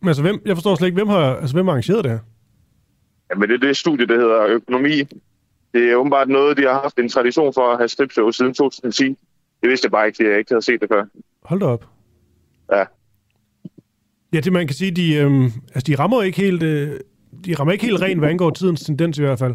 Men 0.00 0.08
altså, 0.08 0.22
hvem, 0.22 0.42
jeg 0.44 0.56
forstår 0.56 0.74
slet 0.74 0.86
ikke, 0.86 0.96
hvem 0.96 1.08
har, 1.08 1.36
altså, 1.36 1.56
hvem 1.56 1.66
har 1.66 1.72
arrangeret 1.72 2.04
det 2.04 2.12
her? 2.12 2.18
Ja, 3.30 3.34
men 3.34 3.48
det 3.48 3.54
er 3.54 3.66
det 3.66 3.76
studie, 3.76 4.06
der 4.06 4.14
hedder 4.14 4.46
økonomi. 4.46 5.02
Det 5.74 5.90
er 5.90 5.94
åbenbart 5.94 6.28
noget, 6.28 6.56
de 6.56 6.62
har 6.62 6.82
haft 6.82 6.98
en 6.98 7.08
tradition 7.08 7.54
for 7.54 7.72
at 7.72 7.78
have 7.78 7.88
stripshow 7.88 8.30
siden 8.30 8.54
2010. 8.54 9.04
Det 9.62 9.68
vidste 9.70 9.84
jeg 9.84 9.90
bare 9.90 10.06
ikke, 10.06 10.16
fordi 10.16 10.28
jeg 10.28 10.38
ikke 10.38 10.50
havde 10.50 10.62
set 10.62 10.80
det 10.80 10.88
før. 10.88 11.04
Hold 11.42 11.60
da 11.60 11.66
op. 11.66 11.86
Ja. 12.72 12.84
Ja, 14.32 14.40
det 14.40 14.52
man 14.52 14.66
kan 14.66 14.76
sige, 14.76 14.90
de, 14.90 15.14
øhm, 15.14 15.44
altså, 15.44 15.84
de 15.86 15.94
rammer 15.94 16.22
ikke 16.22 16.40
helt, 16.40 16.62
øh, 16.62 17.00
de 17.44 17.54
rammer 17.54 17.72
ikke 17.72 17.84
helt 17.84 18.02
ren, 18.02 18.18
hvad 18.18 18.28
angår 18.28 18.50
tidens 18.50 18.80
tendens 18.80 19.18
i 19.18 19.22
hvert 19.22 19.38
fald. 19.38 19.54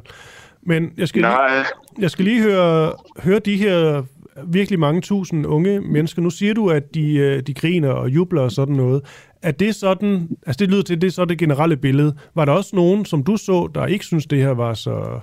Men 0.62 0.94
jeg 0.98 1.08
skal, 1.08 1.22
lige, 1.22 1.32
Nej, 1.32 1.66
jeg 2.00 2.12
skal 2.12 2.26
lige 2.26 2.42
høre, 2.42 2.94
høre 3.20 3.40
de 3.40 3.58
her 3.58 4.04
virkelig 4.44 4.80
mange 4.80 5.02
tusind 5.02 5.46
unge 5.46 5.82
mennesker. 5.82 6.22
Nu 6.22 6.30
siger 6.30 6.54
du, 6.54 6.70
at 6.70 6.96
de, 6.96 7.16
øh, 7.16 7.42
de 7.42 7.54
griner 7.54 7.90
og 7.90 8.10
jubler 8.10 8.42
og 8.42 8.52
sådan 8.52 8.76
noget. 8.76 9.02
Er 9.42 9.52
det 9.52 9.76
sådan, 9.76 10.30
altså 10.46 10.58
det 10.60 10.70
lyder 10.70 10.84
til, 10.84 11.02
det 11.02 11.08
er 11.08 11.12
så 11.12 11.26
det 11.26 11.38
generelle 11.38 11.78
billede. 11.78 12.18
Var 12.36 12.46
der 12.46 12.52
også 12.52 12.76
nogen, 12.76 13.06
som 13.06 13.24
du 13.24 13.38
så, 13.38 13.70
der 13.76 13.86
ikke 13.86 14.06
synes 14.06 14.26
det 14.26 14.40
her 14.40 14.50
var 14.50 14.74
så, 14.74 15.20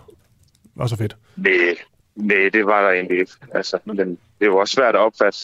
var 0.74 0.86
så 0.86 0.96
fedt? 0.96 1.16
nej, 1.36 1.76
nej, 2.16 2.48
det 2.52 2.66
var 2.66 2.82
der 2.82 2.90
egentlig 2.90 3.20
ikke. 3.20 3.32
Altså, 3.54 3.78
men 3.84 4.18
det 4.40 4.50
var 4.50 4.54
også 4.54 4.74
svært 4.74 4.94
at 4.94 5.00
opfatte, 5.00 5.38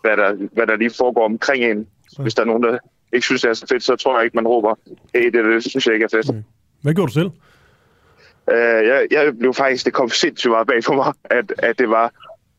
hvad 0.00 0.16
der, 0.16 0.48
hvad 0.52 0.66
der 0.66 0.76
lige 0.76 0.90
foregår 0.90 1.24
omkring 1.24 1.64
en. 1.64 1.86
Hvis 2.18 2.34
der 2.34 2.42
er 2.42 2.46
nogen, 2.46 2.62
der 2.62 2.78
ikke 3.12 3.24
synes, 3.24 3.42
det 3.42 3.48
er 3.48 3.54
så 3.54 3.66
fedt, 3.66 3.82
så 3.82 3.96
tror 3.96 4.18
jeg 4.18 4.24
ikke, 4.24 4.36
man 4.36 4.46
råber, 4.46 4.74
hey, 5.14 5.24
det, 5.24 5.44
det 5.44 5.64
synes 5.64 5.86
jeg 5.86 5.94
ikke 5.94 6.04
er 6.04 6.22
fedt. 6.22 6.44
Hvad 6.82 6.94
gjorde 6.94 7.08
du 7.08 7.12
selv? 7.12 7.30
Øh, 8.50 8.86
jeg, 8.86 9.06
jeg 9.10 9.38
blev 9.38 9.54
faktisk, 9.54 9.84
det 9.84 9.92
kom 9.92 10.08
sindssygt 10.08 10.50
meget 10.50 10.66
bag 10.66 10.82
på 10.86 10.92
mig, 10.94 11.12
at, 11.24 11.52
at 11.58 11.78
det 11.78 11.88
var 11.88 12.12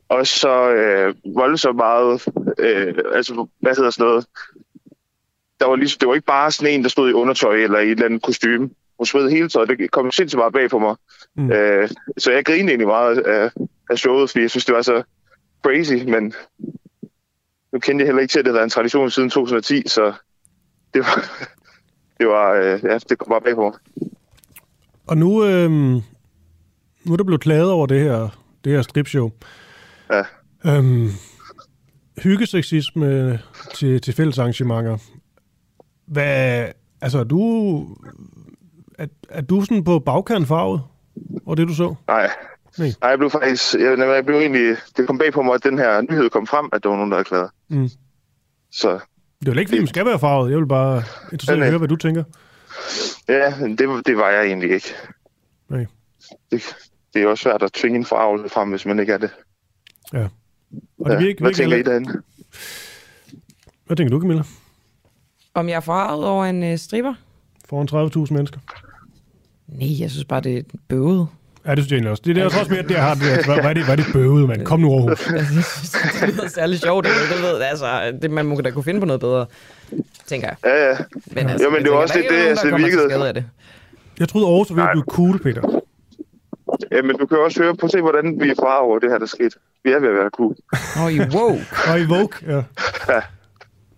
også 0.10 0.40
så 0.40 0.70
øh, 0.72 1.16
voldsomt 1.36 1.76
meget, 1.76 2.28
øh, 2.60 2.96
altså 3.14 3.48
hvad 3.60 3.76
hedder 3.76 3.90
sådan 3.90 4.08
noget, 4.08 4.26
der 5.60 5.66
var 5.66 5.76
ligesom, 5.76 6.00
det 6.00 6.08
var 6.08 6.14
ikke 6.14 6.26
bare 6.26 6.52
sådan 6.52 6.74
en, 6.74 6.84
der 6.84 6.90
stod 6.90 7.10
i 7.10 7.14
undertøj 7.14 7.56
eller 7.56 7.80
i 7.80 7.86
et 7.86 7.92
eller 7.92 8.06
andet 8.06 8.22
kostume. 8.22 8.70
Hun 8.98 9.06
smed 9.06 9.30
hele 9.30 9.50
tøjet, 9.50 9.70
det 9.70 9.92
kom 9.92 10.12
sindssygt 10.12 10.38
meget 10.38 10.54
bag 10.54 10.70
på 10.70 10.80
mig. 10.80 10.96
Mm. 11.36 11.52
Øh, 11.52 11.90
så 12.18 12.32
jeg 12.32 12.46
grinede 12.46 12.70
egentlig 12.70 12.88
meget 12.88 13.18
af, 13.18 13.52
af 13.90 13.98
showet, 13.98 14.30
fordi 14.30 14.42
jeg 14.42 14.50
synes, 14.50 14.66
det 14.66 14.76
var 14.76 14.82
så 14.82 15.04
crazy, 15.64 15.94
men 15.94 16.34
nu 17.72 17.80
kendte 17.80 18.04
jeg 18.04 18.08
heller 18.08 18.22
ikke 18.22 18.32
til, 18.32 18.40
at 18.40 18.46
det 18.46 18.52
havde 18.52 18.56
været 18.56 18.64
en 18.66 18.70
tradition 18.70 19.12
siden 19.12 19.30
2010, 19.30 19.88
så 19.88 20.14
det 20.94 21.02
var, 21.02 21.46
det 22.20 22.28
var, 22.28 22.52
øh, 22.54 22.80
ja, 22.84 22.98
det 22.98 23.18
kom 23.18 23.30
bare 23.30 23.42
bag 23.42 23.56
på 23.56 23.62
mig. 23.62 23.74
Og 25.08 25.18
nu, 25.18 25.46
øhm, 25.46 26.02
nu 27.04 27.14
er 27.14 27.18
der 27.18 27.24
blevet 27.24 27.42
klaget 27.42 27.72
over 27.72 27.86
det 27.86 28.02
her, 28.02 28.30
det 28.64 28.72
her 28.72 28.82
stripshow. 28.82 29.32
Ja. 30.12 30.24
Øhm, 30.66 31.10
hyggeseksisme 32.24 33.40
til, 33.76 34.02
til 34.02 34.14
fælles 34.14 34.40
arrangementer. 34.40 34.98
Hvad, 36.08 36.66
altså 37.02 37.20
er 37.20 37.24
du, 37.24 37.82
er, 38.98 39.08
er 39.30 39.42
du 39.42 39.62
sådan 39.62 39.84
på 39.84 40.00
bagkant 40.00 40.48
farvet 40.48 40.82
over 41.46 41.56
det, 41.56 41.68
du 41.68 41.76
så? 41.76 41.96
Nej, 42.08 42.30
Nej. 42.78 42.92
Nej, 43.02 43.10
jeg 43.10 43.18
blev 43.18 43.30
faktisk... 43.30 43.74
Jeg, 43.74 43.98
jeg 44.00 44.26
blev 44.26 44.38
egentlig... 44.38 44.76
Det 44.98 45.08
kom 45.08 45.18
bag 45.18 45.34
på 45.34 45.42
mig, 45.42 45.54
at 45.54 45.64
den 45.64 45.78
her 45.78 46.02
nyhed 46.02 46.30
kom 46.30 46.48
frem, 46.48 46.70
at 46.74 46.84
der 46.84 46.90
var 46.90 46.96
nogen, 46.96 47.12
der 47.12 47.18
havde 47.18 47.26
klaget. 47.26 47.50
Mm. 47.70 47.90
Så 48.72 49.00
Det 49.40 49.48
er 49.48 49.54
jo 49.54 49.60
ikke, 49.60 49.70
fordi 49.70 49.80
man 49.80 49.88
skal 49.88 50.06
være 50.06 50.20
farvet. 50.20 50.52
Jeg 50.52 50.60
vil 50.60 50.68
bare 50.68 51.04
interesseret 51.32 51.62
at 51.62 51.70
høre, 51.70 51.78
hvad 51.78 51.88
du 51.88 51.96
tænker. 51.96 52.24
ja, 53.30 53.54
det, 53.68 54.08
det 54.08 54.18
var 54.18 54.30
jeg 54.30 54.46
egentlig 54.46 54.72
ikke. 54.72 54.94
Nej. 55.70 55.86
Det, 56.52 56.76
det 57.14 57.22
er 57.24 57.28
også 57.28 57.42
svært 57.42 57.64
at 57.64 57.72
tvinge 57.74 57.98
en 57.98 58.06
farvelse 58.06 58.54
frem, 58.54 58.70
hvis 58.70 58.86
man 58.86 59.00
ikke 59.00 59.14
er 59.14 59.18
det. 59.18 59.30
Ja. 60.14 60.24
Og 61.00 61.10
det 61.10 61.14
Ja, 61.14 61.20
virker, 61.20 61.40
Hvad 61.44 61.50
virker 61.50 61.52
tænker 61.52 61.78
I 61.78 61.84
derinde? 61.84 62.22
Hvad 63.86 63.98
tænker 63.98 64.12
du, 64.16 64.22
Camilla? 64.22 64.44
Om 65.54 65.70
jeg 65.70 65.76
er 65.76 65.80
forarvet 65.80 66.26
over 66.26 66.46
en 66.46 66.64
øh, 66.64 66.78
stripper? 66.78 67.14
Foran 67.70 68.24
30.000 68.28 68.34
mennesker. 68.34 68.60
Nej, 69.68 70.02
jeg 70.02 70.12
synes 70.12 70.26
bare, 70.26 70.42
det 70.42 70.58
er 70.58 70.62
bøvet. 70.88 71.28
Ja, 71.66 71.76
det 71.76 71.84
synes 71.84 71.92
jeg 71.92 71.96
egentlig 71.96 72.12
også. 72.12 72.24
Det 72.26 72.30
er 72.32 72.34
det, 72.50 72.60
også 72.60 72.72
mere, 72.72 72.82
det 72.84 72.92
jeg 72.92 73.04
har 73.04 73.14
det. 73.14 73.22
Altså, 73.30 73.46
hvad, 73.52 73.62
hvad, 73.62 73.70
er 73.70 73.74
det, 73.74 73.84
hvad 73.86 73.98
er 73.98 74.04
det 74.04 74.14
bøvet, 74.14 74.48
mand? 74.48 74.66
Kom 74.66 74.80
nu 74.80 75.10
synes, 75.16 75.92
det 76.22 76.30
lyder 76.34 76.48
særlig 76.48 76.80
sjovt. 76.80 77.06
Det, 77.06 77.12
det 77.34 77.42
ved, 77.42 77.62
altså, 77.62 78.18
det, 78.22 78.32
man 78.32 78.46
må 78.46 78.62
da 78.62 78.72
kunne 78.72 78.84
finde 78.84 79.00
på 79.00 79.06
noget 79.06 79.20
bedre, 79.20 79.46
tænker 80.26 80.48
jeg. 80.48 80.58
Ja, 80.66 80.90
ja. 80.90 80.98
Men, 81.26 81.50
altså, 81.50 81.64
Jo, 81.66 81.70
men 81.72 81.84
det 81.84 81.92
var 81.92 81.98
tænker, 81.98 82.02
også 82.02 82.16
lidt 82.18 82.26
er 82.26 82.30
det, 82.32 82.38
nogen, 82.40 82.50
altså, 82.50 82.76
virkede- 82.78 83.28
af 83.28 83.34
det. 83.34 83.46
Jeg 84.20 84.30
troede 84.30 84.48
Aarhus 84.48 84.70
var 84.70 84.76
ved 84.76 84.84
at 84.84 84.90
blive 84.92 85.04
cool, 85.04 85.40
Peter. 85.40 85.82
ja, 86.92 87.02
men 87.02 87.18
du 87.18 87.26
kan 87.26 87.38
også 87.38 87.64
høre 87.64 87.76
på 87.76 87.88
se, 87.88 88.02
hvordan 88.02 88.40
vi 88.42 88.50
er 88.50 88.56
fra 88.60 88.84
over 88.86 89.00
det 89.00 89.10
her, 89.12 89.18
der 89.18 89.26
skete. 89.26 89.56
Vi 89.84 89.92
er 89.92 90.00
ved 90.00 90.10
at 90.10 90.16
være 90.16 90.30
cool. 90.30 90.56
Åh, 91.04 91.14
i 91.14 91.20
wow. 91.20 91.58
Og 91.88 92.00
i 92.04 92.06
Vogue, 92.06 92.30
ja. 92.48 92.64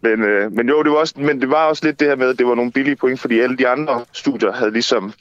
Men, 0.03 0.23
øh, 0.23 0.51
men 0.51 0.69
jo, 0.69 0.83
det 0.83 0.91
var, 0.91 0.97
også, 0.97 1.13
men 1.17 1.41
det 1.41 1.49
var 1.49 1.65
også 1.65 1.85
lidt 1.85 1.99
det 1.99 2.07
her 2.07 2.15
med, 2.15 2.29
at 2.29 2.39
det 2.39 2.47
var 2.47 2.55
nogle 2.55 2.71
billige 2.71 2.95
point, 2.95 3.19
fordi 3.19 3.39
alle 3.39 3.57
de 3.57 3.67
andre 3.67 4.05
studier 4.13 4.51
havde 4.51 4.71
ligesom 4.71 5.13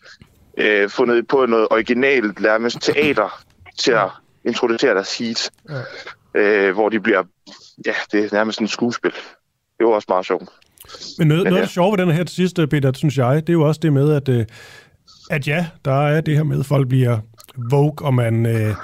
øh, 0.59 0.91
fundet 0.91 1.29
på 1.29 1.47
noget 1.47 1.69
originalt, 1.71 2.41
nærmest 2.41 2.81
teater, 2.81 3.45
til 3.79 3.93
at 3.93 4.09
introducere 4.45 4.95
deres 4.95 5.19
heat. 5.19 5.51
Ja. 5.71 5.81
Øh, 6.41 6.75
hvor 6.75 6.89
de 6.89 7.01
bliver, 7.01 7.23
ja, 7.87 7.93
det 8.13 8.25
er 8.25 8.29
nærmest 8.33 8.61
en 8.61 8.69
skuespil. 8.69 9.13
Det 9.79 9.87
var 9.87 9.93
også 9.93 10.07
meget 10.09 10.27
sjovt. 10.27 10.49
Men 11.19 11.29
noget, 11.29 11.45
Men 11.45 11.53
noget 11.53 11.57
af 11.57 11.61
ja. 11.61 11.63
det 11.63 11.71
sjove 11.71 11.99
ved 11.99 12.07
den 12.07 12.15
her 12.15 12.25
til 12.25 12.37
sidst, 12.37 12.57
Peter, 12.71 12.93
synes 12.93 13.19
jeg, 13.19 13.35
det 13.47 13.49
er 13.49 13.53
jo 13.53 13.63
også 13.63 13.81
det 13.83 13.93
med, 13.93 14.13
at, 14.13 14.29
øh, 14.29 14.47
at 15.31 15.49
ja, 15.49 15.67
der 15.85 16.07
er 16.07 16.21
det 16.21 16.37
her 16.37 16.45
med, 16.45 16.61
at 16.61 16.67
folk 16.67 16.89
bliver 16.89 17.19
Vogue, 17.71 17.95
og 18.01 18.15
man, 18.15 18.47
øh, 18.47 18.75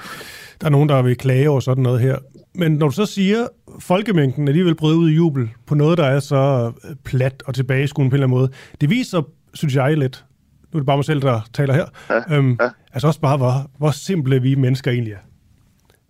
der 0.61 0.67
er 0.67 0.71
nogen, 0.71 0.89
der 0.89 1.01
vil 1.01 1.17
klage 1.17 1.49
over 1.49 1.59
sådan 1.59 1.83
noget 1.83 1.99
her. 2.01 2.17
Men 2.55 2.71
når 2.71 2.87
du 2.87 2.93
så 2.95 3.05
siger, 3.05 3.43
at 3.43 3.49
folkemængden 3.79 4.47
alligevel 4.47 4.75
bryder 4.75 4.97
ud 4.97 5.09
i 5.09 5.13
jubel 5.13 5.49
på 5.67 5.75
noget, 5.75 5.97
der 5.97 6.05
er 6.05 6.19
så 6.19 6.71
øh, 6.89 6.95
plat 7.05 7.43
og 7.45 7.55
tilbageskuende 7.55 8.09
på 8.09 8.13
en 8.15 8.23
eller 8.23 8.27
anden 8.27 8.39
måde, 8.39 8.51
det 8.81 8.89
viser, 8.89 9.21
synes 9.53 9.75
jeg 9.75 9.97
lidt, 9.97 10.25
nu 10.73 10.77
er 10.77 10.81
det 10.81 10.85
bare 10.85 10.97
mig 10.97 11.05
selv, 11.05 11.21
der 11.21 11.41
taler 11.53 11.73
her, 11.73 11.85
ja, 12.09 12.35
øhm, 12.37 12.57
ja. 12.61 12.69
altså 12.93 13.07
også 13.07 13.19
bare, 13.19 13.37
hvor, 13.37 13.71
hvor 13.77 13.91
simple 13.91 14.41
vi 14.41 14.55
mennesker 14.55 14.91
egentlig 14.91 15.13
er. 15.13 15.17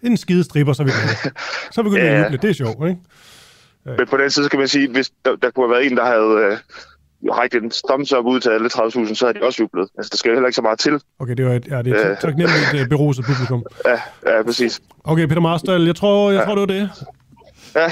Det 0.02 0.08
er 0.08 0.12
en 0.12 0.18
skide 0.18 0.44
stripper, 0.44 0.74
så 0.74 0.84
vi 0.84 0.90
glade. 0.90 1.36
Så 1.72 1.84
begynder 1.84 2.04
vi 2.04 2.10
Ja. 2.10 2.20
at 2.20 2.26
juble. 2.26 2.38
Det 2.42 2.50
er 2.50 2.54
sjovt, 2.54 2.88
ikke? 2.90 3.02
Men 3.86 4.08
på 4.10 4.18
den 4.18 4.30
side 4.30 4.46
skal 4.46 4.60
man 4.60 4.68
sige, 4.68 4.92
hvis 4.92 5.12
der, 5.26 5.36
der 5.36 5.50
kunne 5.52 5.66
have 5.68 5.72
været 5.76 5.92
en, 5.92 5.98
der 5.98 6.06
havde 6.06 6.52
øh, 6.52 6.58
rækket 7.26 7.64
en 7.64 7.72
thumbs 7.90 8.14
up 8.14 8.26
ud 8.26 8.40
til 8.40 8.50
alle 8.50 8.70
30.000, 8.74 9.16
så 9.16 9.26
havde 9.26 9.40
de 9.40 9.46
også 9.46 9.64
jublet. 9.64 9.90
Altså, 9.98 10.10
der 10.12 10.18
skal 10.18 10.30
jo 10.30 10.36
heller 10.36 10.48
ikke 10.48 10.56
så 10.56 10.62
meget 10.62 10.80
til. 10.80 11.02
Okay, 11.20 11.34
det 11.36 11.46
var 11.46 11.54
et, 11.54 11.68
ja, 11.68 11.82
det 11.82 11.92
er 11.94 12.06
et 12.06 12.12
Øh. 12.12 12.18
taknemmeligt 12.18 12.74
øh, 12.82 12.88
beruset 12.90 13.26
publikum. 13.26 13.64
Ja, 13.86 14.00
ja 14.38 14.44
præcis. 14.44 14.80
Okay, 15.04 15.26
Peter 15.28 15.42
Marstal, 15.42 15.86
jeg 15.86 15.96
tror, 15.96 16.32
jeg 16.32 16.44
tror 16.46 16.56
det 16.56 16.62
var 16.62 16.66
det. 16.66 16.90
Ja, 17.76 17.88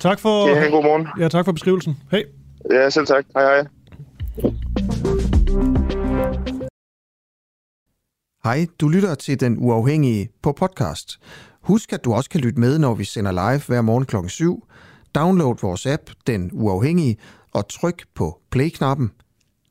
Tak 0.00 0.18
for, 0.18 0.48
ja, 0.48 0.66
god 0.70 0.82
morgen. 0.84 1.08
ja, 1.20 1.28
tak 1.28 1.44
for 1.44 1.52
beskrivelsen. 1.52 1.96
Hej. 2.10 2.24
Ja, 2.70 2.90
selv 2.90 3.06
tak. 3.06 3.24
Hej, 3.36 3.44
hej. 3.44 3.64
Hej, 8.44 8.66
du 8.80 8.88
lytter 8.88 9.14
til 9.14 9.40
Den 9.40 9.56
Uafhængige 9.58 10.28
på 10.42 10.52
podcast. 10.52 11.18
Husk, 11.62 11.92
at 11.92 12.04
du 12.04 12.12
også 12.14 12.30
kan 12.30 12.40
lytte 12.40 12.60
med, 12.60 12.78
når 12.78 12.94
vi 12.94 13.04
sender 13.04 13.32
live 13.32 13.62
hver 13.66 13.80
morgen 13.82 14.04
kl. 14.04 14.16
7. 14.28 14.64
Download 15.14 15.56
vores 15.62 15.86
app, 15.86 16.02
Den 16.26 16.50
Uafhængige, 16.52 17.16
og 17.58 17.68
tryk 17.68 18.04
på 18.14 18.40
play-knappen. 18.50 19.10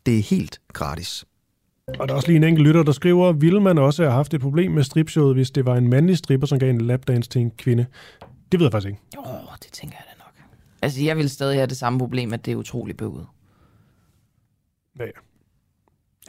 Det 0.06 0.18
er 0.18 0.22
helt 0.22 0.62
gratis. 0.74 1.26
Og 2.00 2.08
der 2.08 2.14
er 2.14 2.16
også 2.16 2.28
lige 2.28 2.38
en 2.38 2.44
enkelt 2.44 2.68
lytter, 2.68 2.84
der 2.84 2.92
skriver, 2.92 3.32
ville 3.32 3.62
man 3.62 3.78
også 3.78 4.04
have 4.04 4.14
haft 4.14 4.34
et 4.34 4.42
problem 4.42 4.72
med 4.72 4.84
stripshowet, 4.84 5.36
hvis 5.36 5.52
det 5.52 5.66
var 5.66 5.76
en 5.76 5.88
mandlig 5.90 6.18
stripper, 6.18 6.48
som 6.48 6.60
gav 6.60 6.70
en 6.70 6.82
lapdance 6.82 7.30
til 7.30 7.42
en 7.42 7.52
kvinde? 7.52 7.86
Det 8.52 8.60
ved 8.60 8.66
jeg 8.66 8.72
faktisk 8.72 8.88
ikke. 8.88 9.02
Åh, 9.18 9.34
oh, 9.34 9.56
det 9.64 9.72
tænker 9.72 9.96
jeg 10.00 10.06
da 10.08 10.24
nok. 10.24 10.34
Altså, 10.82 11.04
jeg 11.04 11.18
vil 11.18 11.30
stadig 11.30 11.58
have 11.58 11.68
det 11.68 11.78
samme 11.78 12.00
problem, 12.00 12.34
at 12.34 12.46
det 12.46 12.52
er 12.52 12.56
utrolig 12.56 12.98
bøvet. 12.98 13.26
Ja, 15.00 15.06
ja. 15.06 15.12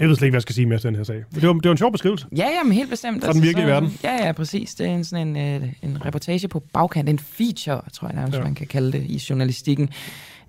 Jeg 0.01 0.09
ved 0.09 0.17
slet 0.17 0.27
ikke, 0.27 0.33
hvad 0.33 0.37
jeg 0.37 0.43
skal 0.43 0.55
sige 0.55 0.67
mere 0.67 0.79
til 0.79 0.89
den 0.89 0.97
her 0.97 1.05
sag. 1.05 1.25
Men 1.33 1.41
det 1.41 1.49
var, 1.49 1.55
det 1.55 1.65
var 1.65 1.71
en 1.71 1.79
sjov 1.79 1.93
beskrivelse. 1.93 2.27
Ja, 2.37 2.47
ja, 2.47 2.63
men 2.63 2.73
helt 2.73 2.91
bestemt. 2.91 3.25
Fra 3.25 3.33
den 3.33 3.43
virkelige 3.43 3.67
så, 3.67 3.73
verden. 3.73 3.99
Ja, 4.05 4.27
ja, 4.27 4.33
præcis. 4.33 4.75
Det 4.75 4.87
er 4.87 4.91
en, 4.91 5.05
sådan 5.05 5.37
en, 5.37 5.63
øh, 5.63 5.73
en 5.83 6.05
reportage 6.05 6.49
på 6.49 6.61
bagkant. 6.73 7.09
En 7.09 7.19
feature, 7.19 7.81
tror 7.93 8.09
jeg 8.09 8.17
nærmest, 8.17 8.39
ja. 8.39 8.43
man 8.43 8.55
kan 8.55 8.67
kalde 8.67 8.93
det 8.93 9.03
i 9.03 9.23
journalistikken. 9.31 9.91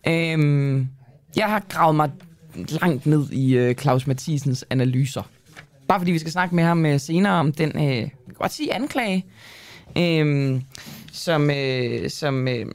Øhm, 0.08 0.88
jeg 1.36 1.46
har 1.46 1.64
gravet 1.70 1.96
mig 1.96 2.12
langt 2.56 3.06
ned 3.06 3.30
i 3.30 3.58
øh, 3.58 3.76
Claus 3.76 4.08
Mathisens 4.08 4.66
analyser. 4.70 5.22
Bare 5.88 6.00
fordi 6.00 6.12
vi 6.12 6.20
skal 6.20 6.32
snakke 6.32 6.56
med 6.56 6.64
ham 6.64 6.86
øh, 6.86 7.00
senere 7.00 7.34
om 7.34 7.52
den, 7.52 7.72
øh, 7.76 7.84
jeg 7.98 8.12
kan 8.26 8.36
godt 8.36 8.54
sige 8.54 8.74
anklage, 8.74 9.26
øh, 9.98 10.62
som, 11.12 11.52
øh, 11.52 12.10
som 12.10 12.48
øh, 12.48 12.66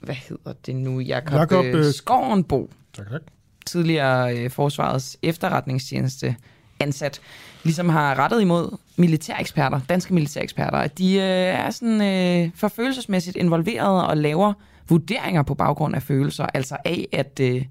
hvad 0.00 0.14
hedder 0.14 0.52
det 0.66 0.76
nu, 0.76 1.00
Jakob, 1.00 1.32
Jakob 1.34 1.64
øh, 1.64 1.86
øh, 1.86 1.94
Skovenbo, 1.94 2.70
Tak, 2.96 3.10
tak. 3.10 3.20
tidligere 3.66 4.38
øh, 4.38 4.50
forsvarets 4.50 5.16
efterretningstjeneste 5.22 6.36
ansat, 6.80 7.20
ligesom 7.62 7.88
har 7.88 8.18
rettet 8.18 8.40
imod 8.40 8.78
militæreksperter, 8.96 9.80
danske 9.88 10.14
militæreksperter, 10.14 10.78
at 10.78 10.98
de 10.98 11.14
øh, 11.14 11.22
er 11.22 11.70
sådan 11.70 12.02
øh, 12.02 12.50
for 12.54 12.68
følelsesmæssigt 12.68 13.36
involveret 13.36 14.06
og 14.06 14.16
laver 14.16 14.52
vurderinger 14.88 15.42
på 15.42 15.54
baggrund 15.54 15.94
af 15.94 16.02
følelser, 16.02 16.46
altså 16.54 16.76
af, 16.84 17.08
at 17.12 17.40
øh, 17.40 17.64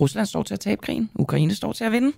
Rusland 0.00 0.26
står 0.26 0.42
til 0.42 0.54
at 0.54 0.60
tabe 0.60 0.80
krigen, 0.82 1.10
Ukraine 1.14 1.54
står 1.54 1.72
til 1.72 1.84
at 1.84 1.92
vinde. 1.92 2.12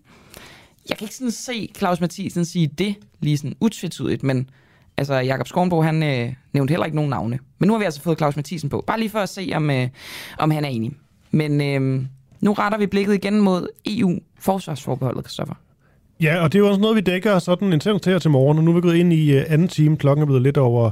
Jeg 0.88 0.98
kan 0.98 1.04
ikke 1.04 1.14
sådan 1.14 1.30
se 1.30 1.72
Claus 1.76 2.00
Mathisen 2.00 2.44
sige 2.44 2.66
det 2.66 2.94
lige 3.20 3.38
sådan 3.38 3.56
utvetydigt, 3.60 4.22
men 4.22 4.50
altså 4.96 5.14
Jakob 5.14 5.48
Skornbo, 5.48 5.82
han 5.82 6.02
øh, 6.02 6.34
nævnte 6.52 6.72
heller 6.72 6.84
ikke 6.84 6.96
nogen 6.96 7.10
navne. 7.10 7.38
Men 7.58 7.66
nu 7.66 7.72
har 7.72 7.78
vi 7.78 7.84
altså 7.84 8.00
fået 8.00 8.18
Claus 8.18 8.36
Mathisen 8.36 8.70
på, 8.70 8.84
bare 8.86 8.98
lige 8.98 9.10
for 9.10 9.18
at 9.18 9.28
se, 9.28 9.52
om, 9.54 9.70
øh, 9.70 9.88
om 10.38 10.50
han 10.50 10.64
er 10.64 10.68
enig. 10.68 10.92
Men 11.30 11.60
øh, 11.60 12.06
nu 12.40 12.52
retter 12.52 12.78
vi 12.78 12.86
blikket 12.86 13.14
igen 13.14 13.40
mod 13.40 13.68
EU-forsvarsforbeholdet, 13.86 15.24
Christoffer. 15.24 15.54
Ja, 16.24 16.42
og 16.42 16.52
det 16.52 16.58
er 16.58 16.62
jo 16.62 16.68
også 16.68 16.80
noget, 16.80 16.96
vi 16.96 17.00
dækker 17.00 17.38
sådan 17.38 17.72
intenst 17.72 18.06
her 18.06 18.18
til 18.18 18.30
morgen, 18.30 18.58
og 18.58 18.64
nu 18.64 18.70
er 18.70 18.74
vi 18.74 18.80
gået 18.80 18.96
ind 18.96 19.12
i 19.12 19.32
øh, 19.32 19.44
anden 19.48 19.68
time. 19.68 19.96
Klokken 19.96 20.22
er 20.22 20.26
blevet 20.26 20.42
lidt 20.42 20.56
over 20.56 20.90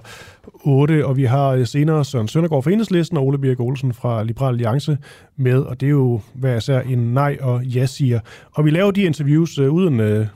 8, 0.64 1.07
og 1.07 1.16
vi 1.16 1.24
har 1.24 1.49
øh, 1.49 1.66
senere 1.66 2.05
Søren 2.05 2.28
Søndergaard 2.28 2.62
fra 2.62 2.70
Enhedslisten 2.70 3.16
og 3.16 3.26
Ole 3.26 3.39
Birk 3.39 3.61
Olsen 3.61 3.95
fra 3.95 4.24
Liberal 4.24 4.55
Alliance 4.55 4.99
med, 5.37 5.59
og 5.59 5.80
det 5.80 5.87
er 5.87 5.91
jo 5.91 6.20
hver 6.35 6.57
især 6.57 6.80
en 6.80 6.99
nej 6.99 7.37
og 7.41 7.64
ja 7.64 7.87
siger. 7.87 8.20
Og 8.53 8.64
vi 8.64 8.70
laver 8.70 8.91
de 8.91 9.03
interviews 9.03 9.59
øh, 9.59 9.72
uden, 9.72 10.01
øh, 10.01 10.26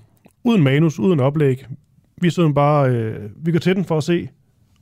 uden 0.44 0.62
manus, 0.62 0.98
uden 0.98 1.20
oplæg. 1.20 1.66
Vi 2.20 2.30
sidder 2.30 2.52
bare, 2.52 2.90
øh, 2.90 3.30
vi 3.36 3.52
går 3.52 3.58
til 3.58 3.76
den 3.76 3.84
for 3.84 3.96
at 3.96 4.04
se, 4.04 4.28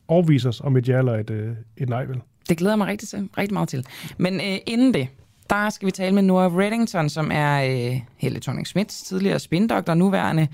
overvise 0.08 0.48
os 0.48 0.60
om 0.60 0.76
et 0.76 0.88
ja 0.88 0.98
eller 0.98 1.14
et, 1.14 1.30
øh, 1.30 1.52
et 1.76 1.88
nej, 1.88 2.04
vel? 2.04 2.16
Det 2.48 2.56
glæder 2.56 2.72
jeg 2.72 2.78
mig 2.78 2.86
rigtig, 2.86 3.08
til, 3.08 3.28
rigtig 3.38 3.54
meget 3.54 3.68
til. 3.68 3.86
Men 4.18 4.34
øh, 4.34 4.56
inden 4.66 4.94
det, 4.94 5.08
der 5.50 5.70
skal 5.70 5.86
vi 5.86 5.90
tale 5.90 6.14
med 6.14 6.22
Nora 6.22 6.48
Reddington, 6.48 7.08
som 7.08 7.30
er 7.32 7.62
øh, 7.62 8.00
Helle 8.16 8.40
thorning 8.40 8.66
Schmidts 8.66 9.02
tidligere 9.02 9.38
spindoktor, 9.38 9.94
nuværende 9.94 10.48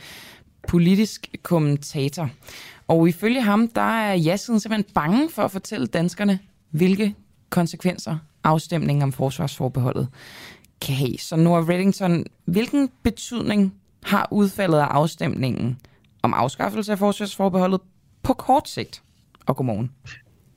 politisk 0.68 1.28
kommentator. 1.42 2.30
Og 2.88 3.08
ifølge 3.08 3.42
ham, 3.42 3.68
der 3.68 4.00
er 4.00 4.14
ja-siden 4.14 4.60
simpelthen 4.60 4.94
bange 4.94 5.30
for 5.30 5.42
at 5.42 5.50
fortælle 5.50 5.86
danskerne, 5.86 6.38
hvilke 6.70 7.14
konsekvenser 7.50 8.18
afstemningen 8.44 9.02
om 9.02 9.12
forsvarsforbeholdet 9.12 10.08
kan 10.80 10.94
have. 10.94 11.18
Så 11.18 11.36
Nora 11.36 11.60
Reddington, 11.60 12.24
hvilken 12.44 12.90
betydning 13.02 13.74
har 14.02 14.28
udfaldet 14.30 14.78
af 14.78 14.84
afstemningen 14.84 15.78
om 16.22 16.34
afskaffelse 16.34 16.92
af 16.92 16.98
forsvarsforbeholdet 16.98 17.80
på 18.22 18.32
kort 18.32 18.68
sigt? 18.68 19.02
Og 19.46 19.56
godmorgen. 19.56 19.90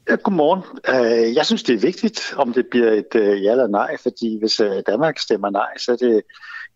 Ja, 0.09 0.15
godmorgen. 0.15 0.61
Øh, 0.89 1.35
jeg 1.35 1.45
synes, 1.45 1.63
det 1.63 1.75
er 1.75 1.79
vigtigt, 1.79 2.33
om 2.37 2.53
det 2.53 2.67
bliver 2.71 2.91
et 2.91 3.15
øh, 3.15 3.43
ja 3.43 3.51
eller 3.51 3.67
nej, 3.67 3.97
fordi 4.01 4.39
hvis 4.39 4.59
øh, 4.59 4.83
Danmark 4.87 5.19
stemmer 5.19 5.49
nej, 5.49 5.77
så 5.77 5.91
er 5.91 5.95
det 5.95 6.21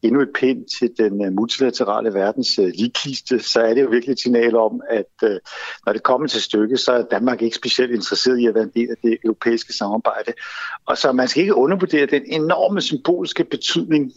endnu 0.03 0.21
et 0.21 0.29
pind 0.35 0.65
til 0.79 0.91
den 0.97 1.25
øh, 1.25 1.33
multilaterale 1.33 2.13
verdens 2.13 2.59
øh, 2.59 2.71
ligkiste, 2.75 3.39
så 3.39 3.61
er 3.61 3.73
det 3.73 3.81
jo 3.81 3.87
virkelig 3.89 4.13
et 4.13 4.19
signal 4.19 4.55
om, 4.55 4.81
at 4.89 5.05
øh, 5.23 5.39
når 5.85 5.93
det 5.93 6.03
kommer 6.03 6.27
til 6.27 6.41
stykket, 6.41 6.79
så 6.79 6.91
er 6.91 7.03
Danmark 7.11 7.41
ikke 7.41 7.55
specielt 7.55 7.91
interesseret 7.91 8.39
i 8.39 8.45
at 8.45 8.55
være 8.55 8.63
en 8.63 8.71
del 8.75 8.89
af 8.89 8.95
det 9.03 9.17
europæiske 9.23 9.73
samarbejde. 9.73 10.33
Og 10.85 10.97
så 10.97 11.11
man 11.11 11.27
skal 11.27 11.41
ikke 11.41 11.55
undervurdere 11.55 12.05
den 12.05 12.21
enorme 12.25 12.81
symbolske 12.81 13.43
betydning, 13.43 14.13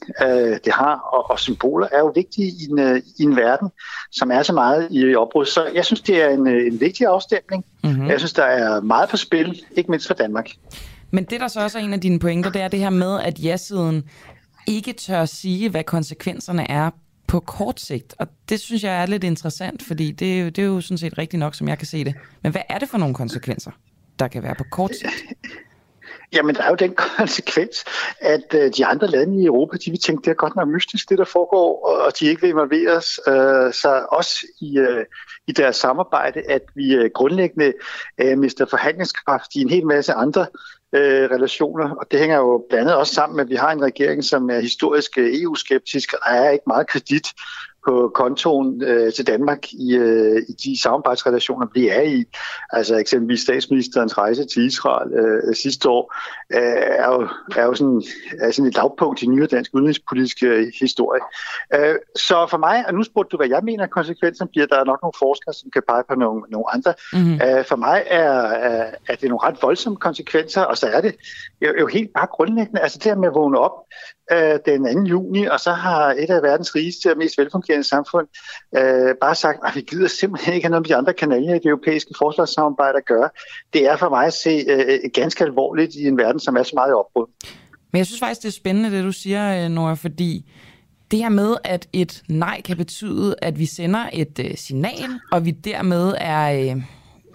det 0.65 0.73
har, 0.73 1.01
og, 1.13 1.31
og 1.31 1.39
symboler 1.41 1.89
er 1.93 1.99
jo 1.99 2.13
vigtige 2.15 2.47
i 2.47 2.71
en, 2.71 3.03
i 3.19 3.23
en 3.23 3.37
verden, 3.37 3.69
som 4.13 4.31
er 4.31 4.43
så 4.43 4.53
meget 4.53 4.89
i 4.91 5.15
opbrud. 5.15 5.45
Så 5.45 5.67
jeg 5.75 5.85
synes, 5.85 6.01
det 6.01 6.23
er 6.23 6.29
en, 6.29 6.47
en 6.47 6.81
vigtig 6.81 7.07
afstemning. 7.07 7.65
Mm-hmm. 7.85 8.07
Jeg 8.07 8.19
synes, 8.19 8.33
der 8.33 8.45
er 8.45 8.81
meget 8.81 9.09
på 9.09 9.17
spil, 9.17 9.63
ikke 9.77 9.91
mindst 9.91 10.07
for 10.07 10.15
Danmark. 10.15 10.51
Men 11.11 11.25
det, 11.25 11.41
der 11.41 11.49
så 11.49 11.61
også 11.61 11.79
er 11.79 11.83
en 11.83 11.93
af 11.93 12.01
dine 12.01 12.19
pointer, 12.19 12.51
det 12.51 12.63
er 12.63 12.69
det 12.69 12.79
her 12.79 12.91
med, 12.91 13.21
at 13.21 13.45
ja-siden 13.45 14.05
ikke 14.67 14.93
tør 14.93 15.25
sige, 15.25 15.71
hvad 15.71 15.85
konsekvenserne 15.85 16.71
er 16.71 16.91
på 17.27 17.41
kort 17.41 17.81
sigt? 17.81 18.15
Og 18.19 18.27
det 18.49 18.61
synes 18.61 18.85
jeg 18.85 19.03
er 19.03 19.07
lidt 19.07 19.25
interessant, 19.25 19.83
fordi 19.83 20.11
det, 20.13 20.35
er 20.39 20.41
jo- 20.43 20.49
det 20.49 20.59
er 20.59 20.67
jo 20.67 20.81
sådan 20.81 20.99
set 20.99 21.19
rigtigt 21.19 21.41
nok, 21.41 21.55
som 21.55 21.69
jeg 21.69 21.79
kan 21.79 21.87
se 21.87 22.05
det. 22.05 22.15
Men 22.43 22.53
hvad 22.53 22.63
er 22.69 22.79
det 22.79 22.89
for 22.89 22.99
nogle 22.99 23.15
konsekvenser, 23.15 23.71
der 24.19 24.29
kan 24.29 24.43
være 24.43 24.55
på 24.55 24.65
kort 24.71 24.91
sigt? 24.95 25.25
Jamen, 26.33 26.55
der 26.55 26.63
er 26.63 26.69
jo 26.69 26.75
den 26.75 26.95
konsekvens, 26.95 27.85
at 28.21 28.55
øh, 28.55 28.71
de 28.77 28.87
andre 28.87 29.07
lande 29.07 29.43
i 29.43 29.47
Europa, 29.47 29.77
de 29.85 29.91
vil 29.91 30.01
tænke, 30.01 30.25
det 30.25 30.31
er 30.31 30.35
godt 30.35 30.57
nok 30.57 30.69
mystisk, 30.69 31.09
det 31.11 31.19
der 31.19 31.25
foregår, 31.25 31.87
og- 32.07 32.13
de 32.21 32.27
ikke 32.27 32.41
vil 32.41 32.51
involveres. 32.51 33.21
Øh, 33.29 33.73
så 33.73 34.07
også 34.13 34.47
i, 34.61 34.79
øh, 34.79 35.05
i 35.47 35.53
deres 35.53 35.77
samarbejde, 35.77 36.41
at 36.49 36.63
vi 36.75 36.95
øh, 36.95 37.11
grundlæggende 37.15 37.73
øh, 38.19 38.39
mister 38.39 38.67
forhandlingskraft 38.67 39.55
i 39.55 39.61
en 39.61 39.71
hel 39.71 39.87
masse 39.87 40.13
andre 40.13 40.47
øh, 40.93 41.31
relationer. 41.31 41.91
Og 41.91 42.07
det 42.11 42.19
hænger 42.19 42.37
jo 42.37 42.67
blandt 42.69 42.83
andet 42.83 42.97
også 42.97 43.15
sammen 43.15 43.37
med, 43.37 43.45
at 43.45 43.51
vi 43.51 43.55
har 43.55 43.73
en 43.73 43.83
regering, 43.83 44.25
som 44.25 44.51
er 44.51 44.61
historisk 44.61 45.19
øh, 45.19 45.43
EU-skeptisk, 45.43 46.13
og 46.13 46.19
der 46.25 46.31
er 46.31 46.51
ikke 46.51 46.65
meget 46.67 46.87
kredit 46.87 47.27
på 47.87 48.11
kontoen 48.15 48.83
øh, 48.83 49.13
til 49.13 49.27
Danmark 49.27 49.73
i, 49.73 49.97
øh, 49.97 50.43
i 50.49 50.53
de 50.53 50.83
samarbejdsrelationer, 50.83 51.67
vi 51.75 51.89
er 51.89 52.03
i. 52.03 52.25
Altså 52.71 52.97
eksempelvis 52.97 53.41
statsministerens 53.41 54.19
rejse 54.19 54.45
til 54.45 54.67
Israel 54.67 55.13
øh, 55.13 55.55
sidste 55.55 55.89
år 55.89 56.15
øh, 56.53 56.83
er, 57.05 57.13
jo, 57.13 57.29
er 57.57 57.65
jo 57.65 57.75
sådan, 57.75 58.03
er 58.41 58.51
sådan 58.51 58.69
et 58.69 58.75
lavpunkt 58.75 59.23
i 59.23 59.27
nyere 59.27 59.47
dansk 59.47 59.71
udenrigspolitisk 59.75 60.43
øh, 60.43 60.73
historie. 60.81 61.21
Øh, 61.75 61.95
så 62.17 62.47
for 62.51 62.59
mig, 62.59 62.85
og 62.87 62.95
nu 62.95 63.03
spurgte 63.03 63.33
du, 63.33 63.37
hvad 63.37 63.49
jeg 63.49 63.61
mener 63.63 63.87
konsekvensen 63.87 64.49
bliver, 64.49 64.67
der 64.67 64.81
er 64.81 64.85
nok 64.85 65.03
nogle 65.03 65.19
forskere, 65.19 65.55
som 65.55 65.71
kan 65.71 65.83
pege 65.89 66.03
på 66.09 66.15
nogle, 66.15 66.43
nogle 66.51 66.75
andre. 66.75 66.95
Mm-hmm. 67.13 67.35
Øh, 67.35 67.65
for 67.65 67.77
mig 67.77 68.05
er, 68.07 68.33
er, 68.43 68.91
er 69.09 69.15
det 69.15 69.29
nogle 69.29 69.47
ret 69.47 69.63
voldsomme 69.63 69.97
konsekvenser, 69.97 70.63
og 70.63 70.77
så 70.77 70.87
er 70.87 71.01
det 71.01 71.15
jo, 71.61 71.75
jo 71.81 71.87
helt 71.87 72.11
bare 72.15 72.27
grundlæggende, 72.27 72.81
altså 72.81 72.99
det 72.99 73.05
her 73.05 73.17
med 73.17 73.29
at 73.29 73.35
vågne 73.35 73.59
op 73.59 73.73
øh, 74.33 74.59
den 74.67 75.05
2. 75.05 75.09
juni, 75.11 75.45
og 75.45 75.61
så 75.61 75.73
har 75.73 76.15
et 76.19 76.31
af 76.31 76.43
verdens 76.43 76.75
rigeste 76.75 77.13
og 77.13 77.19
mest 77.19 77.39
velfungerende 77.39 77.85
samfund 77.85 78.27
øh, 78.77 79.15
bare 79.21 79.35
sagt, 79.35 79.59
at 79.67 79.77
vi 79.77 79.81
gider 79.81 80.09
simpelthen 80.09 80.55
ikke 80.55 80.65
have 80.65 80.71
noget 80.71 80.83
med 80.83 80.89
de 80.89 80.97
andre 80.97 81.13
kanaler 81.13 81.55
i 81.55 81.59
det 81.59 81.67
europæiske 81.67 82.15
forsvarssamarbejde 82.19 82.99
at 82.99 83.05
gøre. 83.05 83.31
Det 83.73 83.87
er 83.87 83.97
for 83.97 84.09
mig 84.09 84.27
at 84.27 84.33
se 84.33 84.65
øh, 84.69 84.79
øh, 84.79 85.11
ganske 85.15 85.45
alvorligt 85.45 85.95
i 85.95 86.07
en 86.07 86.19
verden, 86.19 86.41
som 86.41 86.57
er 86.57 86.63
så 86.63 86.73
meget 86.75 86.91
i 86.91 86.93
opbrud. 86.93 87.27
Men 87.93 87.99
jeg 87.99 88.07
synes 88.07 88.21
faktisk, 88.21 88.43
det 88.43 88.49
er 88.49 88.53
spændende, 88.53 88.91
det 88.91 89.05
du 89.05 89.13
siger, 89.13 89.65
øh, 89.65 89.71
Nora, 89.71 89.95
fordi 89.95 90.51
det 91.11 91.19
her 91.19 91.29
med, 91.29 91.57
at 91.65 91.89
et 91.93 92.23
nej 92.29 92.61
kan 92.61 92.77
betyde, 92.77 93.35
at 93.43 93.59
vi 93.59 93.67
sender 93.67 94.11
et 94.13 94.39
øh, 94.39 94.57
signal, 94.57 95.21
og 95.33 95.45
vi 95.45 95.51
dermed 95.51 96.15
er, 96.19 96.53
øh, 96.53 96.83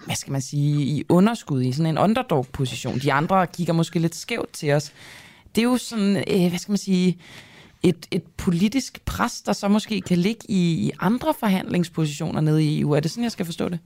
hvad 0.06 0.16
skal 0.16 0.32
man 0.32 0.40
sige, 0.40 0.82
i 0.82 1.04
underskud, 1.08 1.62
i 1.62 1.72
sådan 1.72 1.90
en 1.90 1.98
underdog-position. 1.98 2.98
De 2.98 3.12
andre 3.12 3.46
kigger 3.46 3.72
måske 3.72 3.98
lidt 3.98 4.14
skævt 4.14 4.52
til 4.52 4.72
os. 4.72 4.92
Det 5.56 5.62
er 5.62 5.66
jo 5.66 5.76
sådan, 5.76 6.16
øh, 6.16 6.48
hvad 6.48 6.58
skal 6.58 6.72
man 6.72 6.78
sige, 6.78 7.20
et, 7.82 8.06
et 8.10 8.22
politisk 8.36 9.04
pres, 9.04 9.42
der 9.42 9.52
så 9.52 9.68
måske 9.68 10.00
kan 10.00 10.16
ligge 10.18 10.44
i, 10.48 10.86
i 10.86 10.92
andre 11.00 11.34
forhandlingspositioner 11.40 12.40
nede 12.40 12.64
i 12.64 12.80
EU. 12.80 12.92
Er 12.92 13.00
det 13.00 13.10
sådan, 13.10 13.24
jeg 13.24 13.32
skal 13.32 13.46
forstå 13.46 13.68
det? 13.68 13.78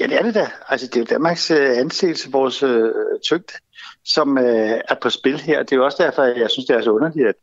Ja, 0.00 0.06
det 0.06 0.18
er 0.18 0.22
det 0.22 0.34
da. 0.34 0.50
Altså, 0.68 0.86
det 0.86 0.96
er 0.96 1.00
jo 1.00 1.06
Danmarks 1.10 1.50
øh, 1.50 1.78
anseelse, 1.78 2.32
vores 2.32 2.62
øh, 2.62 2.92
tyngde, 3.24 3.52
som 4.04 4.38
øh, 4.38 4.80
er 4.88 4.94
på 5.02 5.10
spil 5.10 5.40
her. 5.40 5.62
Det 5.62 5.72
er 5.72 5.76
jo 5.76 5.84
også 5.84 6.02
derfor, 6.02 6.22
jeg 6.22 6.50
synes, 6.50 6.66
det 6.66 6.76
er 6.76 6.82
så 6.82 6.90
underligt, 6.90 7.28
at, 7.28 7.34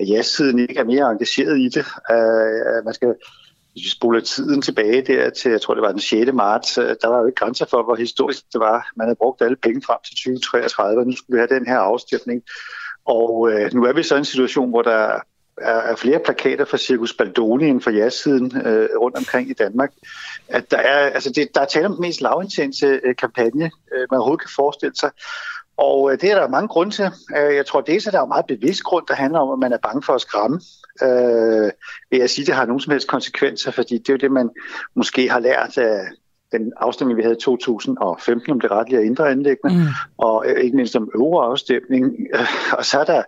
at 0.00 0.08
ja-siden 0.08 0.58
ikke 0.58 0.80
er 0.80 0.84
mere 0.84 1.10
engageret 1.10 1.58
i 1.58 1.68
det. 1.68 1.86
Uh, 2.10 2.84
man 2.84 2.94
skal, 2.94 3.14
hvis 3.72 3.84
vi 3.84 3.90
spoler 3.90 4.20
tiden 4.20 4.62
tilbage 4.62 5.02
der 5.02 5.30
til, 5.30 5.50
jeg 5.50 5.60
tror, 5.60 5.74
det 5.74 5.82
var 5.82 5.90
den 5.90 6.00
6. 6.00 6.32
marts, 6.32 6.78
øh, 6.78 6.96
der 7.02 7.08
var 7.08 7.18
jo 7.18 7.26
ikke 7.26 7.36
grænser 7.36 7.66
for, 7.66 7.82
hvor 7.82 7.94
historisk 7.94 8.52
det 8.52 8.60
var. 8.60 8.90
Man 8.96 9.06
havde 9.06 9.16
brugt 9.16 9.42
alle 9.42 9.56
penge 9.56 9.82
frem 9.86 9.98
til 10.06 10.16
2033, 10.16 11.00
og 11.00 11.06
nu 11.06 11.16
skulle 11.16 11.36
vi 11.36 11.46
have 11.46 11.58
den 11.58 11.66
her 11.66 11.78
afstemning. 11.78 12.42
Og 13.08 13.50
øh, 13.52 13.74
nu 13.74 13.84
er 13.84 13.92
vi 13.92 14.02
så 14.02 14.14
i 14.14 14.18
en 14.18 14.24
situation, 14.24 14.70
hvor 14.70 14.82
der 14.82 15.20
er, 15.58 15.90
er 15.90 15.96
flere 15.96 16.18
plakater 16.24 16.64
fra 16.64 16.76
Circus 16.76 17.14
Baldoni 17.14 17.68
end 17.68 17.80
fra 17.80 17.90
ja-siden 17.90 18.56
øh, 18.66 18.88
rundt 19.00 19.16
omkring 19.16 19.50
i 19.50 19.52
Danmark. 19.52 19.92
At 20.48 20.70
der 20.70 20.76
er, 20.76 21.10
altså 21.10 21.30
det, 21.30 21.48
der 21.54 21.60
er 21.60 21.64
tale 21.64 21.86
om 21.86 21.92
den 21.92 22.00
mest 22.00 22.20
lavintense 22.20 23.00
øh, 23.04 23.16
kampagne, 23.16 23.70
øh, 23.94 24.06
man 24.10 24.18
overhovedet 24.18 24.40
kan 24.40 24.50
forestille 24.56 24.96
sig. 24.96 25.10
Og 25.76 26.12
øh, 26.12 26.20
det 26.20 26.30
er 26.30 26.40
der 26.40 26.48
mange 26.48 26.68
grunde 26.68 26.92
til. 26.92 27.10
Øh, 27.36 27.56
jeg 27.56 27.66
tror 27.66 27.80
dels, 27.80 28.06
er 28.06 28.10
der 28.10 28.20
er 28.20 28.26
meget 28.26 28.46
bevidst 28.46 28.82
grund, 28.82 29.04
der 29.08 29.14
handler 29.14 29.38
om, 29.38 29.52
at 29.52 29.58
man 29.58 29.72
er 29.72 29.78
bange 29.82 30.02
for 30.02 30.12
at 30.12 30.20
skræmme. 30.20 30.60
Øh, 31.02 31.70
vil 32.10 32.18
jeg 32.18 32.30
sige, 32.30 32.46
det 32.46 32.54
har 32.54 32.66
nogen 32.66 32.80
som 32.80 32.90
helst 32.90 33.08
konsekvenser, 33.08 33.70
fordi 33.70 33.98
det 33.98 34.08
er 34.08 34.12
jo 34.12 34.18
det, 34.18 34.32
man 34.32 34.50
måske 34.94 35.30
har 35.30 35.38
lært 35.38 35.78
af 35.78 36.00
den 36.52 36.72
afstemning, 36.76 37.16
vi 37.16 37.22
havde 37.22 37.36
i 37.36 37.40
2015 37.40 38.52
om 38.52 38.60
det 38.60 38.70
retlige 38.70 38.98
og 38.98 39.04
indre 39.04 39.30
anlæggende, 39.30 39.76
mm. 39.76 39.84
og 40.18 40.44
øh, 40.48 40.60
ikke 40.60 40.76
mindst 40.76 40.96
om 40.96 41.10
euroafstemning. 41.14 42.16
Og 42.78 42.84
så 42.84 43.00
er 43.00 43.04
der 43.04 43.22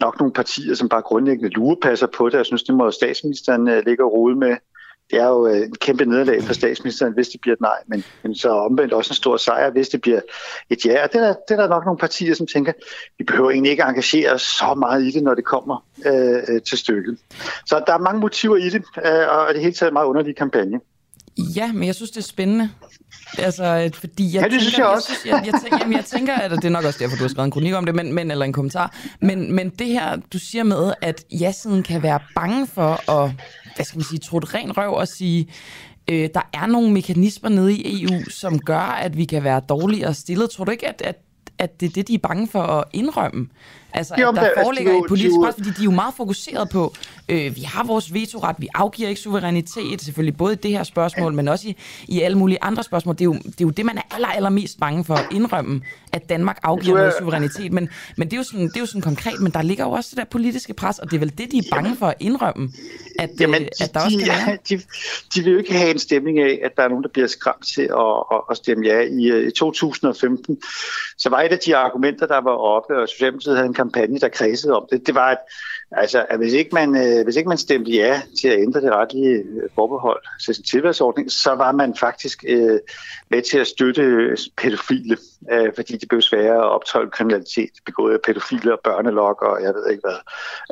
nok 0.00 0.18
nogle 0.18 0.32
partier, 0.32 0.74
som 0.74 0.88
bare 0.88 1.02
grundlæggende 1.02 1.48
lurepasser 1.48 2.06
på 2.06 2.28
det. 2.28 2.38
Jeg 2.38 2.46
synes, 2.46 2.62
det 2.62 2.74
må 2.74 2.90
statsministeren 2.90 3.68
øh, 3.68 3.82
ligge 3.86 4.04
og 4.04 4.12
rode 4.12 4.36
med. 4.36 4.56
Det 5.10 5.18
er 5.18 5.28
jo 5.28 5.46
øh, 5.46 5.56
en 5.56 5.74
kæmpe 5.74 6.04
nederlag 6.04 6.42
for 6.42 6.54
statsministeren, 6.54 7.12
hvis 7.12 7.28
det 7.28 7.40
bliver 7.40 7.54
et 7.54 7.60
nej, 7.60 7.76
men, 7.86 8.04
men 8.22 8.34
så 8.34 8.50
omvendt 8.50 8.92
også 8.92 9.10
en 9.10 9.14
stor 9.14 9.36
sejr, 9.36 9.70
hvis 9.70 9.88
det 9.88 10.00
bliver 10.00 10.20
et 10.70 10.86
ja. 10.86 11.04
Og 11.04 11.12
det 11.12 11.20
er, 11.20 11.26
der, 11.26 11.34
det 11.48 11.54
er 11.54 11.60
der 11.60 11.68
nok 11.68 11.84
nogle 11.84 11.98
partier, 11.98 12.34
som 12.34 12.46
tænker, 12.46 12.72
vi 13.18 13.24
behøver 13.24 13.50
egentlig 13.50 13.70
ikke 13.70 13.82
engagere 13.82 14.32
os 14.32 14.42
så 14.42 14.74
meget 14.78 15.02
i 15.02 15.10
det, 15.10 15.22
når 15.22 15.34
det 15.34 15.44
kommer 15.44 15.86
øh, 16.06 16.62
til 16.62 16.78
stykket. 16.78 17.18
Så 17.66 17.82
der 17.86 17.94
er 17.94 17.98
mange 17.98 18.20
motiver 18.20 18.56
i 18.56 18.70
det, 18.70 18.84
øh, 19.06 19.28
og 19.28 19.48
det 19.48 19.56
er 19.56 19.60
helt 19.60 19.76
taget 19.76 19.90
en 19.90 19.94
meget 19.94 20.06
underlig 20.06 20.36
kampagne. 20.36 20.80
Ja, 21.38 21.72
men 21.72 21.84
jeg 21.84 21.94
synes, 21.94 22.10
det 22.10 22.18
er 22.18 22.22
spændende. 22.22 22.70
Altså, 23.38 23.90
fordi 23.94 24.24
jeg 24.24 24.32
Ja, 24.34 24.44
det 24.44 24.50
tænker, 24.50 24.60
synes 24.60 24.78
jeg 24.78 24.86
også. 24.86 25.12
Jeg, 25.26 25.32
jeg, 25.34 25.52
jeg, 25.52 25.60
tænker, 25.60 25.78
jamen, 25.80 25.96
jeg 25.96 26.04
tænker, 26.04 26.34
at 26.34 26.50
det 26.50 26.64
er 26.64 26.68
nok 26.70 26.84
også 26.84 26.98
derfor, 26.98 27.16
du 27.16 27.22
har 27.22 27.28
skrevet 27.28 27.44
en 27.46 27.50
kronik 27.50 27.74
om 27.74 27.86
det, 27.86 27.94
men, 27.94 28.14
men, 28.14 28.30
eller 28.30 28.44
en 28.44 28.52
kommentar. 28.52 28.96
Men, 29.20 29.52
men 29.54 29.68
det 29.70 29.86
her, 29.86 30.16
du 30.32 30.38
siger 30.38 30.64
med, 30.64 30.92
at 31.02 31.24
ja-siden 31.40 31.82
kan 31.82 32.02
være 32.02 32.20
bange 32.34 32.66
for 32.66 33.10
at, 33.10 33.32
hvad 33.76 33.84
skal 33.84 33.98
man 33.98 34.04
sige, 34.04 34.18
tro 34.18 34.38
et 34.38 34.54
ren 34.54 34.76
røv 34.76 34.92
og 34.94 35.08
sige, 35.08 35.48
øh, 36.10 36.28
der 36.34 36.48
er 36.52 36.66
nogle 36.66 36.92
mekanismer 36.92 37.48
nede 37.48 37.74
i 37.74 38.04
EU, 38.04 38.30
som 38.30 38.58
gør, 38.58 38.78
at 38.78 39.16
vi 39.16 39.24
kan 39.24 39.44
være 39.44 39.60
dårligere 39.68 40.14
stillet. 40.14 40.50
Tror 40.50 40.64
du 40.64 40.70
ikke, 40.70 40.88
at, 40.88 41.02
at, 41.04 41.16
at 41.58 41.80
det 41.80 41.88
er 41.88 41.92
det, 41.92 42.08
de 42.08 42.14
er 42.14 42.18
bange 42.18 42.48
for 42.48 42.62
at 42.62 42.84
indrømme? 42.92 43.48
Altså, 43.92 44.14
Jo, 44.20 44.28
at 44.28 44.34
der 44.34 44.40
altså, 44.40 44.62
foreligger 44.64 44.92
er 44.92 44.96
et 44.98 45.04
politisk 45.08 45.36
pres, 45.44 45.54
fordi 45.54 45.70
de 45.70 45.80
er 45.80 45.84
jo 45.84 45.90
meget 45.90 46.14
fokuseret 46.16 46.68
på, 46.68 46.94
øh, 47.28 47.56
vi 47.56 47.60
har 47.60 47.84
vores 47.84 48.14
vetoret, 48.14 48.56
vi 48.58 48.68
afgiver 48.74 49.08
ikke 49.08 49.20
suverænitet, 49.20 50.02
selvfølgelig 50.02 50.36
både 50.36 50.52
i 50.52 50.56
det 50.56 50.70
her 50.70 50.82
spørgsmål, 50.84 51.32
men 51.34 51.48
også 51.48 51.68
i, 51.68 51.76
i 52.08 52.20
alle 52.20 52.38
mulige 52.38 52.58
andre 52.62 52.82
spørgsmål. 52.82 53.14
Det 53.14 53.20
er, 53.20 53.24
jo, 53.24 53.32
det 53.32 53.46
er 53.60 53.64
jo 53.64 53.70
det, 53.70 53.86
man 53.86 53.98
er 53.98 54.02
aller, 54.14 54.28
allermest 54.28 54.80
bange 54.80 55.04
for 55.04 55.14
at 55.14 55.26
indrømme, 55.30 55.80
at 56.12 56.28
Danmark 56.28 56.58
afgiver 56.62 56.96
er- 56.96 57.00
noget 57.00 57.14
suverænitet. 57.18 57.72
Men, 57.72 57.88
men 58.16 58.26
det, 58.28 58.32
er 58.32 58.36
jo 58.36 58.42
sådan, 58.44 58.68
det 58.68 58.76
er 58.76 58.80
jo 58.80 58.86
sådan 58.86 59.00
konkret, 59.02 59.40
men 59.40 59.52
der 59.52 59.62
ligger 59.62 59.84
jo 59.84 59.90
også 59.90 60.08
det 60.10 60.18
der 60.18 60.24
politiske 60.24 60.74
pres, 60.74 60.98
og 60.98 61.10
det 61.10 61.16
er 61.16 61.20
vel 61.20 61.38
det, 61.38 61.52
de 61.52 61.58
er 61.58 61.62
bange 61.70 61.96
for 61.96 62.06
at 62.06 62.14
indrømme, 62.20 62.70
at, 63.18 63.30
Jamen, 63.40 63.54
øh, 63.62 63.68
de, 63.78 63.84
at 63.84 63.94
der 63.94 64.00
også 64.00 64.18
de, 64.18 64.24
kan 64.24 64.32
være. 64.46 64.58
de, 64.68 64.80
de 65.34 65.42
vil 65.44 65.52
jo 65.52 65.58
ikke 65.58 65.72
have 65.74 65.90
en 65.90 65.98
stemning 65.98 66.38
af, 66.38 66.58
at 66.64 66.70
der 66.76 66.82
er 66.82 66.88
nogen, 66.88 67.04
der 67.04 67.10
bliver 67.12 67.26
skræmt 67.28 67.66
til 67.74 67.82
at, 67.82 67.88
at, 68.32 68.40
at 68.50 68.56
stemme 68.56 68.86
ja. 68.86 69.00
I, 69.00 69.24
øh, 69.30 69.48
I 69.48 69.50
2015, 69.50 70.58
så 71.18 71.28
var 71.28 71.40
et 71.42 71.48
af 71.52 71.58
de 71.58 71.76
argumenter, 71.76 72.26
der 72.26 72.40
var 72.40 72.50
oppe, 72.50 72.96
og 73.02 73.08
Socialdemokratiet 73.08 73.56
havde 73.56 73.68
en 73.68 73.74
kampagne, 73.82 74.20
der 74.20 74.28
kredsede 74.28 74.76
om 74.76 74.86
det, 74.90 75.06
det 75.06 75.14
var, 75.14 75.28
at, 75.30 75.38
altså, 75.92 76.26
at 76.30 76.38
hvis, 76.38 76.52
ikke 76.52 76.70
man, 76.74 76.88
øh, 76.96 77.24
hvis 77.24 77.36
ikke 77.36 77.48
man 77.48 77.58
stemte 77.58 77.90
ja 77.90 78.22
til 78.40 78.48
at 78.48 78.58
ændre 78.58 78.80
det 78.80 78.92
retlige 78.92 79.34
øh, 79.34 79.68
forbehold 79.74 80.22
til 80.44 80.54
sin 80.54 80.64
tilværsordning, 80.64 81.30
så 81.30 81.50
var 81.54 81.72
man 81.72 81.96
faktisk 81.96 82.44
øh, 82.48 82.78
med 83.30 83.42
til 83.42 83.58
at 83.58 83.66
støtte 83.66 84.02
øh, 84.02 84.36
pædofile, 84.56 85.16
øh, 85.52 85.72
fordi 85.74 85.96
det 85.96 86.08
blev 86.08 86.22
sværere 86.22 86.64
at 86.64 86.70
optøje 86.70 87.10
kriminalitet 87.10 87.70
begået 87.86 88.14
af 88.14 88.20
pædofile 88.26 88.72
og 88.72 88.80
børnelokker 88.84 89.46
og 89.46 89.62
jeg 89.62 89.74
ved 89.74 89.90
ikke 89.90 90.02
hvad. 90.08 90.20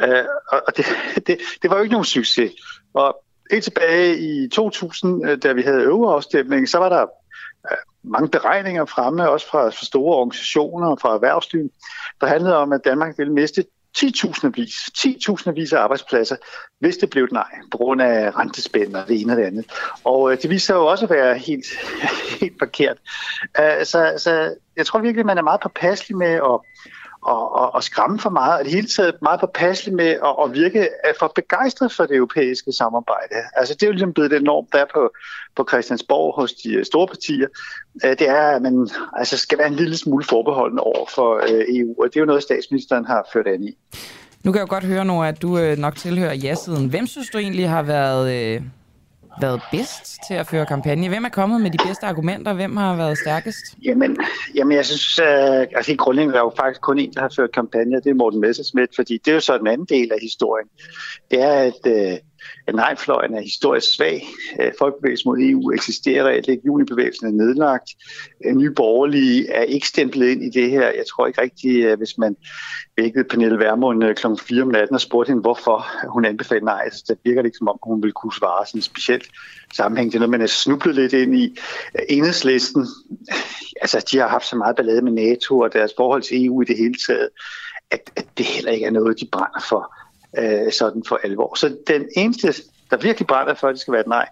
Øh, 0.08 0.24
og 0.52 0.62
og 0.66 0.76
det, 0.76 0.86
det, 1.26 1.38
det 1.62 1.70
var 1.70 1.76
jo 1.76 1.82
ikke 1.82 1.92
nogen 1.92 2.04
succes. 2.04 2.52
Og 2.94 3.24
helt 3.50 3.64
tilbage 3.64 4.18
i 4.18 4.48
2000, 4.48 5.28
øh, 5.28 5.38
da 5.42 5.52
vi 5.52 5.62
havde 5.62 5.82
øverafstemning, 5.82 6.68
så 6.68 6.78
var 6.78 6.88
der 6.88 7.06
mange 8.08 8.28
beregninger 8.28 8.84
fremme, 8.84 9.30
også 9.30 9.48
fra, 9.50 9.66
fra 9.66 9.84
store 9.84 10.16
organisationer 10.16 10.88
og 10.88 10.98
fra 11.00 11.14
erhvervslivet, 11.14 11.70
der 12.20 12.26
handlede 12.26 12.56
om, 12.56 12.72
at 12.72 12.80
Danmark 12.84 13.18
ville 13.18 13.32
miste 13.32 13.64
10.000 13.98 14.50
vis, 14.54 14.74
10.000 14.98 15.50
vis 15.50 15.72
af 15.72 15.80
arbejdspladser, 15.80 16.36
hvis 16.80 16.96
det 16.96 17.10
blev 17.10 17.24
et 17.24 17.32
nej, 17.32 17.50
på 17.70 17.78
grund 17.78 18.02
af 18.02 18.38
rentespænd 18.38 18.94
og 18.94 19.08
det 19.08 19.20
ene 19.20 19.32
og 19.32 19.36
det 19.36 19.44
andet. 19.44 19.66
Og 20.04 20.32
øh, 20.32 20.42
det 20.42 20.50
viste 20.50 20.66
sig 20.66 20.74
jo 20.74 20.86
også 20.86 21.04
at 21.04 21.10
være 21.10 21.38
helt, 21.38 21.66
helt 22.40 22.58
forkert. 22.58 22.96
Uh, 23.58 23.84
så, 23.84 24.14
så 24.16 24.54
jeg 24.76 24.86
tror 24.86 24.98
virkelig, 24.98 25.26
man 25.26 25.38
er 25.38 25.42
meget 25.42 25.60
påpasselig 25.60 26.16
med 26.16 26.32
at 26.32 26.60
og, 27.28 27.54
og, 27.60 27.74
og 27.74 27.82
skræmme 27.84 28.18
for 28.18 28.30
meget, 28.30 28.58
og 28.58 28.64
det 28.64 28.72
hele 28.72 28.86
taget 28.86 29.14
meget 29.22 29.40
påpasselig 29.40 29.94
med 29.94 30.10
at, 30.28 30.34
at 30.44 30.52
virke 30.52 30.88
for 31.18 31.32
begejstret 31.34 31.92
for 31.92 32.06
det 32.06 32.16
europæiske 32.16 32.72
samarbejde. 32.72 33.34
Altså 33.56 33.74
det 33.74 33.82
er 33.82 33.86
jo 33.86 33.92
ligesom 33.92 34.12
blevet 34.12 34.30
den 34.30 34.42
norm, 34.42 34.66
der 34.72 34.78
er 34.78 34.86
på, 34.94 35.10
på 35.56 35.66
Christiansborg 35.68 36.34
hos 36.40 36.52
de 36.52 36.74
øh, 36.74 36.84
store 36.84 37.06
partier. 37.06 37.46
Øh, 38.04 38.10
det 38.10 38.28
er, 38.28 38.42
at 38.56 38.62
man 38.62 38.88
altså, 39.16 39.36
skal 39.36 39.58
være 39.58 39.66
en 39.66 39.74
lille 39.74 39.96
smule 39.96 40.24
forbeholden 40.24 40.78
over 40.78 41.06
for 41.14 41.36
øh, 41.36 41.64
EU, 41.76 41.94
og 42.02 42.04
det 42.08 42.16
er 42.16 42.20
jo 42.20 42.26
noget, 42.26 42.42
statsministeren 42.42 43.04
har 43.04 43.28
ført 43.32 43.46
an 43.46 43.62
i. 43.62 43.78
Nu 44.44 44.52
kan 44.52 44.58
jeg 44.58 44.68
jo 44.68 44.74
godt 44.74 44.84
høre, 44.84 45.04
Nora, 45.04 45.28
at 45.28 45.42
du 45.42 45.58
nok 45.78 45.96
tilhører 45.96 46.34
ja-siden. 46.34 46.88
Hvem 46.88 47.06
synes 47.06 47.28
du 47.28 47.38
egentlig 47.38 47.68
har 47.68 47.82
været, 47.82 48.62
været 49.40 49.60
bedst 49.70 50.18
til 50.28 50.34
at 50.34 50.46
føre 50.46 50.66
kampagne? 50.66 51.08
Hvem 51.08 51.24
er 51.24 51.28
kommet 51.28 51.60
med 51.60 51.70
de 51.70 51.78
bedste 51.86 52.06
argumenter? 52.06 52.52
Hvem 52.52 52.76
har 52.76 52.96
været 52.96 53.18
stærkest? 53.18 53.64
Jamen, 53.84 54.16
jamen 54.54 54.76
jeg 54.76 54.86
synes, 54.86 55.18
øh, 55.18 55.60
altså 55.76 55.86
helt 55.86 56.00
grundlæggende 56.00 56.36
er 56.36 56.42
jo 56.42 56.52
faktisk 56.56 56.80
kun 56.80 56.98
en, 56.98 57.12
der 57.14 57.20
har 57.20 57.32
ført 57.36 57.52
kampagne, 57.52 57.96
og 57.96 58.04
det 58.04 58.10
er 58.10 58.14
Morten 58.14 58.40
Messerschmidt, 58.40 58.90
fordi 58.96 59.18
det 59.24 59.30
er 59.30 59.34
jo 59.34 59.40
så 59.40 59.58
den 59.58 59.66
anden 59.66 59.86
del 59.86 60.12
af 60.12 60.18
historien. 60.22 60.68
Det 61.30 61.42
er, 61.42 61.52
at, 61.52 61.86
øh, 61.86 62.18
at 62.66 62.74
nejfløjen 62.74 63.34
er 63.34 63.40
historisk 63.40 63.94
svag. 63.94 64.26
Folkebevægelsen 64.78 65.28
mod 65.28 65.38
EU 65.40 65.72
eksisterer 65.72 66.24
reelt 66.24 66.48
ikke. 66.48 66.62
Junibevægelsen 66.66 67.26
er 67.26 67.44
nedlagt. 67.44 67.90
Nye 68.54 68.70
Borgerlige 68.70 69.52
er 69.52 69.62
ikke 69.62 69.88
stemplet 69.88 70.28
ind 70.28 70.42
i 70.42 70.60
det 70.60 70.70
her. 70.70 70.82
Jeg 70.82 71.04
tror 71.10 71.26
ikke 71.26 71.42
rigtigt, 71.42 71.86
øh, 71.86 71.98
hvis 71.98 72.18
man 72.18 72.36
vækkede 72.96 73.24
Pernille 73.24 73.58
Vermund 73.58 74.04
øh, 74.04 74.14
kl. 74.14 74.26
4 74.40 74.62
om 74.62 74.68
natten 74.68 74.94
og 74.94 75.00
spurgte 75.00 75.30
hende, 75.30 75.40
hvorfor 75.40 75.86
hun 76.08 76.24
anbefalede 76.24 76.64
nej, 76.64 76.90
så 76.90 77.04
det 77.08 77.18
virker 77.24 77.42
det 77.42 77.46
ikke 77.46 77.58
som 77.58 77.68
om, 77.68 77.78
hun 77.82 78.02
ville 78.02 78.12
kunne 78.12 78.32
svare 78.32 78.66
sådan 78.66 78.82
specielt 78.82 79.28
sammenhæng. 79.74 80.12
Det 80.12 80.16
er 80.16 80.20
noget, 80.20 80.30
man 80.30 80.42
er 80.42 80.46
snublet 80.46 80.94
lidt 80.94 81.12
ind 81.12 81.36
i. 81.36 81.56
Enhedslisten, 82.08 82.86
altså 83.80 84.06
de 84.10 84.18
har 84.18 84.28
haft 84.28 84.46
så 84.46 84.56
meget 84.56 84.76
ballade 84.76 85.02
med 85.02 85.12
NATO 85.12 85.58
og 85.58 85.72
deres 85.72 85.92
forhold 85.96 86.22
til 86.22 86.46
EU 86.46 86.62
i 86.62 86.64
det 86.64 86.76
hele 86.76 86.94
taget, 87.08 87.28
at, 87.90 88.10
at 88.16 88.26
det 88.38 88.46
heller 88.46 88.72
ikke 88.72 88.86
er 88.86 88.90
noget, 88.90 89.20
de 89.20 89.28
brænder 89.32 89.60
for 89.68 89.97
øh, 90.38 90.72
sådan 90.72 91.02
for 91.08 91.20
alvor. 91.24 91.54
Så 91.54 91.76
den 91.86 92.08
eneste, 92.16 92.54
der 92.90 92.96
virkelig 92.96 93.26
brænder 93.26 93.54
for, 93.54 93.68
at 93.68 93.72
det 93.72 93.80
skal 93.80 93.92
være 93.92 94.00
et 94.00 94.06
nej, 94.06 94.28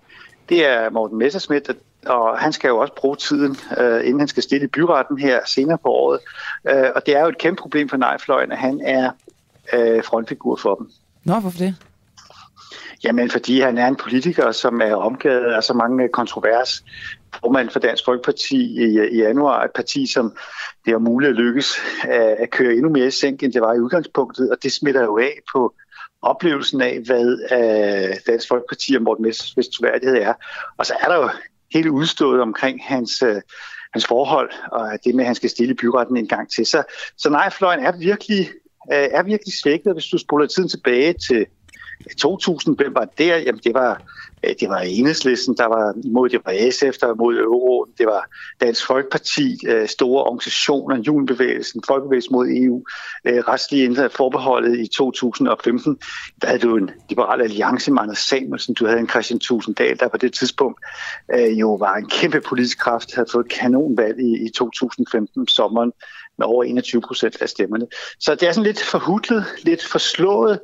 det 0.48 0.66
er 0.66 0.90
Morten 0.90 1.18
Messerschmidt, 1.18 1.70
og 2.06 2.38
han 2.38 2.52
skal 2.52 2.68
jo 2.68 2.78
også 2.78 2.94
bruge 2.94 3.16
tiden, 3.16 3.56
øh, 3.78 4.06
inden 4.06 4.20
han 4.20 4.28
skal 4.28 4.42
stille 4.42 4.64
i 4.64 4.68
byretten 4.68 5.18
her 5.18 5.40
senere 5.46 5.78
på 5.78 5.88
året. 5.88 6.20
Øh, 6.68 6.90
og 6.94 7.06
det 7.06 7.16
er 7.16 7.20
jo 7.20 7.28
et 7.28 7.38
kæmpe 7.38 7.60
problem 7.60 7.88
for 7.88 7.96
nejfløjen, 7.96 8.52
at 8.52 8.58
han 8.58 8.80
er 8.84 9.10
øh, 9.72 10.04
frontfigur 10.04 10.56
for 10.56 10.74
dem. 10.74 10.90
Nå, 11.24 11.34
hvorfor 11.34 11.58
det? 11.58 11.76
Jamen, 13.04 13.30
fordi 13.30 13.60
han 13.60 13.78
er 13.78 13.86
en 13.86 13.96
politiker, 13.96 14.52
som 14.52 14.80
er 14.80 14.94
omgivet 14.94 15.44
af 15.44 15.64
så 15.64 15.74
mange 15.74 16.08
kontrovers. 16.08 16.84
Formand 17.40 17.70
for 17.70 17.80
Dansk 17.80 18.04
Folkeparti 18.04 18.56
i, 18.56 18.98
i 19.12 19.16
januar, 19.16 19.64
et 19.64 19.70
parti, 19.74 20.06
som 20.06 20.36
det 20.84 20.92
er 20.92 20.98
muligt 20.98 21.30
at 21.30 21.36
lykkes 21.36 21.74
at, 22.02 22.20
at 22.20 22.50
køre 22.50 22.72
endnu 22.72 22.90
mere 22.90 23.06
i 23.06 23.10
sænk, 23.10 23.42
end 23.42 23.52
det 23.52 23.62
var 23.62 23.74
i 23.74 23.78
udgangspunktet, 23.78 24.50
og 24.50 24.56
det 24.62 24.72
smitter 24.72 25.02
jo 25.02 25.18
af 25.18 25.38
på 25.52 25.74
oplevelsen 26.26 26.80
af, 26.80 27.00
hvad 27.06 27.38
øh, 27.52 28.16
Dansk 28.26 28.48
Folkeparti 28.48 28.94
og 28.94 29.02
Morten 29.02 29.24
Messersmiths 29.24 29.76
troværdighed 29.76 30.16
er. 30.16 30.34
Og 30.78 30.86
så 30.86 30.94
er 31.00 31.08
der 31.08 31.16
jo 31.16 31.30
hele 31.72 31.90
udstået 31.90 32.40
omkring 32.40 32.84
hans, 32.84 33.22
øh, 33.22 33.40
hans 33.92 34.06
forhold, 34.06 34.50
og 34.72 34.98
det 35.04 35.14
med, 35.14 35.24
at 35.24 35.26
han 35.26 35.34
skal 35.34 35.50
stille 35.50 35.74
i 35.74 35.76
byretten 35.76 36.16
en 36.16 36.28
gang 36.28 36.50
til. 36.50 36.66
Så, 36.66 36.82
så 37.16 37.30
nej, 37.30 37.50
fløjen 37.50 37.80
er 37.84 37.98
virkelig, 37.98 38.48
øh, 38.92 39.08
er 39.10 39.22
virkelig 39.22 39.54
svækket, 39.62 39.92
hvis 39.92 40.06
du 40.06 40.18
spoler 40.18 40.46
tiden 40.46 40.68
tilbage 40.68 41.12
til 41.12 41.46
øh, 42.06 42.14
2000, 42.18 42.76
hvem 42.76 42.94
var 42.94 43.08
der? 43.18 43.36
Jamen, 43.36 43.60
det 43.64 43.74
var, 43.74 44.02
Øh, 44.44 44.54
det 44.60 44.68
var 44.68 44.78
Enhedslisten, 44.78 45.56
der 45.56 45.66
var 45.66 45.94
imod, 46.04 46.28
det 46.28 46.40
var 46.44 46.70
SF, 46.70 46.98
der 46.98 47.06
var 47.06 47.14
imod 47.14 47.36
euroen, 47.36 47.90
det 47.98 48.06
var 48.06 48.28
Dansk 48.60 48.86
Folkeparti, 48.86 49.58
øh, 49.66 49.88
store 49.88 50.24
organisationer, 50.24 50.96
Junbevægelsen, 50.96 51.82
Folkebevægelsen 51.86 52.32
mod 52.32 52.46
EU, 52.48 52.82
restlige 53.24 53.38
øh, 53.38 53.44
retslige 53.48 54.10
forbeholdet 54.10 54.78
i 54.78 54.86
2015. 54.86 55.98
Der 56.42 56.46
havde 56.48 56.60
du 56.60 56.76
en 56.76 56.90
liberal 57.08 57.42
alliance 57.42 57.92
med 57.92 58.02
Anders 58.02 58.18
Samuelsen, 58.18 58.74
du 58.74 58.86
havde 58.86 59.00
en 59.00 59.08
Christian 59.08 59.40
Tusinddal, 59.40 59.98
der 60.00 60.08
på 60.08 60.16
det 60.16 60.32
tidspunkt 60.32 60.80
jo 61.60 61.74
var 61.74 61.94
en 61.94 62.08
kæmpe 62.08 62.40
politisk 62.40 62.78
kraft, 62.78 63.14
havde 63.14 63.28
fået 63.32 63.48
kanonvalg 63.48 64.20
i, 64.20 64.46
i 64.46 64.50
2015 64.50 65.48
sommeren 65.48 65.92
med 66.38 66.46
over 66.46 66.64
21 66.64 67.00
procent 67.00 67.36
af 67.42 67.48
stemmerne. 67.48 67.86
Så 68.20 68.34
det 68.34 68.48
er 68.48 68.52
sådan 68.52 68.66
lidt 68.66 68.82
forhudlet, 68.82 69.44
lidt 69.62 69.84
forslået, 69.84 70.60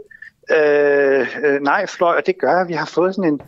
Øh, 0.51 1.27
øh, 1.45 1.61
nej, 1.61 1.87
fløj, 1.87 2.17
og 2.17 2.27
det 2.27 2.39
gør, 2.39 2.61
at 2.61 2.69
vi 2.69 2.73
har 2.73 2.87
fået 2.87 3.15
sådan 3.15 3.33
en 3.33 3.41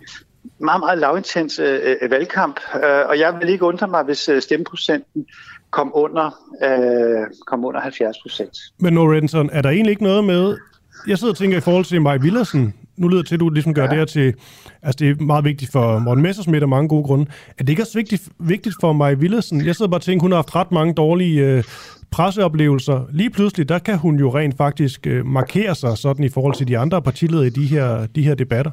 meget, 0.59 0.81
meget 0.81 0.99
lavintens 0.99 1.59
øh, 1.59 1.81
øh, 1.83 1.97
øh, 2.03 2.11
valgkamp, 2.11 2.61
øh, 2.75 3.09
og 3.09 3.19
jeg 3.19 3.35
vil 3.41 3.49
ikke 3.49 3.65
undre 3.65 3.89
mig, 3.89 4.05
hvis 4.05 4.29
øh, 4.29 4.43
stemmeprocenten 4.43 5.27
kom 5.71 5.91
under, 5.95 6.27
øh, 6.65 7.27
kom 7.47 7.65
under 7.65 7.81
70 7.81 8.17
procent. 8.23 8.57
Men 8.79 8.95
Norenson, 8.95 9.51
er 9.53 9.63
der 9.63 9.71
egentlig 9.71 9.91
ikke 9.91 10.03
noget 10.03 10.25
med, 10.25 10.59
jeg 11.07 11.19
sidder 11.19 11.33
og 11.33 11.39
tænker 11.39 11.57
i 11.57 11.61
forhold 11.61 11.85
til 11.85 12.03
Maj 12.03 12.17
Villersen, 12.17 12.75
nu 12.97 13.09
lyder 13.09 13.21
det 13.21 13.29
til, 13.29 13.35
at 13.35 13.41
du 13.41 13.51
ligesom 13.51 13.75
gør 13.75 13.83
ja. 13.83 13.89
det 13.89 13.99
her 13.99 14.05
til, 14.05 14.35
altså 14.83 14.97
det 14.99 15.09
er 15.11 15.23
meget 15.23 15.45
vigtigt 15.45 15.73
for 15.73 15.99
Morten 15.99 16.23
Messersmith 16.23 16.63
af 16.63 16.69
mange 16.69 16.89
gode 16.89 17.05
grunde. 17.05 17.27
Er 17.59 17.65
det 17.65 17.69
ikke 17.69 17.83
også 17.83 17.99
vigtigt, 17.99 18.29
vigtigt 18.39 18.77
for 18.81 18.93
Maj 18.93 19.15
Villersen? 19.15 19.67
Jeg 19.67 19.77
sidder 19.77 19.91
bare 19.91 19.99
og 19.99 20.03
tænker, 20.03 20.23
hun 20.23 20.33
har 20.33 20.39
haft 20.39 20.57
ret 20.57 20.73
mange 20.73 20.95
dårlige 20.95 21.47
øh, 21.47 21.65
presseoplevelser. 22.11 23.07
Lige 23.13 23.31
pludselig, 23.31 23.69
der 23.69 23.79
kan 23.79 23.99
hun 23.99 24.19
jo 24.19 24.35
rent 24.35 24.57
faktisk 24.57 25.07
øh, 25.07 25.27
markere 25.27 25.75
sig 25.75 25.99
sådan 25.99 26.25
i 26.25 26.29
forhold 26.29 26.55
til 26.55 26.69
de 26.69 26.79
andre 26.79 27.03
partiledere 27.03 27.47
i 27.47 27.51
de 27.51 27.67
her, 27.67 28.07
de 28.07 28.23
her 28.23 28.35
debatter. 28.35 28.71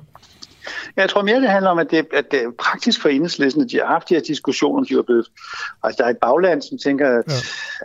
Jeg 0.95 1.09
tror 1.09 1.21
mere, 1.23 1.41
det 1.41 1.49
handler 1.49 1.69
om, 1.69 1.79
at 1.79 1.91
det, 1.91 2.07
at 2.13 2.31
det 2.31 2.43
er 2.43 2.51
praktisk 2.59 3.01
for 3.01 3.09
enhedslisten, 3.09 3.63
at 3.63 3.71
de 3.71 3.77
har 3.77 3.85
haft 3.85 4.09
de 4.09 4.13
her 4.13 4.21
diskussioner, 4.21 4.83
de 4.83 4.93
er 4.93 5.01
blevet... 5.01 5.27
Altså, 5.83 5.97
der 5.97 6.05
er 6.05 6.09
et 6.09 6.17
bagland, 6.17 6.61
som 6.61 6.77
tænker, 6.77 7.07
at, 7.09 7.23
ja. 7.27 7.33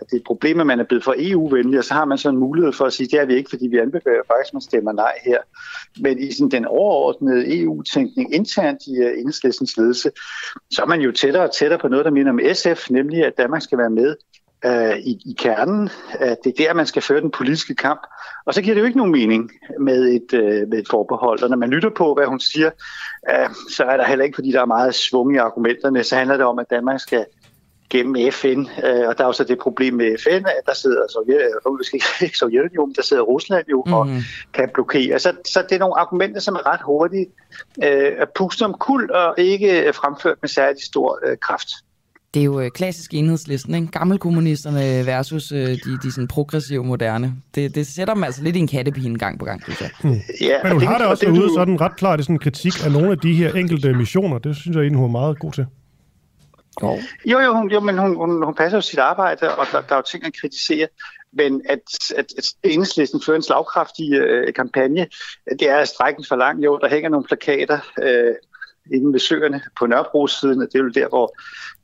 at 0.00 0.06
det 0.06 0.12
er 0.12 0.16
et 0.16 0.26
problem, 0.26 0.60
at 0.60 0.66
man 0.66 0.80
er 0.80 0.84
blevet 0.84 1.04
for 1.04 1.14
EU-venlig, 1.18 1.78
og 1.78 1.84
så 1.84 1.94
har 1.94 2.04
man 2.04 2.18
så 2.18 2.28
en 2.28 2.36
mulighed 2.36 2.72
for 2.72 2.84
at 2.84 2.92
sige, 2.92 3.06
det 3.06 3.20
er 3.20 3.26
vi 3.26 3.34
ikke, 3.34 3.50
fordi 3.50 3.66
vi 3.66 3.78
anbefaler 3.78 4.22
faktisk, 4.26 4.50
at 4.50 4.54
man 4.54 4.60
stemmer 4.60 4.92
nej 4.92 5.12
her. 5.24 5.38
Men 6.00 6.18
i 6.18 6.32
sådan, 6.32 6.50
den 6.50 6.64
overordnede 6.64 7.60
EU-tænkning 7.60 8.34
internt 8.34 8.78
i 8.86 9.04
uh, 9.04 9.18
enhedslistens 9.18 9.76
ledelse, 9.76 10.10
så 10.70 10.82
er 10.82 10.86
man 10.86 11.00
jo 11.00 11.12
tættere 11.12 11.42
og 11.42 11.54
tættere 11.54 11.80
på 11.80 11.88
noget, 11.88 12.04
der 12.04 12.10
minder 12.10 12.32
om 12.32 12.40
SF, 12.52 12.90
nemlig 12.90 13.24
at 13.24 13.32
Danmark 13.38 13.62
skal 13.62 13.78
være 13.78 13.90
med 13.90 14.16
øh, 14.64 14.98
i, 14.98 15.12
i 15.26 15.34
kernen. 15.38 15.90
At 16.20 16.38
det 16.44 16.50
er 16.50 16.66
der, 16.66 16.74
man 16.74 16.86
skal 16.86 17.02
føre 17.02 17.20
den 17.20 17.30
politiske 17.30 17.74
kamp. 17.74 18.00
Og 18.46 18.54
så 18.54 18.62
giver 18.62 18.74
det 18.74 18.80
jo 18.80 18.86
ikke 18.86 18.98
nogen 18.98 19.12
mening 19.12 19.50
med 19.80 20.08
et, 20.08 20.34
øh, 20.34 20.68
med 20.68 20.78
et 20.78 20.88
forbehold. 20.90 21.42
Og 21.42 21.50
når 21.50 21.56
man 21.56 21.70
lytter 21.70 21.90
på, 21.90 22.14
hvad 22.14 22.26
hun 22.26 22.40
siger, 22.40 22.70
øh, 23.30 23.50
så 23.70 23.84
er 23.84 23.96
der 23.96 24.04
heller 24.04 24.24
ikke, 24.24 24.34
fordi 24.34 24.52
der 24.52 24.60
er 24.60 24.66
meget 24.66 24.94
svung 24.94 25.34
i 25.34 25.38
argumenterne, 25.38 26.04
så 26.04 26.16
handler 26.16 26.36
det 26.36 26.46
om, 26.46 26.58
at 26.58 26.70
Danmark 26.70 27.00
skal 27.00 27.24
gennem 27.90 28.32
FN, 28.32 28.60
øh, 28.84 29.08
og 29.08 29.18
der 29.18 29.24
er 29.24 29.28
også 29.28 29.44
det 29.44 29.58
problem 29.58 29.94
med 29.94 30.18
FN, 30.18 30.44
at 30.46 30.66
der 30.66 30.74
sidder 30.74 31.02
Sovjet, 31.12 31.40
øh, 31.66 32.02
ikke 32.22 32.38
Sovjetunionen, 32.42 32.94
der 32.94 33.02
sidder 33.02 33.22
Rusland 33.22 33.64
jo 33.70 33.84
og 33.86 34.06
mm. 34.06 34.20
kan 34.54 34.68
blokere. 34.74 35.18
Så, 35.18 35.32
så 35.44 35.64
det 35.68 35.74
er 35.74 35.78
nogle 35.78 36.00
argumenter, 36.00 36.40
som 36.40 36.54
er 36.54 36.72
ret 36.72 36.80
hurtigt 36.84 37.30
øh, 37.84 38.12
at 38.18 38.28
puste 38.34 38.62
om 38.62 38.74
kul 38.80 39.10
og 39.10 39.34
ikke 39.38 39.92
fremført 39.94 40.36
med 40.42 40.48
særlig 40.48 40.82
stor 40.82 41.18
øh, 41.26 41.36
kraft. 41.36 41.68
Det 42.34 42.40
er 42.40 42.44
jo 42.44 42.60
øh, 42.60 42.70
klassisk 42.70 43.14
enhedslisten, 43.14 43.74
ikke? 43.74 43.86
Gammelkommunisterne 43.86 45.06
versus 45.06 45.52
øh, 45.52 45.58
de, 45.58 45.98
de 46.02 46.12
sådan 46.12 46.28
progressive 46.28 46.84
moderne. 46.84 47.34
Det, 47.54 47.74
det 47.74 47.86
sætter 47.86 48.14
dem 48.14 48.24
altså 48.24 48.42
lidt 48.42 48.56
i 48.56 48.58
en 48.58 48.68
kattepine 48.68 49.18
gang 49.18 49.38
på 49.38 49.44
gang, 49.44 49.62
synes 49.62 49.80
jeg. 49.80 49.90
Hmm. 50.02 50.20
Ja, 50.40 50.58
Men 50.62 50.72
hun 50.72 50.80
det, 50.80 50.88
har 50.88 50.98
det 50.98 51.06
også 51.06 51.26
det, 51.26 51.38
ude 51.38 51.54
sådan 51.54 51.80
ret 51.80 51.96
klart 51.96 52.20
i 52.20 52.22
sådan 52.22 52.36
en 52.36 52.40
kritik 52.40 52.84
af 52.84 52.92
nogle 52.92 53.10
af 53.10 53.18
de 53.18 53.34
her 53.34 53.52
enkelte 53.52 53.94
missioner. 53.94 54.38
Det 54.38 54.56
synes 54.56 54.74
jeg 54.74 54.82
egentlig, 54.82 54.98
hun 54.98 55.08
er 55.08 55.12
meget 55.12 55.38
god 55.38 55.52
til. 55.52 55.66
Jo, 56.82 56.98
jo, 57.26 57.40
jo, 57.40 57.54
hun, 57.54 57.70
jo 57.70 57.80
men 57.80 57.98
hun, 57.98 58.16
hun, 58.16 58.44
hun 58.44 58.54
passer 58.54 58.78
jo 58.78 58.82
sit 58.82 58.98
arbejde, 58.98 59.56
og 59.56 59.66
der, 59.72 59.80
der 59.80 59.92
er 59.92 59.96
jo 59.96 60.02
ting 60.02 60.26
at 60.26 60.32
kritisere. 60.40 60.88
Men 61.32 61.62
at, 61.68 61.80
at, 62.16 62.26
at 62.38 62.44
enhedslisten 62.62 63.22
fører 63.26 63.36
en 63.36 63.42
slagkraftig 63.42 64.12
øh, 64.12 64.54
kampagne, 64.54 65.06
det 65.58 65.70
er 65.70 65.84
strækken 65.84 66.24
for 66.28 66.36
langt. 66.36 66.64
Jo, 66.64 66.78
der 66.82 66.88
hænger 66.88 67.08
nogle 67.08 67.26
plakater 67.26 67.78
øh, 68.02 68.34
inde 68.92 69.12
ved 69.12 69.20
søerne 69.20 69.60
på 69.78 69.86
Nørrebro-siden, 69.86 70.62
og 70.62 70.68
det 70.72 70.78
er 70.78 70.82
jo 70.82 70.88
der, 70.88 71.08
hvor 71.08 71.36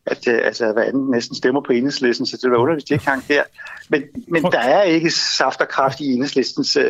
at 0.07 0.29
øh, 0.29 0.41
altså, 0.45 0.73
hvad 0.73 0.85
anden 0.85 1.11
næsten 1.11 1.37
stemmer 1.37 1.61
på 1.61 1.73
enhedslisten, 1.73 2.27
så 2.27 2.39
det 2.43 2.51
var 2.51 2.57
underligt, 2.57 2.83
hvis 2.83 2.89
de 2.89 2.95
ikke 2.95 3.07
hang 3.07 3.29
der. 3.29 3.43
Men, 3.89 4.03
men 4.29 4.43
der 4.43 4.59
er 4.59 4.83
ikke 4.83 5.11
saft 5.11 5.61
og 5.61 5.69
kraft 5.69 6.01
i 6.01 6.13
enhedslistens 6.13 6.77
øh, 6.77 6.85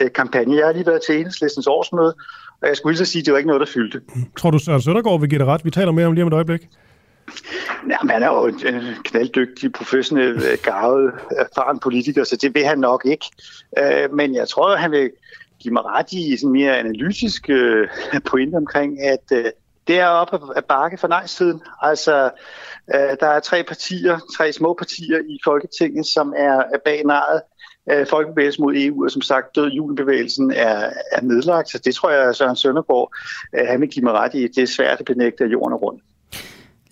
øh, 0.00 0.12
kampagne. 0.12 0.56
Jeg 0.56 0.66
har 0.66 0.72
lige 0.72 0.86
været 0.86 1.02
til 1.06 1.18
enhedslistens 1.18 1.66
årsmøde, 1.66 2.14
og 2.62 2.68
jeg 2.68 2.76
skulle 2.76 2.92
lige 2.92 3.06
så 3.06 3.12
sige, 3.12 3.20
at 3.20 3.26
det 3.26 3.32
var 3.32 3.38
ikke 3.38 3.46
noget, 3.46 3.60
der 3.60 3.72
fyldte. 3.74 4.00
Tror 4.36 4.50
du, 4.50 4.58
Søren 4.58 4.82
Søndergaard 4.82 5.20
vil 5.20 5.28
give 5.28 5.38
det 5.38 5.46
ret? 5.46 5.64
Vi 5.64 5.70
taler 5.70 5.92
mere 5.92 6.06
om 6.06 6.12
lige 6.12 6.22
om 6.22 6.28
et 6.28 6.34
øjeblik. 6.34 6.68
Jamen, 7.90 8.10
han 8.10 8.22
er 8.22 8.28
jo 8.28 8.46
en 8.46 8.60
øh, 8.66 8.96
knalddygtig, 9.04 9.72
professionel, 9.72 10.36
øh, 10.36 10.58
gavet, 10.62 11.12
erfaren 11.30 11.78
politiker, 11.78 12.24
så 12.24 12.36
det 12.36 12.54
vil 12.54 12.64
han 12.64 12.78
nok 12.78 13.06
ikke. 13.06 13.26
Øh, 13.78 14.14
men 14.14 14.34
jeg 14.34 14.48
tror, 14.48 14.76
han 14.76 14.90
vil 14.90 15.10
give 15.60 15.72
mig 15.72 15.84
ret 15.84 16.12
i 16.12 16.36
sådan 16.36 16.52
mere 16.52 16.78
analytisk 16.78 17.50
pointe 18.24 18.56
omkring, 18.56 19.02
at 19.02 19.30
det 19.86 19.98
er 19.98 20.06
op 20.06 20.34
ad 20.56 20.62
bakke 20.62 20.98
for 20.98 21.08
nej-siden. 21.08 21.60
Altså, 21.82 22.30
der 23.20 23.26
er 23.26 23.40
tre 23.40 23.64
partier, 23.64 24.18
tre 24.36 24.52
små 24.52 24.74
partier 24.74 25.18
i 25.18 25.38
Folketinget, 25.44 26.06
som 26.06 26.34
er, 26.36 26.62
bag 26.84 27.04
nejet. 27.04 27.42
Folkebevægelsen 28.10 28.64
mod 28.64 28.74
EU, 28.76 29.04
og 29.04 29.10
som 29.10 29.22
sagt, 29.22 29.56
død 29.56 29.70
julebevægelsen 29.70 30.50
er, 30.50 30.90
er 31.12 31.20
nedlagt, 31.22 31.70
så 31.70 31.78
det 31.78 31.94
tror 31.94 32.10
jeg, 32.10 32.28
at 32.28 32.36
Søren 32.36 32.56
Søndergaard, 32.56 33.12
han 33.68 33.80
vil 33.80 33.88
give 33.88 34.04
mig 34.04 34.12
ret 34.12 34.34
i. 34.34 34.48
Det 34.48 34.62
er 34.62 34.66
svært 34.66 34.98
at 34.98 35.04
benægte, 35.04 35.44
at 35.44 35.52
jorden 35.52 35.72
er 35.72 35.76
rundt. 35.76 36.02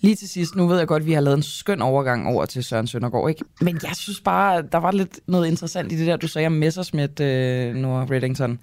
Lige 0.01 0.15
til 0.15 0.29
sidst, 0.29 0.55
nu 0.55 0.67
ved 0.67 0.77
jeg 0.77 0.87
godt, 0.87 1.01
at 1.01 1.07
vi 1.07 1.13
har 1.13 1.21
lavet 1.21 1.37
en 1.37 1.43
skøn 1.43 1.81
overgang 1.81 2.27
over 2.27 2.45
til 2.45 2.63
Søren 2.63 2.87
Søndergaard, 2.87 3.29
ikke? 3.29 3.43
Men 3.61 3.79
jeg 3.83 3.95
synes 3.95 4.21
bare, 4.21 4.63
der 4.71 4.77
var 4.77 4.91
lidt 4.91 5.19
noget 5.27 5.47
interessant 5.47 5.91
i 5.91 5.97
det 5.97 6.07
der, 6.07 6.17
du 6.17 6.27
sagde 6.27 6.45
om 6.45 6.51
Messersmith, 6.51 7.13
øh, 7.21 7.75
Nora 7.75 8.05
Reddington 8.11 8.59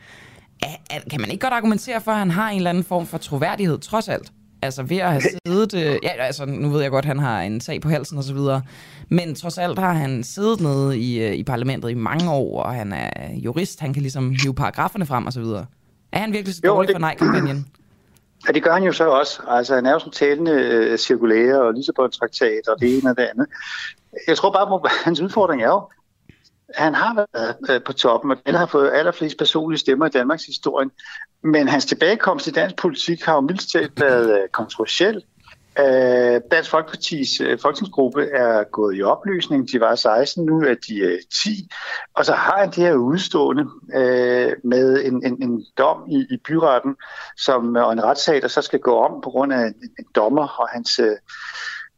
kan 1.10 1.20
man 1.20 1.30
ikke 1.30 1.42
godt 1.42 1.54
argumentere 1.54 2.00
for, 2.00 2.12
at 2.12 2.18
han 2.18 2.30
har 2.30 2.50
en 2.50 2.56
eller 2.56 2.70
anden 2.70 2.84
form 2.84 3.06
for 3.06 3.18
troværdighed, 3.18 3.78
trods 3.78 4.08
alt? 4.08 4.32
Altså 4.62 4.82
ved 4.82 4.96
at 4.96 5.10
have 5.10 5.22
siddet... 5.46 5.74
Øh, 5.74 5.98
ja, 6.02 6.08
altså 6.08 6.44
nu 6.44 6.68
ved 6.68 6.82
jeg 6.82 6.90
godt, 6.90 7.04
at 7.04 7.08
han 7.08 7.18
har 7.18 7.42
en 7.42 7.60
sag 7.60 7.80
på 7.80 7.88
halsen 7.88 8.18
og 8.18 8.24
så 8.24 8.34
videre. 8.34 8.62
Men 9.08 9.34
trods 9.34 9.58
alt 9.58 9.78
har 9.78 9.92
han 9.92 10.22
siddet 10.22 10.60
nede 10.60 10.98
i, 10.98 11.22
øh, 11.22 11.34
i 11.34 11.42
parlamentet 11.42 11.90
i 11.90 11.94
mange 11.94 12.30
år, 12.30 12.62
og 12.62 12.74
han 12.74 12.92
er 12.92 13.32
jurist. 13.34 13.80
Han 13.80 13.92
kan 13.92 14.02
ligesom 14.02 14.34
hive 14.42 14.54
paragraferne 14.54 15.06
frem 15.06 15.26
og 15.26 15.32
så 15.32 15.40
videre. 15.40 15.66
Er 16.12 16.18
han 16.18 16.32
virkelig 16.32 16.54
så 16.54 16.60
dårlig 16.64 16.88
det... 16.88 16.94
for 16.94 17.00
nej-kampagnen? 17.00 17.66
Ja, 18.46 18.52
det 18.52 18.62
gør 18.62 18.72
han 18.72 18.82
jo 18.82 18.92
så 18.92 19.08
også. 19.08 19.42
Altså, 19.48 19.74
han 19.74 19.86
er 19.86 19.92
jo 19.92 19.98
sådan 19.98 20.12
talende 20.12 20.52
øh, 20.52 20.98
cirkulære 20.98 21.62
og 21.62 21.72
Lissabon-traktat 21.72 22.68
og 22.68 22.80
det 22.80 22.98
ene 22.98 23.10
og 23.10 23.16
det 23.16 23.22
andet. 23.22 23.46
Jeg 24.26 24.36
tror 24.36 24.50
bare, 24.52 24.80
at 24.84 24.90
hans 25.04 25.20
udfordring 25.20 25.62
er 25.62 25.68
jo, 25.68 25.88
Han 26.74 26.94
har 26.94 27.14
været 27.14 27.56
øh, 27.70 27.82
på 27.82 27.92
toppen, 27.92 28.30
og 28.30 28.36
han 28.46 28.54
har 28.54 28.66
fået 28.66 28.90
allerflest 28.92 29.38
personlige 29.38 29.78
stemmer 29.78 30.06
i 30.06 30.10
Danmarks 30.10 30.44
historie. 30.44 30.90
Men 31.42 31.68
hans 31.68 31.86
tilbagekomst 31.86 32.46
i 32.46 32.50
dansk 32.50 32.76
politik 32.76 33.22
har 33.22 33.34
jo 33.34 33.40
mildt 33.40 33.72
talt 33.72 34.00
været 34.00 34.42
øh, 34.42 34.48
kontroversiel. 34.48 35.24
Øh, 35.78 36.40
Dansk 36.50 36.70
Folkepartis 36.70 37.40
øh, 37.40 37.58
folketingsgruppe 37.58 38.22
er 38.22 38.64
gået 38.64 38.98
i 38.98 39.02
opløsning. 39.02 39.72
De 39.72 39.80
var 39.80 39.94
16, 39.94 40.44
nu 40.44 40.60
er 40.60 40.74
de 40.88 40.98
øh, 40.98 41.18
10. 41.42 41.68
Og 42.14 42.24
så 42.24 42.32
har 42.32 42.58
han 42.58 42.68
det 42.68 42.76
her 42.76 42.94
udstående 42.94 43.66
øh, 43.94 44.52
med 44.64 45.04
en, 45.04 45.26
en, 45.26 45.42
en 45.42 45.64
dom 45.78 46.04
i, 46.10 46.26
i 46.30 46.36
byretten, 46.36 46.96
som, 47.36 47.76
øh, 47.76 47.84
og 47.86 47.92
en 47.92 48.04
retssag, 48.04 48.42
der 48.42 48.48
så 48.48 48.62
skal 48.62 48.78
gå 48.78 48.96
om 48.96 49.20
på 49.20 49.30
grund 49.30 49.52
af 49.52 49.66
en, 49.66 49.74
en 49.98 50.06
dommer 50.14 50.48
og 50.48 50.68
hans 50.68 50.98
øh, 50.98 51.16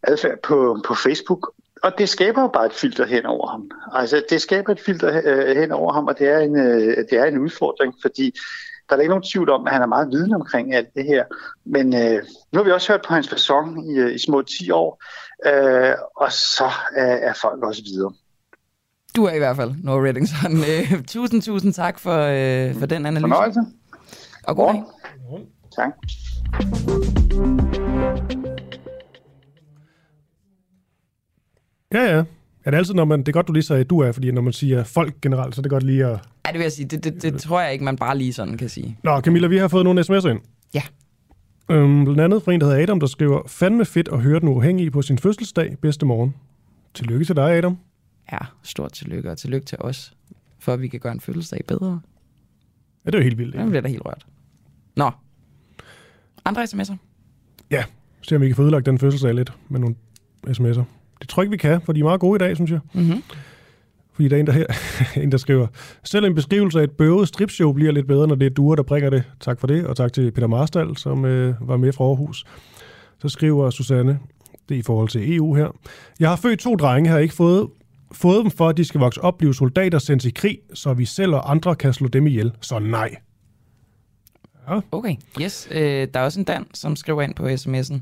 adfærd 0.02 0.38
på, 0.42 0.80
på 0.86 0.94
Facebook. 0.94 1.52
Og 1.82 1.98
det 1.98 2.08
skaber 2.08 2.42
jo 2.42 2.48
bare 2.48 2.66
et 2.66 2.72
filter 2.72 3.06
hen 3.06 3.26
over 3.26 3.48
ham. 3.48 3.70
Altså, 3.92 4.22
det 4.30 4.42
skaber 4.42 4.72
et 4.72 4.80
filter 4.80 5.22
øh, 5.24 5.56
hen 5.56 5.72
over 5.72 5.92
ham, 5.92 6.06
og 6.06 6.18
det 6.18 6.28
er 6.28 6.38
en, 6.38 6.56
øh, 6.56 6.96
det 7.10 7.12
er 7.12 7.24
en 7.24 7.38
udfordring, 7.38 7.94
fordi 8.02 8.34
der 8.88 8.96
er 8.96 9.00
ikke 9.00 9.10
nogen 9.10 9.30
tvivl 9.32 9.50
om, 9.50 9.66
at 9.66 9.72
han 9.72 9.82
er 9.82 9.86
meget 9.86 10.08
viden 10.10 10.34
omkring 10.34 10.74
alt 10.74 10.94
det 10.94 11.04
her. 11.04 11.24
Men 11.64 11.94
øh, 11.94 12.22
nu 12.52 12.58
har 12.58 12.62
vi 12.64 12.70
også 12.70 12.92
hørt 12.92 13.04
på 13.08 13.14
hans 13.14 13.28
fasong 13.28 13.92
i, 13.92 13.98
øh, 13.98 14.14
i 14.14 14.18
små 14.18 14.42
10 14.42 14.70
år, 14.70 15.02
øh, 15.46 15.94
og 16.16 16.32
så 16.32 16.70
er, 16.96 17.06
er 17.06 17.32
folk 17.32 17.62
også 17.62 17.82
videre. 17.82 18.12
Du 19.16 19.24
er 19.24 19.32
i 19.32 19.38
hvert 19.38 19.56
fald, 19.56 19.72
Nora 19.82 20.04
Reddingson. 20.06 20.56
Øh, 20.56 21.02
tusind, 21.14 21.42
tusind 21.42 21.72
tak 21.72 21.98
for, 21.98 22.18
øh, 22.18 22.74
for 22.74 22.86
den 22.86 23.06
analyse. 23.06 23.20
Fornøjelse. 23.20 23.60
Og 24.44 24.56
god 24.56 24.72
dag. 24.72 24.84
Tak. 25.76 25.90
Ja, 31.92 32.16
ja. 32.16 32.24
Er 32.66 32.70
det 32.70 32.78
altid, 32.78 32.94
når 32.94 33.04
man... 33.04 33.20
Det 33.20 33.28
er 33.28 33.32
godt, 33.32 33.48
du 33.48 33.52
lige 33.52 33.62
sagde, 33.62 33.80
at 33.80 33.90
du 33.90 33.98
er, 33.98 34.12
fordi 34.12 34.30
når 34.30 34.42
man 34.42 34.52
siger 34.52 34.84
folk 34.84 35.20
generelt, 35.22 35.54
så 35.54 35.60
er 35.60 35.62
det 35.62 35.70
godt 35.70 35.82
lige 35.82 36.06
at... 36.06 36.10
Ja, 36.46 36.50
det 36.50 36.54
vil 36.54 36.62
jeg 36.62 36.72
sige. 36.72 36.86
Det, 36.86 37.04
det, 37.04 37.22
det 37.22 37.40
tror 37.40 37.60
jeg 37.60 37.72
ikke, 37.72 37.84
man 37.84 37.96
bare 37.96 38.18
lige 38.18 38.32
sådan 38.32 38.56
kan 38.56 38.68
sige. 38.68 38.98
Nå, 39.02 39.20
Camilla, 39.20 39.48
vi 39.48 39.56
har 39.58 39.68
fået 39.68 39.84
nogle 39.84 40.00
sms'er 40.00 40.28
ind. 40.28 40.40
Ja. 40.74 40.82
Øhm, 41.70 42.04
blandt 42.04 42.20
andet 42.20 42.42
fra 42.42 42.52
en, 42.52 42.60
der 42.60 42.66
hedder 42.66 42.82
Adam, 42.82 43.00
der 43.00 43.06
skriver, 43.06 43.42
fandme 43.46 43.84
fedt 43.84 44.08
at 44.08 44.22
høre 44.22 44.40
den 44.40 44.48
uafhængige 44.48 44.90
på 44.90 45.02
sin 45.02 45.18
fødselsdag. 45.18 45.76
Bedste 45.82 46.06
morgen. 46.06 46.34
Tillykke 46.94 47.24
til 47.24 47.36
dig, 47.36 47.52
Adam. 47.52 47.78
Ja, 48.32 48.38
stort 48.62 48.92
tillykke, 48.92 49.30
og 49.30 49.38
tillykke 49.38 49.66
til 49.66 49.78
os, 49.80 50.14
for 50.58 50.72
at 50.72 50.80
vi 50.80 50.88
kan 50.88 51.00
gøre 51.00 51.12
en 51.12 51.20
fødselsdag 51.20 51.60
bedre. 51.68 52.00
Ja, 53.04 53.10
det 53.10 53.14
er 53.14 53.18
jo 53.18 53.24
helt 53.24 53.38
vildt. 53.38 53.54
Jeg 53.54 53.66
bliver 53.66 53.82
da 53.82 53.88
helt 53.88 54.02
rørt. 54.04 54.26
Nå. 54.96 55.10
Andre 56.44 56.62
sms'er? 56.64 56.96
Ja, 57.70 57.84
se 58.22 58.36
om 58.36 58.42
vi 58.42 58.46
kan 58.46 58.56
få 58.56 58.62
udlagt 58.62 58.86
den 58.86 58.98
fødselsdag 58.98 59.34
lidt 59.34 59.52
med 59.68 59.80
nogle 59.80 59.96
sms'er. 60.46 60.82
Det 61.20 61.28
tror 61.28 61.42
jeg 61.42 61.46
ikke, 61.46 61.50
vi 61.50 61.68
kan, 61.68 61.80
for 61.80 61.92
de 61.92 62.00
er 62.00 62.04
meget 62.04 62.20
gode 62.20 62.36
i 62.36 62.38
dag, 62.48 62.56
synes 62.56 62.70
jeg. 62.70 62.80
Mm-hmm. 62.92 63.22
Fordi 64.12 64.28
der 64.28 64.36
er 64.36 64.40
en, 64.40 64.46
der, 64.46 64.52
her, 64.52 64.66
en, 65.22 65.32
der 65.32 65.38
skriver, 65.38 65.66
selv 66.04 66.24
en 66.24 66.34
beskrivelse 66.34 66.78
af 66.78 66.84
et 66.84 66.90
bøvet 66.90 67.28
stripshow 67.28 67.72
bliver 67.72 67.92
lidt 67.92 68.06
bedre, 68.06 68.26
når 68.26 68.34
det 68.34 68.46
er 68.46 68.50
duer, 68.50 68.76
der 68.76 68.82
prikker 68.82 69.10
det. 69.10 69.24
Tak 69.40 69.60
for 69.60 69.66
det, 69.66 69.86
og 69.86 69.96
tak 69.96 70.12
til 70.12 70.30
Peter 70.30 70.46
Marstal, 70.46 70.96
som 70.96 71.24
øh, 71.24 71.54
var 71.68 71.76
med 71.76 71.92
fra 71.92 72.04
Aarhus. 72.04 72.44
Så 73.18 73.28
skriver 73.28 73.70
Susanne, 73.70 74.18
det 74.68 74.74
er 74.74 74.78
i 74.78 74.82
forhold 74.82 75.08
til 75.08 75.36
EU 75.36 75.54
her. 75.54 75.68
Jeg 76.20 76.28
har 76.28 76.36
født 76.36 76.60
to 76.60 76.74
drenge, 76.76 77.10
har 77.10 77.18
ikke 77.18 77.34
fået, 77.34 77.68
fået 78.12 78.42
dem 78.42 78.50
for, 78.50 78.68
at 78.68 78.76
de 78.76 78.84
skal 78.84 79.00
vokse 79.00 79.20
op, 79.20 79.38
blive 79.38 79.54
soldater, 79.54 79.98
sendt 79.98 80.24
i 80.24 80.30
krig, 80.30 80.58
så 80.74 80.94
vi 80.94 81.04
selv 81.04 81.34
og 81.34 81.50
andre 81.50 81.74
kan 81.74 81.92
slå 81.92 82.08
dem 82.08 82.26
ihjel. 82.26 82.52
Så 82.60 82.78
nej. 82.78 83.16
Ja. 84.70 84.80
Okay, 84.92 85.16
yes. 85.40 85.68
Øh, 85.70 86.08
der 86.14 86.20
er 86.20 86.24
også 86.24 86.40
en 86.40 86.44
Dan, 86.44 86.66
som 86.74 86.96
skriver 86.96 87.22
ind 87.22 87.34
på 87.34 87.46
sms'en. 87.46 88.00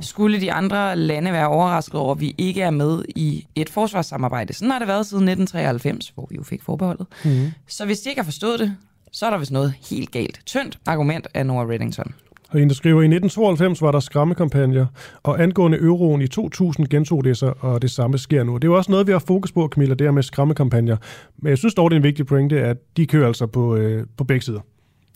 Skulle 0.00 0.40
de 0.40 0.52
andre 0.52 0.96
lande 0.96 1.32
være 1.32 1.48
overrasket 1.48 1.94
over, 1.94 2.14
at 2.14 2.20
vi 2.20 2.34
ikke 2.38 2.62
er 2.62 2.70
med 2.70 3.02
i 3.08 3.46
et 3.54 3.70
forsvarssamarbejde? 3.70 4.52
Sådan 4.52 4.70
har 4.70 4.78
det 4.78 4.88
været 4.88 5.06
siden 5.06 5.28
1993, 5.28 6.08
hvor 6.08 6.26
vi 6.30 6.36
jo 6.36 6.42
fik 6.42 6.62
forbeholdet. 6.62 7.06
Mm-hmm. 7.24 7.52
Så 7.66 7.86
hvis 7.86 8.00
de 8.00 8.08
ikke 8.10 8.20
har 8.20 8.24
forstået 8.24 8.60
det, 8.60 8.76
så 9.12 9.26
er 9.26 9.30
der 9.30 9.38
vist 9.38 9.52
noget 9.52 9.74
helt 9.90 10.10
galt. 10.10 10.40
Tyndt 10.46 10.78
argument 10.86 11.28
af 11.34 11.46
Nora 11.46 11.64
Reddington. 11.64 12.14
Og 12.50 12.60
en, 12.60 12.68
der 12.68 12.74
skriver, 12.74 13.02
i 13.02 13.04
1992 13.04 13.82
var 13.82 13.92
der 13.92 14.00
skræmmekampagner, 14.00 14.86
og 15.22 15.42
angående 15.42 15.78
euroen 15.78 16.22
i 16.22 16.28
2000 16.28 16.88
gentog 16.88 17.24
det 17.24 17.36
sig, 17.36 17.54
og 17.60 17.82
det 17.82 17.90
samme 17.90 18.18
sker 18.18 18.44
nu. 18.44 18.54
Det 18.54 18.64
er 18.64 18.68
jo 18.68 18.76
også 18.76 18.90
noget, 18.90 19.06
vi 19.06 19.12
har 19.12 19.18
fokus 19.26 19.52
på, 19.52 19.68
Camilla, 19.74 19.94
det 19.94 20.06
her 20.06 20.12
med 20.12 20.22
skræmmekampagner. 20.22 20.96
Men 21.38 21.50
jeg 21.50 21.58
synes 21.58 21.74
dog, 21.74 21.90
det 21.90 21.96
er 21.96 21.98
en 21.98 22.02
vigtig 22.02 22.26
pointe, 22.26 22.60
at 22.60 22.76
de 22.96 23.06
kører 23.06 23.26
altså 23.26 23.46
på, 23.46 23.76
øh, 23.76 24.06
på 24.16 24.24
begge 24.24 24.44
sider. 24.44 24.60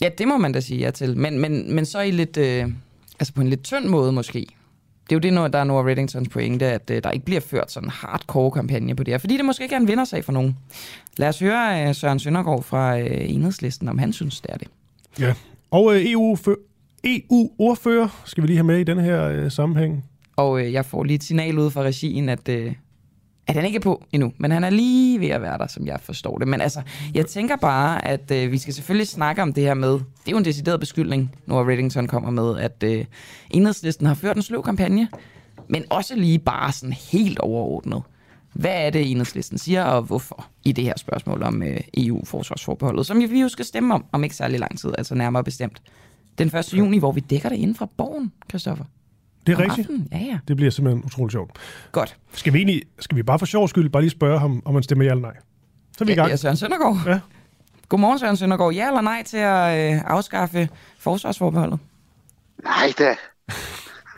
Ja, 0.00 0.08
det 0.18 0.28
må 0.28 0.36
man 0.38 0.52
da 0.52 0.60
sige 0.60 0.80
ja 0.80 0.90
til. 0.90 1.18
Men, 1.18 1.38
men, 1.38 1.74
men 1.74 1.86
så 1.86 2.00
i 2.00 2.10
lidt, 2.10 2.36
øh, 2.36 2.68
altså 3.20 3.34
på 3.34 3.40
en 3.40 3.48
lidt 3.48 3.62
tynd 3.62 3.84
måde 3.84 4.12
måske. 4.12 4.46
Det 5.04 5.12
er 5.12 5.16
jo 5.16 5.20
det, 5.20 5.32
når 5.32 5.48
der 5.48 5.58
er 5.58 5.64
Nora 5.64 5.88
Reddingtons 5.88 6.28
pointe, 6.28 6.66
at 6.66 6.90
øh, 6.90 7.02
der 7.02 7.10
ikke 7.10 7.24
bliver 7.24 7.40
ført 7.40 7.72
sådan 7.72 7.86
en 7.86 7.90
hardcore 7.90 8.50
kampagne 8.50 8.96
på 8.96 9.02
det 9.02 9.12
her, 9.12 9.18
fordi 9.18 9.36
det 9.36 9.44
måske 9.44 9.62
ikke 9.62 9.74
er 9.74 9.80
en 9.80 9.88
vindersag 9.88 10.24
for 10.24 10.32
nogen. 10.32 10.56
Lad 11.16 11.28
os 11.28 11.38
høre 11.38 11.88
øh, 11.88 11.94
Søren 11.94 12.18
Søndergaard 12.18 12.62
fra 12.62 12.98
øh, 12.98 13.30
Enhedslisten, 13.30 13.88
om 13.88 13.98
han 13.98 14.12
synes, 14.12 14.40
det 14.40 14.50
er 14.52 14.56
det. 14.56 14.68
Ja, 15.20 15.34
og 15.70 15.94
øh, 15.94 16.02
EU 16.06 16.36
EU-ordfører 17.04 18.22
skal 18.24 18.42
vi 18.42 18.46
lige 18.46 18.56
have 18.56 18.66
med 18.66 18.78
i 18.78 18.84
den 18.84 18.98
her 18.98 19.24
øh, 19.24 19.50
sammenhæng. 19.50 20.04
Og 20.36 20.60
øh, 20.60 20.72
jeg 20.72 20.84
får 20.84 21.04
lige 21.04 21.14
et 21.14 21.24
signal 21.24 21.58
ud 21.58 21.70
fra 21.70 21.82
regien, 21.82 22.28
at, 22.28 22.48
øh, 22.48 22.72
at 23.46 23.54
han 23.54 23.64
ikke 23.64 23.76
er 23.76 23.80
på 23.80 24.04
endnu, 24.12 24.32
men 24.38 24.50
han 24.50 24.64
er 24.64 24.70
lige 24.70 25.20
ved 25.20 25.28
at 25.28 25.42
være 25.42 25.58
der, 25.58 25.66
som 25.66 25.86
jeg 25.86 26.00
forstår 26.00 26.38
det. 26.38 26.48
Men 26.48 26.60
altså, 26.60 26.82
jeg 27.14 27.26
tænker 27.26 27.56
bare, 27.56 28.04
at 28.04 28.30
øh, 28.30 28.52
vi 28.52 28.58
skal 28.58 28.74
selvfølgelig 28.74 29.08
snakke 29.08 29.42
om 29.42 29.52
det 29.52 29.64
her 29.64 29.74
med, 29.74 29.92
det 29.92 30.00
er 30.26 30.30
jo 30.30 30.36
en 30.36 30.44
decideret 30.44 30.80
beskyldning, 30.80 31.34
når 31.46 31.70
Reddington 31.70 32.06
kommer 32.06 32.30
med, 32.30 32.58
at 32.58 32.82
øh, 32.82 33.04
enhedslisten 33.50 34.06
har 34.06 34.14
ført 34.14 34.36
en 34.36 34.42
sløv 34.42 34.62
kampagne, 34.62 35.08
men 35.68 35.84
også 35.90 36.16
lige 36.16 36.38
bare 36.38 36.72
sådan 36.72 36.92
helt 36.92 37.38
overordnet. 37.38 38.02
Hvad 38.52 38.86
er 38.86 38.90
det, 38.90 39.10
enhedslisten 39.10 39.58
siger, 39.58 39.84
og 39.84 40.02
hvorfor 40.02 40.46
i 40.64 40.72
det 40.72 40.84
her 40.84 40.94
spørgsmål 40.96 41.42
om 41.42 41.62
øh, 41.62 41.80
EU-forsvarsforbeholdet, 41.96 43.06
som 43.06 43.20
vi 43.30 43.40
jo 43.40 43.48
skal 43.48 43.64
stemme 43.64 43.94
om, 43.94 44.04
om 44.12 44.24
ikke 44.24 44.36
særlig 44.36 44.60
lang 44.60 44.78
tid, 44.78 44.90
altså 44.98 45.14
nærmere 45.14 45.44
bestemt 45.44 45.82
den 46.38 46.56
1. 46.56 46.74
juni, 46.74 46.98
hvor 46.98 47.12
vi 47.12 47.20
dækker 47.20 47.48
det 47.48 47.56
inden 47.56 47.74
fra 47.74 47.88
borgen, 47.96 48.32
Christoffer. 48.50 48.84
Det 49.46 49.52
er 49.52 49.56
Om 49.56 49.62
rigtigt. 49.62 49.88
ja, 50.12 50.18
ja. 50.18 50.38
Det 50.48 50.56
bliver 50.56 50.70
simpelthen 50.70 51.04
utroligt 51.04 51.32
sjovt. 51.32 51.50
Godt. 51.92 52.16
Skal 52.32 52.52
vi, 52.52 52.58
egentlig, 52.58 52.82
skal 52.98 53.16
vi 53.16 53.22
bare 53.22 53.38
for 53.38 53.46
sjov 53.46 53.68
skyld 53.68 53.90
bare 53.90 54.02
lige 54.02 54.10
spørge 54.10 54.38
ham, 54.40 54.62
om 54.64 54.74
han 54.74 54.82
stemmer 54.82 55.04
ja 55.04 55.10
eller 55.10 55.22
nej? 55.22 55.34
Så 55.98 56.04
er 56.04 56.06
vi 56.06 56.12
i 56.12 56.14
Ja, 56.14 56.20
gang. 56.20 56.26
det 56.28 56.32
er 56.32 56.36
Søren 56.38 56.56
Søndergaard. 56.56 56.96
Ja. 57.06 57.20
Godmorgen, 57.88 58.18
Søren 58.18 58.36
Søndergaard. 58.36 58.72
Ja 58.72 58.86
eller 58.88 59.00
nej 59.00 59.22
til 59.26 59.36
at 59.36 59.94
øh, 59.94 60.00
afskaffe 60.06 60.68
forsvarsforbeholdet? 60.98 61.78
Nej 62.64 62.92
da. 62.98 63.14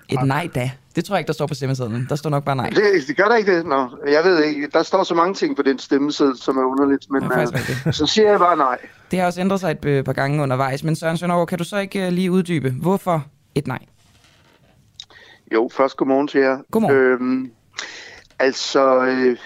Et 0.09 0.19
nej 0.27 0.49
da. 0.55 0.71
Det 0.97 1.05
tror 1.05 1.15
jeg 1.17 1.21
ikke, 1.21 1.27
der 1.27 1.33
står 1.33 1.47
på 1.47 1.55
stemmesedlen. 1.55 2.07
Der 2.09 2.17
står 2.17 2.31
nok 2.31 2.45
bare 2.45 2.57
nej. 2.57 2.69
Det, 2.71 2.83
det 3.09 3.17
gør 3.17 3.25
der 3.25 3.37
ikke 3.37 3.57
det. 3.59 3.67
Nå, 3.67 3.89
jeg 4.07 4.25
ved 4.25 4.45
ikke. 4.45 4.69
Der 4.73 4.83
står 4.83 5.05
så 5.05 5.15
mange 5.15 5.35
ting 5.35 5.57
på 5.57 5.63
den 5.63 5.79
stemmeseddel, 5.79 6.37
som 6.39 6.57
er 6.59 6.63
underligt. 6.65 7.07
Men 7.11 7.23
øh, 7.25 7.31
rigtigt. 7.31 7.95
så 7.97 8.07
siger 8.07 8.31
jeg 8.31 8.39
bare 8.39 8.57
nej. 8.57 8.79
Det 9.11 9.19
har 9.19 9.27
også 9.27 9.41
ændret 9.41 9.61
sig 9.61 9.71
et 9.71 9.85
øh, 9.85 10.05
par 10.05 10.13
gange 10.13 10.43
undervejs. 10.43 10.85
Men 10.85 10.97
Søren 10.97 11.17
Søndergaard, 11.17 11.49
kan 11.49 11.59
du 11.59 11.65
så 11.65 11.77
ikke 11.79 12.07
øh, 12.07 12.13
lige 12.13 12.31
uddybe, 12.33 12.71
hvorfor 12.71 13.27
et 13.55 13.67
nej? 13.67 13.79
Jo, 15.53 15.71
først 15.73 15.97
godmorgen 15.97 16.29
til 16.29 16.41
jer. 16.41 16.59
Godmorgen. 16.71 16.97
Øhm, 16.97 17.51
altså, 18.39 19.05
øh, 19.05 19.37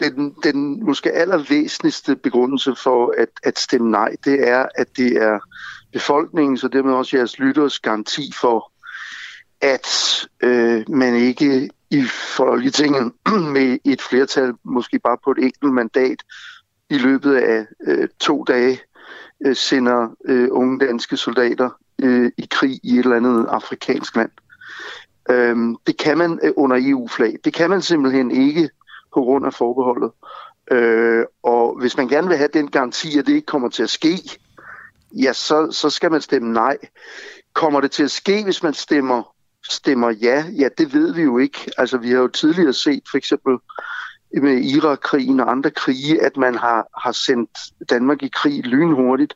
den, 0.00 0.34
den 0.42 0.84
måske 0.84 1.12
allervæsentligste 1.12 2.16
begrundelse 2.16 2.74
for 2.82 3.14
at, 3.18 3.28
at 3.42 3.58
stemme 3.58 3.90
nej, 3.90 4.16
det 4.24 4.48
er, 4.48 4.66
at 4.74 4.96
det 4.96 5.12
er 5.16 5.38
befolkningens 5.92 6.64
og 6.64 6.72
dermed 6.72 6.92
også 6.92 7.16
jeres 7.16 7.38
lytters 7.38 7.78
garanti 7.78 8.32
for, 8.40 8.72
at 9.60 9.88
øh, 10.42 10.84
man 10.88 11.14
ikke 11.14 11.70
i 11.90 12.02
Folketinget 12.36 13.12
med 13.56 13.78
et 13.84 14.02
flertal, 14.02 14.52
måske 14.64 14.98
bare 14.98 15.18
på 15.24 15.30
et 15.30 15.38
enkelt 15.38 15.72
mandat, 15.72 16.22
i 16.90 16.98
løbet 16.98 17.34
af 17.34 17.66
øh, 17.86 18.08
to 18.20 18.44
dage 18.44 18.80
øh, 19.46 19.56
sender 19.56 20.16
øh, 20.24 20.48
unge 20.50 20.86
danske 20.86 21.16
soldater 21.16 21.70
øh, 22.02 22.30
i 22.38 22.46
krig 22.50 22.80
i 22.82 22.98
et 22.98 22.98
eller 22.98 23.16
andet 23.16 23.46
afrikansk 23.48 24.16
land. 24.16 24.30
Øhm, 25.30 25.76
det 25.86 25.96
kan 25.96 26.18
man 26.18 26.40
øh, 26.42 26.52
under 26.56 26.76
EU-flag. 26.80 27.36
Det 27.44 27.54
kan 27.54 27.70
man 27.70 27.82
simpelthen 27.82 28.30
ikke 28.30 28.70
på 29.14 29.20
grund 29.20 29.46
af 29.46 29.54
forbeholdet. 29.54 30.10
Øh, 30.70 31.24
og 31.42 31.80
hvis 31.80 31.96
man 31.96 32.08
gerne 32.08 32.28
vil 32.28 32.36
have 32.36 32.48
den 32.54 32.70
garanti, 32.70 33.18
at 33.18 33.26
det 33.26 33.32
ikke 33.32 33.46
kommer 33.46 33.68
til 33.68 33.82
at 33.82 33.90
ske, 33.90 34.18
ja, 35.12 35.32
så, 35.32 35.68
så 35.70 35.90
skal 35.90 36.10
man 36.10 36.20
stemme 36.20 36.52
nej. 36.52 36.78
Kommer 37.52 37.80
det 37.80 37.90
til 37.90 38.02
at 38.02 38.10
ske, 38.10 38.44
hvis 38.44 38.62
man 38.62 38.74
stemmer, 38.74 39.34
stemmer 39.68 40.10
ja? 40.10 40.44
Ja, 40.58 40.68
det 40.78 40.94
ved 40.94 41.14
vi 41.14 41.22
jo 41.22 41.38
ikke. 41.38 41.70
Altså, 41.78 41.98
vi 41.98 42.10
har 42.10 42.18
jo 42.18 42.28
tidligere 42.28 42.72
set 42.72 43.02
for 43.10 43.16
eksempel 43.18 43.58
med 44.42 44.64
Irak-krigen 44.64 45.40
og 45.40 45.50
andre 45.50 45.70
krige, 45.70 46.22
at 46.22 46.36
man 46.36 46.54
har, 46.54 47.00
har 47.04 47.12
sendt 47.12 47.50
Danmark 47.90 48.22
i 48.22 48.28
krig 48.28 48.66
lynhurtigt. 48.66 49.34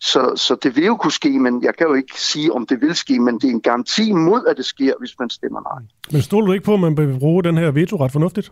Så, 0.00 0.32
så 0.36 0.56
det 0.62 0.76
vil 0.76 0.84
jo 0.84 0.96
kunne 0.96 1.12
ske, 1.12 1.38
men 1.38 1.62
jeg 1.62 1.76
kan 1.76 1.86
jo 1.86 1.94
ikke 1.94 2.20
sige, 2.20 2.52
om 2.52 2.66
det 2.66 2.80
vil 2.80 2.94
ske, 2.94 3.20
men 3.20 3.34
det 3.34 3.44
er 3.44 3.52
en 3.52 3.60
garanti 3.60 4.12
mod, 4.12 4.46
at 4.46 4.56
det 4.56 4.64
sker, 4.64 4.92
hvis 4.98 5.14
man 5.18 5.30
stemmer 5.30 5.60
nej. 5.60 5.88
Men 6.12 6.22
stoler 6.22 6.46
du 6.46 6.52
ikke 6.52 6.64
på, 6.64 6.74
at 6.74 6.80
man 6.80 6.96
vil 6.96 7.18
bruge 7.18 7.44
den 7.44 7.58
her 7.58 7.70
vetoret 7.70 8.12
fornuftigt? 8.12 8.50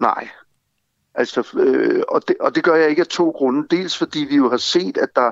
Nej. 0.00 0.28
Altså, 1.14 1.46
øh, 1.58 2.02
og, 2.08 2.22
det, 2.28 2.36
og 2.40 2.54
det 2.54 2.64
gør 2.64 2.74
jeg 2.74 2.90
ikke 2.90 3.00
af 3.00 3.06
to 3.06 3.30
grunde. 3.30 3.76
Dels 3.76 3.98
fordi 3.98 4.26
vi 4.30 4.36
jo 4.36 4.50
har 4.50 4.56
set, 4.56 4.98
at 4.98 5.08
der 5.16 5.30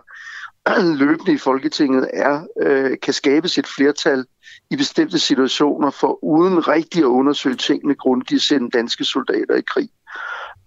løbende 1.05 1.32
i 1.32 1.39
Folketinget 1.39 2.10
er, 2.12 2.43
øh, 2.62 2.97
kan 3.02 3.15
skabes 3.15 3.59
et 3.59 3.66
flertal 3.77 4.24
i 4.70 4.77
bestemte 4.77 5.19
situationer 5.19 5.90
for 5.90 6.24
uden 6.24 6.69
rigtig 6.69 7.01
at 7.01 7.07
undersøge 7.07 7.57
tingene 7.57 7.95
grundigt 7.95 8.43
sende 8.43 8.70
danske 8.70 9.05
soldater 9.05 9.55
i 9.55 9.62
krig. 9.66 9.90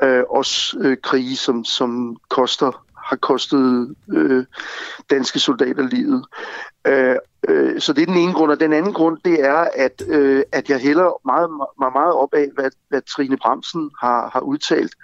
Øh, 0.04 0.24
også 0.30 0.78
øh, 0.80 0.98
krige, 1.04 1.36
som, 1.36 1.66
som 1.66 2.18
koster 2.30 2.86
har 3.06 3.16
kostet 3.16 3.96
øh, 4.14 4.46
danske 5.10 5.40
soldater 5.40 5.84
livet. 5.84 6.26
Øh, 6.88 7.16
øh, 7.50 7.82
så 7.82 7.94
det 7.94 8.02
er 8.02 8.06
den 8.06 8.18
ene 8.18 8.34
grund, 8.34 8.52
og 8.52 8.60
den 8.60 8.74
anden 8.74 8.94
grund, 8.94 9.18
det 9.26 9.46
er, 9.46 9.68
at, 9.76 10.04
øh, 10.08 10.44
at 10.52 10.70
jeg 10.70 10.80
hælder 10.80 11.22
meget, 11.26 11.50
meget, 11.80 11.94
meget 11.94 12.14
op 12.14 12.34
af, 12.34 12.48
hvad, 12.54 12.72
hvad 12.90 13.02
Trine 13.02 13.38
Bremsen 13.38 13.92
har, 14.02 14.30
har 14.34 14.40
udtalt. 14.40 14.96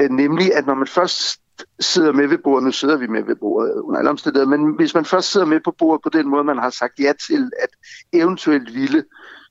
Øh, 0.00 0.10
nemlig, 0.10 0.54
at 0.54 0.66
når 0.66 0.74
man 0.74 0.86
først 0.86 1.40
sidder 1.80 2.12
med 2.12 2.26
ved 2.26 2.38
bordet, 2.38 2.64
nu 2.64 2.72
sidder 2.72 2.96
vi 2.96 3.06
med 3.06 3.22
ved 3.22 3.36
bordet 3.36 3.72
under 3.74 3.98
alle 3.98 4.10
omstændigheder, 4.10 4.56
men 4.56 4.74
hvis 4.76 4.94
man 4.94 5.04
først 5.04 5.32
sidder 5.32 5.46
med 5.46 5.60
på 5.64 5.74
bordet 5.78 6.02
på 6.02 6.08
den 6.08 6.28
måde, 6.28 6.44
man 6.44 6.58
har 6.58 6.70
sagt 6.70 7.00
ja 7.00 7.12
til, 7.26 7.50
at 7.62 7.68
eventuelt 8.12 8.74
ville, 8.74 9.04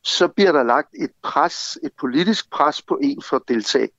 så 0.04 0.28
bliver 0.28 0.52
der 0.52 0.64
lagt 0.64 0.90
et 1.00 1.12
pres, 1.24 1.78
et 1.84 1.92
politisk 2.00 2.52
pres 2.52 2.82
på 2.82 3.00
en 3.02 3.22
for 3.22 3.36
at 3.36 3.42
deltage. 3.48 3.90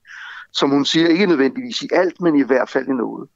Som 0.53 0.71
hun 0.71 0.85
siger, 0.85 1.09
ikke 1.09 1.27
nødvendigvis 1.27 1.83
i 1.83 1.89
alt, 1.93 2.21
men 2.21 2.37
i 2.37 2.43
hvert 2.43 2.69
fald 2.69 2.89
i 2.89 2.93
noget. 2.93 3.29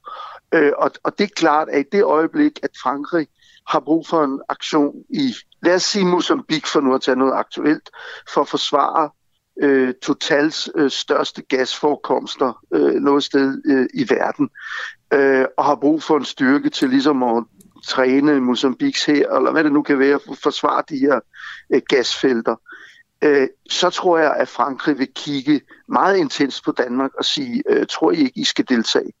Øh, 0.53 0.71
og, 0.77 0.91
og 1.03 1.17
det 1.17 1.23
er 1.23 1.35
klart, 1.35 1.69
at 1.69 1.79
i 1.79 1.89
det 1.91 2.03
øjeblik, 2.03 2.59
at 2.63 2.69
Frankrig 2.83 3.27
har 3.67 3.79
brug 3.79 4.07
for 4.07 4.23
en 4.23 4.41
aktion 4.49 4.95
i, 5.09 5.33
lad 5.63 5.75
os 5.75 5.83
sige 5.83 6.05
Mozambique 6.05 6.71
for 6.71 6.81
nu 6.81 6.95
at 6.95 7.01
tage 7.01 7.17
noget 7.17 7.33
aktuelt, 7.33 7.89
for 8.33 8.41
at 8.41 8.47
forsvare 8.47 9.09
øh, 9.61 9.93
Totals 10.01 10.69
øh, 10.75 10.91
største 10.91 11.41
gasforekomster 11.41 12.63
øh, 12.73 12.93
noget 12.93 13.23
sted 13.23 13.61
øh, 13.65 13.87
i 13.93 14.09
verden, 14.09 14.49
øh, 15.13 15.45
og 15.57 15.65
har 15.65 15.75
brug 15.75 16.03
for 16.03 16.17
en 16.17 16.25
styrke 16.25 16.69
til 16.69 16.89
ligesom 16.89 17.23
at 17.23 17.43
træne 17.87 18.41
Mozambiks 18.41 19.05
her, 19.05 19.29
eller 19.29 19.51
hvad 19.51 19.63
det 19.63 19.71
nu 19.71 19.81
kan 19.81 19.99
være, 19.99 20.19
for 20.25 20.31
at 20.31 20.37
forsvare 20.43 20.83
de 20.89 20.97
her 20.97 21.19
øh, 21.73 21.81
gasfelter, 21.89 22.55
øh, 23.21 23.47
så 23.69 23.89
tror 23.89 24.17
jeg, 24.17 24.35
at 24.35 24.47
Frankrig 24.47 24.99
vil 24.99 25.09
kigge 25.15 25.61
meget 25.87 26.17
intens 26.17 26.61
på 26.61 26.71
Danmark 26.71 27.11
og 27.13 27.25
sige, 27.25 27.63
øh, 27.69 27.85
tror 27.89 28.11
I 28.11 28.15
ikke, 28.15 28.39
I 28.39 28.43
skal 28.43 28.65
deltage? 28.69 29.11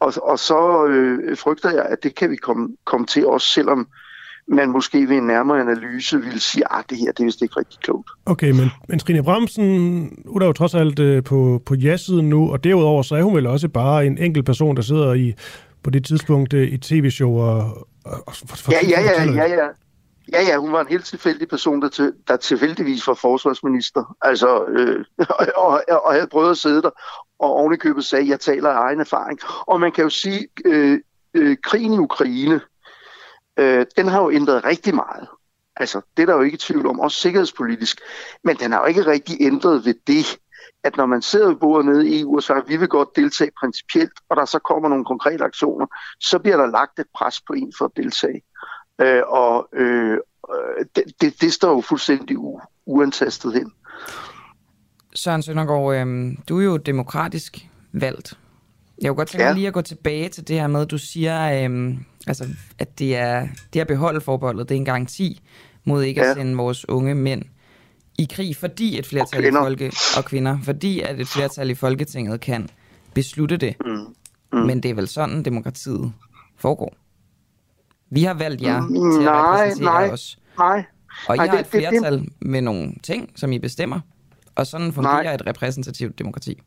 Og, 0.00 0.12
og 0.22 0.38
så 0.38 0.86
øh, 0.86 1.36
frygter 1.36 1.70
jeg, 1.70 1.84
at 1.84 2.02
det 2.02 2.14
kan 2.14 2.30
vi 2.30 2.36
komme, 2.36 2.76
komme 2.84 3.06
til 3.06 3.26
også, 3.26 3.48
selvom 3.48 3.88
man 4.48 4.70
måske 4.70 5.08
ved 5.08 5.16
en 5.16 5.26
nærmere 5.26 5.60
analyse 5.60 6.18
vil 6.18 6.40
sige, 6.40 6.78
at 6.78 6.84
det 6.90 6.98
her 6.98 7.12
det 7.12 7.20
er 7.20 7.24
vist 7.24 7.42
ikke 7.42 7.56
rigtig 7.56 7.80
klogt. 7.80 8.10
Okay, 8.26 8.50
men, 8.50 8.70
men 8.88 8.98
Trine 8.98 9.22
Bremsen, 9.22 9.64
hun 10.26 10.42
er 10.42 10.46
jo 10.46 10.52
trods 10.52 10.74
alt 10.74 10.98
øh, 10.98 11.24
på, 11.24 11.62
på 11.66 11.74
ja-siden 11.74 12.28
nu, 12.28 12.52
og 12.52 12.64
derudover 12.64 13.02
så 13.02 13.14
er 13.14 13.22
hun 13.22 13.34
vel 13.34 13.46
også 13.46 13.68
bare 13.68 14.06
en 14.06 14.18
enkelt 14.18 14.46
person, 14.46 14.76
der 14.76 14.82
sidder 14.82 15.14
i 15.14 15.34
på 15.82 15.90
det 15.90 16.04
tidspunkt 16.04 16.54
øh, 16.54 16.68
i 16.68 16.78
tv-show 16.78 17.40
og, 17.40 17.88
og, 18.04 18.24
og 18.26 18.34
for, 18.34 18.72
ja, 18.72 18.78
ja, 18.88 19.00
ja, 19.00 19.32
ja, 19.32 19.54
ja. 19.54 19.68
Ja, 20.32 20.42
ja, 20.42 20.56
hun 20.56 20.72
var 20.72 20.80
en 20.80 20.86
helt 20.88 21.04
tilfældig 21.04 21.48
person, 21.48 21.82
der, 21.82 21.88
til, 21.88 22.12
der 22.28 22.36
tilfældigvis 22.36 23.06
var 23.06 23.14
forsvarsminister, 23.14 24.16
altså, 24.22 24.64
øh, 24.64 25.04
og, 25.38 25.46
og, 25.56 25.82
og 26.04 26.12
havde 26.12 26.26
prøvet 26.26 26.50
at 26.50 26.56
sidde 26.56 26.82
der, 26.82 26.90
og 27.38 27.52
ovenikøbet 27.52 28.04
sagde, 28.04 28.28
jeg 28.28 28.40
taler 28.40 28.70
af 28.70 28.88
egen 28.88 29.00
erfaring. 29.00 29.38
Og 29.66 29.80
man 29.80 29.92
kan 29.92 30.04
jo 30.04 30.10
sige, 30.10 30.48
øh, 30.64 30.98
øh, 31.34 31.56
krigen 31.62 31.92
i 31.92 31.98
Ukraine, 31.98 32.60
øh, 33.58 33.86
den 33.96 34.08
har 34.08 34.22
jo 34.22 34.30
ændret 34.30 34.64
rigtig 34.64 34.94
meget. 34.94 35.28
Altså, 35.76 36.00
det 36.16 36.22
er 36.22 36.26
der 36.26 36.34
jo 36.34 36.42
ikke 36.42 36.58
tvivl 36.60 36.86
om, 36.86 37.00
også 37.00 37.20
sikkerhedspolitisk. 37.20 38.00
Men 38.44 38.56
den 38.56 38.72
har 38.72 38.80
jo 38.80 38.86
ikke 38.86 39.06
rigtig 39.06 39.36
ændret 39.40 39.84
ved 39.84 39.94
det, 40.06 40.38
at 40.84 40.96
når 40.96 41.06
man 41.06 41.22
sidder 41.22 41.48
ved 41.48 41.56
bordet 41.56 41.86
nede 41.86 42.08
i 42.08 42.20
EU 42.20 42.36
og 42.36 42.42
siger, 42.42 42.56
at 42.56 42.68
vi 42.68 42.76
vil 42.76 42.88
godt 42.88 43.08
deltage 43.16 43.50
principielt, 43.60 44.12
og 44.28 44.36
der 44.36 44.44
så 44.44 44.58
kommer 44.58 44.88
nogle 44.88 45.04
konkrete 45.04 45.44
aktioner, 45.44 45.86
så 46.20 46.38
bliver 46.38 46.56
der 46.56 46.66
lagt 46.66 46.98
et 46.98 47.06
pres 47.14 47.40
på 47.40 47.52
en 47.52 47.72
for 47.78 47.84
at 47.84 47.90
deltage. 47.96 48.42
Øh, 49.00 49.22
og 49.26 49.68
øh, 49.72 50.18
det, 50.96 51.04
det, 51.20 51.40
det 51.40 51.52
står 51.52 51.70
jo 51.70 51.80
fuldstændig 51.80 52.36
u- 52.36 52.82
uantastet 52.86 53.52
hen. 53.54 53.72
Søren 55.14 55.42
Søndergaard, 55.42 55.94
øh, 55.94 56.36
du 56.48 56.60
er 56.60 56.64
jo 56.64 56.76
demokratisk 56.76 57.66
valgt. 57.92 58.38
Jeg 59.02 59.08
kunne 59.08 59.16
godt 59.16 59.28
tænke 59.28 59.46
ja. 59.46 59.52
lige 59.52 59.66
at 59.66 59.72
gå 59.72 59.80
tilbage 59.80 60.28
til 60.28 60.48
det 60.48 60.60
her 60.60 60.66
med, 60.66 60.80
at 60.82 60.90
du 60.90 60.98
siger, 60.98 61.68
øh, 61.68 61.96
altså, 62.26 62.48
at 62.78 62.98
det 62.98 63.16
er 63.16 63.48
det 63.72 63.80
at 63.80 63.86
beholde 63.86 64.20
forbeholdet, 64.20 64.68
det 64.68 64.74
er 64.74 64.78
en 64.78 64.84
garanti 64.84 65.42
mod 65.84 66.02
ikke 66.02 66.20
ja. 66.20 66.30
at 66.30 66.36
sende 66.36 66.56
vores 66.56 66.88
unge 66.88 67.14
mænd 67.14 67.42
i 68.18 68.28
krig, 68.32 68.56
fordi 68.56 68.98
et 68.98 69.06
flertal 69.06 69.44
i 69.44 69.50
folke 69.50 69.92
og 70.16 70.24
kvinder, 70.24 70.58
fordi 70.62 71.00
at 71.00 71.20
et 71.20 71.28
flertal 71.28 71.70
i 71.70 71.74
Folketinget 71.74 72.40
kan 72.40 72.68
beslutte 73.14 73.56
det. 73.56 73.76
Mm. 73.84 74.14
Mm. 74.52 74.58
Men 74.58 74.82
det 74.82 74.90
er 74.90 74.94
vel 74.94 75.08
sådan, 75.08 75.42
demokratiet 75.42 76.12
foregår. 76.56 76.94
Vi 78.10 78.22
har 78.22 78.34
valgt 78.34 78.62
jer 78.62 78.80
mm, 78.80 79.20
til 79.20 79.28
at 79.28 79.32
repræsentere 79.32 79.92
nej, 79.92 80.10
os. 80.10 80.38
Nej, 80.58 80.84
Og 81.28 81.34
I 81.34 81.38
nej, 81.38 81.46
har 81.46 81.58
et 81.58 81.66
flertal 81.66 82.12
det, 82.12 82.22
det, 82.22 82.48
med 82.48 82.60
nogle 82.60 82.92
ting, 83.02 83.32
som 83.36 83.52
I 83.52 83.58
bestemmer. 83.58 84.00
Og 84.54 84.66
sådan 84.66 84.92
fungerer 84.92 85.22
nej. 85.22 85.34
et 85.34 85.46
repræsentativt 85.46 86.18
demokrati. 86.18 86.62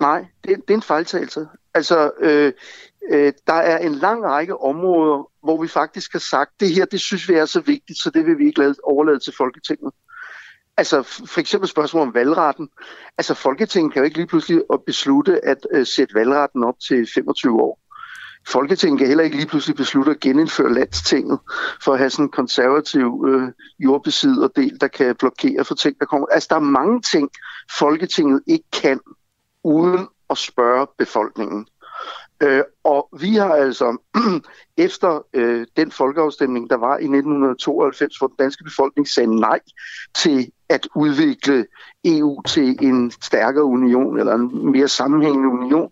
Nej, 0.00 0.26
det, 0.44 0.56
det 0.68 0.70
er 0.70 0.74
en 0.74 0.82
fejltagelse. 0.82 1.46
Altså, 1.74 2.10
øh, 2.20 2.52
øh, 3.10 3.32
der 3.46 3.52
er 3.52 3.78
en 3.78 3.94
lang 3.94 4.24
række 4.24 4.60
områder, 4.60 5.30
hvor 5.42 5.62
vi 5.62 5.68
faktisk 5.68 6.12
har 6.12 6.18
sagt, 6.18 6.50
det 6.60 6.74
her, 6.74 6.84
det 6.84 7.00
synes 7.00 7.28
vi 7.28 7.34
er 7.34 7.44
så 7.44 7.60
vigtigt, 7.60 7.98
så 7.98 8.10
det 8.10 8.26
vil 8.26 8.38
vi 8.38 8.46
ikke 8.46 8.58
lade, 8.58 8.74
overlade 8.84 9.18
til 9.18 9.32
Folketinget. 9.36 9.92
Altså 10.76 11.02
for 11.02 11.40
eksempel 11.40 11.68
spørgsmål 11.68 12.02
om 12.02 12.14
valgretten. 12.14 12.68
Altså 13.18 13.34
Folketinget 13.34 13.92
kan 13.92 14.00
jo 14.00 14.04
ikke 14.04 14.16
lige 14.16 14.26
pludselig 14.26 14.62
beslutte 14.86 15.44
at 15.44 15.66
øh, 15.72 15.86
sætte 15.86 16.14
valgretten 16.14 16.64
op 16.64 16.74
til 16.88 17.08
25 17.14 17.62
år. 17.62 17.80
Folketinget 18.48 18.98
kan 18.98 19.08
heller 19.08 19.24
ikke 19.24 19.36
lige 19.36 19.48
pludselig 19.48 19.76
beslutte 19.76 20.10
at 20.10 20.20
genindføre 20.20 20.74
landstinget 20.74 21.38
for 21.84 21.92
at 21.92 21.98
have 21.98 22.10
sådan 22.10 22.24
en 22.24 22.30
konservativ 22.30 23.24
øh, 23.28 23.52
jordbesidderdel, 23.78 24.80
der 24.80 24.88
kan 24.88 25.16
blokere 25.16 25.64
for 25.64 25.74
ting, 25.74 25.98
der 26.00 26.06
kommer. 26.06 26.26
Altså 26.26 26.46
der 26.50 26.56
er 26.56 26.60
mange 26.60 27.00
ting, 27.00 27.30
Folketinget 27.78 28.42
ikke 28.46 28.64
kan, 28.72 29.00
uden 29.64 30.08
at 30.30 30.38
spørge 30.38 30.86
befolkningen. 30.98 31.66
Øh, 32.40 32.62
og 32.84 33.08
vi 33.20 33.34
har 33.34 33.54
altså 33.54 33.96
efter 34.86 35.26
øh, 35.34 35.66
den 35.76 35.90
folkeafstemning, 35.90 36.70
der 36.70 36.76
var 36.76 36.98
i 36.98 37.04
1992, 37.04 38.16
hvor 38.16 38.26
den 38.26 38.36
danske 38.38 38.64
befolkning 38.64 39.08
sagde 39.08 39.36
nej 39.40 39.60
til 40.14 40.50
at 40.68 40.88
udvikle 40.94 41.66
EU 42.04 42.42
til 42.42 42.76
en 42.82 43.10
stærkere 43.10 43.64
union 43.64 44.18
eller 44.18 44.34
en 44.34 44.72
mere 44.72 44.88
sammenhængende 44.88 45.48
union, 45.48 45.90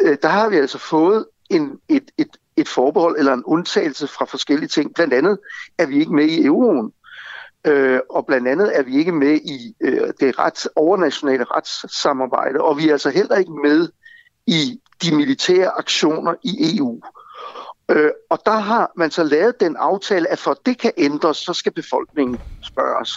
øh, 0.00 0.16
der 0.22 0.28
har 0.28 0.48
vi 0.48 0.56
altså 0.56 0.78
fået 0.78 1.26
en, 1.50 1.78
et, 1.88 2.10
et, 2.18 2.36
et 2.56 2.68
forbehold 2.68 3.18
eller 3.18 3.32
en 3.32 3.44
undtagelse 3.44 4.06
fra 4.06 4.24
forskellige 4.24 4.68
ting. 4.68 4.94
Blandt 4.94 5.14
andet 5.14 5.38
er 5.78 5.86
vi 5.86 5.98
ikke 5.98 6.14
med 6.14 6.24
i 6.24 6.44
euroen. 6.44 6.92
Øh, 7.64 8.00
og 8.10 8.26
blandt 8.26 8.48
andet 8.48 8.78
er 8.78 8.82
vi 8.82 8.96
ikke 8.96 9.12
med 9.12 9.34
i 9.34 9.74
øh, 9.80 10.12
det 10.20 10.38
rets, 10.38 10.68
overnationale 10.76 11.44
retssamarbejde, 11.44 12.60
og 12.60 12.78
vi 12.78 12.88
er 12.88 12.92
altså 12.92 13.10
heller 13.10 13.36
ikke 13.36 13.52
med 13.52 13.88
i 14.46 14.79
de 15.02 15.16
militære 15.16 15.78
aktioner 15.78 16.34
i 16.42 16.76
EU. 16.76 17.00
Øh, 17.90 18.10
og 18.30 18.38
der 18.46 18.58
har 18.58 18.92
man 18.96 19.10
så 19.10 19.22
lavet 19.22 19.60
den 19.60 19.76
aftale, 19.76 20.28
at 20.28 20.38
for 20.38 20.50
at 20.50 20.66
det 20.66 20.78
kan 20.78 20.92
ændres, 20.96 21.36
så 21.36 21.52
skal 21.52 21.72
befolkningen 21.72 22.38
spørges. 22.64 23.10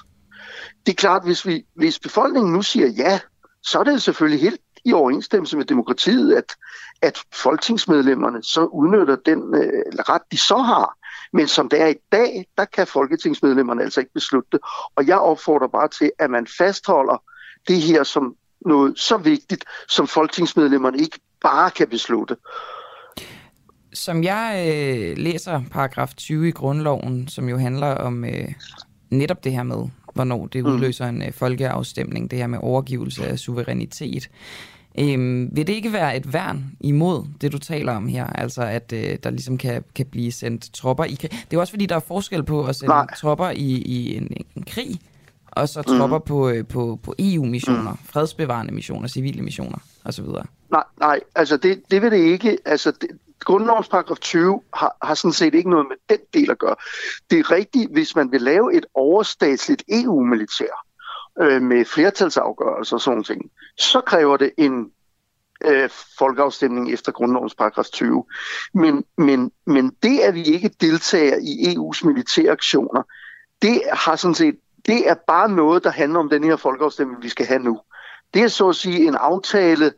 Det 0.85 0.91
er 0.91 0.95
klart, 0.95 1.23
hvis, 1.23 1.47
vi, 1.47 1.65
hvis 1.76 1.99
befolkningen 1.99 2.53
nu 2.53 2.61
siger 2.61 2.88
ja, 2.88 3.19
så 3.64 3.80
er 3.80 3.84
det 3.84 4.01
selvfølgelig 4.01 4.41
helt 4.41 4.61
i 4.85 4.93
overensstemmelse 4.93 5.57
med 5.57 5.65
demokratiet, 5.65 6.35
at, 6.35 6.55
at 7.01 7.19
folketingsmedlemmerne 7.34 8.43
så 8.43 8.65
udnytter 8.65 9.15
den 9.15 9.55
øh, 9.55 9.84
ret, 10.10 10.22
de 10.31 10.38
så 10.38 10.57
har. 10.57 10.97
Men 11.34 11.47
som 11.47 11.69
det 11.69 11.81
er 11.81 11.88
i 11.88 11.95
dag, 12.11 12.45
der 12.57 12.65
kan 12.65 12.88
folketingsmedlemmerne 12.88 13.84
altså 13.84 13.99
ikke 13.99 14.14
beslutte 14.14 14.49
det. 14.51 14.60
Og 14.95 15.07
jeg 15.07 15.18
opfordrer 15.18 15.68
bare 15.68 15.88
til, 15.88 16.11
at 16.19 16.30
man 16.30 16.47
fastholder 16.57 17.23
det 17.68 17.81
her 17.81 18.03
som 18.03 18.35
noget 18.65 18.99
så 18.99 19.18
vigtigt, 19.18 19.65
som 19.88 20.07
folketingsmedlemmerne 20.07 20.97
ikke 20.97 21.19
bare 21.44 21.72
kan 21.72 21.88
beslutte. 21.88 22.36
Som 23.94 24.24
jeg 24.24 24.65
øh, 24.70 25.18
læser 25.18 25.61
paragraf 25.72 26.14
20 26.14 26.48
i 26.48 26.52
grundloven, 26.52 27.28
som 27.28 27.49
jo 27.49 27.57
handler 27.57 27.88
om 27.88 28.26
øh, 28.26 28.53
netop 29.10 29.44
det 29.44 29.52
her 29.52 29.64
med, 29.64 29.88
hvornår 30.14 30.48
det 30.48 30.64
mm. 30.64 30.72
udløser 30.72 31.06
en 31.06 31.22
øh, 31.22 31.34
folkeafstemning, 31.34 32.32
det 32.32 32.40
her 32.40 32.48
med 32.48 32.60
overgivelse 32.61 33.28
af 33.28 33.40
suverænitet. 33.40 34.30
Øhm, 34.99 35.49
vil 35.52 35.68
det 35.68 35.74
ikke 35.74 35.94
være 35.94 36.18
et 36.18 36.34
værn 36.34 36.72
imod 36.80 37.26
det, 37.41 37.52
du 37.52 37.57
taler 37.57 37.95
om 37.95 38.07
her? 38.07 38.26
Altså, 38.26 38.61
at 38.61 38.94
øh, 38.94 39.18
der 39.24 39.30
ligesom 39.30 39.57
kan, 39.57 39.84
kan 39.95 40.06
blive 40.06 40.32
sendt 40.32 40.74
tropper 40.74 41.03
i 41.03 41.14
krig. 41.14 41.32
Det 41.32 41.38
er 41.38 41.48
jo 41.53 41.60
også 41.60 41.74
fordi, 41.74 41.86
der 41.86 41.95
er 41.95 41.99
forskel 41.99 42.44
på 42.44 42.65
at 42.65 42.76
sende 42.76 42.94
Nej. 42.94 43.07
tropper 43.18 43.49
i, 43.49 43.82
i 43.86 44.18
en, 44.18 44.28
en 44.56 44.64
krig, 44.64 44.99
og 45.55 45.69
så 45.69 45.81
tropper 45.81 46.17
mm. 46.17 46.25
på, 46.25 46.53
på, 46.69 46.99
på 47.03 47.15
EU-missioner, 47.19 47.91
mm. 47.91 47.97
fredsbevarende 48.05 48.73
missioner, 48.73 49.07
civile 49.07 49.41
missioner 49.41 49.77
osv. 50.05 50.25
Nej, 50.71 50.84
nej, 50.99 51.19
altså 51.35 51.57
det, 51.57 51.84
det 51.91 52.01
vil 52.01 52.11
det 52.11 52.17
ikke. 52.17 52.57
Altså 52.65 52.91
det, 52.91 53.09
grundlovens 53.39 53.88
paragraf 53.88 54.17
20 54.17 54.61
har, 54.73 54.97
har 55.01 55.13
sådan 55.13 55.34
set 55.34 55.53
ikke 55.53 55.69
noget 55.69 55.85
med 55.89 56.17
den 56.17 56.25
del 56.34 56.51
at 56.51 56.59
gøre. 56.59 56.75
Det 57.30 57.39
er 57.39 57.51
rigtigt, 57.51 57.91
hvis 57.91 58.15
man 58.15 58.31
vil 58.31 58.41
lave 58.41 58.73
et 58.73 58.85
overstatsligt 58.93 59.84
EU-militær 59.89 60.85
øh, 61.41 61.61
med 61.61 61.85
flertalsafgørelser 61.85 62.95
og 62.95 63.01
sådan 63.01 63.23
ting, 63.23 63.51
så 63.77 64.01
kræver 64.01 64.38
det 64.38 64.51
en 64.57 64.91
øh, 65.65 65.89
folkeafstemning 66.17 66.93
efter 66.93 67.11
grundlovens 67.11 67.55
paragraf 67.55 67.85
20. 67.85 68.25
Men, 68.73 69.03
men, 69.17 69.51
men 69.65 69.95
det, 70.03 70.19
at 70.19 70.34
vi 70.34 70.43
ikke 70.43 70.69
deltager 70.81 71.38
i 71.38 71.75
EU's 71.75 72.07
militære 72.07 72.51
aktioner, 72.51 73.03
det 73.61 73.81
har 73.93 74.15
sådan 74.15 74.35
set 74.35 74.55
det 74.85 75.10
er 75.10 75.15
bare 75.27 75.49
noget, 75.49 75.84
der 75.84 75.91
handler 75.91 76.19
om 76.19 76.30
den 76.30 76.43
her 76.43 76.55
folkeafstemning, 76.55 77.23
vi 77.23 77.30
skal 77.30 77.45
have 77.45 77.60
nu. 77.60 77.80
Det 78.34 78.41
er 78.41 78.47
så 78.47 78.69
at 78.69 78.76
sige 78.76 79.07
en 79.07 79.15
aftale, 79.15 79.91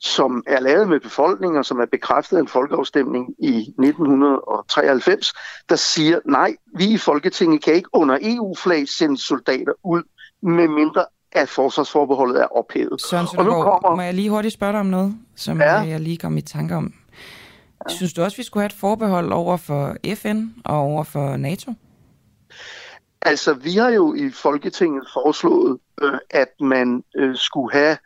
som 0.00 0.42
er 0.46 0.60
lavet 0.60 0.88
med 0.88 1.00
befolkningen, 1.00 1.58
og 1.58 1.64
som 1.64 1.80
er 1.80 1.86
bekræftet 1.86 2.36
af 2.36 2.40
en 2.40 2.48
folkeafstemning 2.48 3.34
i 3.38 3.58
1993, 3.58 5.32
der 5.68 5.76
siger, 5.76 6.18
nej, 6.26 6.54
vi 6.76 6.84
i 6.84 6.98
Folketinget 6.98 7.64
kan 7.64 7.74
ikke 7.74 7.88
under 7.92 8.18
EU-flag 8.22 8.88
sende 8.88 9.18
soldater 9.18 9.72
ud, 9.84 10.02
med 10.42 10.68
mindre 10.68 11.04
at 11.32 11.48
forsvarsforbeholdet 11.48 12.40
er 12.42 12.46
ophævet. 12.56 13.00
Søren 13.02 13.26
Søndergaard, 13.26 13.80
kommer... 13.82 13.96
må 13.96 14.02
jeg 14.02 14.14
lige 14.14 14.30
hurtigt 14.30 14.54
spørge 14.54 14.72
dig 14.72 14.80
om 14.80 14.86
noget, 14.86 15.14
som 15.36 15.60
Ja. 15.60 15.72
jeg 15.72 16.00
lige 16.00 16.16
kom 16.16 16.36
i 16.36 16.40
tanke 16.40 16.74
om. 16.76 16.92
Synes 17.88 18.12
du 18.12 18.22
også, 18.22 18.36
vi 18.36 18.42
skulle 18.42 18.62
have 18.62 18.66
et 18.66 18.72
forbehold 18.72 19.32
over 19.32 19.56
for 19.56 19.96
FN 20.14 20.42
og 20.64 20.76
over 20.76 21.04
for 21.04 21.36
NATO? 21.36 21.72
Altså, 23.22 23.54
vi 23.54 23.72
har 23.72 23.88
jo 23.90 24.14
i 24.14 24.30
Folketinget 24.30 25.08
foreslået, 25.12 25.78
øh, 26.02 26.18
at 26.30 26.48
man 26.60 27.04
øh, 27.16 27.36
skulle 27.36 27.72
have 27.72 27.96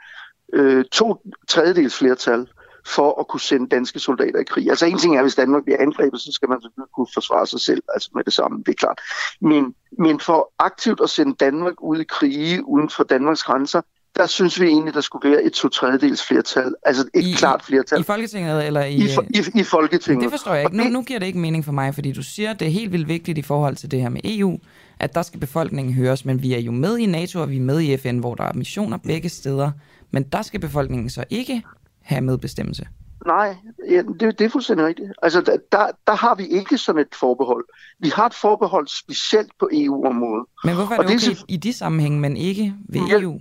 øh, 0.52 0.84
to 0.92 1.16
tredjedels 1.48 1.98
flertal 1.98 2.46
for 2.86 3.20
at 3.20 3.28
kunne 3.28 3.40
sende 3.40 3.68
danske 3.68 3.98
soldater 3.98 4.40
i 4.40 4.44
krig. 4.44 4.70
Altså 4.70 4.86
en 4.86 4.98
ting 4.98 5.16
er, 5.16 5.22
hvis 5.22 5.34
Danmark 5.34 5.64
bliver 5.64 5.78
angrebet, 5.80 6.20
så 6.20 6.32
skal 6.32 6.48
man 6.48 6.60
selvfølgelig 6.62 6.92
kunne 6.94 7.06
forsvare 7.14 7.46
sig 7.46 7.60
selv, 7.60 7.82
altså 7.94 8.10
med 8.14 8.24
det 8.24 8.32
samme, 8.32 8.58
det 8.58 8.68
er 8.68 8.76
klart. 8.78 9.00
Men, 9.40 9.74
men 9.98 10.20
for 10.20 10.52
aktivt 10.58 11.00
at 11.02 11.10
sende 11.10 11.34
Danmark 11.40 11.82
ud 11.82 12.00
i 12.00 12.04
krige 12.04 12.64
uden 12.64 12.90
for 12.90 13.04
Danmarks 13.04 13.42
grænser, 13.42 13.80
der 14.16 14.26
synes 14.26 14.60
vi 14.60 14.66
egentlig, 14.66 14.94
der 14.94 15.00
skulle 15.00 15.30
være 15.30 15.42
et 15.42 15.52
to 15.52 15.68
tredjedels 15.68 16.26
flertal, 16.26 16.74
altså 16.82 17.08
et 17.14 17.24
I, 17.24 17.32
klart 17.32 17.64
flertal. 17.64 18.00
I 18.00 18.02
Folketinget 18.02 18.66
eller 18.66 18.84
i... 18.84 18.94
I, 18.94 19.08
i, 19.30 19.60
i 19.60 19.62
Folketinget. 19.62 20.22
Det 20.22 20.30
forstår 20.30 20.54
jeg 20.54 20.64
ikke. 20.64 20.76
Nu, 20.76 20.84
nu 20.84 21.02
giver 21.02 21.18
det 21.18 21.26
ikke 21.26 21.38
mening 21.38 21.64
for 21.64 21.72
mig, 21.72 21.94
fordi 21.94 22.12
du 22.12 22.22
siger, 22.22 22.50
at 22.50 22.60
det 22.60 22.68
er 22.68 22.72
helt 22.72 22.92
vildt 22.92 23.08
vigtigt 23.08 23.38
i 23.38 23.42
forhold 23.42 23.76
til 23.76 23.90
det 23.90 24.00
her 24.00 24.08
med 24.08 24.20
EU, 24.24 24.58
at 25.00 25.14
der 25.14 25.22
skal 25.22 25.40
befolkningen 25.40 25.94
høres, 25.94 26.24
men 26.24 26.42
vi 26.42 26.54
er 26.54 26.58
jo 26.58 26.72
med 26.72 26.98
i 26.98 27.06
NATO, 27.06 27.40
og 27.40 27.50
vi 27.50 27.56
er 27.56 27.60
med 27.60 27.80
i 27.80 27.96
FN, 27.96 28.18
hvor 28.18 28.34
der 28.34 28.44
er 28.44 28.52
missioner 28.52 28.96
begge 28.96 29.28
steder, 29.28 29.70
men 30.10 30.22
der 30.22 30.42
skal 30.42 30.60
befolkningen 30.60 31.10
så 31.10 31.24
ikke 31.30 31.62
have 32.02 32.20
medbestemmelse. 32.20 32.86
Nej, 33.26 33.56
ja, 33.90 34.02
det, 34.20 34.38
det 34.38 34.44
er 34.44 34.48
fuldstændig 34.48 34.86
rigtigt. 34.86 35.12
Altså, 35.22 35.40
der, 35.40 35.56
der, 35.72 35.86
der 36.06 36.14
har 36.14 36.34
vi 36.34 36.46
ikke 36.46 36.78
sådan 36.78 37.00
et 37.00 37.14
forbehold. 37.14 37.64
Vi 37.98 38.08
har 38.08 38.26
et 38.26 38.34
forbehold 38.34 38.86
specielt 38.88 39.52
på 39.58 39.68
EU-området. 39.72 40.46
Men 40.64 40.74
hvorfor 40.74 40.94
er 40.94 40.98
Og 40.98 41.04
det 41.04 41.20
det 41.20 41.26
er 41.28 41.30
okay 41.30 41.44
i 41.48 41.56
de 41.56 41.72
sammenhæng, 41.72 42.20
men 42.20 42.36
ikke 42.36 42.74
ved 42.88 43.00
Ja. 43.10 43.20
EU? 43.20 43.40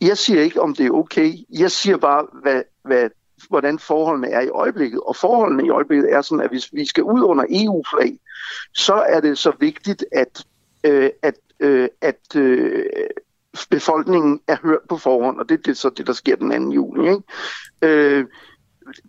Jeg 0.00 0.18
siger 0.18 0.42
ikke, 0.42 0.62
om 0.62 0.74
det 0.74 0.86
er 0.86 0.90
okay. 0.90 1.32
Jeg 1.50 1.70
siger 1.70 1.96
bare, 1.96 2.26
hvad, 2.42 2.62
hvad, 2.84 3.08
hvordan 3.48 3.78
forholdene 3.78 4.28
er 4.28 4.40
i 4.40 4.48
øjeblikket. 4.48 5.00
Og 5.00 5.16
forholdene 5.16 5.66
i 5.66 5.70
øjeblikket 5.70 6.12
er 6.12 6.22
sådan, 6.22 6.44
at 6.44 6.50
hvis 6.50 6.68
vi 6.72 6.86
skal 6.86 7.02
ud 7.02 7.22
under 7.22 7.44
EU-flag, 7.50 8.18
så 8.74 8.94
er 8.94 9.20
det 9.20 9.38
så 9.38 9.52
vigtigt, 9.60 10.04
at, 10.12 10.44
øh, 10.84 11.10
at, 11.22 11.34
øh, 11.60 11.88
at 12.00 12.36
øh, 12.36 12.84
befolkningen 13.70 14.40
er 14.48 14.56
hørt 14.62 14.80
på 14.88 14.96
forhånd, 14.96 15.40
og 15.40 15.48
det 15.48 15.58
er 15.58 15.62
det, 15.62 15.76
så 15.76 15.90
det, 15.90 16.06
der 16.06 16.12
sker 16.12 16.36
den 16.36 16.66
2. 16.66 16.70
juni. 16.70 17.08
Ikke? 17.08 17.22
Øh, 17.82 18.26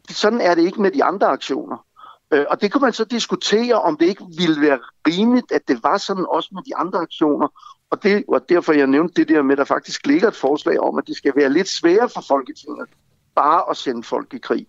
sådan 0.10 0.42
er 0.42 0.56
det 0.56 0.62
ikke 0.62 0.82
med 0.82 0.92
de 0.92 1.04
andre 1.04 1.28
aktioner. 1.28 1.86
Øh, 2.34 2.46
og 2.50 2.62
det 2.62 2.72
kan 2.72 2.82
man 2.82 2.94
så 2.94 3.06
diskutere, 3.06 3.82
om 3.82 3.98
det 3.98 4.06
ikke 4.06 4.26
ville 4.38 4.62
være 4.62 4.80
rimeligt, 5.08 5.52
at 5.52 5.68
det 5.68 5.84
var 5.84 5.98
sådan 5.98 6.26
også 6.30 6.50
med 6.54 6.62
de 6.64 6.76
andre 6.76 7.00
aktioner. 7.00 7.48
Og 7.90 8.04
det 8.04 8.24
var 8.30 8.40
derfor, 8.40 8.74
jeg 8.74 8.88
nævnte 8.88 9.14
det 9.14 9.30
der 9.30 9.42
med, 9.42 9.52
at 9.52 9.58
der 9.58 9.64
faktisk 9.64 10.08
ligger 10.08 10.28
et 10.28 10.36
forslag 10.36 10.80
om, 10.80 10.98
at 10.98 11.08
det 11.08 11.16
skal 11.16 11.34
være 11.36 11.50
lidt 11.50 11.68
sværere 11.68 12.10
for 12.10 12.22
Folketinget 12.28 12.90
bare 13.36 13.70
at 13.70 13.78
sende 13.78 14.04
folk 14.04 14.34
i 14.34 14.38
krig. 14.38 14.68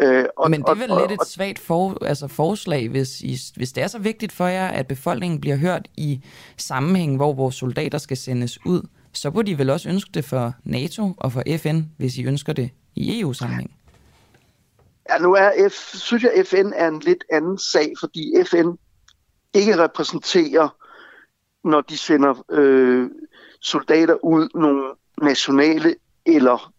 Øh, 0.00 0.24
Og, 0.36 0.50
men 0.50 0.62
det 0.62 0.68
er 0.68 0.74
vel 0.74 1.08
lidt 1.08 1.20
et 1.22 1.28
svagt 1.28 1.58
for, 1.58 2.04
altså 2.04 2.28
forslag, 2.28 2.88
hvis, 2.88 3.20
I, 3.20 3.36
hvis 3.56 3.72
det 3.72 3.82
er 3.82 3.86
så 3.86 3.98
vigtigt 3.98 4.32
for 4.32 4.46
jer, 4.46 4.68
at 4.68 4.86
befolkningen 4.86 5.40
bliver 5.40 5.56
hørt 5.56 5.88
i 5.96 6.24
sammenhæng, 6.56 7.16
hvor 7.16 7.32
vores 7.32 7.54
soldater 7.54 7.98
skal 7.98 8.16
sendes 8.16 8.66
ud, 8.66 8.82
så 9.12 9.30
burde 9.30 9.50
I 9.50 9.58
vel 9.58 9.70
også 9.70 9.88
ønske 9.88 10.10
det 10.14 10.24
for 10.24 10.52
NATO 10.64 11.12
og 11.16 11.32
for 11.32 11.42
FN, 11.58 11.80
hvis 11.96 12.18
I 12.18 12.24
ønsker 12.24 12.52
det 12.52 12.70
i 12.94 13.20
EU-sammenhæng. 13.20 13.70
Ja, 15.10 15.18
nu 15.18 15.34
er 15.34 15.68
F, 15.68 15.94
synes 15.94 16.22
jeg, 16.22 16.46
FN 16.46 16.72
er 16.74 16.88
en 16.88 17.00
lidt 17.00 17.24
anden 17.32 17.58
sag, 17.58 17.92
fordi 18.00 18.32
FN 18.46 18.68
ikke 19.54 19.78
repræsenterer, 19.78 20.76
når 21.64 21.80
de 21.80 21.98
sender 21.98 22.44
øh, 22.50 23.10
soldater 23.60 24.24
ud, 24.24 24.48
nogle 24.54 24.84
nationale 25.22 25.94
eller 26.26 26.72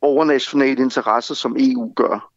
overnationale 0.00 0.82
interesser, 0.82 1.34
som 1.34 1.56
EU 1.58 1.92
gør. 1.96 2.32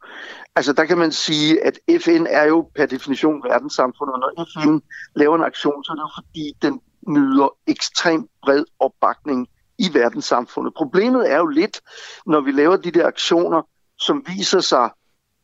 Altså 0.57 0.73
der 0.73 0.85
kan 0.85 0.97
man 0.97 1.11
sige, 1.11 1.65
at 1.65 1.79
FN 2.01 2.25
er 2.29 2.43
jo 2.43 2.69
per 2.75 2.85
definition 2.85 3.43
verdenssamfundet, 3.43 4.13
og 4.13 4.19
når 4.19 4.45
FN 4.53 4.79
laver 5.15 5.35
en 5.35 5.43
aktion, 5.43 5.83
så 5.83 5.91
er 5.91 5.95
det 5.95 6.01
jo 6.01 6.09
fordi, 6.15 6.53
den 6.61 6.81
nyder 7.07 7.49
ekstremt 7.67 8.29
bred 8.41 8.63
opbakning 8.79 9.47
i 9.77 9.89
verdenssamfundet. 9.93 10.73
Problemet 10.73 11.31
er 11.31 11.37
jo 11.37 11.45
lidt, 11.45 11.81
når 12.25 12.41
vi 12.41 12.51
laver 12.51 12.77
de 12.77 12.91
der 12.91 13.07
aktioner, 13.07 13.61
som 13.99 14.23
viser 14.27 14.59
sig, 14.59 14.89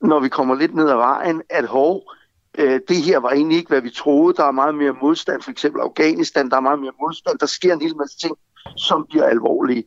når 0.02 0.20
vi 0.20 0.30
kommer 0.30 0.56
lidt 0.56 0.76
ned 0.76 0.90
ad 0.90 0.96
vejen, 0.96 1.42
at 1.50 1.66
hov, 1.66 2.02
øh, 2.58 2.80
det 2.88 2.98
her 2.98 3.18
var 3.18 3.30
egentlig 3.30 3.58
ikke, 3.58 3.70
hvad 3.70 3.82
vi 3.82 3.90
troede. 3.90 4.34
Der 4.38 4.44
er 4.44 4.52
meget 4.52 4.76
mere 4.76 4.96
modstand, 5.02 5.42
for 5.42 5.52
eksempel 5.52 5.82
Afghanistan, 5.82 6.50
der 6.50 6.56
er 6.56 6.62
meget 6.62 6.80
mere 6.80 6.94
modstand. 7.02 7.40
Der 7.40 7.46
sker 7.46 7.74
en 7.74 7.82
hel 7.82 7.98
masse 7.98 8.18
ting, 8.18 8.36
som 8.78 9.06
bliver 9.10 9.26
alvorlige. 9.26 9.84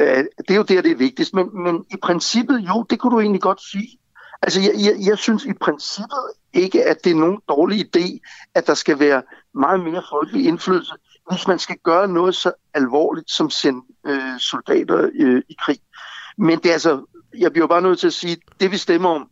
Øh, 0.00 0.24
det 0.38 0.50
er 0.50 0.56
jo 0.56 0.62
der, 0.62 0.82
det 0.82 0.90
er 0.90 0.96
vigtigst. 0.96 1.34
Men, 1.34 1.62
men 1.64 1.84
i 1.90 1.96
princippet, 2.02 2.58
jo, 2.58 2.84
det 2.90 2.98
kunne 2.98 3.14
du 3.14 3.20
egentlig 3.20 3.42
godt 3.42 3.60
sige. 3.62 3.98
Altså, 4.42 4.60
jeg, 4.60 4.72
jeg, 4.74 5.06
jeg 5.08 5.18
synes 5.18 5.44
i 5.44 5.52
princippet 5.52 6.24
ikke, 6.52 6.84
at 6.84 7.04
det 7.04 7.10
er 7.10 7.16
nogen 7.16 7.40
dårlig 7.48 7.86
idé, 7.86 8.18
at 8.54 8.66
der 8.66 8.74
skal 8.74 8.98
være 8.98 9.22
meget 9.54 9.80
mere 9.80 10.02
folkelig 10.10 10.46
indflydelse, 10.46 10.92
hvis 11.30 11.48
man 11.48 11.58
skal 11.58 11.76
gøre 11.84 12.08
noget 12.08 12.34
så 12.34 12.52
alvorligt 12.74 13.30
som 13.30 13.50
sende 13.50 13.82
øh, 14.06 14.38
soldater 14.38 15.10
øh, 15.14 15.42
i 15.48 15.56
krig. 15.64 15.78
Men 16.38 16.58
det 16.58 16.66
er 16.66 16.72
altså, 16.72 17.04
jeg 17.38 17.52
bliver 17.52 17.66
bare 17.66 17.82
nødt 17.82 17.98
til 17.98 18.06
at 18.06 18.12
sige, 18.12 18.36
det 18.60 18.72
vi 18.72 18.76
stemmer 18.76 19.08
om 19.08 19.30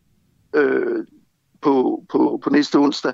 øh, 0.53 1.05
på, 1.61 2.03
på, 2.09 2.39
på 2.43 2.49
næste 2.49 2.75
onsdag, 2.75 3.13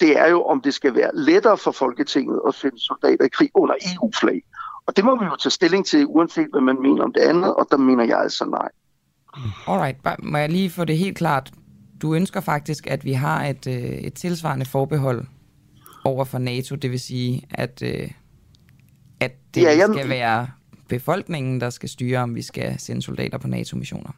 det 0.00 0.18
er 0.18 0.26
jo, 0.26 0.42
om 0.42 0.60
det 0.60 0.74
skal 0.74 0.94
være 0.94 1.10
lettere 1.14 1.58
for 1.58 1.70
Folketinget 1.70 2.40
at 2.48 2.54
sende 2.54 2.80
soldater 2.80 3.24
i 3.24 3.28
krig 3.28 3.50
under 3.54 3.74
EU-flag. 3.74 4.42
Og 4.86 4.96
det 4.96 5.04
må 5.04 5.18
vi 5.18 5.24
jo 5.24 5.36
tage 5.36 5.50
stilling 5.50 5.86
til, 5.86 6.06
uanset 6.06 6.48
hvad 6.50 6.60
man 6.60 6.82
mener 6.82 7.04
om 7.04 7.12
det 7.12 7.20
andet, 7.20 7.54
og 7.54 7.66
der 7.70 7.76
mener 7.76 8.04
jeg 8.04 8.18
altså 8.18 8.44
nej. 8.44 8.68
Alright, 9.66 10.02
bare- 10.02 10.16
må 10.22 10.38
jeg 10.38 10.48
lige 10.48 10.70
få 10.70 10.84
det 10.84 10.98
helt 10.98 11.16
klart. 11.16 11.52
Du 12.02 12.14
ønsker 12.14 12.40
faktisk, 12.40 12.86
at 12.86 13.04
vi 13.04 13.12
har 13.12 13.44
et, 13.44 13.66
øh, 13.66 13.74
et 13.74 14.14
tilsvarende 14.14 14.64
forbehold 14.66 15.26
over 16.04 16.24
for 16.24 16.38
NATO, 16.38 16.74
det 16.74 16.90
vil 16.90 17.00
sige, 17.00 17.42
at, 17.50 17.82
øh, 17.84 18.10
at 19.20 19.32
det 19.54 19.62
Ja, 19.62 19.72
ja, 19.72 19.78
jeg- 19.78 19.88
skal 19.94 20.08
være 20.08 20.48
befolkningen, 20.88 21.60
der 21.60 21.70
skal 21.70 21.88
styre, 21.88 22.18
om 22.18 22.34
vi 22.34 22.42
skal 22.42 22.78
sende 22.78 23.02
soldater 23.02 23.38
på 23.38 23.48
NATO-missioner. 23.48 24.10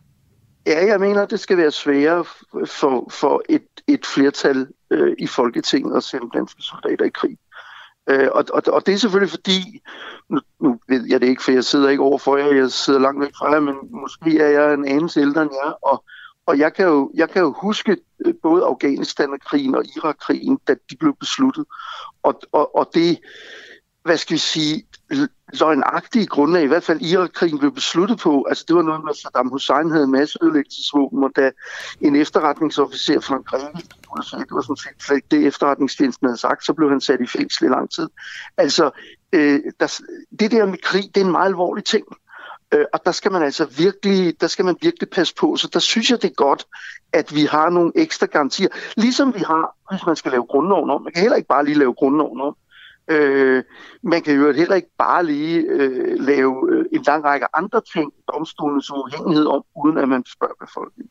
Ja, 0.66 0.86
jeg 0.86 1.00
mener, 1.00 1.26
det 1.26 1.40
skal 1.40 1.56
være 1.56 1.70
sværere 1.70 2.24
for, 2.66 3.08
for 3.10 3.42
et, 3.48 3.62
et 3.88 4.06
flertal 4.14 4.66
øh, 4.90 5.16
i 5.18 5.26
Folketinget 5.26 5.96
at 5.96 6.02
sende 6.02 6.26
danske 6.34 6.62
soldater 6.62 7.04
i 7.04 7.08
krig. 7.14 7.36
Øh, 8.10 8.28
og, 8.32 8.44
og, 8.52 8.62
og 8.66 8.86
det 8.86 8.94
er 8.94 8.98
selvfølgelig 8.98 9.30
fordi, 9.30 9.80
nu, 10.30 10.40
nu 10.60 10.78
ved 10.88 11.06
jeg 11.08 11.20
det 11.20 11.26
ikke, 11.26 11.42
for 11.42 11.52
jeg 11.52 11.64
sidder 11.64 11.88
ikke 11.88 12.02
over 12.02 12.18
for 12.18 12.36
jer, 12.36 12.54
jeg 12.54 12.70
sidder 12.70 13.00
langt 13.00 13.20
væk 13.20 13.32
fra 13.38 13.52
jer, 13.52 13.60
men 13.60 13.74
måske 13.90 14.38
er 14.38 14.48
jeg 14.48 14.74
en 14.74 14.88
anelse 14.88 15.20
ældre 15.20 15.42
end 15.42 15.50
jer, 15.64 15.70
og, 15.70 16.04
og 16.46 16.58
jeg, 16.58 16.74
kan 16.74 16.86
jo, 16.86 17.10
jeg 17.14 17.30
kan 17.30 17.42
jo 17.42 17.52
huske 17.52 17.96
øh, 18.26 18.34
både 18.42 18.64
Afghanistan-krigen 18.64 19.74
og 19.74 19.84
Irak-krigen, 19.96 20.58
da 20.68 20.74
de 20.90 20.96
blev 20.96 21.16
besluttet. 21.20 21.64
Og, 22.22 22.40
og, 22.52 22.76
og 22.76 22.90
det, 22.94 23.18
hvad 24.04 24.16
skal 24.16 24.34
vi 24.34 24.38
sige, 24.38 24.86
løgnagtige 25.60 26.26
grundlag, 26.26 26.62
i 26.62 26.66
hvert 26.66 26.84
fald 26.84 27.00
Irakkrigen 27.00 27.58
blev 27.58 27.74
besluttet 27.74 28.18
på, 28.18 28.46
altså 28.48 28.64
det 28.68 28.76
var 28.76 28.82
noget 28.82 29.04
med, 29.04 29.10
at 29.10 29.16
Saddam 29.16 29.48
Hussein 29.48 29.90
havde 29.90 30.06
masseødelæggelsesvåben, 30.06 31.24
og 31.24 31.30
da 31.36 31.50
en 32.00 32.16
efterretningsofficer 32.16 33.20
fra 33.20 33.36
en 33.36 33.42
greve 33.42 33.72
det 34.30 34.46
var 34.50 34.60
sådan 34.60 34.76
set 34.76 35.02
slet 35.02 35.16
ikke 35.16 35.28
det 35.30 35.46
efterretningstjenesten 35.46 36.26
havde 36.26 36.40
sagt, 36.40 36.64
så 36.64 36.72
blev 36.72 36.90
han 36.90 37.00
sat 37.00 37.20
i 37.20 37.26
fængsel 37.26 37.64
i 37.64 37.68
lang 37.68 37.90
tid. 37.90 38.08
Altså, 38.56 38.90
øh, 39.32 39.60
der, 39.80 40.00
det 40.40 40.50
der 40.50 40.66
med 40.66 40.78
krig, 40.78 41.04
det 41.14 41.20
er 41.20 41.24
en 41.24 41.30
meget 41.30 41.46
alvorlig 41.46 41.84
ting. 41.84 42.04
Øh, 42.74 42.84
og 42.92 43.00
der 43.04 43.12
skal 43.12 43.32
man 43.32 43.42
altså 43.42 43.64
virkelig, 43.64 44.40
der 44.40 44.46
skal 44.46 44.64
man 44.64 44.76
virkelig 44.82 45.10
passe 45.10 45.34
på. 45.34 45.56
Så 45.56 45.68
der 45.72 45.78
synes 45.78 46.10
jeg, 46.10 46.22
det 46.22 46.30
er 46.30 46.34
godt, 46.34 46.66
at 47.12 47.34
vi 47.34 47.44
har 47.44 47.70
nogle 47.70 47.92
ekstra 47.94 48.26
garantier. 48.26 48.68
Ligesom 48.96 49.34
vi 49.34 49.40
har, 49.40 49.76
hvis 49.90 50.06
man 50.06 50.16
skal 50.16 50.30
lave 50.30 50.46
grundloven 50.46 50.90
om. 50.90 51.02
Man 51.02 51.12
kan 51.12 51.22
heller 51.22 51.36
ikke 51.36 51.48
bare 51.48 51.64
lige 51.64 51.78
lave 51.78 51.94
grundloven 51.94 52.40
om. 52.40 52.56
Øh, 53.08 53.64
man 54.02 54.22
kan 54.22 54.34
jo 54.34 54.52
heller 54.52 54.74
ikke 54.74 54.90
bare 54.98 55.26
lige 55.26 55.58
øh, 55.58 56.20
lave 56.20 56.68
øh, 56.70 56.84
en 56.92 57.02
lang 57.06 57.24
række 57.24 57.46
andre 57.56 57.80
ting, 57.92 58.12
domstolens 58.32 58.90
uafhængighed 58.90 59.46
om, 59.46 59.64
uden 59.84 59.98
at 59.98 60.08
man 60.08 60.24
spørger 60.26 60.54
befolkningen. 60.60 61.10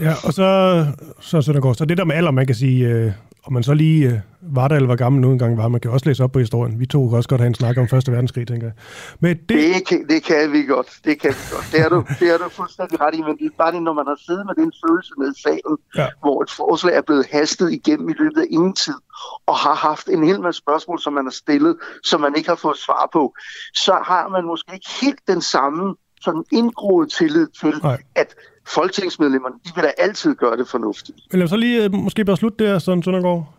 Ja, 0.00 0.12
og 0.24 0.32
så, 0.32 0.86
så, 1.20 1.58
går, 1.60 1.72
så 1.72 1.84
det 1.84 1.98
der 1.98 2.04
med 2.04 2.14
alder, 2.14 2.30
man 2.30 2.46
kan 2.46 2.54
sige, 2.54 2.88
øh, 2.88 3.12
om 3.44 3.52
man 3.52 3.62
så 3.62 3.74
lige 3.74 4.08
øh, 4.08 4.18
var 4.42 4.68
der 4.68 4.76
eller 4.76 4.86
var 4.86 4.96
gammel 4.96 5.20
nu 5.22 5.32
engang 5.32 5.56
var, 5.56 5.68
man 5.68 5.80
kan 5.80 5.90
også 5.90 6.06
læse 6.08 6.24
op 6.24 6.32
på 6.32 6.38
historien. 6.38 6.80
Vi 6.80 6.86
to 6.86 7.08
kan 7.08 7.16
også 7.16 7.28
godt 7.28 7.40
have 7.40 7.46
en 7.46 7.54
snak 7.54 7.78
om 7.78 7.88
Første 7.88 8.12
Verdenskrig, 8.12 8.46
tænker 8.46 8.66
jeg. 8.66 8.74
Men 9.20 9.36
det, 9.36 9.48
Det 9.48 9.86
kan, 9.88 10.06
det 10.08 10.22
kan 10.22 10.52
vi 10.52 10.62
godt. 10.62 10.86
Det 11.04 11.20
kan 11.20 11.30
vi 11.30 11.54
godt. 11.54 11.68
Det 11.72 11.80
er 11.80 11.88
du, 11.88 12.04
det 12.20 12.34
er 12.34 12.38
du 12.38 12.48
fuldstændig 12.48 13.00
ret 13.00 13.14
i, 13.14 13.20
men 13.22 13.36
det 13.38 13.46
er 13.46 13.50
bare 13.58 13.72
det, 13.72 13.82
når 13.82 13.92
man 13.92 14.06
har 14.06 14.18
siddet 14.26 14.46
med 14.46 14.54
den 14.64 14.72
følelse 14.86 15.12
i 15.38 15.42
salen, 15.42 15.76
Ja. 15.96 16.06
hvor 16.20 16.42
et 16.42 16.50
forslag 16.50 16.96
er 16.96 17.02
blevet 17.02 17.26
hastet 17.32 17.72
igennem 17.72 18.08
i 18.08 18.14
løbet 18.18 18.40
af 18.40 18.46
ingen 18.50 18.74
tid, 18.74 18.98
og 19.46 19.56
har 19.56 19.74
haft 19.74 20.08
en 20.08 20.26
hel 20.26 20.40
masse 20.40 20.58
spørgsmål, 20.58 21.00
som 21.00 21.12
man 21.12 21.24
har 21.24 21.36
stillet, 21.44 21.76
som 22.04 22.20
man 22.20 22.32
ikke 22.36 22.48
har 22.48 22.56
fået 22.56 22.76
svar 22.78 23.08
på, 23.12 23.34
så 23.74 23.92
har 24.04 24.28
man 24.28 24.44
måske 24.44 24.70
ikke 24.74 24.90
helt 25.02 25.20
den 25.28 25.40
samme 25.40 25.94
sådan 26.20 26.44
indgroet 26.52 27.10
tillid 27.12 27.46
til, 27.60 27.74
Nej. 27.82 28.02
at 28.14 28.34
folketingsmedlemmerne, 28.74 29.54
de 29.66 29.70
vil 29.74 29.84
da 29.84 29.90
altid 29.98 30.34
gøre 30.34 30.56
det 30.56 30.68
fornuftigt. 30.68 31.18
Men 31.32 31.38
lad 31.38 31.44
os 31.44 31.50
så 31.50 31.56
lige 31.56 31.84
øh, 31.84 31.94
måske 31.94 32.24
bare 32.24 32.36
slutte 32.36 32.64
der, 32.64 32.78
Søren 32.78 33.02
Søndergaard. 33.02 33.54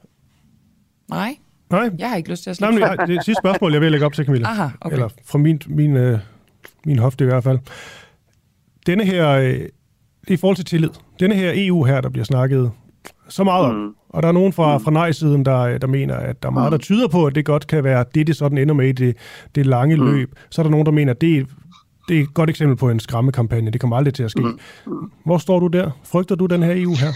Nej, 1.09 1.35
Nej, 1.71 1.89
jeg 1.99 2.09
har 2.09 2.15
ikke 2.17 2.29
lyst 2.29 2.43
til 2.43 2.49
at 2.49 2.61
Nej, 2.61 2.71
slutte. 2.71 2.85
men 2.89 2.99
jeg, 2.99 3.07
det 3.07 3.17
er 3.17 3.21
sidste 3.21 3.39
spørgsmål, 3.41 3.71
jeg 3.73 3.81
vil 3.81 3.91
lægge 3.91 4.05
op 4.05 4.13
til, 4.13 4.25
Camilla. 4.25 4.47
Aha, 4.47 4.67
okay. 4.81 4.93
Eller 4.95 5.09
fra 5.25 5.37
min, 5.37 5.61
min, 5.67 5.97
øh, 5.97 6.19
min 6.85 6.99
hofte 6.99 7.23
i 7.23 7.27
hvert 7.27 7.43
fald. 7.43 7.59
Denne 8.87 9.05
her, 9.05 9.29
øh, 9.29 9.59
i 10.27 10.37
forhold 10.37 10.55
til 10.55 10.65
tillid, 10.65 10.89
denne 11.19 11.35
her 11.35 11.51
EU 11.55 11.83
her, 11.83 12.01
der 12.01 12.09
bliver 12.09 12.25
snakket 12.25 12.71
så 13.29 13.43
meget 13.43 13.65
om, 13.65 13.75
Mm. 13.75 13.93
og 14.09 14.21
der 14.23 14.27
er 14.29 14.33
nogen 14.33 14.53
fra, 14.53 14.77
fra 14.77 14.91
nej-siden, 14.91 15.45
der, 15.45 15.77
der 15.77 15.87
mener, 15.87 16.15
at 16.15 16.43
der 16.43 16.49
er 16.49 16.53
meget, 16.53 16.71
der 16.71 16.77
tyder 16.77 17.07
på, 17.07 17.25
at 17.25 17.35
det 17.35 17.45
godt 17.45 17.67
kan 17.67 17.83
være 17.83 18.05
det, 18.15 18.27
det 18.27 18.35
sådan 18.37 18.57
ender 18.57 18.73
med 18.75 18.87
i 18.87 18.91
det, 18.91 19.17
det 19.55 19.65
lange 19.65 19.95
Mm. 19.97 20.05
løb. 20.11 20.35
Så 20.49 20.61
er 20.61 20.63
der 20.63 20.69
nogen, 20.71 20.85
der 20.85 20.91
mener, 20.91 21.13
at 21.13 21.21
det, 21.21 21.47
det 22.09 22.19
er 22.19 22.23
et 22.23 22.33
godt 22.33 22.49
eksempel 22.49 22.77
på 22.77 22.89
en 22.89 22.99
skræmmekampagne. 22.99 23.71
Det 23.71 23.81
kommer 23.81 23.97
aldrig 23.97 24.13
til 24.13 24.23
at 24.23 24.31
ske. 24.31 24.41
Mm. 24.41 24.59
Hvor 25.25 25.37
står 25.37 25.59
du 25.59 25.67
der? 25.67 25.91
Frygter 26.03 26.35
du 26.35 26.45
den 26.45 26.63
her 26.63 26.73
EU 26.75 26.95
her? 26.95 27.13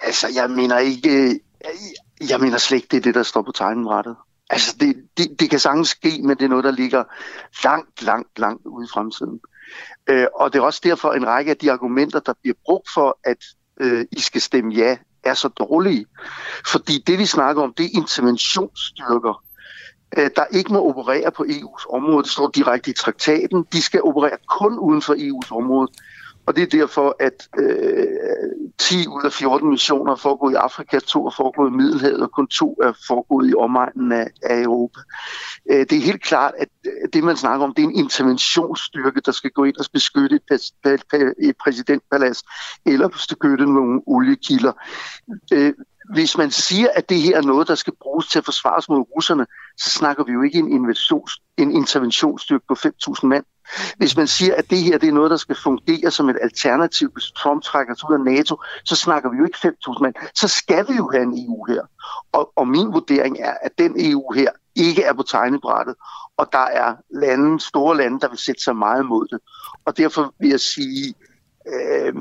Altså, 0.00 0.26
jeg 0.34 0.50
mener 0.50 0.78
ikke... 0.78 1.40
Jeg 2.28 2.40
mener 2.40 2.58
slet 2.58 2.76
ikke, 2.76 2.88
det 2.90 2.96
er 2.96 3.00
det, 3.02 3.14
der 3.14 3.22
står 3.22 3.42
på 3.42 3.52
tegnebrættet. 3.52 4.16
Altså, 4.50 4.76
det, 4.80 4.96
det, 5.16 5.40
det 5.40 5.50
kan 5.50 5.58
sagtens 5.58 5.88
ske, 5.88 6.20
men 6.22 6.36
det 6.36 6.42
er 6.44 6.48
noget, 6.48 6.64
der 6.64 6.70
ligger 6.70 7.04
langt, 7.64 8.02
langt, 8.02 8.38
langt 8.38 8.66
ude 8.66 8.84
i 8.84 8.88
fremtiden. 8.94 9.40
Øh, 10.08 10.26
og 10.34 10.52
det 10.52 10.58
er 10.58 10.62
også 10.62 10.80
derfor, 10.84 11.12
en 11.12 11.26
række 11.26 11.50
af 11.50 11.56
de 11.56 11.72
argumenter, 11.72 12.20
der 12.20 12.32
bliver 12.42 12.54
brugt 12.64 12.88
for, 12.94 13.18
at 13.24 13.36
øh, 13.80 14.04
I 14.12 14.20
skal 14.20 14.40
stemme 14.40 14.74
ja, 14.74 14.96
er 15.24 15.34
så 15.34 15.48
dårlige. 15.48 16.06
Fordi 16.66 17.02
det, 17.06 17.18
vi 17.18 17.26
snakker 17.26 17.62
om, 17.62 17.74
det 17.76 17.84
er 17.84 17.90
interventionsstyrker, 17.94 19.30
øh, 19.30 19.49
Øh, 20.18 20.30
der 20.36 20.44
ikke 20.50 20.72
må 20.72 20.88
operere 20.88 21.30
på 21.30 21.44
EU's 21.48 21.94
område. 21.94 22.22
Det 22.22 22.32
står 22.32 22.50
direkte 22.54 22.90
i 22.90 22.94
traktaten. 22.94 23.66
De 23.72 23.82
skal 23.82 24.02
operere 24.02 24.36
kun 24.48 24.78
uden 24.78 25.02
for 25.02 25.14
EU's 25.14 25.56
område. 25.56 25.88
Og 26.46 26.56
det 26.56 26.62
er 26.62 26.78
derfor, 26.78 27.16
at 27.20 27.48
øh, 27.58 28.06
10 28.78 29.06
ud 29.06 29.24
af 29.24 29.32
14 29.32 29.70
missioner 29.70 30.12
er 30.12 30.16
foregået 30.16 30.52
i 30.52 30.56
Afrika, 30.56 30.98
to 30.98 31.26
er 31.26 31.34
foregået 31.36 31.70
i 31.70 31.76
Middelhavet, 31.76 32.20
og 32.20 32.30
kun 32.32 32.46
to 32.46 32.78
er 32.82 32.92
foregået 33.06 33.50
i 33.50 33.54
omegnen 33.54 34.12
af, 34.12 34.26
af 34.42 34.62
Europa. 34.62 35.00
Øh, 35.70 35.78
det 35.78 35.92
er 35.92 36.00
helt 36.00 36.22
klart, 36.22 36.54
at 36.58 36.68
øh, 36.86 37.08
det, 37.12 37.24
man 37.24 37.36
snakker 37.36 37.66
om, 37.66 37.74
det 37.74 37.82
er 37.84 37.88
en 37.88 37.98
interventionsstyrke, 37.98 39.20
der 39.20 39.32
skal 39.32 39.50
gå 39.50 39.64
ind 39.64 39.76
og 39.76 39.84
beskytte 39.92 40.36
et, 40.36 40.42
pas- 40.52 41.34
et 41.38 41.56
præsidentpalads, 41.64 42.42
eller 42.86 43.08
beskytte 43.08 43.64
nogle 43.64 44.00
oliekilder. 44.06 44.72
Øh, 45.52 45.72
hvis 46.08 46.38
man 46.38 46.50
siger, 46.50 46.88
at 46.94 47.08
det 47.08 47.20
her 47.20 47.36
er 47.36 47.42
noget, 47.42 47.68
der 47.68 47.74
skal 47.74 47.92
bruges 48.02 48.26
til 48.26 48.38
at 48.38 48.44
forsvare 48.44 48.76
os 48.76 48.88
mod 48.88 49.04
russerne, 49.16 49.46
så 49.78 49.90
snakker 49.90 50.24
vi 50.24 50.32
jo 50.32 50.42
ikke 50.42 50.58
en, 50.58 50.72
invasions, 50.72 51.32
en 51.56 51.72
interventionsstyrke 51.72 52.64
på 52.68 52.74
5.000 52.74 53.26
mand. 53.26 53.44
Hvis 53.96 54.16
man 54.16 54.26
siger, 54.26 54.54
at 54.54 54.70
det 54.70 54.78
her 54.78 54.98
det 54.98 55.08
er 55.08 55.12
noget, 55.12 55.30
der 55.30 55.36
skal 55.36 55.56
fungere 55.56 56.10
som 56.10 56.28
et 56.28 56.38
alternativ, 56.42 57.12
hvis 57.12 57.30
Trump 57.30 57.62
trækker 57.62 57.94
sig 57.94 58.10
ud 58.10 58.14
af 58.14 58.20
NATO, 58.20 58.62
så 58.84 58.96
snakker 58.96 59.30
vi 59.30 59.36
jo 59.36 59.44
ikke 59.44 59.58
5.000 59.58 60.02
mand. 60.02 60.14
Så 60.34 60.48
skal 60.48 60.88
vi 60.88 60.94
jo 60.94 61.10
have 61.12 61.22
en 61.22 61.46
EU 61.46 61.64
her. 61.64 61.82
Og, 62.32 62.52
og 62.56 62.68
min 62.68 62.92
vurdering 62.92 63.36
er, 63.40 63.54
at 63.62 63.72
den 63.78 63.94
EU 63.98 64.32
her 64.32 64.50
ikke 64.74 65.02
er 65.02 65.12
på 65.12 65.22
tegnebrættet, 65.22 65.94
og 66.36 66.48
der 66.52 66.66
er 66.82 66.94
lande, 67.10 67.60
store 67.60 67.96
lande, 67.96 68.20
der 68.20 68.28
vil 68.28 68.38
sætte 68.38 68.62
sig 68.62 68.76
meget 68.76 69.02
imod 69.02 69.26
det. 69.26 69.38
Og 69.84 69.96
derfor 69.96 70.34
vil 70.40 70.50
jeg 70.50 70.60
sige, 70.60 71.14
øh, 71.68 72.14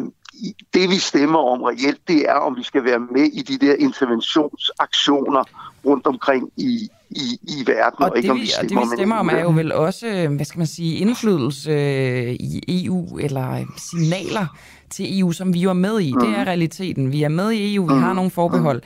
det 0.73 0.89
vi 0.89 0.95
stemmer 0.99 1.39
om 1.39 1.61
reelt, 1.61 2.07
det 2.07 2.29
er, 2.29 2.33
om 2.33 2.57
vi 2.57 2.63
skal 2.63 2.83
være 2.83 2.99
med 2.99 3.23
i 3.23 3.41
de 3.41 3.65
der 3.65 3.73
interventionsaktioner 3.73 5.43
rundt 5.85 6.07
omkring 6.07 6.49
i, 6.57 6.89
i, 7.09 7.39
i 7.43 7.63
verden, 7.67 8.03
og, 8.03 8.09
Og 8.09 8.17
ikke 8.17 8.27
det, 8.27 8.31
om 8.31 8.37
vi, 8.37 8.41
vi 8.41 8.51
og 8.57 8.61
det, 8.61 8.69
stemmer, 8.69 8.89
vi 8.89 8.95
stemmer 8.97 9.15
om, 9.15 9.29
er 9.29 9.41
jo 9.41 9.49
vel 9.49 9.71
også, 9.71 10.07
øh, 10.07 10.35
hvad 10.35 10.45
skal 10.45 10.57
man 10.57 10.67
sige, 10.67 10.95
indflydelse 10.95 11.71
øh, 11.71 12.33
i 12.33 12.85
EU, 12.85 13.17
eller 13.17 13.51
øh, 13.51 13.65
signaler 13.77 14.45
til 14.89 15.19
EU, 15.19 15.31
som 15.31 15.53
vi 15.53 15.59
jo 15.59 15.69
er 15.69 15.73
med 15.73 15.99
i. 15.99 16.11
Det 16.21 16.29
er 16.37 16.45
realiteten. 16.45 17.11
Vi 17.11 17.23
er 17.23 17.29
med 17.29 17.51
i 17.51 17.75
EU, 17.75 17.85
vi 17.85 17.99
har 17.99 18.13
nogle 18.13 18.31
forbehold. 18.31 18.81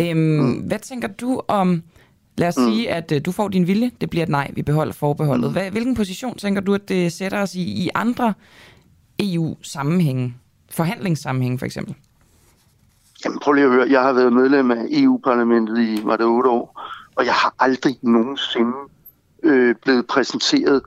Øhm, 0.00 0.52
hvad 0.52 0.78
tænker 0.78 1.08
du 1.08 1.42
om, 1.48 1.82
lad 2.38 2.48
os 2.48 2.54
sige, 2.54 2.90
at 2.90 3.26
du 3.26 3.32
får 3.32 3.48
din 3.48 3.66
vilje, 3.66 3.90
det 4.00 4.10
bliver 4.10 4.22
et 4.22 4.28
nej, 4.28 4.50
vi 4.54 4.62
beholder 4.62 4.92
forbeholdet. 4.92 5.52
Hvad, 5.52 5.70
hvilken 5.70 5.94
position 5.94 6.36
tænker 6.36 6.60
du, 6.60 6.74
at 6.74 6.88
det 6.88 7.12
sætter 7.12 7.42
os 7.42 7.54
i, 7.54 7.62
i 7.62 7.90
andre 7.94 8.34
EU-sammenhænge? 9.18 10.34
Forhandlingssammenhænge 10.76 11.58
for 11.58 11.66
eksempel? 11.66 11.94
Jamen 13.24 13.38
prøv 13.38 13.52
lige 13.52 13.64
at 13.64 13.70
høre, 13.72 13.86
jeg 13.90 14.02
har 14.02 14.12
været 14.12 14.32
medlem 14.32 14.70
af 14.70 14.84
EU-parlamentet 14.90 15.78
i, 15.78 16.00
var 16.04 16.16
det 16.16 16.26
otte 16.26 16.50
år, 16.50 16.80
og 17.16 17.24
jeg 17.24 17.34
har 17.34 17.54
aldrig 17.58 17.98
nogensinde 18.02 18.72
øh, 19.42 19.74
blevet 19.82 20.06
præsenteret 20.06 20.82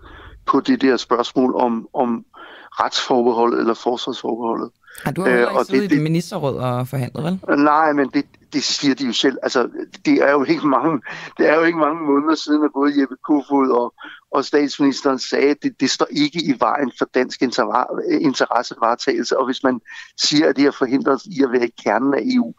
på 0.46 0.60
det 0.60 0.82
der 0.82 0.98
spørgsmål 0.98 1.56
om, 1.56 1.88
om 1.94 2.26
retsforbeholdet 2.72 3.60
eller 3.60 3.74
forsvarsforbeholdet. 3.74 4.70
Har 5.06 5.12
du 5.12 5.22
har 5.22 5.30
Øh, 5.30 5.56
og 5.56 5.68
det- 5.68 5.74
i 5.74 5.82
det 5.82 5.90
det- 5.90 6.02
ministerråd 6.02 6.56
og 6.58 6.88
forhandlet, 6.88 7.24
vel? 7.24 7.60
Nej, 7.64 7.94
men 7.94 8.10
det, 8.14 8.26
det 8.54 8.64
siger 8.64 8.96
de 8.96 9.06
jo 9.06 9.14
selv. 9.14 9.38
Altså, 9.44 9.70
det 10.06 10.14
er 10.14 10.32
jo 10.32 10.44
ikke 10.44 10.68
mange, 10.68 11.02
det 11.38 11.50
er 11.50 11.56
jo 11.56 11.64
ikke 11.64 11.80
mange 11.80 12.04
måneder 12.04 12.36
siden, 12.36 12.64
at 12.64 12.72
både 12.74 13.02
Jeppe 13.02 13.16
Kofod 13.28 13.70
og, 13.70 13.94
og 14.32 14.46
statsministeren 14.46 15.20
sagde, 15.20 15.50
at 15.50 15.58
det, 15.64 15.80
det 15.80 15.90
står 15.90 16.08
ikke 16.12 16.40
i 16.44 16.54
vejen 16.60 16.92
for 16.98 17.06
dansk 17.14 17.42
interessevaretagelse. 18.22 19.38
Og 19.38 19.46
hvis 19.46 19.64
man 19.64 19.82
siger, 20.18 20.50
at 20.50 20.56
det 20.56 20.64
har 20.64 20.72
forhindret 20.72 21.16
os 21.16 21.26
i 21.26 21.44
at 21.44 21.52
være 21.52 21.68
i 21.68 21.74
kernen 21.84 22.14
af 22.14 22.22
EU, 22.24 22.54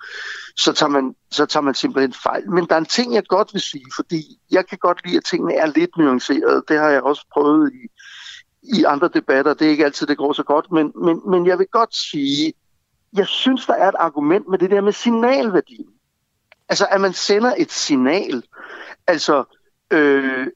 så 0.56 0.72
tager, 0.72 0.90
man, 0.90 1.14
så 1.30 1.46
tager 1.46 1.62
man 1.62 1.74
simpelthen 1.74 2.12
fejl. 2.12 2.50
Men 2.50 2.66
der 2.66 2.74
er 2.74 2.78
en 2.78 2.84
ting, 2.84 3.14
jeg 3.14 3.22
godt 3.28 3.50
vil 3.52 3.62
sige, 3.62 3.86
fordi 3.96 4.22
jeg 4.50 4.66
kan 4.66 4.78
godt 4.78 5.00
lide, 5.04 5.16
at 5.16 5.24
tingene 5.24 5.54
er 5.54 5.66
lidt 5.66 5.96
nuancerede. 5.98 6.62
Det 6.68 6.78
har 6.78 6.88
jeg 6.88 7.02
også 7.02 7.26
prøvet 7.32 7.72
i, 7.72 7.86
i 8.78 8.84
andre 8.84 9.08
debatter. 9.14 9.54
Det 9.54 9.66
er 9.66 9.70
ikke 9.70 9.84
altid, 9.84 10.06
det 10.06 10.18
går 10.18 10.32
så 10.32 10.42
godt, 10.42 10.72
men, 10.72 10.92
men, 11.04 11.20
men 11.30 11.46
jeg 11.46 11.58
vil 11.58 11.66
godt 11.72 11.94
sige, 11.94 12.52
jeg 13.16 13.26
synes, 13.26 13.66
der 13.66 13.74
er 13.74 13.88
et 13.88 13.94
argument 13.98 14.48
med 14.48 14.58
det 14.58 14.70
der 14.70 14.80
med 14.80 14.92
signalværdien. 14.92 15.86
Altså, 16.68 16.86
at 16.90 17.00
man 17.00 17.12
sender 17.12 17.54
et 17.58 17.72
signal. 17.72 18.42
Altså, 19.06 19.44
øh, 19.90 20.46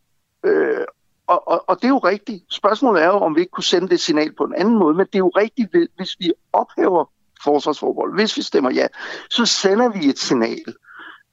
øh, 0.44 0.84
og, 1.26 1.48
og, 1.48 1.64
og 1.68 1.76
det 1.76 1.84
er 1.84 1.88
jo 1.88 1.98
rigtigt. 1.98 2.44
Spørgsmålet 2.50 3.02
er 3.02 3.06
jo, 3.06 3.12
om 3.12 3.36
vi 3.36 3.40
ikke 3.40 3.50
kunne 3.50 3.64
sende 3.64 3.88
det 3.88 4.00
signal 4.00 4.32
på 4.32 4.44
en 4.44 4.54
anden 4.54 4.78
måde, 4.78 4.94
men 4.94 5.06
det 5.06 5.14
er 5.14 5.18
jo 5.18 5.28
rigtigt, 5.28 5.70
hvis 5.96 6.16
vi 6.18 6.32
ophæver 6.52 7.10
forsvarsforbehold, 7.44 8.14
hvis 8.14 8.36
vi 8.36 8.42
stemmer 8.42 8.70
ja, 8.70 8.86
så 9.30 9.46
sender 9.46 9.88
vi 9.88 10.08
et 10.08 10.18
signal. 10.18 10.74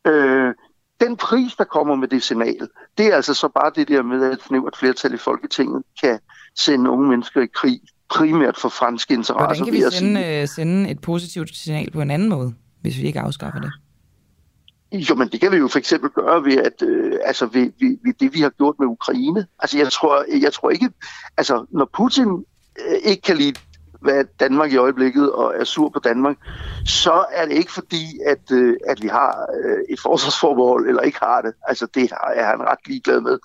Øh, 0.08 0.54
den 1.00 1.18
pris, 1.18 1.56
der 1.56 1.64
kommer 1.64 1.96
med 1.96 2.08
det 2.08 2.24
signal, 2.24 2.70
det 2.98 3.08
er 3.08 3.16
altså 3.16 3.34
så 3.34 3.48
bare 3.48 3.72
det 3.76 3.88
der 3.88 4.02
med, 4.02 4.32
at 4.32 4.68
et 4.68 4.76
flertal 4.76 5.14
i 5.14 5.18
Folketinget 5.18 5.84
kan 6.02 6.20
sende 6.56 6.90
unge 6.90 7.10
mennesker 7.10 7.42
i 7.42 7.48
krig, 7.54 7.82
primært 8.12 8.58
for 8.58 8.70
franske 8.70 9.14
interesser. 9.14 9.46
Hvordan 9.46 9.66
kan 9.66 9.74
vi 9.74 9.82
jeg 9.82 9.92
sige. 9.92 10.00
sende, 10.00 10.42
øh, 10.42 10.48
sende 10.48 10.90
et 10.90 11.02
positivt 11.02 11.56
signal 11.56 11.92
på 11.92 12.02
en 12.02 12.12
anden 12.12 12.30
måde, 12.30 12.54
hvis 12.82 12.98
vi 12.98 13.04
ikke 13.04 13.20
afskaffer 13.20 13.60
det? 13.60 13.72
Jo, 15.10 15.16
men 15.16 15.28
det 15.28 15.40
kan 15.42 15.52
vi 15.52 15.58
jo 15.58 15.68
for 15.68 15.80
eksempel 15.80 16.10
gøre 16.10 16.44
ved, 16.44 16.58
at, 16.58 16.82
øh, 16.88 17.14
altså 17.26 17.46
ved, 17.46 17.72
ved, 17.80 17.98
ved 18.06 18.14
det, 18.20 18.34
vi 18.34 18.40
har 18.40 18.50
gjort 18.50 18.76
med 18.80 18.88
Ukraine. 18.88 19.48
Altså, 19.60 19.78
jeg 19.78 19.92
tror, 19.92 20.26
jeg 20.42 20.54
tror 20.54 20.70
ikke... 20.70 20.90
Altså, 21.38 21.66
når 21.70 21.90
Putin 21.94 22.46
øh, 22.88 22.98
ikke 23.04 23.22
kan 23.22 23.38
lide 23.38 23.60
hvad 24.02 24.24
Danmark 24.40 24.72
i 24.72 24.78
øjeblikket 24.78 25.32
og 25.32 25.54
er 25.60 25.64
sur 25.64 25.90
på 25.90 26.00
Danmark, 26.00 26.38
så 26.86 27.26
er 27.32 27.46
det 27.46 27.54
ikke 27.54 27.72
fordi, 27.72 28.06
at, 28.28 28.52
øh, 28.52 28.76
at 28.88 29.02
vi 29.02 29.08
har 29.08 29.48
øh, 29.64 29.80
et 29.90 30.00
forsvarsforbehold 30.00 30.90
eller 30.90 31.02
ikke 31.02 31.20
har 31.22 31.42
det. 31.42 31.54
Altså, 31.68 31.88
det 31.94 32.12
er 32.36 32.46
han 32.46 32.62
ret 32.62 32.88
ligeglad 32.88 33.22
med. 33.22 33.40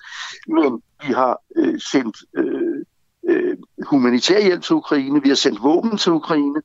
Men 0.47 0.81
vi 1.07 1.13
har 1.13 1.41
øh, 1.55 1.79
sendt 1.79 2.17
øh, 2.37 2.85
øh, 3.27 3.57
humanitær 3.85 4.41
hjælp 4.41 4.63
til 4.63 4.75
Ukraine, 4.75 5.21
vi 5.23 5.29
har 5.29 5.35
sendt 5.35 5.63
våben 5.63 5.97
til 5.97 6.11
Ukraine, 6.11 6.61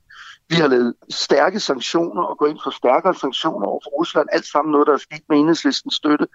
vi 0.49 0.57
har 0.57 0.69
lavet 0.69 0.95
stærke 1.11 1.61
sanktioner 1.61 2.23
og 2.23 2.39
går 2.39 2.47
ind 2.47 2.59
for 2.65 2.71
stærkere 2.71 3.15
sanktioner 3.15 3.67
over 3.67 3.81
for 3.85 3.91
Rusland. 3.91 4.29
Alt 4.33 4.47
sammen 4.47 4.73
noget, 4.73 4.87
der 4.87 4.93
er 4.93 4.99
sket 4.99 5.23
med 5.29 5.39
enhedslistens 5.39 5.95
støtte. 5.95 6.27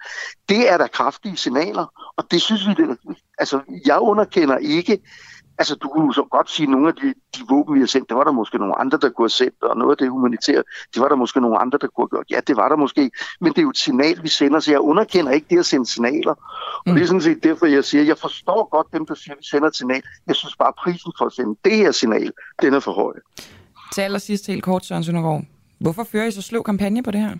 Det 0.48 0.70
er 0.70 0.76
der 0.76 0.86
kraftige 0.86 1.36
signaler, 1.36 2.12
og 2.16 2.24
det 2.30 2.42
synes 2.42 2.68
vi, 2.68 2.74
det 2.74 2.98
altså, 3.38 3.60
jeg 3.86 3.98
underkender 3.98 4.58
ikke, 4.58 4.98
altså 5.58 5.74
du 5.74 5.88
kunne 5.88 6.14
så 6.14 6.24
godt 6.30 6.50
sige, 6.50 6.66
at 6.66 6.70
nogle 6.70 6.88
af 6.88 6.94
de, 6.94 7.14
de 7.36 7.40
våben, 7.48 7.74
vi 7.74 7.80
har 7.80 7.86
sendt, 7.86 8.08
det 8.08 8.16
var 8.16 8.24
der 8.24 8.32
måske 8.32 8.58
nogle 8.58 8.78
andre, 8.78 8.98
der 9.02 9.10
kunne 9.10 9.24
have 9.24 9.30
sendt, 9.30 9.62
og 9.62 9.76
noget 9.76 9.90
af 9.90 9.96
det 9.96 10.10
humanitære, 10.10 10.62
det 10.94 11.02
var 11.02 11.08
der 11.08 11.16
måske 11.16 11.40
nogle 11.40 11.58
andre, 11.58 11.78
der 11.80 11.86
kunne 11.86 12.02
have 12.02 12.08
gjort. 12.08 12.26
Ja, 12.30 12.40
det 12.46 12.56
var 12.56 12.68
der 12.68 12.76
måske, 12.76 13.10
men 13.40 13.52
det 13.52 13.58
er 13.58 13.62
jo 13.62 13.70
et 13.70 13.78
signal, 13.78 14.22
vi 14.22 14.28
sender, 14.28 14.60
så 14.60 14.70
jeg 14.70 14.80
underkender 14.80 15.32
ikke 15.32 15.46
det 15.50 15.58
at 15.58 15.66
sende 15.66 15.86
signaler. 15.86 16.34
Og 16.86 16.94
det 16.94 17.02
er 17.02 17.06
sådan 17.06 17.20
set 17.20 17.42
derfor, 17.42 17.66
jeg 17.66 17.84
siger, 17.84 18.04
jeg 18.04 18.18
forstår 18.18 18.68
godt 18.70 18.86
dem, 18.92 19.06
der 19.06 19.14
siger, 19.14 19.32
at 19.32 19.38
vi 19.38 19.44
sender 19.44 19.68
et 19.68 19.76
signal. 19.76 20.02
Jeg 20.26 20.36
synes 20.36 20.56
bare, 20.56 20.68
at 20.68 20.74
prisen 20.74 21.12
for 21.18 21.24
at 21.24 21.32
sende 21.32 21.56
det 21.64 21.76
her 21.76 21.92
signal, 21.92 22.32
den 22.62 22.74
er 22.74 22.80
for 22.80 22.92
høj. 22.92 23.12
Til 23.94 24.00
allersidst 24.00 24.46
helt 24.46 24.62
kort, 24.62 24.86
Søren 24.86 25.04
Søndergaard. 25.04 25.42
Hvorfor 25.80 26.04
fører 26.04 26.26
I 26.26 26.30
så 26.30 26.42
sløv 26.42 26.62
kampagne 26.62 27.02
på 27.02 27.10
det 27.10 27.20
her? 27.20 27.34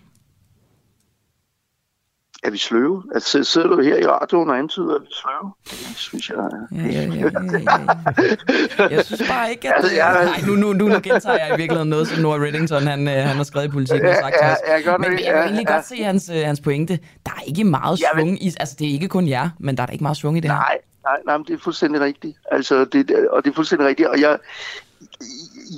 Er 2.43 2.51
vi 2.51 2.59
sløve? 2.59 3.03
Altså, 3.15 3.45
sidder 3.45 3.67
du 3.69 3.81
her 3.83 3.97
i 3.97 4.07
radioen 4.07 4.51
og 4.51 4.59
antyder, 4.59 4.95
at 4.95 5.01
vi 5.03 5.07
er 5.07 5.15
sløve? 5.23 5.53
Det 5.65 5.97
synes 5.97 6.31
jeg... 6.31 6.37
Ja, 6.73 6.83
ja, 6.83 6.87
ja, 6.87 7.01
ja, 7.01 7.31
ja, 7.59 8.89
ja. 8.89 8.97
Jeg 8.97 9.05
synes 9.05 9.23
bare 9.29 9.51
ikke, 9.51 9.69
at... 9.69 9.75
Altså, 9.85 9.95
jeg- 9.97 10.25
Nej, 10.25 10.47
nu, 10.47 10.53
nu, 10.55 10.73
nu, 10.73 10.89
nu 10.89 10.95
gentager 11.03 11.39
jeg 11.39 11.49
i 11.49 11.57
virkeligheden 11.57 11.89
noget, 11.91 12.09
som 12.09 12.23
Noah 12.23 12.41
Reddington 12.41 12.83
han, 12.83 13.09
øh, 13.09 13.15
han 13.15 13.37
har 13.37 13.45
skrevet 13.45 13.67
i 13.67 13.71
politikken 13.71 14.09
og 14.09 14.15
sagt 14.15 14.35
til 14.39 14.47
Ja, 14.47 14.53
os. 14.53 14.59
ja, 14.67 14.73
jeg 14.75 14.83
kan 14.83 14.91
godt 14.93 15.01
Men 15.01 15.11
lide- 15.11 15.25
jeg 15.25 15.33
kan 15.33 15.41
ja, 15.43 15.47
egentlig 15.47 15.67
ja. 15.69 15.75
godt 15.75 15.87
se 15.87 15.97
hans, 16.03 16.31
øh, 16.35 16.41
hans 16.47 16.61
pointe. 16.61 16.99
Der 17.27 17.33
er 17.37 17.41
ikke 17.47 17.65
meget 17.65 18.01
Jamen- 18.01 18.27
svung 18.27 18.43
i... 18.45 18.47
Altså, 18.61 18.77
det 18.79 18.87
er 18.89 18.93
ikke 18.93 19.09
kun 19.09 19.29
jer, 19.29 19.49
men 19.59 19.77
der 19.77 19.83
er 19.83 19.87
da 19.87 19.93
ikke 19.93 20.05
meget 20.05 20.17
svung 20.17 20.37
i 20.37 20.41
det 20.41 20.51
her. 20.51 20.57
Nej, 20.59 20.79
nej, 21.05 21.17
nej, 21.27 21.37
men 21.37 21.47
det 21.47 21.55
er 21.55 21.59
fuldstændig 21.59 22.01
rigtigt. 22.01 22.37
Altså, 22.53 22.85
det, 22.85 23.29
og 23.31 23.45
det 23.45 23.51
er 23.51 23.55
fuldstændig 23.55 23.87
rigtigt. 23.89 24.09
Og 24.09 24.21
jeg, 24.21 24.39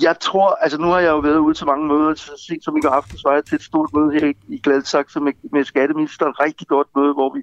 jeg 0.01 0.15
tror, 0.19 0.57
altså 0.61 0.77
nu 0.77 0.87
har 0.87 0.99
jeg 0.99 1.09
jo 1.09 1.19
været 1.19 1.37
ude 1.37 1.53
til 1.53 1.65
mange 1.65 1.87
møder, 1.87 2.15
så 2.15 2.43
sent 2.47 2.63
som 2.63 2.77
i 2.77 2.81
går 2.81 2.89
aften, 2.89 3.17
så 3.17 3.23
var 3.27 3.33
jeg 3.33 3.45
til 3.45 3.55
et 3.55 3.63
stort 3.63 3.89
møde 3.93 4.11
her 4.19 4.33
i 4.47 4.57
Gladsaxe 4.57 5.19
med, 5.19 5.33
med 5.51 5.65
skatteministeren. 5.65 6.33
Rigtig 6.39 6.67
godt 6.67 6.87
møde, 6.95 7.13
hvor 7.13 7.33
vi 7.35 7.41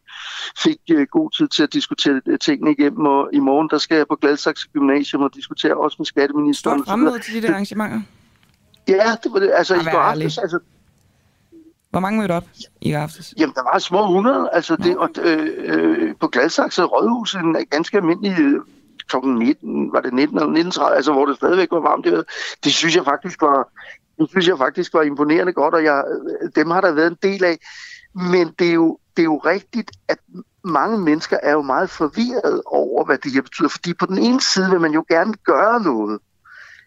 fik 0.64 0.80
uh, 0.94 1.02
god 1.02 1.30
tid 1.30 1.48
til 1.48 1.62
at 1.62 1.72
diskutere 1.72 2.20
uh, 2.26 2.38
tingene 2.40 2.72
igennem. 2.72 3.06
Og 3.06 3.28
i 3.32 3.38
morgen, 3.38 3.68
der 3.70 3.78
skal 3.78 3.96
jeg 3.96 4.06
på 4.08 4.16
Gladsaxe 4.16 4.68
Gymnasium 4.72 5.22
og 5.22 5.34
diskutere 5.34 5.76
også 5.76 5.96
med 5.98 6.06
skatteministeren. 6.06 6.78
Stort 6.78 6.88
fremmøde 6.88 7.18
til 7.18 7.34
de 7.34 7.46
der 7.46 7.52
arrangementer. 7.52 8.00
Ja, 8.88 9.16
det 9.22 9.32
var 9.32 9.38
det. 9.38 9.50
Altså 9.54 9.74
i 9.74 9.84
går 9.84 9.98
aftes, 9.98 10.38
altså, 10.38 10.58
Hvor 11.90 12.00
mange 12.00 12.18
mødte 12.20 12.32
op 12.32 12.44
i 12.80 12.92
aftes? 12.92 13.34
Jamen, 13.38 13.54
der 13.54 13.62
var 13.72 13.78
små 13.78 14.02
100, 14.04 14.50
altså 14.52 14.76
det, 14.76 14.96
og, 14.96 15.10
øh, 15.20 15.48
øh, 15.58 16.14
på 16.20 16.28
Gladsaxe 16.28 16.82
Rådhus, 16.82 17.34
en 17.34 17.56
ganske 17.70 17.96
almindelig 17.96 18.60
kl. 19.08 19.16
19, 19.16 19.92
var 19.92 20.00
det 20.00 20.14
19 20.14 20.38
eller 20.38 20.70
19.30, 20.70 20.94
altså 20.94 21.12
hvor 21.12 21.26
det 21.26 21.36
stadigvæk 21.36 21.68
var 21.70 21.80
varmt. 21.80 22.04
Det, 22.04 22.24
det 22.64 22.72
synes 22.72 22.96
jeg 22.96 23.04
faktisk 23.04 23.42
var, 23.42 23.68
det 24.18 24.28
synes 24.28 24.48
jeg 24.48 24.58
faktisk 24.58 24.94
var 24.94 25.02
imponerende 25.02 25.52
godt, 25.52 25.74
og 25.74 25.84
jeg, 25.84 26.04
dem 26.56 26.70
har 26.70 26.80
der 26.80 26.92
været 26.92 27.10
en 27.10 27.18
del 27.22 27.44
af. 27.44 27.58
Men 28.14 28.54
det 28.58 28.68
er, 28.68 28.72
jo, 28.72 28.98
det 29.16 29.22
er 29.22 29.24
jo 29.24 29.38
rigtigt, 29.38 29.90
at 30.08 30.18
mange 30.64 30.98
mennesker 30.98 31.36
er 31.42 31.52
jo 31.52 31.62
meget 31.62 31.90
forvirret 31.90 32.62
over, 32.66 33.04
hvad 33.04 33.18
det 33.18 33.32
her 33.32 33.42
betyder. 33.42 33.68
Fordi 33.68 33.94
på 33.94 34.06
den 34.06 34.18
ene 34.18 34.40
side 34.40 34.70
vil 34.70 34.80
man 34.80 34.92
jo 34.92 35.04
gerne 35.08 35.34
gøre 35.34 35.82
noget 35.82 36.20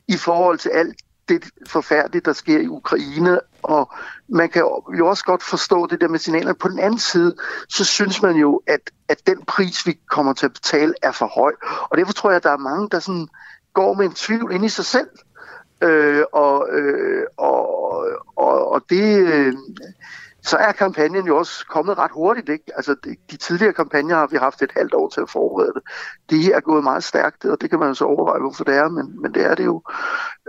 i 0.08 0.18
forhold 0.18 0.58
til 0.58 0.70
alt 0.70 0.96
det 1.40 1.50
forfærdelige, 1.68 2.22
der 2.26 2.34
sker 2.34 2.60
i 2.60 2.68
Ukraine, 2.68 3.40
og 3.64 3.92
man 4.30 4.50
kan 4.50 4.62
jo 4.98 5.08
også 5.08 5.26
godt 5.26 5.44
forstå 5.44 5.88
det 5.88 6.02
der 6.02 6.08
med 6.08 6.20
signalerne. 6.20 6.54
På 6.54 6.68
den 6.68 6.80
anden 6.80 7.00
side, 7.00 7.36
så 7.70 7.86
synes 7.86 8.22
man 8.22 8.36
jo, 8.36 8.62
at, 8.68 8.92
at 9.10 9.28
den 9.28 9.46
pris, 9.46 9.88
vi 9.88 10.00
kommer 10.10 10.34
til 10.34 10.46
at 10.46 10.54
betale, 10.54 10.94
er 11.02 11.12
for 11.12 11.26
høj. 11.26 11.54
Og 11.90 11.98
derfor 11.98 12.14
tror 12.14 12.30
jeg, 12.30 12.38
at 12.38 12.44
der 12.44 12.52
er 12.52 12.58
mange, 12.58 12.90
der 12.92 13.00
sådan 13.00 13.28
går 13.74 13.94
med 13.94 14.06
en 14.06 14.14
tvivl 14.14 14.52
ind 14.54 14.66
i 14.66 14.70
sig 14.70 14.86
selv. 14.86 15.10
Øh, 15.82 16.24
og, 16.34 16.68
øh, 16.72 17.24
og, 17.38 18.06
og, 18.36 18.72
og 18.72 18.82
det... 18.90 19.28
Øh, 19.28 19.54
så 20.44 20.58
er 20.58 20.72
kampagnen 20.72 21.28
jo 21.28 21.38
også 21.38 21.66
kommet 21.70 21.98
ret 21.98 22.12
hurtigt. 22.14 22.50
Ikke? 22.50 22.64
Altså, 22.76 22.96
de, 23.32 23.38
tidligere 23.38 23.74
kampagner 23.74 24.16
har 24.16 24.28
vi 24.32 24.38
haft 24.38 24.62
et 24.62 24.72
halvt 24.78 24.94
år 24.94 25.10
til 25.10 25.22
at 25.22 25.30
forberede 25.30 25.72
det. 25.76 25.82
Det 26.30 26.44
her 26.44 26.56
er 26.56 26.60
gået 26.60 26.84
meget 26.84 27.04
stærkt, 27.04 27.46
og 27.46 27.58
det 27.62 27.70
kan 27.70 27.80
man 27.80 27.88
jo 27.88 27.94
så 27.94 28.06
overveje, 28.06 28.40
hvorfor 28.40 28.64
det 28.64 28.76
er, 28.76 28.90
men, 28.90 29.22
men 29.22 29.34
det 29.34 29.46
er 29.46 29.56
det 29.56 29.66
jo. 29.66 29.82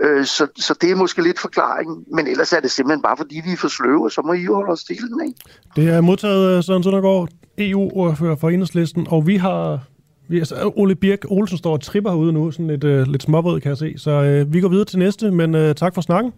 Øh, 0.01 0.25
så, 0.25 0.47
så 0.55 0.73
det 0.81 0.91
er 0.91 0.95
måske 0.95 1.23
lidt 1.23 1.39
forklaringen, 1.39 2.05
men 2.15 2.27
ellers 2.27 2.53
er 2.53 2.59
det 2.59 2.71
simpelthen 2.71 3.01
bare, 3.01 3.17
fordi 3.17 3.41
vi 3.45 3.51
er 3.51 3.57
for 3.57 3.67
sløve, 3.67 4.11
så 4.11 4.21
må 4.25 4.33
I 4.33 4.41
jo 4.41 4.55
holde 4.55 4.71
os 4.71 4.83
til 4.83 4.97
den, 4.97 5.27
ikke? 5.27 5.39
Det 5.75 5.89
er 5.89 6.01
modtaget 6.01 6.65
Søren 6.65 6.83
Søndergaard, 6.83 7.29
EU-ordfører 7.57 8.35
for 8.35 8.49
Enhedslisten, 8.49 9.07
og 9.09 9.27
vi 9.27 9.37
har... 9.37 9.79
Vi, 10.27 10.39
altså, 10.39 10.71
Ole 10.75 10.95
Birk 10.95 11.19
Olsen 11.29 11.57
står 11.57 11.73
og 11.73 11.81
tripper 11.81 12.11
herude 12.11 12.33
nu, 12.33 12.51
sådan 12.51 12.67
lidt, 12.67 12.83
øh, 12.83 13.07
lidt 13.07 13.23
småbrød, 13.23 13.61
kan 13.61 13.69
jeg 13.69 13.77
se. 13.77 13.93
Så 13.97 14.11
øh, 14.11 14.53
vi 14.53 14.61
går 14.61 14.69
videre 14.69 14.85
til 14.85 14.99
næste, 14.99 15.31
men 15.31 15.55
øh, 15.55 15.75
tak 15.75 15.93
for 15.93 16.01
snakken. 16.01 16.33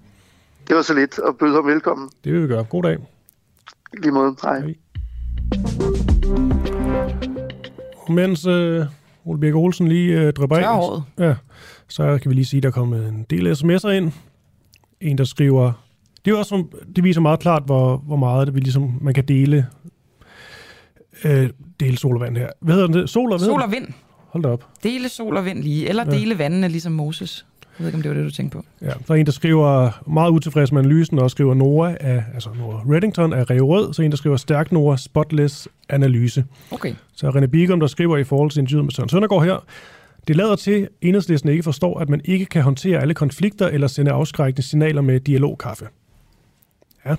Det 0.68 0.76
var 0.76 0.82
så 0.82 0.94
lidt, 0.94 1.20
og 1.20 1.38
byde 1.38 1.54
ham 1.54 1.68
velkommen. 1.68 2.10
Det 2.24 2.34
vil 2.34 2.44
vi 2.44 2.48
gøre. 2.48 2.64
God 2.64 2.84
dag. 2.84 2.98
Lige 4.02 4.12
måde. 4.12 4.36
Hej. 4.44 4.60
Hej. 4.60 4.76
Og 8.08 8.14
mens 8.14 8.46
øh, 8.46 8.86
Ole 9.26 9.40
Birk 9.40 9.56
Olsen 9.56 9.88
lige 9.88 10.22
øh, 10.22 10.34
drøber 10.34 10.58
af, 10.58 11.00
ja, 11.20 11.36
så 11.88 12.20
kan 12.22 12.30
vi 12.30 12.36
lige 12.36 12.46
sige, 12.46 12.58
at 12.58 12.64
der 12.64 12.70
er 12.70 12.74
kommet 12.74 13.08
en 13.10 13.26
del 13.30 13.52
sms'er 13.52 13.90
ind. 13.90 14.12
En, 15.02 15.18
der 15.18 15.24
skriver... 15.24 15.72
Det, 16.26 16.32
er 16.32 16.38
også, 16.38 16.64
det 16.96 17.04
viser 17.04 17.22
meget 17.22 17.40
klart, 17.40 17.64
hvor, 17.66 17.98
hvor 17.98 18.16
meget 18.16 18.48
det 18.48 18.56
vi 18.56 18.60
ligesom, 18.60 18.98
man 19.02 19.14
kan 19.14 19.26
dele, 19.28 19.68
øh, 21.24 21.50
dele 21.80 21.98
sol 21.98 22.16
og 22.16 22.22
vand 22.22 22.38
her. 22.38 22.50
Hvad 22.62 22.76
hedder 22.76 22.88
det? 22.88 23.10
Sol 23.10 23.32
og? 23.32 23.40
Sol 23.40 23.62
og 23.62 23.72
vind. 23.72 23.88
Hold 24.30 24.44
da 24.44 24.50
op. 24.50 24.68
Dele 24.84 25.10
sol 25.10 25.38
og 25.38 25.46
vind 25.46 25.64
lige, 25.64 25.90
eller 25.90 26.04
Ja. 26.06 26.12
dele 26.12 26.38
vandene 26.40 26.68
ligesom 26.68 26.92
Moses. 26.94 27.46
Jeg 27.80 27.84
ved 27.84 27.88
ikke, 27.88 27.96
om 27.96 28.02
det 28.02 28.12
var 28.12 28.18
det, 28.18 28.26
du 28.26 28.32
tænkte 28.32 28.58
på. 28.58 28.66
Ja, 28.82 28.86
der 28.86 29.14
er 29.14 29.14
en, 29.14 29.26
der 29.26 29.32
skriver 29.32 29.90
meget 30.10 30.32
utilfreds 30.32 30.72
med 30.72 30.82
analysen, 30.82 31.20
og 31.20 31.32
skriver 31.32 31.54
Nora 31.54 31.96
af, 32.00 32.24
altså 32.34 32.50
Nora 32.58 32.84
Reddington 32.94 33.34
af 33.34 33.50
Rio 33.50 33.68
Rød, 33.68 33.94
så 33.94 34.02
en, 34.02 34.12
der 34.12 34.18
skriver 34.18 34.38
stærk 34.38 34.72
Nora 34.72 34.98
spotless 34.98 35.68
analyse. 35.90 36.46
Okay. 36.72 36.94
Så 37.16 37.28
er 37.28 37.32
René 37.32 37.46
Bigum, 37.46 37.80
der 37.80 37.88
skriver 37.88 38.18
i 38.18 38.24
forhold 38.24 38.52
til 38.52 38.60
interviewet 38.60 38.86
med 38.86 38.92
Søren 38.92 39.10
Søndergaard 39.10 39.44
her, 39.44 39.66
det 40.28 40.36
lader 40.36 40.56
til, 40.56 40.72
at 40.72 40.90
enhedslisten 41.02 41.50
ikke 41.50 41.64
forstår, 41.64 42.00
at 42.00 42.10
man 42.10 42.22
ikke 42.26 42.46
kan 42.46 42.62
håndtere 42.62 43.00
alle 43.00 43.14
konflikter 43.14 43.68
eller 43.68 43.88
sende 43.88 44.12
afskrækkende 44.12 44.68
signaler 44.68 45.02
med 45.02 45.20
dialogkaffe. 45.20 45.88
Ja. 47.06 47.16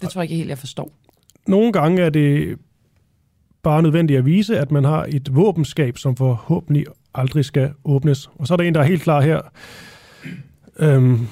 Det 0.00 0.10
tror 0.10 0.20
jeg 0.20 0.24
ikke 0.24 0.36
helt, 0.36 0.48
jeg 0.48 0.58
forstår. 0.58 0.92
Nogle 1.46 1.72
gange 1.72 2.02
er 2.02 2.10
det 2.10 2.58
bare 3.62 3.82
nødvendigt 3.82 4.18
at 4.18 4.26
vise, 4.26 4.58
at 4.58 4.70
man 4.70 4.84
har 4.84 5.06
et 5.08 5.36
våbenskab, 5.36 5.98
som 5.98 6.16
forhåbentlig 6.16 6.86
aldrig 7.16 7.44
skal 7.44 7.72
åbnes. 7.84 8.30
Og 8.34 8.46
så 8.46 8.54
er 8.54 8.56
der 8.56 8.64
en, 8.64 8.74
der 8.74 8.80
er 8.80 8.84
helt 8.84 9.02
klar 9.02 9.20
her, 9.20 9.40
øhm, 10.78 11.26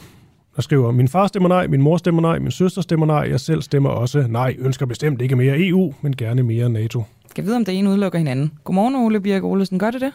der 0.56 0.62
skriver, 0.62 0.90
min 0.90 1.08
far 1.08 1.26
stemmer 1.26 1.48
nej, 1.48 1.66
min 1.66 1.82
mor 1.82 1.96
stemmer 1.96 2.22
nej, 2.22 2.38
min 2.38 2.50
søster 2.50 2.82
stemmer 2.82 3.06
nej, 3.06 3.16
jeg 3.30 3.40
selv 3.40 3.62
stemmer 3.62 3.90
også 3.90 4.26
nej, 4.28 4.56
ønsker 4.58 4.86
bestemt 4.86 5.22
ikke 5.22 5.36
mere 5.36 5.54
EU, 5.58 5.94
men 6.02 6.16
gerne 6.16 6.42
mere 6.42 6.68
NATO. 6.68 7.04
Skal 7.30 7.44
vi 7.44 7.46
vide, 7.46 7.56
om 7.56 7.64
det 7.64 7.78
ene 7.78 7.90
udelukker 7.90 8.18
hinanden? 8.18 8.52
Godmorgen, 8.64 8.94
Ole 8.94 9.20
Birk 9.20 9.44
Olesen. 9.44 9.78
Gør 9.78 9.90
det 9.90 10.00
det? 10.00 10.12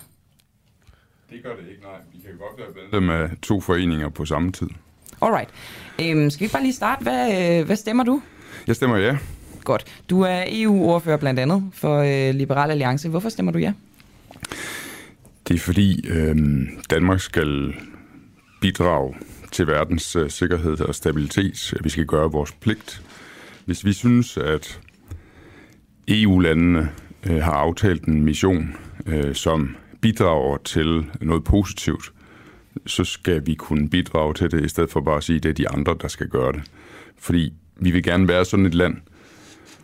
Det 1.29 1.37
gør 1.43 1.49
det 1.49 1.69
ikke, 1.69 1.81
nej. 1.81 1.91
Vi 2.13 2.19
kan 2.21 2.31
godt 2.39 2.57
være 2.57 3.01
medlem 3.01 3.09
af 3.09 3.37
to 3.41 3.61
foreninger 3.61 4.09
på 4.09 4.25
samme 4.25 4.51
tid. 4.51 4.67
Alright. 5.21 5.49
Øhm, 6.01 6.29
skal 6.29 6.47
vi 6.47 6.51
bare 6.51 6.63
lige 6.63 6.73
starte? 6.73 7.03
Hvad, 7.03 7.59
øh, 7.59 7.65
hvad 7.65 7.75
stemmer 7.75 8.03
du? 8.03 8.21
Jeg 8.67 8.75
stemmer 8.75 8.97
ja. 8.97 9.17
Godt. 9.63 9.85
Du 10.09 10.21
er 10.21 10.43
EU-ordfører 10.47 11.17
blandt 11.17 11.39
andet 11.39 11.63
for 11.73 11.97
øh, 11.97 12.35
Liberal 12.35 12.71
Alliance. 12.71 13.09
Hvorfor 13.09 13.29
stemmer 13.29 13.51
du 13.51 13.59
ja? 13.59 13.73
Det 15.49 15.55
er 15.55 15.59
fordi 15.59 16.07
øh, 16.09 16.35
Danmark 16.89 17.19
skal 17.19 17.73
bidrage 18.61 19.15
til 19.51 19.67
verdens 19.67 20.15
øh, 20.15 20.29
sikkerhed 20.29 20.81
og 20.81 20.95
stabilitet. 20.95 21.73
Vi 21.83 21.89
skal 21.89 22.05
gøre 22.05 22.31
vores 22.31 22.51
pligt. 22.51 23.01
Hvis 23.65 23.85
vi 23.85 23.93
synes, 23.93 24.37
at 24.37 24.79
EU-landene 26.07 26.89
øh, 27.29 27.35
har 27.35 27.51
aftalt 27.51 28.03
en 28.03 28.23
mission, 28.23 28.75
øh, 29.05 29.35
som 29.35 29.75
bidrager 30.01 30.57
til 30.57 31.05
noget 31.21 31.43
positivt, 31.43 32.13
så 32.85 33.03
skal 33.03 33.45
vi 33.45 33.55
kunne 33.55 33.89
bidrage 33.89 34.33
til 34.33 34.51
det, 34.51 34.65
i 34.65 34.69
stedet 34.69 34.91
for 34.91 35.01
bare 35.01 35.17
at 35.17 35.23
sige, 35.23 35.37
at 35.37 35.43
det 35.43 35.49
er 35.49 35.53
de 35.53 35.69
andre, 35.69 35.95
der 36.01 36.07
skal 36.07 36.27
gøre 36.27 36.51
det. 36.51 36.61
Fordi 37.17 37.53
vi 37.75 37.91
vil 37.91 38.03
gerne 38.03 38.27
være 38.27 38.45
sådan 38.45 38.65
et 38.65 38.75
land, 38.75 38.97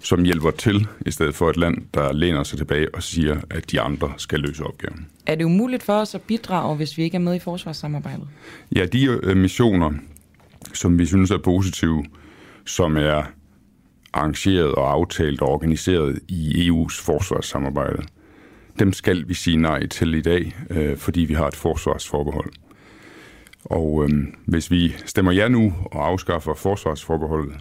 som 0.05 0.23
hjælper 0.23 0.51
til, 0.51 0.87
i 1.05 1.11
stedet 1.11 1.35
for 1.35 1.49
et 1.49 1.57
land, 1.57 1.77
der 1.93 2.13
læner 2.13 2.43
sig 2.43 2.57
tilbage 2.57 2.95
og 2.95 3.03
siger, 3.03 3.41
at 3.49 3.71
de 3.71 3.81
andre 3.81 4.13
skal 4.17 4.39
løse 4.39 4.63
opgaven. 4.63 5.07
Er 5.25 5.35
det 5.35 5.45
umuligt 5.45 5.83
for 5.83 5.93
os 5.93 6.15
at 6.15 6.21
bidrage, 6.21 6.75
hvis 6.75 6.97
vi 6.97 7.03
ikke 7.03 7.15
er 7.15 7.21
med 7.21 7.35
i 7.35 7.39
forsvarssamarbejdet? 7.39 8.27
Ja, 8.75 8.85
de 8.85 9.05
øh, 9.05 9.37
missioner, 9.37 9.91
som 10.73 10.99
vi 10.99 11.05
synes 11.05 11.31
er 11.31 11.37
positive, 11.37 12.05
som 12.65 12.97
er 12.97 13.23
arrangeret 14.13 14.75
og 14.75 14.91
aftalt 14.91 15.41
og 15.41 15.49
organiseret 15.49 16.19
i 16.27 16.69
EU's 16.69 17.03
forsvarssamarbejde, 17.03 18.03
dem 18.79 18.93
skal 18.93 19.27
vi 19.27 19.33
sige 19.33 19.57
nej 19.57 19.87
til 19.87 20.13
i 20.13 20.21
dag, 20.21 20.55
øh, 20.69 20.97
fordi 20.97 21.19
vi 21.19 21.33
har 21.33 21.47
et 21.47 21.55
forsvarsforbehold. 21.55 22.51
Og 23.63 24.03
øh, 24.03 24.23
hvis 24.45 24.71
vi 24.71 24.95
stemmer 25.05 25.31
ja 25.31 25.47
nu 25.47 25.73
og 25.85 26.07
afskaffer 26.07 26.53
forsvarsforbeholdet, 26.53 27.55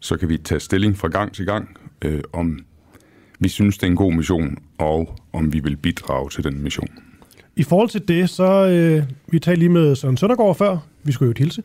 så 0.00 0.16
kan 0.16 0.28
vi 0.28 0.38
tage 0.38 0.60
stilling 0.60 0.98
fra 0.98 1.08
gang 1.08 1.34
til 1.34 1.46
gang, 1.46 1.76
øh, 2.04 2.20
om 2.32 2.58
vi 3.38 3.48
synes, 3.48 3.78
det 3.78 3.86
er 3.86 3.90
en 3.90 3.96
god 3.96 4.12
mission, 4.12 4.58
og 4.78 5.18
om 5.32 5.52
vi 5.52 5.60
vil 5.60 5.76
bidrage 5.76 6.30
til 6.30 6.44
den 6.44 6.62
mission. 6.62 6.88
I 7.56 7.62
forhold 7.62 7.88
til 7.88 8.08
det, 8.08 8.30
så 8.30 8.66
øh, 8.66 9.04
vi 9.26 9.38
talte 9.38 9.58
lige 9.58 9.68
med 9.68 9.96
Søren 9.96 10.16
Søndergaard 10.16 10.56
før, 10.56 10.78
vi 11.02 11.12
skulle 11.12 11.28
jo 11.28 11.34
hilse, 11.38 11.62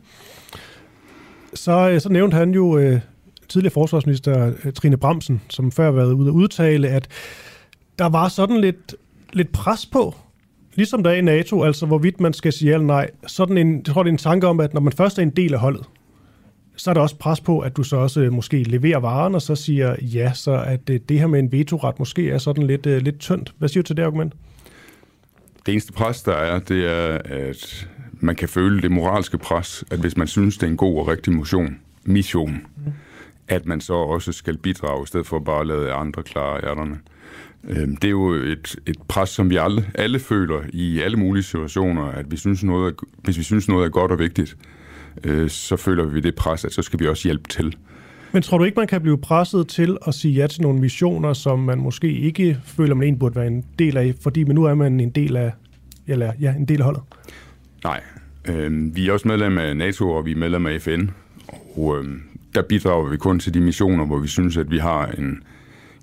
så, 1.53 1.89
øh, 1.89 2.01
så 2.01 2.09
nævnte 2.09 2.37
han 2.37 2.51
jo 2.51 2.77
øh, 2.77 2.99
tidligere 3.49 3.73
forsvarsminister 3.73 4.53
øh, 4.65 4.73
Trine 4.73 4.97
Bramsen, 4.97 5.41
som 5.49 5.71
før 5.71 5.83
har 5.85 5.91
været 5.91 6.13
ude 6.13 6.27
at 6.27 6.33
udtale, 6.33 6.89
at 6.89 7.07
der 7.99 8.09
var 8.09 8.27
sådan 8.27 8.61
lidt, 8.61 8.95
lidt 9.33 9.51
pres 9.51 9.85
på, 9.85 10.15
ligesom 10.75 11.03
der 11.03 11.09
er 11.09 11.15
i 11.15 11.21
NATO, 11.21 11.63
altså 11.63 11.85
hvorvidt 11.85 12.19
man 12.19 12.33
skal 12.33 12.53
sige 12.53 12.69
ja 12.69 12.73
eller 12.73 12.87
nej. 12.87 13.09
Sådan 13.27 13.57
en, 13.57 13.75
jeg 13.75 13.93
tror, 13.93 14.03
det 14.03 14.09
er 14.09 14.13
en 14.13 14.17
tanke 14.17 14.47
om, 14.47 14.59
at 14.59 14.73
når 14.73 14.81
man 14.81 14.93
først 14.93 15.19
er 15.19 15.23
en 15.23 15.29
del 15.29 15.53
af 15.53 15.59
holdet, 15.59 15.83
så 16.77 16.89
er 16.89 16.93
der 16.93 17.01
også 17.01 17.17
pres 17.17 17.41
på, 17.41 17.59
at 17.59 17.77
du 17.77 17.83
så 17.83 17.95
også 17.97 18.21
øh, 18.21 18.33
måske 18.33 18.63
leverer 18.63 18.99
varen, 18.99 19.35
og 19.35 19.41
så 19.41 19.55
siger 19.55 19.95
ja, 20.01 20.33
så 20.33 20.63
at 20.67 20.89
øh, 20.89 20.99
det 21.09 21.19
her 21.19 21.27
med 21.27 21.39
en 21.39 21.51
vetoret 21.51 21.99
måske 21.99 22.29
er 22.31 22.37
sådan 22.37 22.67
lidt, 22.67 22.85
øh, 22.85 23.01
lidt 23.01 23.19
tyndt. 23.19 23.53
Hvad 23.57 23.69
siger 23.69 23.83
du 23.83 23.87
til 23.87 23.97
det 23.97 24.03
argument? 24.03 24.33
Det 25.65 25.71
eneste 25.71 25.93
pres, 25.93 26.23
der 26.23 26.33
er, 26.33 26.59
det 26.59 26.85
er, 26.85 27.17
at 27.25 27.87
man 28.11 28.35
kan 28.35 28.49
føle 28.49 28.81
det 28.81 28.91
moralske 28.91 29.37
pres, 29.37 29.83
at 29.91 29.99
hvis 29.99 30.17
man 30.17 30.27
synes, 30.27 30.57
det 30.57 30.67
er 30.67 30.71
en 30.71 30.77
god 30.77 30.99
og 30.99 31.07
rigtig 31.07 31.33
mission, 31.33 31.77
mission 32.05 32.61
at 33.47 33.65
man 33.65 33.81
så 33.81 33.93
også 33.93 34.31
skal 34.31 34.57
bidrage, 34.57 35.03
i 35.03 35.05
stedet 35.05 35.27
for 35.27 35.39
bare 35.39 35.59
at 35.59 35.67
lade 35.67 35.91
andre 35.91 36.23
klare 36.23 36.63
ærterne. 36.63 36.99
Øhm, 37.63 37.95
Det 37.95 38.07
er 38.07 38.11
jo 38.11 38.31
et, 38.31 38.75
et 38.85 38.97
pres, 39.07 39.29
som 39.29 39.49
vi 39.49 39.55
alle, 39.55 39.85
alle 39.95 40.19
føler 40.19 40.61
i 40.69 41.01
alle 41.01 41.17
mulige 41.17 41.43
situationer, 41.43 42.03
at 42.03 42.31
vi 42.31 42.37
synes 42.37 42.63
noget 42.63 42.87
er, 42.87 43.05
hvis 43.23 43.37
vi 43.37 43.43
synes 43.43 43.67
noget 43.67 43.85
er 43.85 43.89
godt 43.89 44.11
og 44.11 44.19
vigtigt, 44.19 44.57
øh, 45.23 45.49
så 45.49 45.77
føler 45.77 46.05
vi 46.05 46.19
det 46.19 46.35
pres, 46.35 46.65
at 46.65 46.73
så 46.73 46.81
skal 46.81 46.99
vi 46.99 47.07
også 47.07 47.27
hjælpe 47.27 47.49
til. 47.49 47.75
Men 48.31 48.41
tror 48.41 48.57
du 48.57 48.63
ikke, 48.63 48.79
man 48.79 48.87
kan 48.87 49.01
blive 49.01 49.17
presset 49.17 49.67
til 49.67 49.97
at 50.07 50.13
sige 50.13 50.33
ja 50.33 50.47
til 50.47 50.61
nogle 50.61 50.79
missioner, 50.79 51.33
som 51.33 51.59
man 51.59 51.77
måske 51.77 52.11
ikke 52.11 52.57
føler, 52.63 52.95
man 52.95 53.03
egentlig 53.03 53.19
burde 53.19 53.35
være 53.35 53.47
en 53.47 53.65
del 53.79 53.97
af, 53.97 54.13
fordi 54.21 54.43
men 54.43 54.55
nu 54.55 54.63
er 54.63 54.75
man 54.75 54.99
en 54.99 55.09
del 55.09 55.35
af, 55.35 55.51
eller 56.07 56.31
ja, 56.39 56.53
en 56.53 56.65
del 56.65 56.79
af 56.79 56.85
holdet? 56.85 57.01
Nej. 57.83 58.01
Øh, 58.47 58.95
vi 58.95 59.07
er 59.07 59.13
også 59.13 59.27
medlem 59.27 59.57
af 59.57 59.77
NATO, 59.77 60.11
og 60.11 60.25
vi 60.25 60.31
er 60.31 60.35
medlem 60.35 60.65
af 60.65 60.81
FN. 60.81 61.07
Og 61.47 61.97
øh, 61.97 62.05
der 62.55 62.61
bidrager 62.61 63.09
vi 63.09 63.17
kun 63.17 63.39
til 63.39 63.53
de 63.53 63.59
missioner, 63.59 64.05
hvor 64.05 64.19
vi 64.19 64.27
synes, 64.27 64.57
at 64.57 64.71
vi 64.71 64.77
har 64.77 65.05
en 65.07 65.43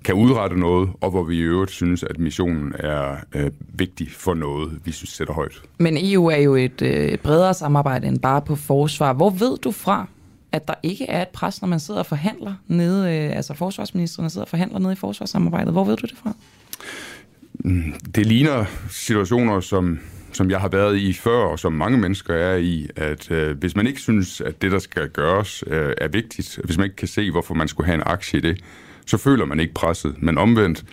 kan 0.05 0.15
udrette 0.15 0.59
noget, 0.59 0.89
og 1.01 1.11
hvor 1.11 1.23
vi 1.23 1.37
i 1.37 1.41
øvrigt 1.41 1.71
synes, 1.71 2.03
at 2.03 2.19
missionen 2.19 2.73
er 2.79 3.15
øh, 3.35 3.51
vigtig 3.73 4.11
for 4.11 4.33
noget, 4.33 4.79
vi 4.85 4.91
synes 4.91 5.09
sætter 5.09 5.33
højt. 5.33 5.61
Men 5.77 5.97
EU 5.97 6.25
er 6.25 6.37
jo 6.37 6.55
et 6.55 6.81
øh, 6.81 7.17
bredere 7.17 7.53
samarbejde 7.53 8.07
end 8.07 8.19
bare 8.19 8.41
på 8.41 8.55
forsvar. 8.55 9.13
Hvor 9.13 9.29
ved 9.29 9.57
du 9.57 9.71
fra, 9.71 10.07
at 10.51 10.67
der 10.67 10.73
ikke 10.83 11.05
er 11.05 11.21
et 11.21 11.27
pres, 11.27 11.61
når 11.61 11.67
man 11.67 11.79
sidder 11.79 11.99
og 11.99 12.05
forhandler 12.05 12.53
nede, 12.67 13.15
øh, 13.17 13.35
altså 13.37 13.53
forsvarsministerne 13.53 14.29
sidder 14.29 14.45
og 14.45 14.49
forhandler 14.49 14.79
nede 14.79 14.93
i 14.93 14.95
forsvarssamarbejdet? 14.95 15.73
Hvor 15.73 15.83
ved 15.83 15.97
du 15.97 16.07
det 16.07 16.17
fra? 16.17 16.33
Mm, 17.53 17.93
det 18.15 18.25
ligner 18.25 18.65
situationer, 18.89 19.59
som, 19.59 19.99
som 20.33 20.49
jeg 20.49 20.59
har 20.59 20.67
været 20.67 20.97
i 20.97 21.13
før, 21.13 21.45
og 21.45 21.59
som 21.59 21.73
mange 21.73 21.97
mennesker 21.97 22.33
er 22.33 22.55
i, 22.55 22.87
at 22.95 23.31
øh, 23.31 23.57
hvis 23.57 23.75
man 23.75 23.87
ikke 23.87 23.99
synes, 23.99 24.41
at 24.41 24.61
det, 24.61 24.71
der 24.71 24.79
skal 24.79 25.09
gøres, 25.09 25.63
øh, 25.67 25.93
er 25.97 26.07
vigtigt, 26.07 26.59
hvis 26.63 26.77
man 26.77 26.83
ikke 26.83 26.95
kan 26.95 27.07
se, 27.07 27.31
hvorfor 27.31 27.53
man 27.53 27.67
skulle 27.67 27.87
have 27.87 27.95
en 27.95 28.03
aktie 28.05 28.39
i 28.39 28.41
det, 28.41 28.61
så 29.05 29.17
føler 29.17 29.45
man 29.45 29.59
ikke 29.59 29.73
presset. 29.73 30.15
Men 30.21 30.37
omvendt, 30.37 30.85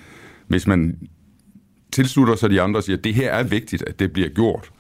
hvis 0.47 0.66
man 0.66 0.98
tilslutter 1.93 2.36
sig 2.36 2.51
de 2.51 2.60
andre 2.60 2.80
og 2.80 2.84
siger, 2.84 2.97
at 2.97 3.05
det 3.05 3.14
her 3.14 3.32
er 3.32 3.43
vigtigt, 3.43 3.84
at 3.86 3.98
det 3.98 4.12
bliver 4.12 4.28
gjort, 4.28 4.70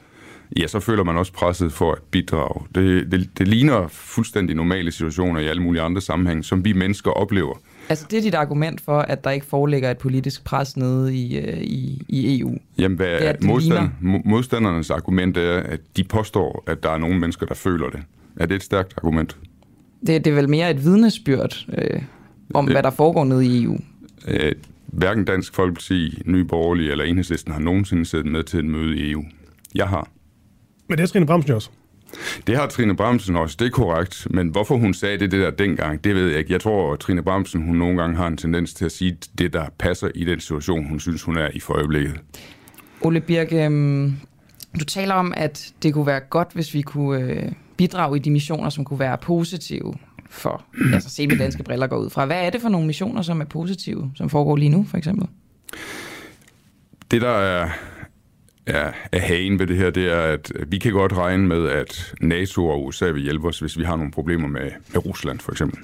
ja, 0.56 0.66
så 0.66 0.80
føler 0.80 1.04
man 1.04 1.16
også 1.16 1.32
presset 1.32 1.72
for 1.72 1.92
at 1.92 1.98
bidrage. 2.10 2.66
Det, 2.74 3.12
det, 3.12 3.38
det 3.38 3.48
ligner 3.48 3.88
fuldstændig 3.88 4.56
normale 4.56 4.92
situationer 4.92 5.40
i 5.40 5.46
alle 5.46 5.62
mulige 5.62 5.82
andre 5.82 6.00
sammenhænge, 6.00 6.44
som 6.44 6.64
vi 6.64 6.72
mennesker 6.72 7.10
oplever. 7.10 7.54
Altså 7.88 8.06
det 8.10 8.18
er 8.18 8.22
dit 8.22 8.34
argument 8.34 8.80
for, 8.80 8.98
at 8.98 9.24
der 9.24 9.30
ikke 9.30 9.46
foreligger 9.46 9.90
et 9.90 9.98
politisk 9.98 10.44
pres 10.44 10.76
nede 10.76 11.16
i, 11.16 11.38
øh, 11.38 11.58
i, 11.58 12.02
i 12.08 12.40
EU? 12.40 12.58
Jamen, 12.78 12.96
hvad 12.96 13.20
det 13.20 13.28
er, 13.28 13.34
modstand, 13.42 13.90
modstandernes 14.24 14.90
argument 14.90 15.36
er, 15.36 15.60
at 15.60 15.80
de 15.96 16.04
påstår, 16.04 16.64
at 16.66 16.82
der 16.82 16.90
er 16.90 16.98
nogle 16.98 17.18
mennesker, 17.18 17.46
der 17.46 17.54
føler 17.54 17.90
det. 17.90 18.00
Er 18.36 18.46
det 18.46 18.54
et 18.54 18.62
stærkt 18.62 18.94
argument? 18.96 19.36
Det, 20.06 20.24
det 20.24 20.30
er 20.30 20.34
vel 20.34 20.48
mere 20.48 20.70
et 20.70 20.84
vidnesbyrd 20.84 21.66
øh, 21.78 22.02
om, 22.54 22.64
hvad 22.64 22.82
der 22.82 22.90
foregår 22.90 23.24
nede 23.24 23.46
i 23.46 23.64
EU? 23.64 23.78
Øh, 24.28 24.52
hverken 24.86 25.24
Dansk 25.24 25.54
Folkeparti, 25.54 26.22
Nye 26.26 26.44
Borgerlige 26.44 26.90
eller 26.90 27.04
Enhedslisten 27.04 27.52
har 27.52 27.60
nogensinde 27.60 28.04
siddet 28.04 28.26
med 28.26 28.42
til 28.44 28.58
et 28.58 28.64
møde 28.64 28.96
i 28.96 29.10
EU. 29.10 29.24
Jeg 29.74 29.88
har. 29.88 30.08
Men 30.88 30.98
det 30.98 31.02
er 31.02 31.08
Trine 31.08 31.26
Bramsen 31.26 31.52
også. 31.52 31.70
Det 32.46 32.56
har 32.56 32.66
Trine 32.66 32.96
Bramsen 32.96 33.36
også, 33.36 33.56
det 33.58 33.66
er 33.66 33.70
korrekt. 33.70 34.26
Men 34.30 34.48
hvorfor 34.48 34.76
hun 34.76 34.94
sagde 34.94 35.18
det, 35.18 35.30
det 35.30 35.40
der 35.40 35.50
dengang, 35.50 36.04
det 36.04 36.14
ved 36.14 36.28
jeg 36.28 36.38
ikke. 36.38 36.52
Jeg 36.52 36.60
tror, 36.60 36.92
at 36.92 36.98
Trine 36.98 37.22
Bramsen 37.22 37.62
hun 37.62 37.76
nogle 37.76 38.00
gange 38.00 38.16
har 38.16 38.26
en 38.26 38.36
tendens 38.36 38.74
til 38.74 38.84
at 38.84 38.92
sige 38.92 39.16
det, 39.38 39.52
der 39.52 39.66
passer 39.78 40.08
i 40.14 40.24
den 40.24 40.40
situation, 40.40 40.88
hun 40.88 41.00
synes, 41.00 41.22
hun 41.22 41.36
er 41.36 41.48
i 41.54 41.60
for 41.60 41.74
øjeblikket. 41.74 42.20
Ole 43.00 43.20
Birk, 43.20 43.52
øh, 43.52 43.70
du 44.80 44.84
taler 44.84 45.14
om, 45.14 45.34
at 45.36 45.72
det 45.82 45.94
kunne 45.94 46.06
være 46.06 46.20
godt, 46.20 46.48
hvis 46.54 46.74
vi 46.74 46.82
kunne 46.82 47.20
øh, 47.20 47.52
bidrage 47.76 48.16
i 48.16 48.20
de 48.20 48.30
missioner, 48.30 48.70
som 48.70 48.84
kunne 48.84 48.98
være 48.98 49.18
positive 49.18 49.94
for, 50.32 50.64
altså 50.94 51.10
se 51.10 51.26
med 51.26 51.38
danske 51.38 51.62
briller 51.62 51.86
går 51.86 51.96
ud 51.96 52.10
fra. 52.10 52.26
Hvad 52.26 52.46
er 52.46 52.50
det 52.50 52.60
for 52.60 52.68
nogle 52.68 52.86
missioner, 52.86 53.22
som 53.22 53.40
er 53.40 53.44
positive, 53.44 54.12
som 54.14 54.30
foregår 54.30 54.56
lige 54.56 54.68
nu, 54.68 54.86
for 54.90 54.96
eksempel? 54.96 55.28
Det, 57.10 57.22
der 57.22 57.30
er, 57.30 57.68
er, 58.66 58.92
er 59.12 59.18
hagen 59.18 59.58
ved 59.58 59.66
det 59.66 59.76
her, 59.76 59.90
det 59.90 60.12
er, 60.12 60.20
at 60.20 60.52
vi 60.66 60.78
kan 60.78 60.92
godt 60.92 61.12
regne 61.12 61.46
med, 61.46 61.68
at 61.68 62.14
NATO 62.20 62.68
og 62.68 62.84
USA 62.84 63.06
vil 63.10 63.22
hjælpe 63.22 63.48
os, 63.48 63.58
hvis 63.58 63.78
vi 63.78 63.84
har 63.84 63.96
nogle 63.96 64.12
problemer 64.12 64.48
med, 64.48 64.70
med 64.92 65.06
Rusland, 65.06 65.40
for 65.40 65.52
eksempel. 65.52 65.78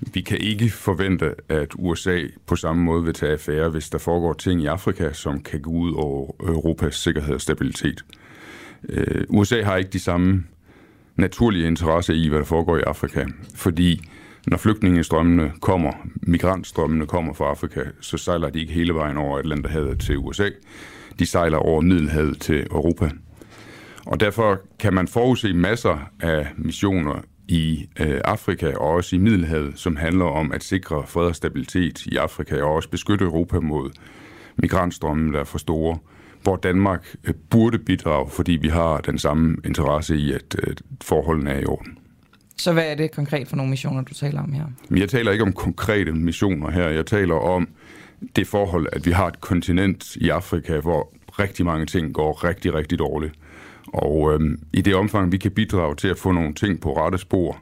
Vi 0.00 0.20
kan 0.20 0.38
ikke 0.38 0.70
forvente, 0.70 1.34
at 1.48 1.68
USA 1.78 2.20
på 2.46 2.56
samme 2.56 2.82
måde 2.82 3.04
vil 3.04 3.14
tage 3.14 3.32
affære, 3.32 3.68
hvis 3.70 3.90
der 3.90 3.98
foregår 3.98 4.32
ting 4.32 4.62
i 4.62 4.66
Afrika, 4.66 5.12
som 5.12 5.40
kan 5.40 5.60
gå 5.60 5.70
ud 5.70 5.92
over 5.94 6.32
Europas 6.40 6.94
sikkerhed 6.94 7.34
og 7.34 7.40
stabilitet. 7.40 8.04
Øh, 8.88 9.24
USA 9.28 9.62
har 9.62 9.76
ikke 9.76 9.90
de 9.90 10.00
samme 10.00 10.44
naturlige 11.16 11.66
interesse 11.66 12.14
i, 12.14 12.28
hvad 12.28 12.38
der 12.38 12.44
foregår 12.44 12.78
i 12.78 12.82
Afrika. 12.86 13.24
Fordi 13.54 14.08
når 14.46 14.56
flygtningestrømmene 14.56 15.52
kommer, 15.60 15.92
migrantstrømmene 16.22 17.06
kommer 17.06 17.32
fra 17.34 17.44
Afrika, 17.44 17.80
så 18.00 18.18
sejler 18.18 18.50
de 18.50 18.60
ikke 18.60 18.72
hele 18.72 18.94
vejen 18.94 19.16
over 19.16 19.38
Atlanterhavet 19.38 20.00
til 20.00 20.18
USA. 20.18 20.48
De 21.18 21.26
sejler 21.26 21.58
over 21.58 21.80
Middelhavet 21.80 22.40
til 22.40 22.66
Europa. 22.70 23.10
Og 24.06 24.20
derfor 24.20 24.60
kan 24.78 24.94
man 24.94 25.08
forudse 25.08 25.52
masser 25.52 26.10
af 26.20 26.46
missioner 26.56 27.22
i 27.48 27.86
øh, 28.00 28.20
Afrika 28.24 28.74
og 28.74 28.88
også 28.88 29.16
i 29.16 29.18
Middelhavet, 29.18 29.78
som 29.78 29.96
handler 29.96 30.24
om 30.24 30.52
at 30.52 30.64
sikre 30.64 31.06
fred 31.06 31.26
og 31.26 31.36
stabilitet 31.36 32.06
i 32.06 32.16
Afrika 32.16 32.62
og 32.62 32.74
også 32.74 32.88
beskytte 32.88 33.24
Europa 33.24 33.60
mod 33.60 33.90
migrantstrømmen, 34.56 35.34
der 35.34 35.40
er 35.40 35.44
for 35.44 35.58
store 35.58 35.98
hvor 36.42 36.56
Danmark 36.56 37.14
øh, 37.24 37.34
burde 37.50 37.78
bidrage, 37.78 38.30
fordi 38.30 38.52
vi 38.52 38.68
har 38.68 39.00
den 39.00 39.18
samme 39.18 39.56
interesse 39.64 40.16
i, 40.16 40.32
at 40.32 40.56
øh, 40.66 40.74
forholdene 41.02 41.50
er 41.50 41.60
i 41.60 41.64
orden. 41.64 41.98
Så 42.56 42.72
hvad 42.72 42.90
er 42.90 42.94
det 42.94 43.12
konkret 43.12 43.48
for 43.48 43.56
nogle 43.56 43.70
missioner, 43.70 44.02
du 44.02 44.14
taler 44.14 44.42
om 44.42 44.52
her? 44.52 44.64
Jeg 44.90 45.08
taler 45.08 45.32
ikke 45.32 45.44
om 45.44 45.52
konkrete 45.52 46.12
missioner 46.12 46.70
her. 46.70 46.88
Jeg 46.88 47.06
taler 47.06 47.34
om 47.34 47.68
det 48.36 48.46
forhold, 48.46 48.86
at 48.92 49.06
vi 49.06 49.10
har 49.10 49.26
et 49.26 49.40
kontinent 49.40 50.16
i 50.16 50.28
Afrika, 50.28 50.80
hvor 50.80 51.12
rigtig 51.38 51.66
mange 51.66 51.86
ting 51.86 52.14
går 52.14 52.44
rigtig, 52.44 52.74
rigtig 52.74 52.98
dårligt. 52.98 53.34
Og 53.86 54.34
øhm, 54.34 54.62
i 54.72 54.80
det 54.80 54.94
omfang, 54.94 55.32
vi 55.32 55.36
kan 55.36 55.50
bidrage 55.50 55.96
til 55.96 56.08
at 56.08 56.18
få 56.18 56.32
nogle 56.32 56.54
ting 56.54 56.80
på 56.80 56.96
rette 56.96 57.18
spor, 57.18 57.58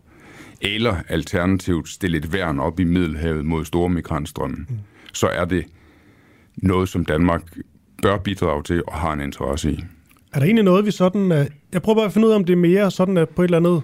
eller 0.60 0.96
alternativt 1.08 1.88
stille 1.88 2.18
et 2.18 2.32
værn 2.32 2.58
op 2.58 2.80
i 2.80 2.84
Middelhavet 2.84 3.44
mod 3.44 3.64
store 3.64 3.88
migrantstrømme, 3.88 4.56
mm. 4.68 4.78
så 5.12 5.26
er 5.26 5.44
det 5.44 5.64
noget, 6.56 6.88
som 6.88 7.04
Danmark 7.04 7.42
bør 8.02 8.18
bidrage 8.18 8.62
til 8.62 8.82
og 8.86 8.94
har 8.94 9.12
en 9.12 9.20
interesse 9.20 9.72
i. 9.72 9.84
Er 10.32 10.38
der 10.38 10.46
egentlig 10.46 10.64
noget, 10.64 10.86
vi 10.86 10.90
sådan... 10.90 11.32
Uh, 11.32 11.46
jeg 11.72 11.82
prøver 11.82 11.96
bare 11.96 12.06
at 12.06 12.12
finde 12.12 12.26
ud 12.26 12.32
af, 12.32 12.36
om 12.36 12.44
det 12.44 12.52
er 12.52 12.56
mere 12.56 12.90
sådan 12.90 13.16
at 13.16 13.28
på 13.28 13.42
et 13.42 13.46
eller 13.46 13.58
andet, 13.58 13.82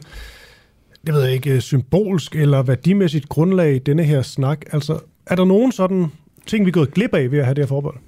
det 1.06 1.14
ved 1.14 1.22
jeg 1.22 1.32
ikke, 1.32 1.60
symbolsk 1.60 2.36
eller 2.36 2.62
værdimæssigt 2.62 3.28
grundlag, 3.28 3.82
denne 3.86 4.05
her 4.05 4.22
snak. 4.22 4.64
Altså, 4.72 4.98
er 5.26 5.34
der 5.34 5.44
nogen 5.44 5.72
sådan 5.72 6.06
ting, 6.47 6.64
vi 6.64 6.70
er 6.70 6.72
gået 6.72 6.94
glip 6.94 7.14
af 7.14 7.30
ved 7.30 7.38
at 7.38 7.44
have 7.44 7.55
det 7.55 7.62
her 7.62 7.68
forbehold? 7.68 7.98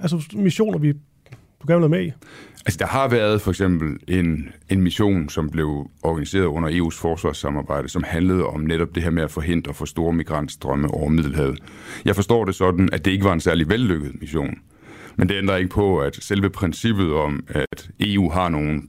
Altså 0.00 0.22
missioner, 0.34 0.78
vi 0.78 0.92
du 1.62 1.66
gerne 1.66 1.80
vil 1.80 1.90
med 1.90 2.06
i? 2.06 2.12
Altså, 2.66 2.78
der 2.78 2.86
har 2.86 3.08
været 3.08 3.40
for 3.40 3.50
eksempel 3.50 3.98
en, 4.08 4.48
en 4.68 4.82
mission, 4.82 5.28
som 5.28 5.50
blev 5.50 5.90
organiseret 6.02 6.44
under 6.44 6.68
EU's 6.68 7.00
forsvarssamarbejde, 7.00 7.88
som 7.88 8.02
handlede 8.06 8.46
om 8.46 8.60
netop 8.60 8.94
det 8.94 9.02
her 9.02 9.10
med 9.10 9.22
at 9.22 9.30
forhindre 9.30 9.74
for 9.74 9.84
store 9.84 10.12
migrantstrømme 10.12 10.88
over 10.88 11.08
Middelhavet. 11.08 11.58
Jeg 12.04 12.14
forstår 12.14 12.44
det 12.44 12.54
sådan, 12.54 12.88
at 12.92 13.04
det 13.04 13.10
ikke 13.10 13.24
var 13.24 13.32
en 13.32 13.40
særlig 13.40 13.68
vellykket 13.68 14.20
mission. 14.20 14.54
Men 15.18 15.28
det 15.28 15.34
ændrer 15.34 15.56
ikke 15.56 15.70
på, 15.70 15.98
at 15.98 16.16
selve 16.20 16.50
princippet 16.50 17.12
om, 17.12 17.44
at 17.48 17.90
EU 18.00 18.30
har 18.30 18.48
nogle 18.48 18.82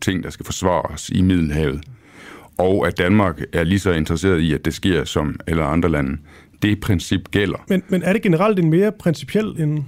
ting, 0.00 0.24
der 0.24 0.30
skal 0.30 0.46
forsvares 0.46 1.10
i 1.10 1.22
Middelhavet, 1.22 1.84
og 2.58 2.86
at 2.86 2.98
Danmark 2.98 3.40
er 3.52 3.64
lige 3.64 3.78
så 3.78 3.92
interesseret 3.92 4.40
i, 4.40 4.52
at 4.52 4.64
det 4.64 4.74
sker 4.74 5.04
som 5.04 5.40
alle 5.46 5.64
andre 5.64 5.88
lande, 5.88 6.18
det 6.62 6.80
princip 6.80 7.30
gælder. 7.30 7.58
Men, 7.68 7.82
men 7.88 8.02
er 8.02 8.12
det 8.12 8.22
generelt 8.22 8.58
en 8.58 8.70
mere 8.70 8.92
principiel, 8.92 9.44
en 9.58 9.86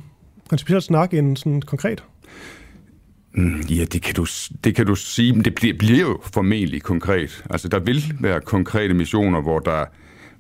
principiel 0.49 0.83
snak 0.83 1.15
end 1.15 1.37
sådan 1.37 1.63
konkret? 1.63 2.05
Mm, 3.35 3.61
ja, 3.61 3.85
det 3.85 4.03
kan, 4.03 4.15
du, 4.15 4.27
det 4.65 4.75
kan 4.75 4.87
du 4.87 4.95
sige, 4.95 5.33
men 5.33 5.45
det 5.45 5.55
bliver, 5.55 5.75
bliver 5.79 6.01
jo 6.01 6.21
formentlig 6.35 6.83
konkret. 6.83 7.45
Altså, 7.51 7.69
der 7.69 7.79
vil 7.79 8.15
være 8.21 8.41
konkrete 8.41 8.95
missioner, 8.95 9.41
hvor, 9.41 9.59
der, 9.59 9.85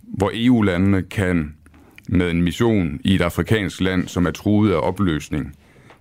hvor 0.02 0.30
EU-landene 0.34 1.02
kan 1.02 1.54
med 2.08 2.30
en 2.30 2.42
mission 2.42 3.00
i 3.04 3.14
et 3.14 3.20
afrikansk 3.20 3.80
land, 3.80 4.08
som 4.08 4.26
er 4.26 4.30
truet 4.30 4.72
af 4.72 4.78
opløsning, 4.88 5.56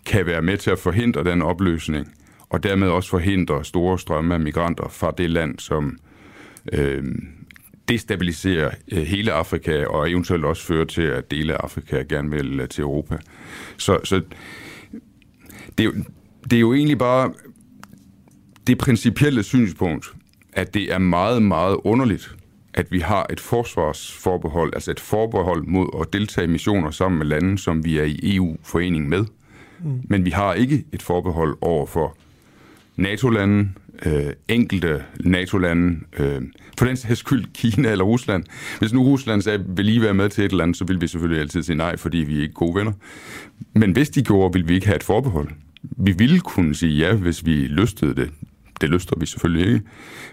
kan 0.05 0.25
være 0.25 0.41
med 0.41 0.57
til 0.57 0.71
at 0.71 0.79
forhindre 0.79 1.23
den 1.23 1.41
opløsning, 1.41 2.07
og 2.49 2.63
dermed 2.63 2.87
også 2.87 3.09
forhindre 3.09 3.65
store 3.65 3.99
strømme 3.99 4.33
af 4.33 4.39
migranter 4.39 4.87
fra 4.89 5.11
det 5.17 5.29
land, 5.29 5.59
som 5.59 5.97
øh, 6.73 7.03
destabiliserer 7.87 8.71
øh, 8.91 9.03
hele 9.03 9.31
Afrika, 9.31 9.85
og 9.85 10.11
eventuelt 10.11 10.45
også 10.45 10.63
fører 10.63 10.85
til, 10.85 11.01
at 11.01 11.31
dele 11.31 11.53
af 11.53 11.57
Afrika 11.63 12.03
gerne 12.09 12.29
vil 12.29 12.59
øh, 12.59 12.67
til 12.67 12.81
Europa. 12.81 13.17
Så, 13.77 13.99
så 14.03 14.21
det, 15.77 15.79
er 15.79 15.83
jo, 15.83 15.93
det 16.43 16.53
er 16.53 16.59
jo 16.59 16.73
egentlig 16.73 16.97
bare 16.97 17.33
det 18.67 18.77
principielle 18.77 19.43
synspunkt, 19.43 20.13
at 20.53 20.73
det 20.73 20.93
er 20.93 20.97
meget, 20.97 21.41
meget 21.43 21.77
underligt, 21.83 22.36
at 22.77 22.91
vi 22.91 22.99
har 22.99 23.25
et 23.29 23.39
forsvarsforbehold, 23.39 24.73
altså 24.73 24.91
et 24.91 24.99
forbehold 24.99 25.63
mod 25.63 25.87
at 26.01 26.13
deltage 26.13 26.45
i 26.45 26.51
missioner 26.51 26.91
sammen 26.91 27.17
med 27.17 27.25
lande, 27.25 27.57
som 27.57 27.85
vi 27.85 27.97
er 27.97 28.03
i 28.03 28.35
EU-forening 28.35 29.09
med. 29.09 29.25
Mm. 29.83 30.01
Men 30.03 30.25
vi 30.25 30.29
har 30.29 30.53
ikke 30.53 30.85
et 30.93 31.01
forbehold 31.01 31.57
over 31.61 31.85
for 31.85 32.17
NATO-lande, 32.95 33.69
øh, 34.05 34.33
enkelte 34.47 35.03
NATO-lande, 35.19 35.99
øh, 36.19 36.41
for 36.77 36.85
den 36.85 36.97
sags 36.97 37.19
skyld 37.19 37.45
Kina 37.53 37.91
eller 37.91 38.05
Rusland. 38.05 38.43
Hvis 38.79 38.93
nu 38.93 39.03
Rusland 39.03 39.41
sagde, 39.41 39.63
vil 39.67 39.85
lige 39.85 40.01
være 40.01 40.13
med 40.13 40.29
til 40.29 40.45
et 40.45 40.51
eller 40.51 40.63
andet, 40.63 40.77
så 40.77 40.85
vil 40.85 41.01
vi 41.01 41.07
selvfølgelig 41.07 41.41
altid 41.41 41.63
sige 41.63 41.75
nej, 41.75 41.97
fordi 41.97 42.17
vi 42.17 42.37
er 42.37 42.41
ikke 42.41 42.53
gode 42.53 42.75
venner. 42.75 42.91
Men 43.73 43.91
hvis 43.91 44.09
de 44.09 44.23
gjorde, 44.23 44.53
vil 44.53 44.67
vi 44.67 44.75
ikke 44.75 44.87
have 44.87 44.95
et 44.95 45.03
forbehold. 45.03 45.49
Vi 45.81 46.11
ville 46.11 46.39
kunne 46.39 46.75
sige 46.75 46.97
ja, 46.97 47.15
hvis 47.15 47.45
vi 47.45 47.51
lystede 47.51 48.15
det. 48.15 48.29
Det 48.81 48.89
lyster 48.89 49.19
vi 49.19 49.25
selvfølgelig 49.25 49.73
ikke. 49.73 49.85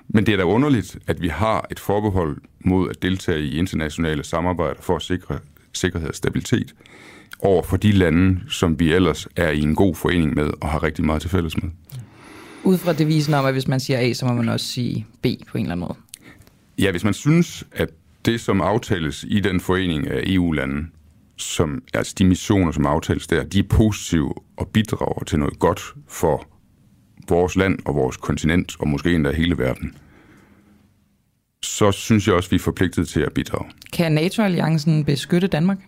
Men 0.08 0.26
det 0.26 0.32
er 0.32 0.36
da 0.36 0.42
underligt, 0.42 0.98
at 1.06 1.22
vi 1.22 1.28
har 1.28 1.66
et 1.70 1.80
forbehold 1.80 2.36
mod 2.64 2.90
at 2.90 3.02
deltage 3.02 3.42
i 3.42 3.58
internationale 3.58 4.24
samarbejder 4.24 4.80
for 4.80 4.96
at 4.96 5.02
sikre 5.02 5.38
sikkerhed 5.72 6.08
og 6.08 6.14
stabilitet 6.14 6.74
over 7.40 7.62
for 7.62 7.76
de 7.76 7.92
lande, 7.92 8.40
som 8.48 8.80
vi 8.80 8.92
ellers 8.92 9.28
er 9.36 9.50
i 9.50 9.60
en 9.60 9.74
god 9.74 9.94
forening 9.94 10.34
med 10.34 10.50
og 10.60 10.68
har 10.68 10.82
rigtig 10.82 11.04
meget 11.04 11.20
til 11.22 11.30
fælles 11.30 11.62
med. 11.62 11.70
Ud 12.64 12.78
fra 12.78 12.92
devisen 12.92 13.34
om, 13.34 13.46
at 13.46 13.52
hvis 13.52 13.68
man 13.68 13.80
siger 13.80 13.98
A, 13.98 14.12
så 14.12 14.26
må 14.26 14.32
man 14.32 14.48
også 14.48 14.66
sige 14.66 15.06
B 15.22 15.26
på 15.48 15.58
en 15.58 15.64
eller 15.64 15.72
anden 15.72 15.86
måde. 15.88 15.98
Ja, 16.78 16.90
hvis 16.90 17.04
man 17.04 17.14
synes, 17.14 17.64
at 17.72 17.88
det, 18.24 18.40
som 18.40 18.60
aftales 18.60 19.24
i 19.28 19.40
den 19.40 19.60
forening 19.60 20.10
af 20.10 20.22
EU-lande, 20.26 20.86
som, 21.36 21.82
altså 21.94 22.14
de 22.18 22.24
missioner, 22.24 22.72
som 22.72 22.86
aftales 22.86 23.26
der, 23.26 23.44
de 23.44 23.58
er 23.58 23.62
positive 23.62 24.34
og 24.56 24.68
bidrager 24.68 25.24
til 25.24 25.38
noget 25.38 25.58
godt 25.58 25.94
for 26.08 26.46
vores 27.28 27.56
land 27.56 27.78
og 27.84 27.94
vores 27.94 28.16
kontinent, 28.16 28.76
og 28.78 28.88
måske 28.88 29.14
endda 29.14 29.32
hele 29.32 29.58
verden, 29.58 29.96
så 31.62 31.92
synes 31.92 32.26
jeg 32.26 32.34
også, 32.34 32.50
vi 32.50 32.56
er 32.56 32.60
forpligtet 32.60 33.08
til 33.08 33.20
at 33.20 33.32
bidrage. 33.32 33.70
Kan 33.92 34.12
NATO-alliancen 34.12 35.04
beskytte 35.04 35.46
Danmark? 35.46 35.78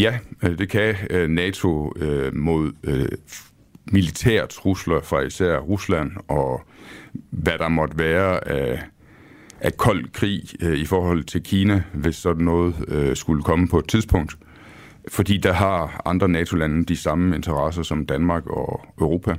Ja, 0.00 0.18
øh, 0.42 0.58
det 0.58 0.68
kan 0.68 0.94
øh, 1.10 1.28
NATO 1.28 1.92
øh, 1.96 2.34
mod 2.34 2.72
militære 3.92 4.46
trusler 4.46 5.00
fra 5.00 5.20
især 5.20 5.58
Rusland 5.58 6.12
og 6.28 6.62
hvad 7.30 7.58
der 7.58 7.68
måtte 7.68 7.98
være 7.98 8.48
af, 8.48 8.82
af 9.60 9.76
kold 9.76 10.12
krig 10.12 10.42
i 10.78 10.84
forhold 10.86 11.24
til 11.24 11.42
Kina, 11.42 11.82
hvis 11.94 12.16
sådan 12.16 12.44
noget 12.44 12.74
skulle 13.18 13.42
komme 13.42 13.68
på 13.68 13.78
et 13.78 13.88
tidspunkt. 13.88 14.36
Fordi 15.08 15.36
der 15.36 15.52
har 15.52 16.02
andre 16.04 16.28
NATO-lande 16.28 16.84
de 16.84 16.96
samme 16.96 17.36
interesser 17.36 17.82
som 17.82 18.06
Danmark 18.06 18.46
og 18.46 18.86
Europa. 19.00 19.34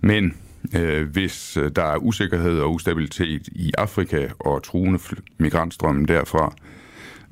Men 0.00 0.34
øh, 0.74 1.08
hvis 1.08 1.56
øh, 1.56 1.70
der 1.76 1.84
er 1.84 1.96
usikkerhed 1.96 2.60
og 2.60 2.74
ustabilitet 2.74 3.48
i 3.48 3.72
Afrika 3.78 4.28
og 4.38 4.62
truende 4.62 4.98
migrantstrømmen 5.38 6.08
derfra, 6.08 6.54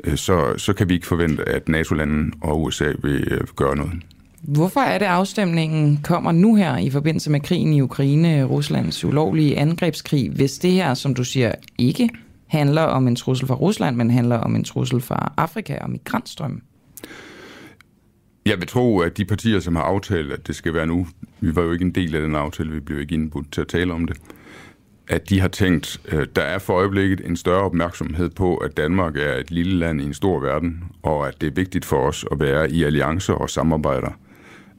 Øh, 0.04 0.16
så, 0.16 0.54
så 0.58 0.72
kan 0.72 0.88
vi 0.88 0.94
ikke 0.94 1.06
forvente, 1.06 1.48
at 1.48 1.68
NATO-landene 1.68 2.32
og 2.40 2.62
USA 2.62 2.92
vil 3.02 3.28
øh, 3.30 3.40
gøre 3.56 3.76
noget. 3.76 3.92
Hvorfor 4.42 4.80
er 4.80 4.98
det, 4.98 5.06
afstemningen 5.06 6.00
kommer 6.02 6.32
nu 6.32 6.54
her 6.54 6.76
i 6.76 6.90
forbindelse 6.90 7.30
med 7.30 7.40
krigen 7.40 7.72
i 7.72 7.80
Ukraine, 7.80 8.44
Ruslands 8.44 9.04
ulovlige 9.04 9.58
angrebskrig, 9.58 10.30
hvis 10.30 10.58
det 10.58 10.72
her, 10.72 10.94
som 10.94 11.14
du 11.14 11.24
siger, 11.24 11.52
ikke 11.78 12.08
handler 12.46 12.82
om 12.82 13.08
en 13.08 13.16
trussel 13.16 13.48
fra 13.48 13.54
Rusland, 13.54 13.96
men 13.96 14.10
handler 14.10 14.36
om 14.36 14.56
en 14.56 14.64
trussel 14.64 15.00
fra 15.00 15.32
Afrika 15.36 15.78
og 15.78 15.90
migrantstrømmen? 15.90 16.62
Jeg 18.46 18.58
vil 18.58 18.68
tro, 18.68 19.00
at 19.00 19.16
de 19.16 19.24
partier, 19.24 19.60
som 19.60 19.76
har 19.76 19.82
aftalt, 19.82 20.32
at 20.32 20.46
det 20.46 20.56
skal 20.56 20.74
være 20.74 20.86
nu, 20.86 21.06
vi 21.40 21.56
var 21.56 21.62
jo 21.62 21.72
ikke 21.72 21.84
en 21.84 21.94
del 21.94 22.14
af 22.14 22.20
den 22.20 22.34
aftale, 22.34 22.70
vi 22.70 22.80
blev 22.80 23.00
ikke 23.00 23.14
indbudt 23.14 23.52
til 23.52 23.60
at 23.60 23.68
tale 23.68 23.92
om 23.92 24.06
det, 24.06 24.16
at 25.08 25.30
de 25.30 25.40
har 25.40 25.48
tænkt, 25.48 26.00
øh, 26.12 26.26
der 26.36 26.42
er 26.42 26.58
for 26.58 26.72
øjeblikket 26.72 27.20
en 27.24 27.36
større 27.36 27.62
opmærksomhed 27.62 28.30
på, 28.30 28.56
at 28.56 28.76
Danmark 28.76 29.16
er 29.16 29.34
et 29.34 29.50
lille 29.50 29.78
land 29.78 30.00
i 30.00 30.04
en 30.04 30.14
stor 30.14 30.40
verden, 30.40 30.84
og 31.02 31.28
at 31.28 31.40
det 31.40 31.46
er 31.46 31.54
vigtigt 31.54 31.84
for 31.84 31.96
os 31.96 32.24
at 32.32 32.40
være 32.40 32.70
i 32.70 32.84
alliancer 32.84 33.34
og 33.34 33.50
samarbejder. 33.50 34.10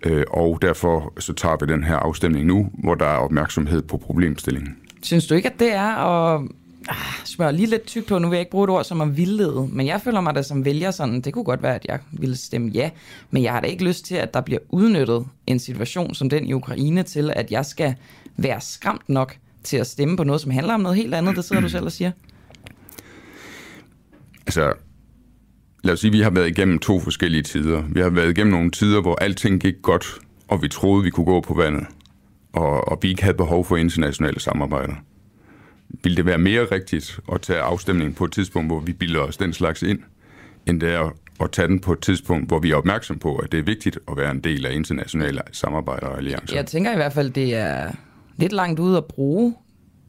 Øh, 0.06 0.24
og 0.32 0.60
derfor 0.62 1.14
så 1.20 1.34
tager 1.34 1.58
vi 1.66 1.74
den 1.74 1.84
her 1.84 1.96
afstemning 1.96 2.46
nu, 2.46 2.70
hvor 2.84 2.96
der 2.96 3.06
er 3.06 3.18
opmærksomhed 3.18 3.82
på 3.82 3.98
problemstillingen. 3.98 4.78
Synes 5.04 5.28
du 5.28 5.36
ikke, 5.36 5.50
at 5.50 5.60
det 5.60 5.74
er 5.74 5.96
at 5.96 6.42
ah, 6.90 7.26
smøre 7.26 7.54
lige 7.54 7.70
lidt 7.70 7.86
tyk 7.86 8.08
på, 8.08 8.20
nu 8.20 8.30
vil 8.30 8.36
jeg 8.36 8.42
ikke 8.42 8.52
bruge 8.52 8.64
et 8.64 8.70
ord 8.70 8.84
som 8.84 9.02
at 9.02 9.18
vildlede, 9.18 9.68
men 9.72 9.88
jeg 9.88 10.02
føler 10.02 10.22
mig 10.22 10.36
da 10.36 10.42
som 10.42 10.66
vælger 10.66 10.92
sådan, 10.92 11.22
det 11.22 11.34
kunne 11.34 11.44
godt 11.44 11.64
være, 11.64 11.76
at 11.76 11.86
jeg 11.86 12.00
ville 12.12 12.36
stemme 12.36 12.72
ja, 12.74 12.90
men 13.32 13.44
jeg 13.44 13.52
har 13.52 13.60
da 13.60 13.68
ikke 13.68 13.84
lyst 13.84 14.06
til, 14.06 14.16
at 14.16 14.34
der 14.34 14.42
bliver 14.42 14.60
udnyttet 14.70 15.26
en 15.48 15.60
situation 15.60 16.16
som 16.16 16.30
den 16.30 16.46
i 16.46 16.54
Ukraine 16.54 17.04
til, 17.04 17.32
at 17.36 17.52
jeg 17.52 17.66
skal 17.66 17.96
være 18.38 18.62
skræmt 18.62 19.10
nok 19.10 19.38
til 19.64 19.78
at 19.78 19.88
stemme 19.88 20.18
på 20.18 20.24
noget, 20.24 20.42
som 20.42 20.52
handler 20.52 20.74
om 20.74 20.80
noget 20.80 20.98
helt 20.98 21.14
andet, 21.14 21.36
det 21.36 21.46
sidder 21.46 21.62
du 21.62 21.70
selv 21.70 21.86
og 21.86 21.92
siger? 21.92 22.12
Altså, 24.48 24.74
lad 25.84 25.94
os 25.94 26.00
sige, 26.00 26.10
at 26.10 26.14
vi 26.14 26.22
har 26.22 26.30
været 26.30 26.48
igennem 26.48 26.80
to 26.80 27.00
forskellige 27.00 27.44
tider. 27.44 27.84
Vi 27.90 28.00
har 28.00 28.10
været 28.10 28.30
igennem 28.30 28.54
nogle 28.54 28.72
tider, 28.72 29.02
hvor 29.02 29.16
alting 29.16 29.62
gik 29.62 29.76
godt, 29.82 30.06
og 30.48 30.62
vi 30.62 30.68
troede, 30.68 31.04
vi 31.04 31.10
kunne 31.10 31.26
gå 31.26 31.42
på 31.42 31.54
vandet, 31.54 31.86
og, 32.54 32.88
og 32.88 33.00
vi 33.02 33.10
ikke 33.10 33.24
havde 33.24 33.38
behov 33.38 33.66
for 33.66 33.78
internationale 33.78 34.40
samarbejder. 34.40 34.94
Vil 36.04 36.18
det 36.18 36.26
være 36.26 36.38
mere 36.38 36.66
rigtigt 36.72 37.20
at 37.34 37.42
tage 37.42 37.60
afstemningen 37.60 38.14
på 38.16 38.26
et 38.26 38.32
tidspunkt, 38.32 38.70
hvor 38.70 38.80
vi 38.80 38.94
bilder 38.94 39.20
os 39.20 39.38
den 39.38 39.54
slags 39.54 39.82
ind, 39.82 40.00
end 40.66 40.82
det 40.82 40.94
er 40.94 41.14
at 41.40 41.52
tage 41.52 41.68
den 41.68 41.80
på 41.80 41.94
et 41.94 42.00
tidspunkt, 42.00 42.48
hvor 42.48 42.60
vi 42.60 42.72
er 42.72 42.76
opmærksom 42.76 43.20
på, 43.20 43.36
at 43.36 43.52
det 43.52 43.58
er 43.60 43.64
vigtigt 43.64 44.00
at 44.12 44.18
være 44.18 44.32
en 44.32 44.40
del 44.40 44.66
af 44.66 44.74
internationale 44.74 45.42
samarbejder 45.52 46.08
og 46.08 46.18
alliancer? 46.18 46.56
Jeg 46.56 46.66
tænker 46.66 46.94
i 46.94 46.96
hvert 46.96 47.14
fald, 47.14 47.30
det 47.30 47.56
er 47.56 47.92
lidt 48.38 48.54
langt 48.54 48.80
ud 48.80 48.96
at 48.96 49.06
bruge 49.06 49.56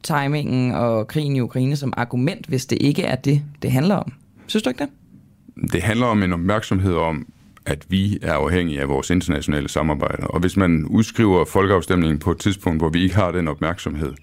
timingen 0.03 0.71
og 0.71 1.07
krigen 1.07 1.35
i 1.35 1.39
Ukraine 1.39 1.75
som 1.75 1.93
argument, 1.97 2.45
hvis 2.45 2.65
det 2.65 2.77
ikke 2.81 3.03
er 3.03 3.15
det, 3.15 3.41
det 3.61 3.71
handler 3.71 3.95
om. 3.95 4.13
Synes 4.47 4.63
du 4.63 4.69
ikke 4.69 4.83
det? 4.83 5.71
Det 5.71 5.81
handler 5.81 6.05
om 6.05 6.23
en 6.23 6.33
opmærksomhed 6.33 6.95
om, 6.95 7.27
at 7.65 7.85
vi 7.89 8.19
er 8.21 8.33
afhængige 8.33 8.81
af 8.81 8.89
vores 8.89 9.09
internationale 9.09 9.69
samarbejder. 9.69 10.25
Og 10.25 10.39
hvis 10.39 10.57
man 10.57 10.85
udskriver 10.85 11.45
folkeafstemningen 11.45 12.19
på 12.19 12.31
et 12.31 12.37
tidspunkt, 12.37 12.81
hvor 12.81 12.89
vi 12.89 13.03
ikke 13.03 13.15
har 13.15 13.31
den 13.31 13.47
opmærksomhed, 13.47 14.13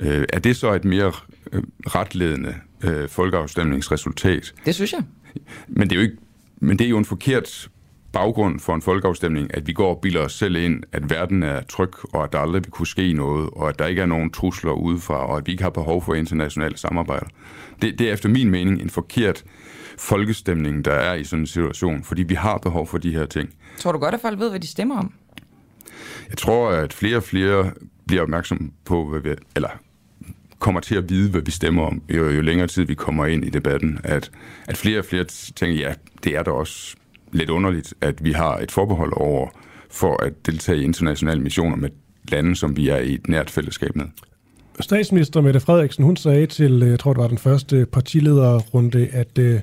øh, 0.00 0.24
er 0.32 0.38
det 0.38 0.56
så 0.56 0.72
et 0.72 0.84
mere 0.84 1.12
øh, 1.52 1.62
retledende 1.86 2.54
øh, 2.84 3.08
folkeafstemningsresultat? 3.08 4.54
Det 4.64 4.74
synes 4.74 4.92
jeg. 4.92 5.02
Men 5.68 5.90
det 5.90 5.96
er 5.96 5.96
jo 5.96 6.02
ikke 6.02 6.16
men 6.60 6.78
det 6.78 6.84
er 6.84 6.88
jo 6.88 6.98
en 6.98 7.04
forkert 7.04 7.70
baggrund 8.12 8.60
for 8.60 8.74
en 8.74 8.82
folkeafstemning, 8.82 9.54
at 9.54 9.66
vi 9.66 9.72
går 9.72 9.94
og 9.94 10.00
bilder 10.00 10.20
os 10.20 10.32
selv 10.32 10.56
ind, 10.56 10.82
at 10.92 11.10
verden 11.10 11.42
er 11.42 11.62
tryg, 11.62 12.14
og 12.14 12.24
at 12.24 12.32
der 12.32 12.38
aldrig 12.38 12.64
vil 12.64 12.70
kunne 12.70 12.86
ske 12.86 13.12
noget, 13.12 13.50
og 13.52 13.68
at 13.68 13.78
der 13.78 13.86
ikke 13.86 14.02
er 14.02 14.06
nogen 14.06 14.30
trusler 14.30 14.72
udefra, 14.72 15.26
og 15.26 15.36
at 15.36 15.46
vi 15.46 15.52
ikke 15.52 15.62
har 15.62 15.70
behov 15.70 16.02
for 16.02 16.14
internationale 16.14 16.78
samarbejder. 16.78 17.26
Det, 17.82 17.98
det 17.98 18.08
er 18.08 18.12
efter 18.12 18.28
min 18.28 18.50
mening 18.50 18.82
en 18.82 18.90
forkert 18.90 19.44
folkestemning, 19.98 20.84
der 20.84 20.92
er 20.92 21.14
i 21.14 21.24
sådan 21.24 21.42
en 21.42 21.46
situation, 21.46 22.04
fordi 22.04 22.22
vi 22.22 22.34
har 22.34 22.58
behov 22.58 22.86
for 22.86 22.98
de 22.98 23.12
her 23.12 23.26
ting. 23.26 23.54
Tror 23.78 23.92
du 23.92 23.98
godt, 23.98 24.14
at 24.14 24.20
folk 24.20 24.38
ved, 24.38 24.50
hvad 24.50 24.60
de 24.60 24.66
stemmer 24.66 24.98
om? 24.98 25.12
Jeg 26.28 26.38
tror, 26.38 26.70
at 26.70 26.92
flere 26.92 27.16
og 27.16 27.22
flere 27.22 27.70
bliver 28.06 28.22
opmærksom 28.22 28.72
på, 28.84 29.08
hvad 29.08 29.20
vi, 29.20 29.30
eller 29.56 29.68
kommer 30.60 30.80
til 30.80 30.94
at 30.94 31.10
vide, 31.10 31.30
hvad 31.30 31.40
vi 31.40 31.50
stemmer 31.50 31.82
om, 31.82 32.02
jo, 32.08 32.30
jo 32.30 32.40
længere 32.40 32.66
tid 32.66 32.84
vi 32.84 32.94
kommer 32.94 33.26
ind 33.26 33.44
i 33.44 33.50
debatten, 33.50 33.98
at, 34.04 34.30
at 34.68 34.76
flere 34.76 34.98
og 34.98 35.04
flere 35.04 35.24
tænker, 35.56 35.80
ja, 35.80 35.94
det 36.24 36.36
er 36.36 36.42
da 36.42 36.50
også 36.50 36.96
lidt 37.32 37.50
underligt, 37.50 37.94
at 38.00 38.24
vi 38.24 38.32
har 38.32 38.56
et 38.56 38.70
forbehold 38.70 39.12
over 39.16 39.48
for 39.90 40.22
at 40.22 40.46
deltage 40.46 40.78
i 40.78 40.84
internationale 40.84 41.40
missioner 41.40 41.76
med 41.76 41.90
lande, 42.28 42.56
som 42.56 42.76
vi 42.76 42.88
er 42.88 42.96
i 42.96 43.14
et 43.14 43.28
nært 43.28 43.50
fællesskab 43.50 43.96
med. 43.96 44.04
Statsminister 44.80 45.40
Mette 45.40 45.60
Frederiksen, 45.60 46.04
hun 46.04 46.16
sagde 46.16 46.46
til, 46.46 46.82
øh, 46.82 46.90
jeg 46.90 46.98
tror 46.98 47.12
det 47.12 47.22
var 47.22 47.28
den 47.28 47.38
første 47.38 47.86
partilederrunde, 47.86 49.08
at 49.12 49.38
øh, 49.38 49.60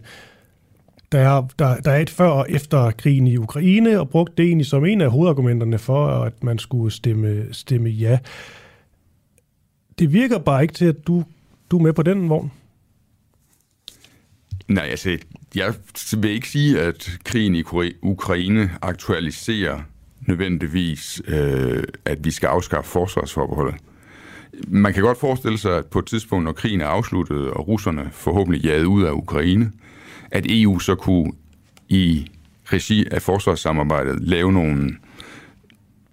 der 1.12 1.20
er, 1.20 1.48
der, 1.60 1.76
der 1.76 1.92
er 1.92 2.00
et 2.00 2.10
før 2.10 2.28
og 2.28 2.46
efter 2.50 2.92
krigen 2.92 3.28
i 3.28 3.38
Ukraine, 3.38 4.00
og 4.00 4.10
brugte 4.10 4.34
det 4.38 4.46
egentlig 4.46 4.68
som 4.68 4.86
en 4.86 5.02
af 5.02 5.12
hovedargumenterne 5.12 5.78
for, 5.78 6.08
at 6.08 6.44
man 6.44 6.60
skulle 6.60 6.94
stemme, 6.94 7.46
stemme 7.52 7.90
ja. 7.90 8.20
Det 10.00 10.14
virker 10.14 10.38
bare 10.38 10.62
ikke 10.62 10.74
til, 10.74 10.86
at 10.86 11.08
du, 11.08 11.24
du 11.72 11.78
er 11.78 11.84
med 11.84 11.94
på 11.94 12.04
den 12.04 12.30
vogn. 12.30 12.52
Nej, 14.68 14.84
altså, 14.84 15.18
jeg 15.56 15.74
vil 16.18 16.32
ikke 16.32 16.50
sige, 16.50 16.82
at 16.82 17.20
krigen 17.24 17.56
i 17.56 17.64
Ukraine 18.02 18.72
aktualiserer 18.82 19.82
nødvendigvis, 20.22 21.22
øh, 21.28 21.84
at 22.06 22.26
vi 22.26 22.32
skal 22.32 22.48
afskaffe 22.48 22.92
forsvarsforbeholdet. 22.92 23.76
Man 24.68 24.94
kan 24.94 25.04
godt 25.04 25.20
forestille 25.20 25.58
sig, 25.58 25.78
at 25.78 25.86
på 25.86 26.00
et 26.00 26.06
tidspunkt, 26.06 26.46
når 26.46 26.52
krigen 26.52 26.82
er 26.82 26.88
afsluttet, 26.88 27.50
og 27.50 27.68
russerne 27.68 28.10
forhåbentlig 28.12 28.64
jaget 28.64 28.86
ud 28.86 29.04
af 29.04 29.12
Ukraine, 29.12 29.72
at 30.32 30.46
EU 30.50 30.80
så 30.80 30.96
kunne 30.96 31.32
i 31.90 32.32
regi 32.66 33.06
af 33.12 33.22
forsvarssamarbejdet 33.22 34.22
lave 34.22 34.52
nogle, 34.52 34.96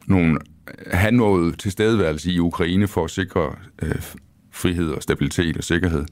nogle 0.06 0.38
have 0.86 1.12
noget 1.12 1.58
tilstedeværelse 1.58 2.30
i 2.30 2.38
Ukraine 2.38 2.88
for 2.88 3.04
at 3.04 3.10
sikre 3.10 3.54
øh, 3.82 3.94
frihed 4.50 4.88
og 4.88 5.02
stabilitet 5.02 5.56
og 5.56 5.64
sikkerhed. 5.64 6.04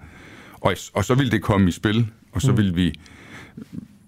Og, 0.60 0.74
og 0.94 1.04
så 1.04 1.14
vil 1.14 1.32
det 1.32 1.42
komme 1.42 1.68
i 1.68 1.72
spil, 1.72 2.06
og 2.32 2.42
så 2.42 2.50
mm. 2.50 2.56
vil 2.56 2.76
vi 2.76 2.94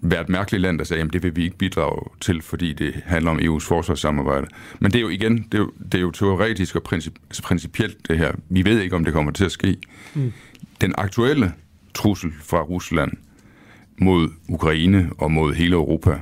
være 0.00 0.20
et 0.20 0.28
mærkeligt 0.28 0.62
land, 0.62 0.78
der 0.78 0.84
sagde, 0.84 1.02
at 1.02 1.12
det 1.12 1.22
vil 1.22 1.36
vi 1.36 1.44
ikke 1.44 1.56
bidrage 1.56 2.10
til, 2.20 2.42
fordi 2.42 2.72
det 2.72 2.94
handler 3.06 3.30
om 3.30 3.38
EU's 3.38 3.68
forsvarssamarbejde. 3.68 4.46
Men 4.80 4.92
det 4.92 4.98
er 4.98 5.02
jo 5.02 5.08
igen, 5.08 5.36
det 5.36 5.54
er 5.54 5.58
jo, 5.58 5.70
det 5.92 5.94
er 5.94 6.02
jo 6.02 6.10
teoretisk 6.10 6.76
og 6.76 6.82
princip, 6.82 7.14
altså 7.30 7.42
principielt 7.42 8.08
det 8.08 8.18
her. 8.18 8.32
Vi 8.48 8.64
ved 8.64 8.80
ikke, 8.80 8.96
om 8.96 9.04
det 9.04 9.12
kommer 9.12 9.32
til 9.32 9.44
at 9.44 9.52
ske. 9.52 9.76
Mm. 10.14 10.32
Den 10.80 10.94
aktuelle 10.98 11.52
trussel 11.94 12.32
fra 12.42 12.62
Rusland 12.62 13.12
mod 13.98 14.28
Ukraine 14.48 15.10
og 15.18 15.32
mod 15.32 15.54
hele 15.54 15.74
Europa 15.74 16.20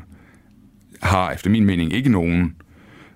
har 1.03 1.33
efter 1.33 1.51
min 1.51 1.65
mening 1.65 1.93
ikke 1.93 2.09
nogen 2.09 2.57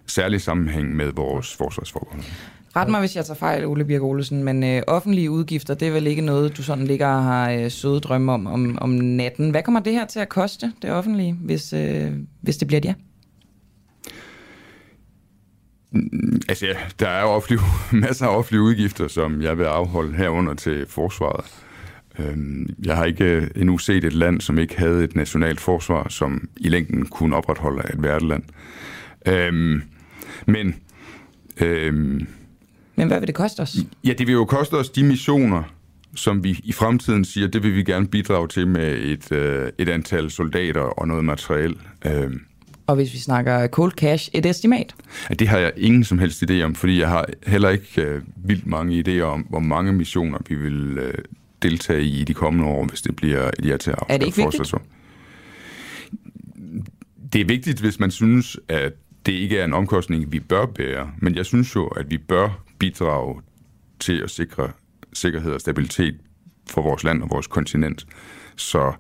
særlig 0.07 0.41
sammenhæng 0.41 0.97
med 0.97 1.13
vores 1.13 1.55
forsvarsforhold. 1.57 2.21
Ret 2.77 2.89
mig, 2.89 3.01
hvis 3.01 3.17
jeg 3.17 3.25
tager 3.25 3.39
fejl, 3.39 3.65
Ole 3.65 3.85
Birk 3.85 4.03
Olesen, 4.03 4.45
men 4.45 4.65
øh, 4.65 4.83
offentlige 4.87 5.31
udgifter, 5.31 5.75
det 5.75 5.89
er 5.89 5.93
vel 5.93 6.07
ikke 6.07 6.23
noget, 6.23 6.57
du 6.57 6.63
sådan 6.63 6.87
ligger 6.87 7.07
og 7.09 7.23
har 7.25 7.51
øh, 7.51 7.71
søde 7.71 8.01
drømme 8.01 8.33
om, 8.33 8.47
om 8.47 8.79
om 8.81 8.91
natten. 8.91 9.51
Hvad 9.51 9.63
kommer 9.63 9.81
det 9.81 9.93
her 9.93 10.07
til 10.07 10.21
at 10.21 10.29
koste, 10.29 10.73
det 10.83 10.91
offentlige, 10.93 11.33
hvis, 11.33 11.73
øh, 11.73 12.13
hvis 12.41 12.57
det 12.57 12.69
bliver 12.69 12.81
det? 12.81 12.89
Ja? 12.89 12.95
Mm, 15.93 16.41
Altså, 16.49 16.67
ja, 16.67 16.73
der 17.01 17.09
er 17.09 17.23
jo 17.23 17.29
offentlige, 17.29 17.61
masser 18.07 18.27
af 18.27 18.37
offentlige 18.37 18.63
udgifter, 18.63 19.09
som 19.09 19.43
jeg 19.43 19.59
vil 19.59 19.65
afholde 19.65 20.17
herunder 20.17 20.55
til 20.55 20.87
forsvaret. 20.89 21.45
Øhm, 22.19 22.67
Jeg 22.85 22.97
har 22.97 23.05
ikke 23.05 23.25
øh, 23.25 23.49
endnu 23.57 23.79
set 23.79 24.05
et 24.05 24.13
land, 24.13 24.41
som 24.41 24.59
ikke 24.59 24.79
havde 24.79 25.05
et 25.05 25.17
nationalt 25.17 25.61
forsvar, 25.61 26.07
som 26.09 26.49
i 26.57 26.69
længden 26.69 27.07
kunne 27.07 27.37
opretholde 27.37 27.83
et 27.95 28.03
værteland. 28.03 28.43
Øhm, 29.27 29.83
Men, 30.47 30.75
øhm, 31.61 32.27
Men 32.97 33.07
hvad 33.09 33.19
vil 33.21 33.27
det 33.27 33.35
koste 33.35 33.61
os? 33.61 33.77
ja, 34.05 34.13
det 34.13 34.27
vil 34.27 34.33
jo 34.33 34.45
koste 34.45 34.75
os 34.75 34.91
de 34.91 35.05
missioner, 35.05 35.63
som 36.15 36.45
vi 36.45 36.61
i 36.65 36.73
fremtiden 36.73 37.25
siger, 37.25 37.47
det 37.49 37.63
vil 37.63 37.75
vi 37.75 37.83
gerne 37.83 38.07
bidrage 38.07 38.49
til 38.49 38.67
med 38.69 38.99
et, 38.99 39.33
øh, 39.33 39.71
et 39.79 39.89
antal 39.89 40.31
soldater 40.31 40.81
og 40.81 41.09
noget 41.09 41.25
materiel. 41.25 41.75
Øhm, 42.07 42.41
Og 42.87 42.95
hvis 42.97 43.13
vi 43.13 43.19
snakker 43.19 43.67
cold 43.69 43.93
cash, 43.93 44.31
et 44.35 44.47
estimat. 44.47 44.95
Ja, 45.31 45.35
det 45.35 45.49
har 45.49 45.59
jeg 45.59 45.73
ingen 45.77 46.05
som 46.05 46.19
helst 46.19 46.43
idé 46.51 46.63
om, 46.63 46.75
fordi 46.75 47.01
jeg 47.01 47.09
har 47.09 47.27
heller 47.47 47.69
ikke 47.69 48.03
øh, 48.03 48.23
vildt 48.37 48.67
mange 48.67 49.05
idéer 49.09 49.23
om, 49.23 49.41
hvor 49.41 49.61
mange 49.61 49.93
missioner 49.93 50.39
vi 50.49 50.55
vil 50.55 50.99
øh, 50.99 51.15
deltage 51.63 52.03
i 52.03 52.21
i 52.21 52.25
de 52.25 52.35
kommende 52.35 52.69
år, 52.69 52.85
hvis 52.87 53.03
det 53.03 53.17
bliver 53.17 53.51
et 53.59 53.67
ja 53.67 53.77
til 53.77 53.91
at 53.91 53.97
Er 54.09 54.19
det 54.19 54.27
ikke 54.27 54.37
vigtigt? 54.37 54.75
Det 57.33 57.41
er 57.41 57.45
vigtigt, 57.45 57.81
hvis 57.81 58.01
man 58.01 58.11
synes, 58.11 58.57
at 58.69 58.93
det 59.27 59.33
ikke 59.33 59.59
er 59.59 59.65
en 59.65 59.75
omkostning, 59.75 60.33
vi 60.33 60.41
bør 60.41 60.67
bære, 60.67 61.11
men 61.19 61.35
jeg 61.35 61.47
synes 61.47 61.77
jo, 61.77 61.87
at 61.87 62.11
vi 62.11 62.19
bør 62.19 62.63
bidrage 62.79 63.41
til 64.01 64.23
at 64.23 64.31
sikre 64.31 64.71
sikkerhed 65.13 65.53
og 65.53 65.61
stabilitet 65.61 66.15
for 66.71 66.83
vores 66.83 67.05
land 67.05 67.23
og 67.23 67.31
vores 67.31 67.47
kontinent. 67.47 68.07
Så 68.57 68.93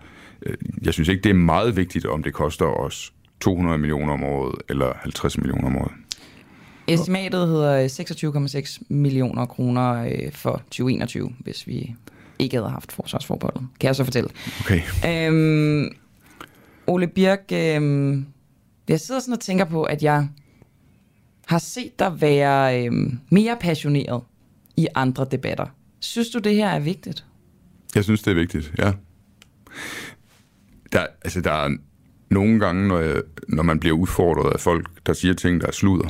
øh, 0.43 0.55
jeg 0.83 0.95
synes 0.95 1.09
ikke, 1.09 1.23
det 1.23 1.31
er 1.31 1.35
meget 1.35 1.77
vigtigt, 1.77 2.07
om 2.07 2.23
det 2.23 2.33
koster 2.33 2.67
os 2.67 3.13
200 3.41 3.79
millioner 3.79 4.13
om 4.13 4.25
året 4.25 4.55
eller 4.69 4.93
50 4.97 5.39
millioner 5.39 5.67
om 5.67 5.77
året. 5.77 5.93
Estimatet 6.89 7.49
hedder 7.49 7.89
26,6 8.79 8.83
millioner 8.89 9.47
kroner 9.47 10.05
øh, 10.05 10.33
for 10.33 10.57
2021, 10.57 11.31
hvis 11.39 11.67
vi 11.67 11.95
ikke 12.39 12.57
havde 12.57 12.71
haft 12.71 12.93
forsvarsforbeholdet. 12.93 13.63
Kan 13.81 13.87
jeg 13.87 13.97
så 13.97 14.05
fortælle. 14.05 14.31
Okay. 14.61 14.81
Øhm, 15.07 15.97
Ole 16.87 17.07
Birk, 17.07 17.53
øhm, 17.53 18.27
jeg 18.89 19.01
sidder 19.01 19.21
sådan 19.21 19.35
og 19.35 19.41
tænker 19.41 19.65
på, 19.65 19.83
at 19.83 20.03
jeg 20.03 20.29
har 21.47 21.59
set 21.59 21.99
dig 21.99 22.21
være 22.21 22.85
øhm, 22.85 23.19
mere 23.31 23.57
passioneret 23.61 24.23
i 24.77 24.87
andre 24.95 25.27
debatter. 25.31 25.67
Synes 26.01 26.31
du, 26.31 26.39
det 26.39 26.55
her 26.55 26.69
er 26.69 26.79
vigtigt? 26.79 27.25
Jeg 27.95 28.05
synes, 28.05 28.23
det 28.23 28.31
er 28.31 28.35
vigtigt, 28.35 28.73
ja. 28.79 28.93
Der, 30.93 31.07
altså, 31.25 31.41
der 31.41 31.53
er 31.53 31.77
nogle 32.31 32.61
gange, 32.61 32.89
når, 32.89 32.99
jeg, 32.99 33.23
når 33.49 33.63
man 33.63 33.81
bliver 33.81 33.97
udfordret 33.97 34.53
af 34.53 34.61
folk, 34.61 34.89
der 35.07 35.13
siger 35.13 35.35
ting, 35.35 35.61
der 35.61 35.67
er 35.67 35.73
sludder, 35.73 36.09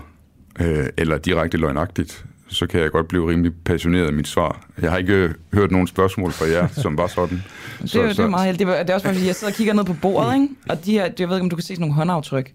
øh, 0.61 0.86
eller 0.97 1.19
direkte 1.19 1.59
løgnagtigt, 1.59 2.24
så 2.48 2.66
kan 2.66 2.81
jeg 2.81 2.90
godt 2.90 3.09
blive 3.09 3.31
rimelig 3.31 3.53
passioneret 3.65 4.11
i 4.11 4.15
mit 4.15 4.28
svar. 4.28 4.66
Jeg 4.82 4.90
har 4.90 4.98
ikke 4.98 5.15
øh, 5.15 5.35
hørt 5.55 5.70
nogen 5.70 5.86
spørgsmål 5.86 6.32
fra 6.32 6.47
jer, 6.47 6.69
som 6.69 6.98
var 6.98 7.07
sådan. 7.07 7.39
Det, 7.82 7.90
så, 7.90 8.03
det 8.03 8.19
er 8.19 8.28
meget 8.28 8.47
heldigt. 8.47 8.69
Det, 8.69 8.90
er 8.90 8.94
også 8.94 9.07
fordi, 9.07 9.27
jeg 9.27 9.35
sidder 9.35 9.53
og 9.53 9.57
kigger 9.57 9.74
ned 9.74 9.85
på 9.85 9.94
bordet, 10.03 10.35
ikke? 10.35 10.48
og 10.69 10.85
de 10.85 10.93
her, 10.93 11.11
jeg 11.19 11.28
ved 11.28 11.36
ikke, 11.36 11.44
om 11.44 11.51
du 11.51 11.57
kan 11.57 11.62
se 11.62 11.66
sådan 11.66 11.81
nogle 11.81 11.94
håndaftryk. 11.94 12.53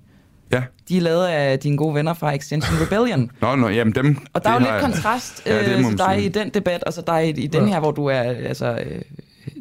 Ja. 0.53 0.64
De 0.90 0.98
er 0.98 1.02
lavet 1.02 1.26
af 1.26 1.60
dine 1.60 1.78
gode 1.78 1.95
venner 1.95 2.14
fra 2.14 2.36
Extension 2.36 2.76
Rebellion. 2.82 3.32
Nå, 3.41 3.56
nå, 3.56 3.68
jamen 3.69 3.95
dem... 3.95 4.18
Og 4.34 4.44
der 4.44 4.49
er 4.49 4.53
jo 4.53 4.60
det 4.60 4.68
lidt 4.68 4.73
jeg- 4.73 4.82
kontrast 4.82 5.44
Ja, 5.45 5.60
det 5.60 5.91
øh, 5.91 5.98
dig 5.98 6.26
i 6.26 6.28
den 6.28 6.49
debat, 6.49 6.84
og 6.84 6.94
så 6.94 7.03
dig 7.07 7.28
i, 7.38 7.41
i 7.44 7.48
den 7.48 7.68
her, 7.68 7.80
hvor 7.80 7.91
du 7.91 8.06
er 8.06 8.15
altså, 8.19 8.72
øh, 8.72 9.02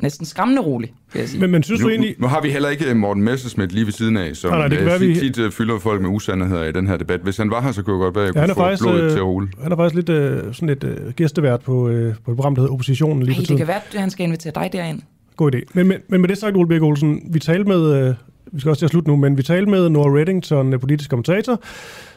næsten 0.03 0.27
skræmmende 0.27 0.63
rolig, 0.63 0.93
vil 1.13 1.21
jeg 1.21 1.29
sige. 1.29 1.41
Men, 1.41 1.51
men 1.51 1.63
synes 1.63 1.81
nu, 1.81 1.85
du 1.87 1.91
egentlig... 1.91 2.15
Nu 2.19 2.27
har 2.27 2.41
vi 2.41 2.51
heller 2.51 2.69
ikke 2.69 2.95
Morten 2.95 3.23
Messerschmidt 3.23 3.73
lige 3.73 3.85
ved 3.87 3.93
siden 3.93 4.17
af, 4.17 4.37
som 4.37 4.51
Nej, 4.51 4.59
nej, 4.59 4.69
det 4.69 4.79
kan 4.79 4.87
øh, 4.87 4.91
være, 4.91 4.99
tit, 4.99 5.09
vi- 5.09 5.15
tit 5.21 5.39
øh, 5.39 5.53
fylder 5.53 5.79
folk 5.79 6.01
med 6.03 6.11
usandheder 6.11 6.65
i 6.65 6.73
den 6.73 6.87
her 6.87 6.97
debat. 6.97 7.21
Hvis 7.21 7.37
han 7.37 7.51
var 7.51 7.61
her, 7.63 7.73
så 7.73 7.83
kunne 7.83 7.95
jeg 7.97 8.01
godt 8.01 8.15
være, 8.15 8.25
at 8.25 8.29
jeg 8.29 8.35
Ja, 8.35 8.41
han 8.41 8.49
kunne 8.49 8.65
er 8.65 8.67
få 8.67 8.71
faktisk, 8.71 8.83
blodet 8.83 9.11
til 9.11 9.17
at 9.19 9.23
øh, 9.23 9.27
rulle. 9.27 9.49
han 9.63 9.73
er 9.73 9.77
faktisk 9.77 9.95
lidt, 9.95 10.09
øh, 10.09 10.55
sådan 10.55 10.69
lidt 10.69 10.85
øh, 10.85 11.13
gæstevært 11.13 11.61
på, 11.61 11.89
øh, 11.89 12.15
på 12.25 12.31
et 12.31 12.37
program, 12.37 12.55
der 12.55 12.63
hedder 12.63 12.73
Oppositionen 12.73 13.23
lige 13.23 13.35
Hey, 13.35 13.37
for 13.37 13.41
det 13.41 13.47
tiden. 13.47 13.59
kan 13.59 13.67
være, 13.69 13.81
at 13.95 14.01
han 14.01 14.11
skal 14.11 14.27
invitere 14.27 14.53
dig 14.55 14.71
derind. 14.73 15.01
God 15.37 15.55
idé. 15.55 15.59
Men, 15.75 15.89
men, 15.89 15.99
men 16.09 16.21
med 16.21 16.29
det 16.29 16.39
sagt, 16.39 16.57
Ole 16.57 16.69
Birk 16.69 16.83
Olsen, 16.83 17.21
vi 17.33 17.39
talte 17.39 17.65
med, 17.65 18.09
øh, 18.09 18.15
vi 18.53 18.61
skal 18.61 18.71
også 18.71 18.81
til 18.81 18.87
at 18.87 18.91
slutte 18.91 19.11
nu, 19.11 19.17
men 19.17 19.37
vi 19.37 19.43
talte 19.43 19.71
med 19.71 19.89
Nora 19.89 20.19
Reddington, 20.19 20.81
politisk 20.81 21.11
kommentator, 21.11 21.63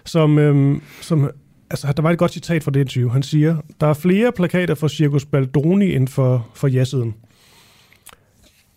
som, 0.05 0.39
øhm, 0.39 0.81
som 1.01 1.29
altså, 1.69 1.93
der 1.97 2.03
var 2.03 2.11
et 2.11 2.17
godt 2.17 2.31
citat 2.31 2.63
fra 2.63 2.71
det 2.71 2.79
interview. 2.79 3.09
Han 3.09 3.23
siger, 3.23 3.57
der 3.81 3.87
er 3.87 3.93
flere 3.93 4.31
plakater 4.31 4.75
for 4.75 4.87
Circus 4.87 5.25
Baldoni 5.25 5.95
end 5.95 6.07
for, 6.07 6.47
for 6.53 6.67
ja-siden. 6.67 7.15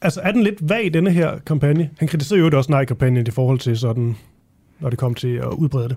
Altså, 0.03 0.20
er 0.20 0.33
den 0.33 0.43
lidt 0.43 0.69
vag, 0.69 0.95
denne 0.95 1.11
her 1.11 1.39
kampagne? 1.39 1.91
Han 1.99 2.09
kritiserer 2.09 2.41
jo 2.41 2.51
også 2.57 2.73
nej-kampagnen 2.73 3.27
i 3.27 3.31
forhold 3.31 3.59
til 3.59 3.78
sådan, 3.78 4.16
når 4.81 4.91
det 4.91 4.99
kom 4.99 5.15
til 5.15 5.37
at 5.37 5.49
udbrede 5.49 5.89
det. 5.89 5.97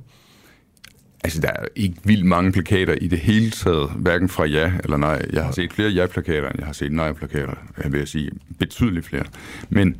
Altså, 1.23 1.41
der 1.41 1.47
er 1.47 1.65
ikke 1.75 1.95
vildt 2.03 2.25
mange 2.25 2.51
plakater 2.51 2.93
i 2.93 3.07
det 3.07 3.19
hele 3.19 3.51
taget, 3.51 3.89
hverken 3.95 4.29
fra 4.29 4.45
ja 4.45 4.71
eller 4.83 4.97
nej. 4.97 5.25
Jeg 5.33 5.45
har 5.45 5.51
set 5.51 5.73
flere 5.73 5.89
ja-plakater, 5.89 6.49
end 6.49 6.55
jeg 6.57 6.65
har 6.65 6.73
set 6.73 6.91
nej-plakater, 6.91 7.53
jeg 7.83 7.91
vil 7.91 7.97
jeg 7.97 8.07
sige. 8.07 8.31
Betydeligt 8.59 9.05
flere. 9.05 9.25
Men 9.69 9.95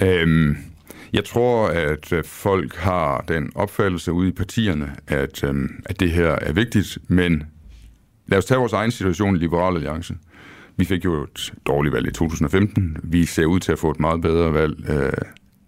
øhm, 0.00 0.56
jeg 1.12 1.24
tror, 1.24 1.68
at 1.68 2.12
øh, 2.12 2.24
folk 2.24 2.76
har 2.76 3.24
den 3.28 3.52
opfattelse 3.54 4.12
ude 4.12 4.28
i 4.28 4.32
partierne, 4.32 4.96
at, 5.06 5.44
øhm, 5.44 5.82
at 5.86 6.00
det 6.00 6.10
her 6.10 6.28
er 6.28 6.52
vigtigt, 6.52 6.98
men 7.08 7.42
lad 8.26 8.38
os 8.38 8.44
tage 8.44 8.58
vores 8.58 8.72
egen 8.72 8.90
situation 8.90 9.36
i 9.36 9.38
Liberal 9.38 9.74
Alliance. 9.74 10.14
Vi 10.76 10.84
fik 10.84 11.04
jo 11.04 11.22
et 11.22 11.52
dårligt 11.66 11.94
valg 11.94 12.06
i 12.06 12.10
2015. 12.10 12.96
Vi 13.02 13.24
ser 13.24 13.44
ud 13.44 13.60
til 13.60 13.72
at 13.72 13.78
få 13.78 13.90
et 13.90 14.00
meget 14.00 14.22
bedre 14.22 14.54
valg. 14.54 14.90
Øh, 14.90 15.12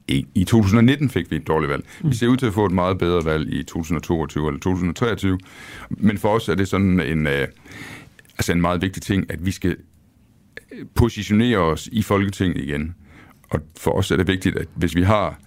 i, 0.09 0.27
I 0.35 0.45
2019 0.45 1.11
fik 1.11 1.31
vi 1.31 1.37
et 1.37 1.47
dårligt 1.47 1.71
valg. 1.71 1.85
Vi 2.05 2.15
ser 2.15 2.27
ud 2.27 2.37
til 2.37 2.47
at 2.47 2.55
få 2.55 2.67
et 2.67 2.73
meget 2.73 2.99
bedre 2.99 3.25
valg 3.25 3.53
i 3.53 3.63
2022 3.63 4.49
eller 4.49 4.61
2023. 4.61 5.39
Men 5.91 6.19
for 6.19 6.29
os 6.29 6.49
er 6.49 6.55
det 6.55 6.69
sådan 6.69 7.01
en, 7.01 7.27
øh, 7.27 7.49
altså 8.39 8.53
en 8.53 8.61
meget 8.61 8.83
vigtig 8.83 9.03
ting, 9.03 9.31
at 9.31 9.47
vi 9.47 9.51
skal 9.51 9.77
øh, 10.73 10.87
positionere 10.95 11.59
os 11.59 11.89
i 11.93 12.03
Folketinget 12.03 12.65
igen. 12.65 12.95
Og 13.53 13.61
for 13.77 13.91
os 13.91 14.11
er 14.11 14.17
det 14.17 14.29
vigtigt, 14.29 14.57
at 14.57 14.67
hvis 14.75 14.95
vi 14.95 15.03
har 15.03 15.39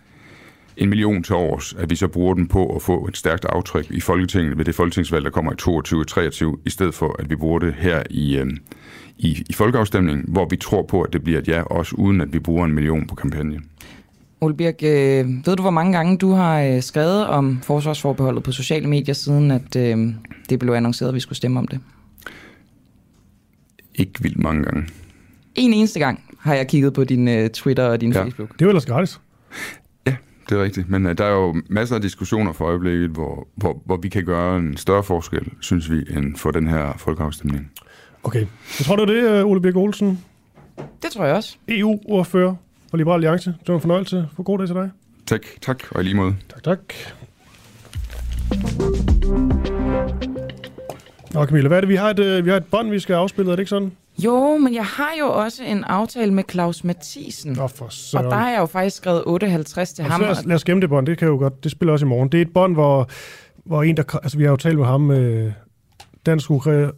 en 0.78 0.90
million 0.90 1.24
til 1.24 1.36
års, 1.36 1.74
at 1.74 1.90
vi 1.90 1.96
så 1.96 2.08
bruger 2.08 2.34
den 2.34 2.48
på 2.48 2.76
at 2.76 2.82
få 2.82 3.08
et 3.08 3.18
stærkt 3.18 3.46
aftryk 3.46 3.92
i 3.92 4.00
Folketinget 4.00 4.58
ved 4.58 4.66
det 4.66 4.76
folketingsvalg, 4.76 5.26
der 5.26 5.32
kommer 5.32 5.54
i 5.54 5.56
22 5.56 6.00
og 6.00 6.08
23, 6.08 6.58
i 6.66 6.70
stedet 6.70 6.94
for, 6.94 7.16
at 7.20 7.30
vi 7.30 7.36
bruger 7.36 7.60
det 7.60 7.74
her 7.74 8.04
i, 8.10 8.38
øh, 8.38 8.48
i, 9.18 9.44
i 9.50 9.54
folkeafstemningen, 9.54 10.26
hvor 10.28 10.48
vi 10.50 10.58
tror 10.58 10.82
på, 10.84 11.02
at 11.02 11.14
det 11.14 11.24
bliver 11.24 11.40
et 11.40 11.48
ja, 11.48 11.62
også 11.62 11.96
uden 11.96 12.22
at 12.22 12.34
vi 12.34 12.40
bruger 12.40 12.66
en 12.66 12.74
million 12.74 13.08
på 13.08 13.16
kampagne. 13.16 13.60
Ole 14.42 14.56
Birk, 14.56 14.84
øh, 14.84 15.28
ved 15.46 15.56
du, 15.56 15.62
hvor 15.62 15.72
mange 15.72 15.94
gange 15.94 16.18
du 16.18 16.32
har 16.32 16.62
øh, 16.62 16.82
skrevet 16.82 17.28
om 17.28 17.62
forsvarsforbeholdet 17.64 18.44
på 18.44 18.52
sociale 18.52 18.88
medier, 18.88 19.16
siden 19.16 19.52
at 19.52 19.76
øh, 19.76 20.14
det 20.50 20.60
blev 20.60 20.74
annonceret, 20.74 21.10
at 21.10 21.16
vi 21.16 21.20
skulle 21.20 21.38
stemme 21.38 21.60
om 21.60 21.68
det? 21.68 21.80
Ikke 23.96 24.22
vildt 24.22 24.40
mange 24.40 24.64
gange. 24.64 24.88
En 25.56 25.74
eneste 25.74 26.00
gang 26.00 26.20
har 26.46 26.56
jeg 26.56 26.68
kigget 26.68 26.94
på 26.94 27.04
din 27.04 27.28
øh, 27.28 27.50
Twitter 27.50 27.84
og 27.84 28.02
din 28.02 28.12
Ja. 28.14 28.24
Facebook. 28.24 28.54
Det 28.54 28.62
er 28.62 28.66
jo 28.66 28.70
ellers 28.70 28.86
gratis. 28.86 29.20
Det 30.50 30.58
er 30.58 30.64
rigtigt, 30.64 30.90
men 30.90 31.06
uh, 31.06 31.12
der 31.12 31.26
er 31.26 31.32
jo 31.32 31.56
masser 31.70 31.96
af 31.96 32.02
diskussioner 32.02 32.54
for 32.54 32.66
øjeblikket, 32.66 33.10
hvor, 33.10 33.48
hvor, 33.56 33.82
hvor 33.86 33.98
vi 33.98 34.10
kan 34.10 34.26
gøre 34.26 34.58
en 34.58 34.78
større 34.78 35.04
forskel, 35.04 35.52
synes 35.62 35.92
vi, 35.92 35.98
end 36.18 36.36
for 36.36 36.52
den 36.52 36.68
her 36.68 36.94
folkeafstemning. 36.98 37.72
Okay. 38.24 38.40
Jeg 38.40 38.86
tror, 38.86 38.96
det 38.96 39.08
var 39.08 39.14
det, 39.14 39.40
øh, 39.40 39.46
Ole 39.46 39.62
Birk 39.62 39.76
Olsen. 39.76 40.20
Det 41.04 41.12
tror 41.12 41.26
jeg 41.26 41.36
også. 41.36 41.56
EU-ordfører 41.68 42.56
for 42.90 42.98
Liberal 42.98 43.16
Alliance. 43.16 43.50
Det 43.50 43.68
var 43.68 43.76
en 43.76 43.82
fornøjelse. 43.82 44.28
For 44.36 44.44
god 44.44 44.58
dag 44.58 44.68
til 44.68 44.76
dig. 44.76 44.90
Tak, 45.26 45.42
tak, 45.62 45.84
og 45.92 46.02
i 46.02 46.04
lige 46.04 46.16
måde. 46.16 46.36
Tak, 46.50 46.64
tak. 46.64 46.80
Nå, 51.34 51.46
Camilla, 51.46 51.68
hvad 51.68 51.78
er 51.78 51.82
det? 51.82 51.90
Vi 51.90 51.96
har 51.96 52.10
et, 52.10 52.20
øh, 52.20 52.46
vi 52.46 52.50
har 52.50 52.58
et 52.58 52.66
bånd, 52.66 52.90
vi 52.90 53.00
skal 53.00 53.14
afspille, 53.14 53.52
er 53.52 53.56
det 53.56 53.62
ikke 53.62 53.70
sådan? 53.70 53.92
Jo, 54.24 54.58
men 54.58 54.74
jeg 54.76 54.86
har 54.86 55.12
jo 55.20 55.26
også 55.28 55.64
en 55.64 55.84
aftale 55.84 56.34
med 56.34 56.44
Claus 56.52 56.84
Mathisen. 56.84 57.54
Nå, 57.54 57.68
for 57.68 58.18
og 58.18 58.24
der 58.24 58.36
har 58.36 58.50
jeg 58.50 58.60
jo 58.60 58.66
faktisk 58.66 58.98
skrevet 58.98 59.24
58 59.26 59.94
til 59.94 60.06
Og 60.06 60.12
ham. 60.12 60.22
så 60.22 60.26
lad, 60.28 60.32
os, 60.38 60.46
lad 60.46 60.56
os 60.56 60.64
gemme 60.64 60.82
det 60.82 60.90
bånd, 60.90 61.06
det 61.08 61.18
kan 61.18 61.28
jo 61.28 61.38
godt, 61.38 61.64
det 61.64 61.72
spiller 61.72 61.94
også 61.94 62.06
i 62.06 62.10
morgen. 62.10 62.30
Det 62.30 62.38
er 62.38 62.42
et 62.42 62.54
bånd, 62.54 62.74
hvor, 62.74 63.10
hvor 63.66 63.84
en, 63.84 63.98
der, 63.98 64.16
altså 64.24 64.38
vi 64.38 64.44
har 64.44 64.52
jo 64.52 64.58
talt 64.58 64.78
med 64.78 64.86
ham, 64.86 65.12
øh, 65.12 65.52
dansk 66.26 66.50
Ukra- 66.52 66.92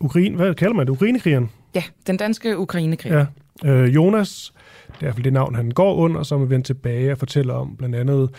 Ukraine, 0.00 0.36
hvad 0.36 0.54
kalder 0.54 0.74
man 0.74 0.86
det, 0.86 0.92
Ukrainekrigeren? 0.92 1.50
Ja, 1.74 1.82
den 2.06 2.16
danske 2.16 2.58
Ukrainekrig. 2.58 3.26
Ja, 3.64 3.70
øh, 3.70 3.94
Jonas, 3.94 4.52
det 4.86 4.92
er 4.92 4.94
i 4.94 5.04
hvert 5.04 5.14
fald 5.14 5.24
det 5.24 5.32
navn, 5.32 5.54
han 5.54 5.70
går 5.70 5.94
under, 5.94 6.22
som 6.22 6.42
er 6.42 6.46
vendt 6.46 6.66
tilbage 6.66 7.12
og 7.12 7.18
fortæller 7.18 7.54
om 7.54 7.76
blandt 7.76 7.96
andet 7.96 8.30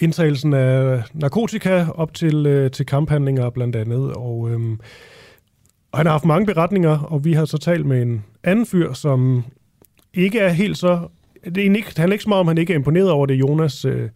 indtagelsen 0.00 0.54
af 0.54 1.02
narkotika 1.14 1.86
op 1.94 2.14
til, 2.14 2.46
øh, 2.46 2.70
til 2.70 2.86
kamphandlinger 2.86 3.50
blandt 3.50 3.76
andet, 3.76 4.12
og, 4.12 4.50
øhm, 4.50 4.80
og 5.96 6.00
han 6.00 6.06
har 6.06 6.12
haft 6.12 6.24
mange 6.24 6.46
beretninger, 6.46 6.98
og 6.98 7.24
vi 7.24 7.32
har 7.32 7.44
så 7.44 7.58
talt 7.58 7.86
med 7.86 8.02
en 8.02 8.24
anden 8.44 8.66
fyr, 8.66 8.92
som 8.92 9.44
ikke 10.14 10.38
er 10.38 10.48
helt 10.48 10.78
så... 10.78 11.08
Det 11.44 11.58
er 11.58 11.62
ikke, 11.62 11.88
det 11.88 11.98
handler 11.98 12.14
ikke 12.14 12.22
så 12.22 12.28
meget 12.28 12.40
om, 12.40 12.48
han 12.48 12.58
ikke 12.58 12.72
er 12.72 12.76
imponeret 12.76 13.10
over 13.10 13.26
det, 13.26 13.34
Jonas 13.34 13.84
øh, 13.84 14.08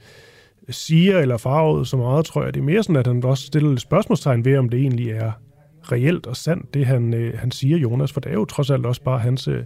siger 0.71 1.19
eller 1.19 1.37
farvet 1.37 1.89
så 1.89 1.97
meget, 1.97 2.25
tror 2.25 2.45
jeg. 2.45 2.55
Det 2.55 2.61
er 2.61 2.65
mere 2.65 2.83
sådan, 2.83 2.97
at 2.97 3.07
han 3.07 3.25
også 3.25 3.47
stiller 3.47 3.69
lidt 3.69 3.81
spørgsmålstegn 3.81 4.45
ved, 4.45 4.59
om 4.59 4.69
det 4.69 4.81
egentlig 4.81 5.11
er 5.11 5.33
reelt 5.93 6.27
og 6.27 6.37
sandt, 6.37 6.75
det 6.75 6.87
han, 6.87 7.15
øh, 7.15 7.39
han 7.39 7.51
siger, 7.51 7.79
Jonas, 7.79 8.13
for 8.13 8.21
det 8.21 8.31
er 8.31 8.35
jo 8.35 8.45
trods 8.45 8.71
alt 8.71 8.87
også 8.87 9.03
bare 9.03 9.19
hans 9.19 9.49
øh, 9.49 9.65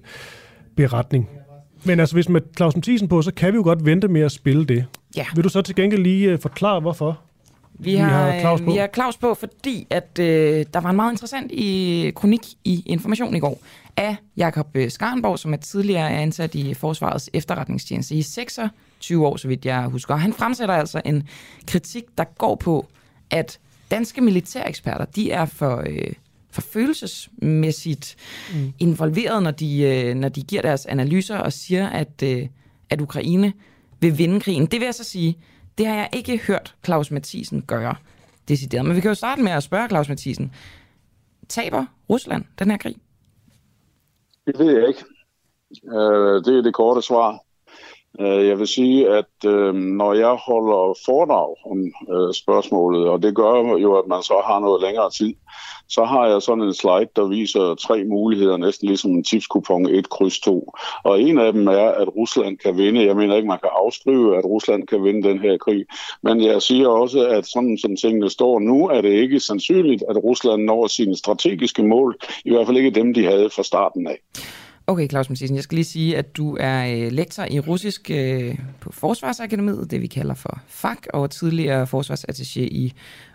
beretning. 0.76 1.28
Men 1.84 2.00
altså, 2.00 2.16
hvis 2.16 2.28
med 2.28 2.40
Claus 2.56 2.76
Mathisen 2.76 3.08
på, 3.08 3.22
så 3.22 3.34
kan 3.34 3.52
vi 3.52 3.56
jo 3.56 3.62
godt 3.62 3.86
vente 3.86 4.08
med 4.08 4.20
at 4.20 4.32
spille 4.32 4.64
det. 4.64 4.84
Ja. 5.16 5.26
Vil 5.34 5.44
du 5.44 5.48
så 5.48 5.62
til 5.62 5.74
gengæld 5.74 6.02
lige 6.02 6.30
øh, 6.30 6.38
forklare, 6.38 6.80
hvorfor? 6.80 7.20
Vi 7.78 7.90
Vi 7.90 7.96
har, 7.96 8.08
har 8.08 8.40
Claus 8.40 8.60
øh, 8.60 8.66
på. 8.66 8.72
Vi 8.72 8.78
har 8.78 8.88
Claus 8.94 9.16
på, 9.16 9.34
fordi 9.34 9.86
at, 9.90 10.18
øh, 10.20 10.66
der 10.74 10.80
var 10.80 10.90
en 10.90 10.96
meget 10.96 11.12
interessant 11.12 11.52
i, 11.52 12.12
kronik 12.14 12.40
i 12.64 12.82
Information 12.86 13.36
i 13.36 13.38
går 13.38 13.60
af 13.96 14.16
Jakob 14.36 14.68
øh, 14.74 14.90
Skarnborg, 14.90 15.38
som 15.38 15.52
er 15.52 15.56
tidligere 15.56 16.10
er 16.10 16.18
ansat 16.18 16.54
i 16.54 16.74
Forsvarets 16.74 17.30
efterretningstjeneste 17.32 18.14
i 18.14 18.22
26 18.22 19.26
år, 19.26 19.36
så 19.36 19.48
vidt 19.48 19.64
jeg 19.66 19.84
husker. 19.84 20.16
Han 20.16 20.32
fremsætter 20.32 20.74
altså 20.74 21.02
en 21.04 21.28
kritik, 21.66 22.04
der 22.18 22.24
går 22.24 22.54
på, 22.54 22.86
at 23.30 23.58
danske 23.90 24.20
militæreksperter, 24.20 25.04
de 25.04 25.30
er 25.30 25.44
for, 25.44 25.82
øh, 25.86 26.12
for 26.50 26.60
følelsesmæssigt 26.60 28.16
mm. 28.54 28.72
involveret, 28.78 29.42
når 29.42 29.50
de, 29.50 29.82
øh, 29.82 30.14
når 30.14 30.28
de 30.28 30.42
giver 30.42 30.62
deres 30.62 30.86
analyser 30.86 31.38
og 31.38 31.52
siger, 31.52 31.88
at, 31.88 32.22
øh, 32.22 32.46
at 32.90 33.00
Ukraine 33.00 33.52
vil 34.00 34.18
vinde 34.18 34.40
krigen. 34.40 34.66
Det 34.66 34.80
vil 34.80 34.84
jeg 34.84 34.94
så 34.94 35.04
sige, 35.04 35.38
det 35.78 35.86
har 35.86 35.94
jeg 35.94 36.08
ikke 36.12 36.38
hørt 36.38 36.74
Claus 36.84 37.10
Mathisen 37.10 37.62
gøre 37.62 37.94
decideret. 38.48 38.86
Men 38.86 38.96
vi 38.96 39.00
kan 39.00 39.10
jo 39.10 39.14
starte 39.14 39.42
med 39.42 39.52
at 39.52 39.62
spørge 39.62 39.88
Claus 39.88 40.08
Mathisen. 40.08 40.52
Taber 41.48 41.86
Rusland 42.10 42.44
den 42.58 42.70
her 42.70 42.78
krig? 42.78 42.96
Det 44.46 44.58
ved 44.58 44.78
jeg 44.78 44.88
ikke. 44.88 45.04
Øh, 45.84 46.44
det 46.44 46.58
er 46.58 46.62
det 46.62 46.74
korte 46.74 47.02
svar. 47.02 47.43
Øh, 48.20 48.46
jeg 48.48 48.58
vil 48.58 48.66
sige, 48.66 49.08
at 49.08 49.34
øh, 49.46 49.74
når 49.74 50.12
jeg 50.14 50.34
holder 50.46 50.98
foredrag 51.06 51.56
om 51.70 51.78
øh, 52.14 52.34
spørgsmålet, 52.34 53.08
og 53.08 53.22
det 53.22 53.34
gør 53.34 53.76
jo, 53.78 53.94
at 53.94 54.06
man 54.08 54.22
så 54.22 54.42
har 54.46 54.60
noget 54.60 54.82
længere 54.82 55.10
tid, 55.10 55.34
så 55.88 56.04
har 56.04 56.26
jeg 56.26 56.42
sådan 56.42 56.64
en 56.64 56.74
slide, 56.74 57.08
der 57.16 57.28
viser 57.28 57.74
tre 57.74 58.04
muligheder, 58.04 58.56
næsten 58.56 58.88
ligesom 58.88 59.10
en 59.10 59.24
tipskupon 59.24 59.86
1 59.86 60.08
kryds 60.08 60.40
2. 60.40 60.72
Og 61.04 61.20
en 61.20 61.38
af 61.38 61.52
dem 61.52 61.68
er, 61.68 61.88
at 61.88 62.08
Rusland 62.16 62.58
kan 62.58 62.76
vinde. 62.76 63.06
Jeg 63.06 63.16
mener 63.16 63.36
ikke, 63.36 63.48
man 63.48 63.58
kan 63.58 63.70
afskrive, 63.72 64.38
at 64.38 64.44
Rusland 64.44 64.86
kan 64.86 65.04
vinde 65.04 65.28
den 65.28 65.38
her 65.38 65.56
krig. 65.56 65.84
Men 66.22 66.44
jeg 66.44 66.62
siger 66.62 66.88
også, 66.88 67.26
at 67.26 67.46
sådan 67.46 67.78
som 67.78 67.96
tingene 67.96 68.30
står 68.30 68.58
nu, 68.58 68.88
er 68.88 69.00
det 69.00 69.12
ikke 69.12 69.40
sandsynligt, 69.40 70.04
at 70.10 70.16
Rusland 70.16 70.64
når 70.64 70.86
sine 70.86 71.16
strategiske 71.16 71.82
mål. 71.82 72.16
I 72.44 72.50
hvert 72.50 72.66
fald 72.66 72.76
ikke 72.76 72.90
dem, 72.90 73.14
de 73.14 73.24
havde 73.24 73.50
fra 73.50 73.62
starten 73.62 74.06
af. 74.06 74.18
Okay, 74.86 75.08
Claus 75.08 75.30
Mathisen, 75.30 75.56
jeg 75.56 75.64
skal 75.64 75.76
lige 75.76 75.84
sige, 75.84 76.16
at 76.16 76.36
du 76.36 76.56
er 76.60 76.86
øh, 76.86 77.12
lektor 77.12 77.44
i 77.50 77.60
russisk 77.60 78.10
øh, 78.10 78.54
på 78.80 78.92
Forsvarsakademiet, 78.92 79.90
det 79.90 80.02
vi 80.02 80.06
kalder 80.06 80.34
for 80.34 80.60
FAK, 80.68 81.06
og 81.12 81.30
tidligere 81.30 81.86
forsvarsattaché 81.86 82.60
i 82.60 82.92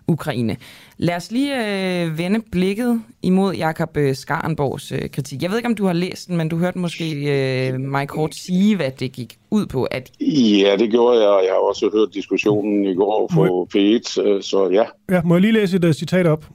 Ukraine. 0.07 0.57
Lad 0.97 1.15
os 1.15 1.31
lige 1.31 1.55
øh, 1.55 2.17
vende 2.17 2.41
blikket 2.51 3.01
imod 3.21 3.55
Jakob 3.55 3.97
øh, 3.97 4.15
Skarenborgs 4.15 4.91
øh, 4.91 5.09
kritik. 5.09 5.41
Jeg 5.41 5.49
ved 5.49 5.57
ikke, 5.57 5.69
om 5.69 5.75
du 5.75 5.85
har 5.85 5.93
læst 5.93 6.27
den, 6.27 6.37
men 6.37 6.49
du 6.49 6.57
hørte 6.57 6.79
måske 6.79 7.13
øh, 7.69 7.79
mig 7.79 8.07
kort 8.07 8.35
sige, 8.35 8.75
hvad 8.75 8.91
det 8.91 9.11
gik 9.11 9.37
ud 9.51 9.65
på. 9.65 9.83
At 9.83 10.11
Ja, 10.21 10.75
det 10.79 10.91
gjorde 10.91 11.19
jeg, 11.19 11.29
og 11.29 11.43
jeg 11.43 11.51
har 11.51 11.69
også 11.69 11.89
hørt 11.93 12.13
diskussionen 12.13 12.85
i 12.85 12.95
går 12.95 13.31
på 13.33 13.67
P1, 13.75 14.21
øh, 14.21 14.41
så 14.41 14.69
ja. 14.71 15.15
Ja, 15.15 15.21
må 15.21 15.35
jeg 15.35 15.41
lige 15.41 15.53
læse 15.53 15.77
et 15.77 15.85
uh, 15.85 15.91
citat 15.91 16.27
op? 16.27 16.45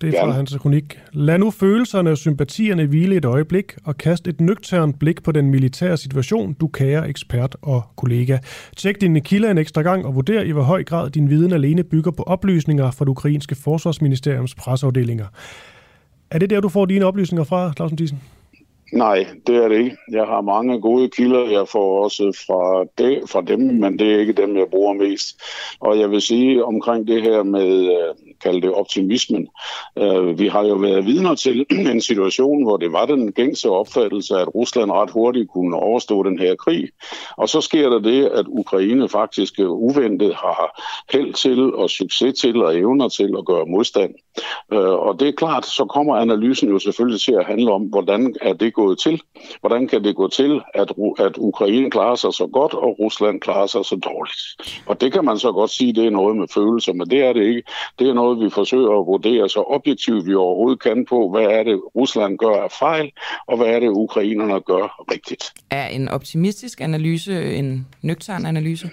Det 0.00 0.14
er 0.14 0.24
fra 0.24 0.30
hans 0.30 0.56
kronik. 0.60 0.98
Lad 1.12 1.38
nu 1.38 1.50
følelserne 1.50 2.10
og 2.10 2.18
sympatierne 2.18 2.86
hvile 2.86 3.16
et 3.16 3.24
øjeblik, 3.24 3.76
og 3.84 3.98
kast 3.98 4.28
et 4.28 4.40
nøgternt 4.40 4.98
blik 4.98 5.22
på 5.22 5.32
den 5.32 5.50
militære 5.50 5.96
situation, 5.96 6.52
du 6.52 6.68
kære 6.68 7.08
ekspert 7.08 7.56
og 7.62 7.82
kollega. 7.96 8.38
Tjek 8.76 9.00
dine 9.00 9.20
kilder 9.20 9.50
en 9.50 9.58
ekstra 9.58 9.82
gang 9.82 10.06
og 10.06 10.14
vurder 10.14 10.42
i 10.42 10.50
hvor 10.50 10.62
høj 10.62 10.84
grad 10.84 11.10
din 11.10 11.30
viden 11.30 11.52
alene 11.52 11.84
bygger 11.84 12.10
på 12.10 12.22
oplysninger 12.22 12.90
fra 12.90 13.04
det 13.04 13.10
ukrainske 13.10 13.54
forsvarsministeriums 13.54 14.54
presseafdelinger. 14.54 15.26
Er 16.30 16.38
det 16.38 16.50
der, 16.50 16.60
du 16.60 16.68
får 16.68 16.86
dine 16.86 17.04
oplysninger 17.04 17.44
fra, 17.44 17.72
Claus 17.76 17.90
Mathisen? 17.90 18.20
Nej, 18.92 19.26
det 19.46 19.56
er 19.56 19.68
det 19.68 19.78
ikke. 19.78 19.96
Jeg 20.10 20.26
har 20.26 20.40
mange 20.40 20.80
gode 20.80 21.08
kilder. 21.08 21.50
Jeg 21.50 21.68
får 21.68 22.04
også 22.04 22.44
fra, 22.46 22.84
de, 22.98 23.22
fra 23.26 23.40
dem, 23.40 23.60
men 23.60 23.98
det 23.98 24.14
er 24.14 24.18
ikke 24.18 24.32
dem, 24.32 24.56
jeg 24.56 24.66
bruger 24.70 24.94
mest. 24.94 25.40
Og 25.80 25.98
jeg 25.98 26.10
vil 26.10 26.22
sige 26.22 26.64
omkring 26.64 27.06
det 27.06 27.22
her 27.22 27.42
med, 27.42 27.84
øh, 27.84 28.14
kalde 28.42 28.60
det 28.60 28.72
optimismen. 28.72 29.48
Øh, 29.98 30.38
vi 30.38 30.48
har 30.48 30.66
jo 30.66 30.74
været 30.74 31.06
vidner 31.06 31.34
til 31.34 31.66
en 31.92 32.00
situation, 32.00 32.62
hvor 32.62 32.76
det 32.76 32.92
var 32.92 33.06
den 33.06 33.32
gængse 33.32 33.70
opfattelse, 33.70 34.34
at 34.36 34.54
Rusland 34.54 34.90
ret 34.90 35.10
hurtigt 35.10 35.50
kunne 35.50 35.76
overstå 35.76 36.22
den 36.22 36.38
her 36.38 36.54
krig. 36.54 36.88
Og 37.36 37.48
så 37.48 37.60
sker 37.60 37.88
der 37.88 37.98
det, 37.98 38.24
at 38.24 38.46
Ukraine 38.48 39.08
faktisk 39.08 39.60
øh, 39.60 39.70
uventet 39.70 40.34
har 40.34 40.82
held 41.12 41.32
til 41.32 41.74
og 41.74 41.90
succes 41.90 42.40
til 42.40 42.62
og 42.62 42.78
evner 42.78 43.08
til 43.08 43.34
at 43.38 43.46
gøre 43.46 43.66
modstand. 43.66 44.14
Øh, 44.72 44.92
og 45.06 45.20
det 45.20 45.28
er 45.28 45.32
klart, 45.32 45.66
så 45.66 45.84
kommer 45.84 46.16
analysen 46.16 46.68
jo 46.68 46.78
selvfølgelig 46.78 47.20
til 47.20 47.32
at 47.32 47.46
handle 47.46 47.72
om, 47.72 47.82
hvordan 47.82 48.34
er 48.40 48.52
det 48.52 48.74
gået 48.82 48.98
til? 48.98 49.22
Hvordan 49.60 49.82
kan 49.88 50.04
det 50.04 50.16
gå 50.16 50.28
til, 50.28 50.52
at, 50.74 50.88
Ru- 50.98 51.24
at 51.26 51.34
Ukraine 51.38 51.90
klarer 51.90 52.14
sig 52.14 52.32
så 52.40 52.46
godt, 52.46 52.74
og 52.74 52.90
Rusland 52.98 53.40
klarer 53.40 53.66
sig 53.66 53.84
så 53.84 53.96
dårligt? 53.96 54.42
Og 54.86 55.00
det 55.00 55.12
kan 55.12 55.24
man 55.24 55.38
så 55.38 55.52
godt 55.52 55.70
sige, 55.70 55.92
det 55.92 56.06
er 56.06 56.10
noget 56.10 56.36
med 56.36 56.48
følelser, 56.54 56.92
men 56.92 57.10
det 57.10 57.20
er 57.28 57.32
det 57.32 57.44
ikke. 57.44 57.62
Det 57.98 58.08
er 58.08 58.14
noget, 58.14 58.44
vi 58.44 58.50
forsøger 58.50 59.00
at 59.00 59.06
vurdere 59.06 59.48
så 59.48 59.60
objektivt 59.76 60.26
vi 60.26 60.34
overhovedet 60.34 60.82
kan 60.82 61.06
på, 61.12 61.30
hvad 61.30 61.46
er 61.58 61.62
det, 61.62 61.80
Rusland 61.96 62.38
gør 62.38 62.56
af 62.66 62.72
fejl, 62.72 63.12
og 63.46 63.56
hvad 63.56 63.66
er 63.66 63.80
det, 63.80 63.88
ukrainerne 63.88 64.60
gør 64.60 65.04
rigtigt. 65.12 65.44
er 65.70 65.86
en 65.86 66.08
optimistisk 66.08 66.80
analyse 66.80 67.54
en 67.54 67.86
nøgtern 68.02 68.46
analyse? 68.46 68.90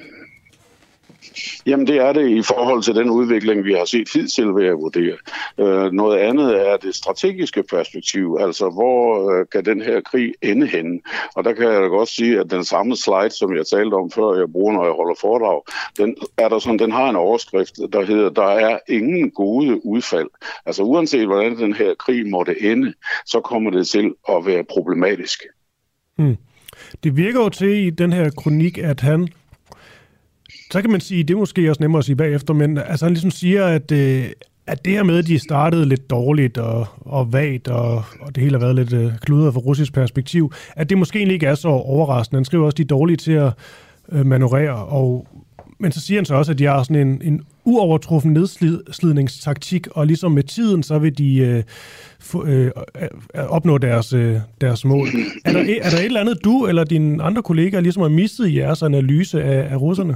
Jamen 1.66 1.88
det 1.88 1.98
er 1.98 2.14
det 2.14 2.30
i 2.30 2.42
forhold 2.42 2.84
til 2.84 2.96
den 2.96 3.10
udvikling, 3.10 3.64
vi 3.64 3.74
har 3.74 3.86
set 3.86 4.10
hidtil, 4.14 4.56
vil 4.56 4.66
jeg 4.66 4.74
vurdere. 4.74 5.18
Øh, 5.60 5.92
noget 5.92 6.18
andet 6.18 6.68
er 6.68 6.78
det 6.78 6.96
strategiske 6.96 7.64
perspektiv, 7.64 8.38
altså 8.40 8.70
hvor 8.70 9.32
øh, 9.32 9.46
kan 9.52 9.66
den 9.66 9.82
her 9.82 10.02
krig 10.02 10.34
ende 10.42 10.68
henne? 10.68 11.00
Og 11.36 11.44
der 11.44 11.54
kan 11.54 11.64
jeg 11.64 11.82
da 11.82 11.88
godt 11.88 12.10
sige, 12.10 12.40
at 12.40 12.52
den 12.52 12.64
samme 12.64 12.96
slide, 12.96 13.30
som 13.30 13.56
jeg 13.56 13.66
talte 13.66 13.94
om 13.94 14.12
før, 14.12 14.38
jeg 14.38 14.52
bruger, 14.52 14.74
når 14.74 14.84
jeg 14.84 14.94
holder 14.94 15.16
foredrag, 15.22 15.62
den, 15.98 16.16
er 16.38 16.50
der 16.50 16.60
sådan, 16.60 16.80
den 16.80 16.92
har 16.92 17.10
en 17.10 17.16
overskrift, 17.16 17.76
der 17.94 18.06
hedder, 18.06 18.30
der 18.30 18.48
er 18.48 18.80
ingen 18.88 19.32
gode 19.32 19.86
udfald. 19.86 20.30
Altså 20.66 20.84
uanset 20.84 21.26
hvordan 21.26 21.58
den 21.58 21.74
her 21.74 21.94
krig 21.94 22.28
måtte 22.30 22.62
ende, 22.62 22.94
så 23.26 23.40
kommer 23.40 23.72
det 23.72 23.88
til 23.88 24.14
at 24.30 24.46
være 24.46 24.64
problematisk. 24.64 25.44
Hmm. 26.18 26.38
Det 27.04 27.18
virker 27.18 27.40
jo 27.40 27.50
til 27.50 27.88
i 27.88 27.90
den 27.90 28.14
her 28.14 28.30
kronik, 28.38 28.78
at 28.78 29.02
han, 29.02 29.28
så 30.72 30.82
kan 30.82 30.92
man 30.92 31.02
sige, 31.02 31.24
det 31.24 31.34
er 31.34 31.38
måske 31.38 31.70
også 31.70 31.84
nemmere 31.84 32.00
at 32.00 32.06
sige 32.06 32.16
bagefter, 32.16 32.54
men 32.54 32.78
altså 32.78 33.06
han 33.06 33.14
ligesom 33.14 33.32
siger, 33.32 33.66
at, 33.66 33.92
øh, 33.92 34.26
at 34.68 34.86
det 34.86 34.94
her 34.94 35.04
med, 35.04 35.18
at 35.18 35.28
de 35.28 35.40
startede 35.40 35.86
lidt 35.86 36.10
dårligt 36.10 36.58
og, 36.58 36.86
og 37.00 37.34
vagt, 37.34 37.68
og, 37.68 38.04
og 38.22 38.36
det 38.36 38.44
hele 38.44 38.60
har 38.60 38.66
været 38.66 38.76
lidt 38.76 38.94
øh, 38.94 39.18
kludret 39.22 39.54
fra 39.54 39.60
russisk 39.60 39.94
perspektiv, 39.94 40.52
at 40.76 40.90
det 40.90 40.98
måske 40.98 41.20
egentlig 41.20 41.34
ikke 41.34 41.46
er 41.46 41.56
så 41.56 41.68
overraskende. 41.68 42.38
Han 42.38 42.46
skriver 42.46 42.66
også, 42.66 42.74
at 42.74 42.78
de 42.78 42.84
er 42.84 42.88
dårlige 42.88 43.18
til 43.18 43.32
at 43.32 43.54
øh, 44.12 44.26
manøvrere, 44.26 44.76
og, 44.76 45.28
men 45.80 45.92
så 45.92 46.02
siger 46.02 46.20
han 46.20 46.26
så 46.26 46.36
også, 46.36 46.52
at 46.52 46.60
de 46.60 46.66
har 46.66 46.84
sådan 46.84 47.08
en, 47.08 47.22
en 47.24 47.42
uovertruffen 47.66 48.34
nedslidningstaktik, 48.34 49.88
og 49.92 50.08
ligesom 50.08 50.32
med 50.32 50.44
tiden, 50.44 50.84
så 50.84 51.00
vil 51.00 51.18
de 51.18 51.38
øh, 51.38 51.64
få, 52.20 52.46
øh, 52.46 52.72
øh, 53.02 53.44
opnå 53.48 53.78
deres, 53.78 54.14
øh, 54.14 54.36
deres 54.62 54.86
mål. 54.86 55.08
Er 55.46 55.52
der, 55.54 55.60
er 55.60 55.90
der 55.90 55.98
et 55.98 56.06
eller 56.06 56.22
andet, 56.22 56.44
du 56.44 56.66
eller 56.66 56.84
dine 56.84 57.24
andre 57.24 57.44
kollegaer 57.44 57.82
ligesom 57.82 58.02
har 58.02 58.10
mistet 58.10 58.48
i 58.48 58.60
jeres 58.60 58.84
analyse 58.84 59.44
af, 59.44 59.74
af 59.74 59.82
russerne? 59.82 60.16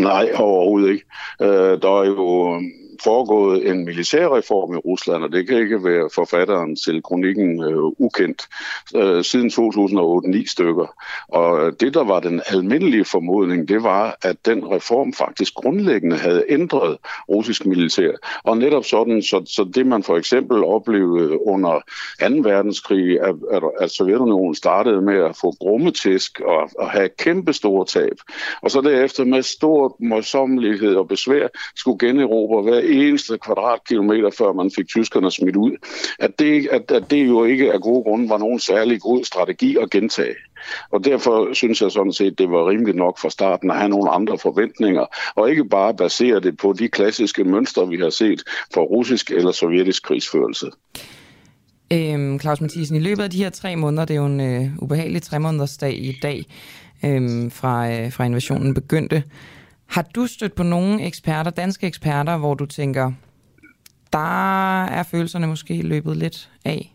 Nej, 0.00 0.30
overhovedet 0.34 0.90
ikke. 0.90 1.04
Øh, 1.42 1.82
der 1.82 2.00
er 2.00 2.04
jo 2.06 2.60
foregået 3.04 3.68
en 3.68 3.84
militærreform 3.84 4.74
i 4.74 4.76
Rusland, 4.76 5.24
og 5.24 5.32
det 5.32 5.48
kan 5.48 5.58
ikke 5.58 5.84
være 5.84 6.10
forfatteren 6.14 6.76
til 6.76 7.02
kronikken 7.02 7.62
øh, 7.62 7.82
ukendt, 7.98 8.48
øh, 8.96 9.24
siden 9.24 9.50
2008-9 9.50 10.50
stykker. 10.50 10.86
Og 11.28 11.80
det, 11.80 11.94
der 11.94 12.04
var 12.04 12.20
den 12.20 12.42
almindelige 12.46 13.04
formodning, 13.04 13.68
det 13.68 13.82
var, 13.82 14.18
at 14.22 14.36
den 14.46 14.70
reform 14.70 15.12
faktisk 15.12 15.54
grundlæggende 15.54 16.16
havde 16.16 16.44
ændret 16.48 16.98
russisk 17.28 17.66
militær. 17.66 18.10
Og 18.44 18.58
netop 18.58 18.84
sådan, 18.84 19.22
så, 19.22 19.42
så 19.46 19.70
det 19.74 19.86
man 19.86 20.02
for 20.02 20.16
eksempel 20.16 20.64
oplevede 20.64 21.46
under 21.46 21.80
2. 22.20 22.26
verdenskrig, 22.42 23.20
at, 23.20 23.34
at, 23.50 23.62
at 23.80 23.90
Sovjetunionen 23.90 24.54
startede 24.54 25.02
med 25.02 25.24
at 25.24 25.36
få 25.36 25.54
grummetæsk 25.60 26.40
og, 26.40 26.70
og 26.78 26.90
have 26.90 27.08
kæmpe 27.18 27.52
store 27.52 27.84
tab. 27.84 28.16
Og 28.62 28.70
så 28.70 28.80
derefter 28.80 29.24
med 29.24 29.42
stor 29.42 29.96
morsommelighed 30.00 30.94
og 30.94 31.08
besvær 31.08 31.48
skulle 31.76 31.98
generobre 31.98 32.62
hver 32.62 32.80
eneste 32.88 33.38
kvadratkilometer, 33.38 34.30
før 34.38 34.52
man 34.52 34.70
fik 34.76 34.88
tyskerne 34.88 35.30
smidt 35.30 35.56
ud. 35.56 35.72
At 36.18 36.38
det, 36.38 36.68
at, 36.72 36.90
at 36.90 37.10
det 37.10 37.26
jo 37.26 37.44
ikke 37.44 37.72
af 37.72 37.80
gode 37.80 38.02
grunde 38.02 38.28
var 38.28 38.38
nogen 38.38 38.60
særlig 38.60 39.00
god 39.00 39.24
strategi 39.24 39.76
at 39.76 39.90
gentage. 39.90 40.34
Og 40.90 41.04
derfor 41.04 41.54
synes 41.54 41.82
jeg 41.82 41.90
sådan 41.90 42.12
set, 42.12 42.38
det 42.38 42.50
var 42.50 42.68
rimeligt 42.70 42.96
nok 42.96 43.18
fra 43.18 43.30
starten 43.30 43.70
at 43.70 43.76
have 43.76 43.88
nogle 43.88 44.10
andre 44.10 44.38
forventninger, 44.38 45.06
og 45.34 45.50
ikke 45.50 45.64
bare 45.64 45.94
basere 45.94 46.40
det 46.40 46.56
på 46.56 46.74
de 46.78 46.88
klassiske 46.88 47.44
mønstre, 47.44 47.88
vi 47.88 47.96
har 47.96 48.10
set 48.10 48.42
for 48.74 48.82
russisk 48.82 49.30
eller 49.30 49.52
sovjetisk 49.52 50.02
krigsførelse. 50.02 50.66
Øhm, 51.92 52.40
Claus 52.40 52.60
Mathisen, 52.60 52.96
i 52.96 53.00
løbet 53.00 53.22
af 53.22 53.30
de 53.30 53.42
her 53.42 53.50
tre 53.50 53.76
måneder, 53.76 54.04
det 54.04 54.14
er 54.14 54.20
jo 54.20 54.26
en 54.26 54.40
øh, 54.40 54.70
ubehagelig 54.78 55.22
tre 55.22 55.40
måneders 55.40 55.76
dag 55.76 55.92
i 55.92 56.18
dag, 56.22 56.44
øhm, 57.04 57.50
fra, 57.50 57.90
øh, 57.90 58.12
fra 58.12 58.24
invasionen 58.24 58.74
begyndte. 58.74 59.22
Har 59.88 60.04
du 60.14 60.26
stødt 60.26 60.54
på 60.54 60.62
nogle 60.62 61.02
eksperter, 61.06 61.50
danske 61.50 61.86
eksperter, 61.86 62.36
hvor 62.36 62.54
du 62.54 62.66
tænker, 62.66 63.12
der 64.12 64.84
er 64.84 65.02
følelserne 65.02 65.46
måske 65.46 65.82
løbet 65.82 66.16
lidt 66.16 66.50
af? 66.64 66.94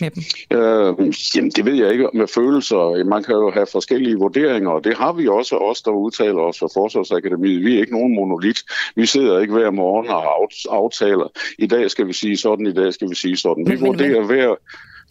med 0.00 0.10
dem? 0.10 0.22
Øh, 0.58 1.14
jamen, 1.36 1.50
det 1.50 1.64
ved 1.64 1.74
jeg 1.74 1.92
ikke 1.92 2.08
med 2.14 2.26
følelser. 2.34 3.04
Man 3.04 3.22
kan 3.22 3.34
jo 3.34 3.50
have 3.50 3.66
forskellige 3.72 4.16
vurderinger, 4.16 4.70
og 4.70 4.84
det 4.84 4.96
har 4.96 5.12
vi 5.12 5.28
også, 5.28 5.56
os 5.56 5.82
der 5.82 5.90
udtaler 5.90 6.40
os 6.40 6.58
for 6.58 6.70
Forsvarsakademiet. 6.74 7.64
Vi 7.64 7.74
er 7.76 7.80
ikke 7.80 7.92
nogen 7.92 8.14
monolit. 8.14 8.58
Vi 8.96 9.06
sidder 9.06 9.38
ikke 9.40 9.52
hver 9.52 9.70
morgen 9.70 10.08
og 10.08 10.42
aft- 10.42 10.66
aftaler. 10.70 11.28
I 11.58 11.66
dag 11.66 11.90
skal 11.90 12.06
vi 12.06 12.12
sige 12.12 12.36
sådan, 12.36 12.66
i 12.66 12.72
dag 12.72 12.94
skal 12.94 13.10
vi 13.10 13.14
sige 13.14 13.36
sådan. 13.36 13.64
Vi 13.66 13.70
Men- 13.70 13.80
men- 13.80 13.86
vurderer 13.88 14.26
hver, 14.26 14.54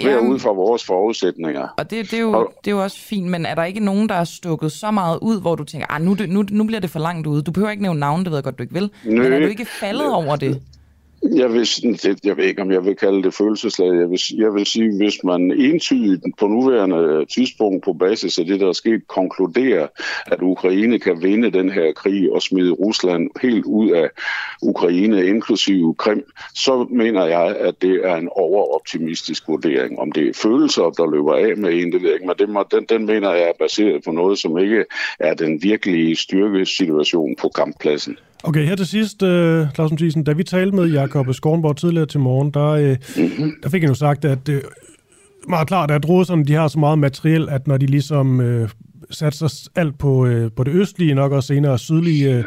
hver 0.02 0.12
Jamen- 0.16 0.32
ud 0.32 0.40
fra 0.40 0.52
vores 0.52 0.86
forudsætninger. 0.86 1.68
Og 1.78 1.90
det, 1.92 2.12
det, 2.12 2.18
er 2.18 2.22
jo, 2.22 2.50
det 2.66 2.72
er 2.72 2.76
jo 2.76 2.84
også 2.84 2.98
fint, 3.00 3.28
men 3.28 3.46
er 3.46 3.56
der 3.56 3.64
ikke 3.64 3.80
nogen, 3.80 4.10
der 4.10 4.16
er 4.16 4.24
stukket 4.24 4.72
så 4.72 4.92
meget 4.92 5.20
ud, 5.22 5.42
hvor 5.42 5.56
du 5.56 5.64
tænker, 5.64 5.88
ah, 5.90 6.02
nu, 6.02 6.18
nu, 6.28 6.46
nu 6.52 6.64
bliver 6.64 6.80
det 6.80 6.90
for 6.90 7.00
langt 7.00 7.28
ude. 7.28 7.42
Du 7.42 7.52
behøver 7.52 7.72
ikke 7.72 7.84
nævne 7.84 8.00
navn, 8.00 8.20
det 8.24 8.32
ved 8.32 8.38
jeg 8.38 8.44
godt, 8.44 8.58
du 8.58 8.64
ikke 8.64 8.74
vil. 8.74 8.90
Men 9.06 9.18
er 9.22 9.30
Nø. 9.30 9.44
du 9.44 9.48
ikke 9.50 9.66
faldet 9.66 10.14
over 10.14 10.36
det? 10.36 10.62
Jeg, 11.36 11.54
vil, 11.54 11.68
sådan- 11.68 11.94
det, 11.94 12.20
jeg 12.26 12.38
ved 12.38 12.44
ikke, 12.44 12.62
om 12.62 12.72
jeg 12.72 12.86
vil 12.86 12.96
kalde 12.96 13.24
det 13.24 13.34
følelseslag. 13.34 13.88
Jeg 13.88 14.10
vil, 14.10 14.20
jeg 14.38 14.54
vil 14.54 14.66
sige, 14.66 14.98
hvis 14.98 15.24
man 15.24 15.52
entydigt 15.52 16.24
på 16.40 16.48
nuværende 16.48 16.98
øh, 16.98 17.28
tidspunkt 17.28 17.84
på 17.84 17.94
basis 17.94 18.40
af 18.40 18.46
det, 18.46 18.60
der 18.60 18.68
er 18.68 18.74
sket, 18.74 19.08
konkluderer, 19.08 19.88
at 20.26 20.42
Ukraine 20.42 21.00
kan 21.00 21.22
vinde 21.24 21.52
den 21.52 21.70
her 21.72 21.92
krig 21.94 22.32
og 22.32 22.42
smide 22.42 22.72
Rusland 22.72 23.30
helt 23.42 23.66
ud 23.66 23.92
af 23.92 24.10
Ukraine, 24.62 25.26
inklusive 25.26 25.96
Krim, 25.96 26.24
så 26.56 26.88
mener 26.92 27.26
jeg, 27.26 27.56
at 27.60 27.82
det 27.82 28.06
er 28.06 28.16
en 28.16 28.30
overoptimistisk 28.32 29.48
vurdering. 29.48 30.00
Om 30.00 30.12
det 30.12 30.28
er 30.28 30.34
følelser, 30.34 30.84
der 30.84 31.12
løber 31.12 31.34
af 31.36 31.58
med 31.58 31.74
en, 31.74 31.92
det 31.92 32.02
ved 32.02 32.10
jeg 32.10 32.14
ikke, 32.14 32.28
men 32.28 32.36
det 32.40 32.50
må, 32.50 32.64
den, 32.72 32.86
den 32.90 33.06
mener 33.06 33.32
jeg 33.32 33.44
er 33.50 33.54
baseret 33.60 34.04
på 34.06 34.12
noget, 34.12 34.40
som 34.40 34.58
ikke 34.58 34.86
er 35.20 35.34
den 35.34 35.64
virkelige 35.64 36.16
styrkesituation 36.16 37.36
på 37.36 37.50
kamppladsen. 37.50 38.18
Okay, 38.44 38.66
her 38.66 38.76
til 38.76 38.88
sidst, 38.88 39.24
uh, 39.24 39.70
Claus 39.76 39.92
Thiesen, 39.98 40.24
da 40.24 40.34
vi 40.34 40.44
talte 40.44 40.76
med 40.76 40.86
Jakob 40.86 41.34
Skornborg 41.34 41.78
tidligere 41.78 42.06
til 42.06 42.20
morgen, 42.20 42.52
der, 42.52 42.72
uh, 42.74 43.24
mm-hmm. 43.24 43.54
der 43.64 43.70
fik 43.70 43.82
han 43.82 43.90
jo 43.90 43.96
sagt, 43.96 44.26
at 44.26 44.50
uh, 44.50 44.56
meget 45.50 45.68
klart, 45.68 45.92
at 45.92 46.10
russerne 46.10 46.46
de 46.46 46.54
har 46.54 46.68
så 46.68 46.80
meget 46.80 47.00
materiel, 47.00 47.50
at 47.50 47.68
når 47.68 47.78
de 47.78 47.86
ligesom 47.86 48.40
uh, 48.40 48.70
satser 49.12 49.70
alt 49.76 49.98
på, 49.98 50.26
uh, 50.26 50.52
på 50.56 50.64
det 50.64 50.72
østlige, 50.72 51.16
nok 51.16 51.32
også 51.32 51.48
senere 51.48 51.80
sydlige 51.80 52.40
uh, 52.40 52.44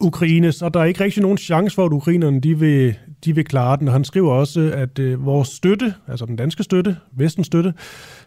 Ukraine, 0.00 0.52
så 0.52 0.68
der 0.68 0.80
er 0.80 0.84
ikke 0.84 1.04
rigtig 1.04 1.22
nogen 1.22 1.38
chance 1.38 1.74
for, 1.74 1.86
at 1.86 1.92
ukrainerne 1.92 2.40
de 2.40 2.58
vil, 2.58 2.94
de 3.24 3.34
vil 3.34 3.44
klare 3.44 3.76
den. 3.76 3.88
Og 3.88 3.94
han 3.94 4.04
skriver 4.04 4.32
også, 4.32 4.72
at 4.74 4.98
uh, 4.98 5.26
vores 5.26 5.48
støtte, 5.48 5.94
altså 6.08 6.26
den 6.26 6.36
danske 6.36 6.62
støtte, 6.62 6.96
vestens 7.16 7.46
støtte, 7.46 7.74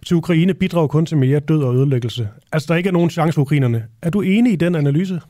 til 0.06 0.18
Ukraine 0.18 0.54
bidrager 0.54 0.88
kun 0.88 1.06
til 1.06 1.18
mere 1.18 1.40
død 1.40 1.64
og 1.64 1.76
ødelæggelse. 1.76 2.30
Altså, 2.52 2.66
der 2.70 2.76
ikke 2.76 2.88
er 2.88 2.94
nogen 2.94 3.10
chance 3.10 3.34
for 3.34 3.42
ukrainerne. 3.42 3.84
Er 4.02 4.10
du 4.10 4.22
enig 4.22 4.54
i 4.54 4.56
den 4.56 4.76
analyse? 4.76 5.22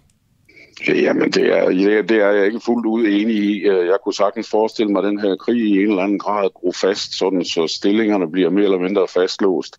Jamen, 0.88 1.32
det 1.32 1.58
er, 1.58 1.70
det, 1.70 2.10
det 2.10 2.18
er 2.18 2.32
jeg 2.32 2.46
ikke 2.46 2.60
fuldt 2.60 2.86
ud 2.86 3.06
enig 3.08 3.36
i. 3.36 3.60
Øh, 3.60 3.88
jeg 3.88 3.98
kunne 4.04 4.14
sagtens 4.14 4.50
forestille 4.50 4.92
mig, 4.92 5.04
at 5.04 5.08
den 5.08 5.20
her 5.20 5.36
krig 5.36 5.58
i 5.58 5.84
en 5.84 5.90
eller 5.90 6.04
anden 6.04 6.20
grad 6.20 6.50
gro 6.54 6.72
fast, 6.72 7.18
sådan 7.18 7.46
så 7.46 7.68
stillingerne 7.68 8.32
bliver 8.32 8.50
mere 8.50 8.64
eller 8.64 8.80
mindre 8.80 9.08
fastlåst. 9.08 9.78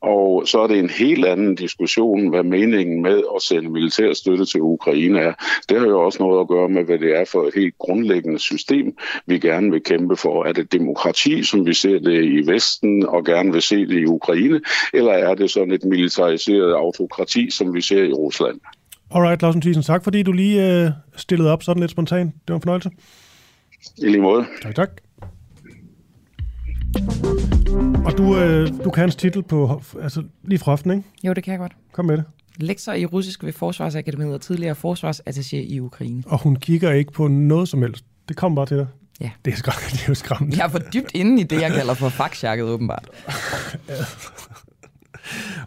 Og 0.00 0.48
så 0.48 0.60
er 0.60 0.66
det 0.66 0.78
en 0.78 0.90
helt 0.90 1.24
anden 1.24 1.54
diskussion, 1.54 2.28
hvad 2.28 2.42
meningen 2.42 3.02
med 3.02 3.22
at 3.36 3.42
sende 3.42 3.70
militær 3.70 4.12
støtte 4.12 4.44
til 4.44 4.60
Ukraine 4.60 5.20
er. 5.20 5.32
Det 5.68 5.80
har 5.80 5.86
jo 5.86 6.00
også 6.04 6.22
noget 6.22 6.40
at 6.40 6.48
gøre 6.48 6.68
med, 6.68 6.84
hvad 6.84 6.98
det 6.98 7.20
er 7.20 7.24
for 7.24 7.42
et 7.46 7.54
helt 7.54 7.78
grundlæggende 7.78 8.38
system, 8.38 8.96
vi 9.26 9.38
gerne 9.38 9.70
vil 9.70 9.82
kæmpe 9.82 10.16
for. 10.16 10.44
Er 10.44 10.52
det 10.52 10.72
demokrati, 10.72 11.42
som 11.42 11.66
vi 11.66 11.74
ser 11.74 11.98
det 11.98 12.24
i 12.24 12.46
Vesten, 12.46 13.06
og 13.06 13.24
gerne 13.24 13.52
vil 13.52 13.62
se 13.62 13.86
det 13.86 13.98
i 14.00 14.06
Ukraine, 14.06 14.60
eller 14.94 15.12
er 15.12 15.34
det 15.34 15.50
sådan 15.50 15.72
et 15.72 15.84
militariseret 15.84 16.74
autokrati, 16.74 17.50
som 17.50 17.74
vi 17.74 17.80
ser 17.80 18.02
i 18.02 18.12
Rusland? 18.12 18.60
Alright, 19.10 19.40
Clausen 19.40 19.60
Thiesen, 19.60 19.82
tak 19.82 20.04
fordi 20.04 20.22
du 20.22 20.32
lige 20.32 20.84
øh, 20.84 20.90
stillede 21.16 21.50
op 21.50 21.62
sådan 21.62 21.80
lidt 21.80 21.90
spontant. 21.90 22.34
Det 22.34 22.48
var 22.48 22.54
en 22.54 22.62
fornøjelse. 22.62 22.90
I 23.98 24.06
lige 24.06 24.20
måde. 24.20 24.46
Tak, 24.62 24.74
tak. 24.74 24.90
Og 28.04 28.18
du, 28.18 28.36
øh, 28.38 28.68
du 28.84 28.90
kan 28.90 29.00
hans 29.00 29.16
titel 29.16 29.42
på, 29.42 29.82
altså 30.02 30.22
lige 30.44 30.58
fra 30.58 30.72
hoften, 30.72 30.90
ikke? 30.90 31.02
Jo, 31.24 31.32
det 31.32 31.44
kan 31.44 31.52
jeg 31.52 31.58
godt. 31.58 31.72
Kom 31.92 32.04
med 32.04 32.16
det. 32.16 32.24
Lektor 32.56 32.92
i 32.92 33.06
russisk 33.06 33.44
ved 33.44 33.52
Forsvarsakademiet 33.52 34.34
og 34.34 34.40
tidligere 34.40 34.76
forsvarsattaché 34.84 35.56
i 35.56 35.80
Ukraine. 35.80 36.22
Og 36.26 36.42
hun 36.42 36.56
kigger 36.56 36.92
ikke 36.92 37.12
på 37.12 37.28
noget 37.28 37.68
som 37.68 37.82
helst. 37.82 38.04
Det 38.28 38.36
kommer 38.36 38.56
bare 38.56 38.66
til 38.66 38.76
dig. 38.76 38.86
Ja. 39.20 39.30
Det 39.44 39.52
er, 39.52 39.56
skræm, 39.56 39.74
det 39.92 40.02
er 40.02 40.08
jo 40.08 40.14
skræmmende. 40.14 40.56
Jeg 40.58 40.64
er 40.64 40.68
for 40.68 40.78
dybt 40.78 41.10
inde 41.14 41.40
i 41.40 41.44
det, 41.44 41.60
jeg 41.60 41.70
kalder 41.72 41.94
for 41.94 42.08
fagsjakket, 42.08 42.66
åbenbart. 42.66 43.08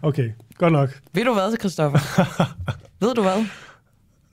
Okay, 0.02 0.30
godt 0.60 0.72
nok. 0.72 1.00
Ved 1.14 1.24
du 1.24 1.32
hvad, 1.32 1.56
Christoffer? 1.60 1.98
Ved 3.04 3.14
du 3.14 3.22
hvad? 3.22 3.44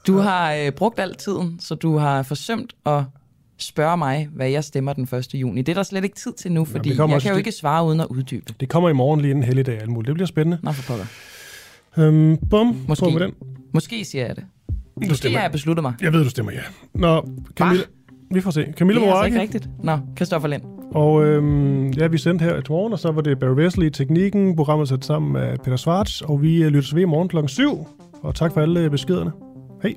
Du 0.07 0.17
har 0.17 0.53
øh, 0.53 0.71
brugt 0.71 0.99
al 0.99 1.15
tiden, 1.15 1.59
så 1.59 1.75
du 1.75 1.97
har 1.97 2.23
forsømt 2.23 2.73
at 2.85 3.03
spørge 3.57 3.97
mig, 3.97 4.29
hvad 4.35 4.49
jeg 4.49 4.63
stemmer 4.63 4.93
den 4.93 5.03
1. 5.03 5.33
juni. 5.33 5.61
Det 5.61 5.71
er 5.71 5.75
der 5.75 5.83
slet 5.83 6.03
ikke 6.03 6.15
tid 6.15 6.33
til 6.33 6.51
nu, 6.51 6.65
fordi 6.65 6.95
kommer 6.95 7.13
jeg 7.13 7.15
også 7.15 7.25
kan 7.25 7.31
jo 7.33 7.37
ikke 7.37 7.51
svare 7.51 7.85
uden 7.85 7.99
at 7.99 8.05
uddybe. 8.05 8.53
Det 8.59 8.69
kommer 8.69 8.89
i 8.89 8.93
morgen 8.93 9.21
lige 9.21 9.31
inden 9.31 9.43
helligdag 9.43 9.81
og 9.83 9.89
muligt. 9.91 10.07
Det 10.07 10.13
bliver 10.13 10.27
spændende. 10.27 10.57
Nå, 10.63 10.71
for 10.71 10.83
pokker. 10.93 11.05
Øhm, 11.97 12.37
bum, 12.49 12.85
Måske. 12.87 13.03
på 13.05 13.09
med 13.09 13.19
den. 13.19 13.33
Måske 13.73 14.05
siger 14.05 14.25
jeg 14.25 14.35
det. 14.35 14.45
Du 14.69 14.73
Måske 14.95 15.15
stemmer. 15.15 15.37
har 15.37 15.43
jeg 15.43 15.51
besluttet 15.51 15.83
mig. 15.83 15.93
Jeg 16.01 16.13
ved, 16.13 16.23
du 16.23 16.29
stemmer 16.29 16.51
ja. 16.51 16.61
Nå, 16.93 17.27
Camilla, 17.55 17.83
vi 18.31 18.41
får 18.41 18.51
se. 18.51 18.73
Camilla 18.77 19.01
det 19.01 19.07
er 19.07 19.11
altså 19.11 19.19
Boracchi. 19.19 19.41
ikke 19.41 19.41
rigtigt. 19.41 19.69
Nå, 19.83 19.99
Christoffer 20.17 20.47
Lind. 20.47 20.76
Og 20.91 21.25
øhm, 21.25 21.87
ja, 21.87 22.07
vi 22.07 22.17
sendte 22.17 22.45
her 22.45 22.57
i 22.57 22.61
morgen, 22.69 22.93
og 22.93 22.99
så 22.99 23.11
var 23.11 23.21
det 23.21 23.39
Barry 23.39 23.55
Wesley 23.55 23.87
i 23.87 23.89
teknikken. 23.89 24.55
Programmet 24.55 24.87
sat 24.87 25.05
sammen 25.05 25.35
af 25.43 25.57
Peter 25.63 25.77
Svarts, 25.77 26.21
og 26.21 26.41
vi 26.41 26.63
øh, 26.63 26.69
lytter 26.69 26.95
ved 26.95 27.01
i 27.01 27.05
morgen 27.05 27.27
klokken 27.27 27.49
7. 27.49 27.87
Og 28.21 28.35
tak 28.35 28.53
for 28.53 28.61
alle 28.61 28.79
øh, 28.79 28.91
beskederne. 28.91 29.31
Hej. 29.83 29.93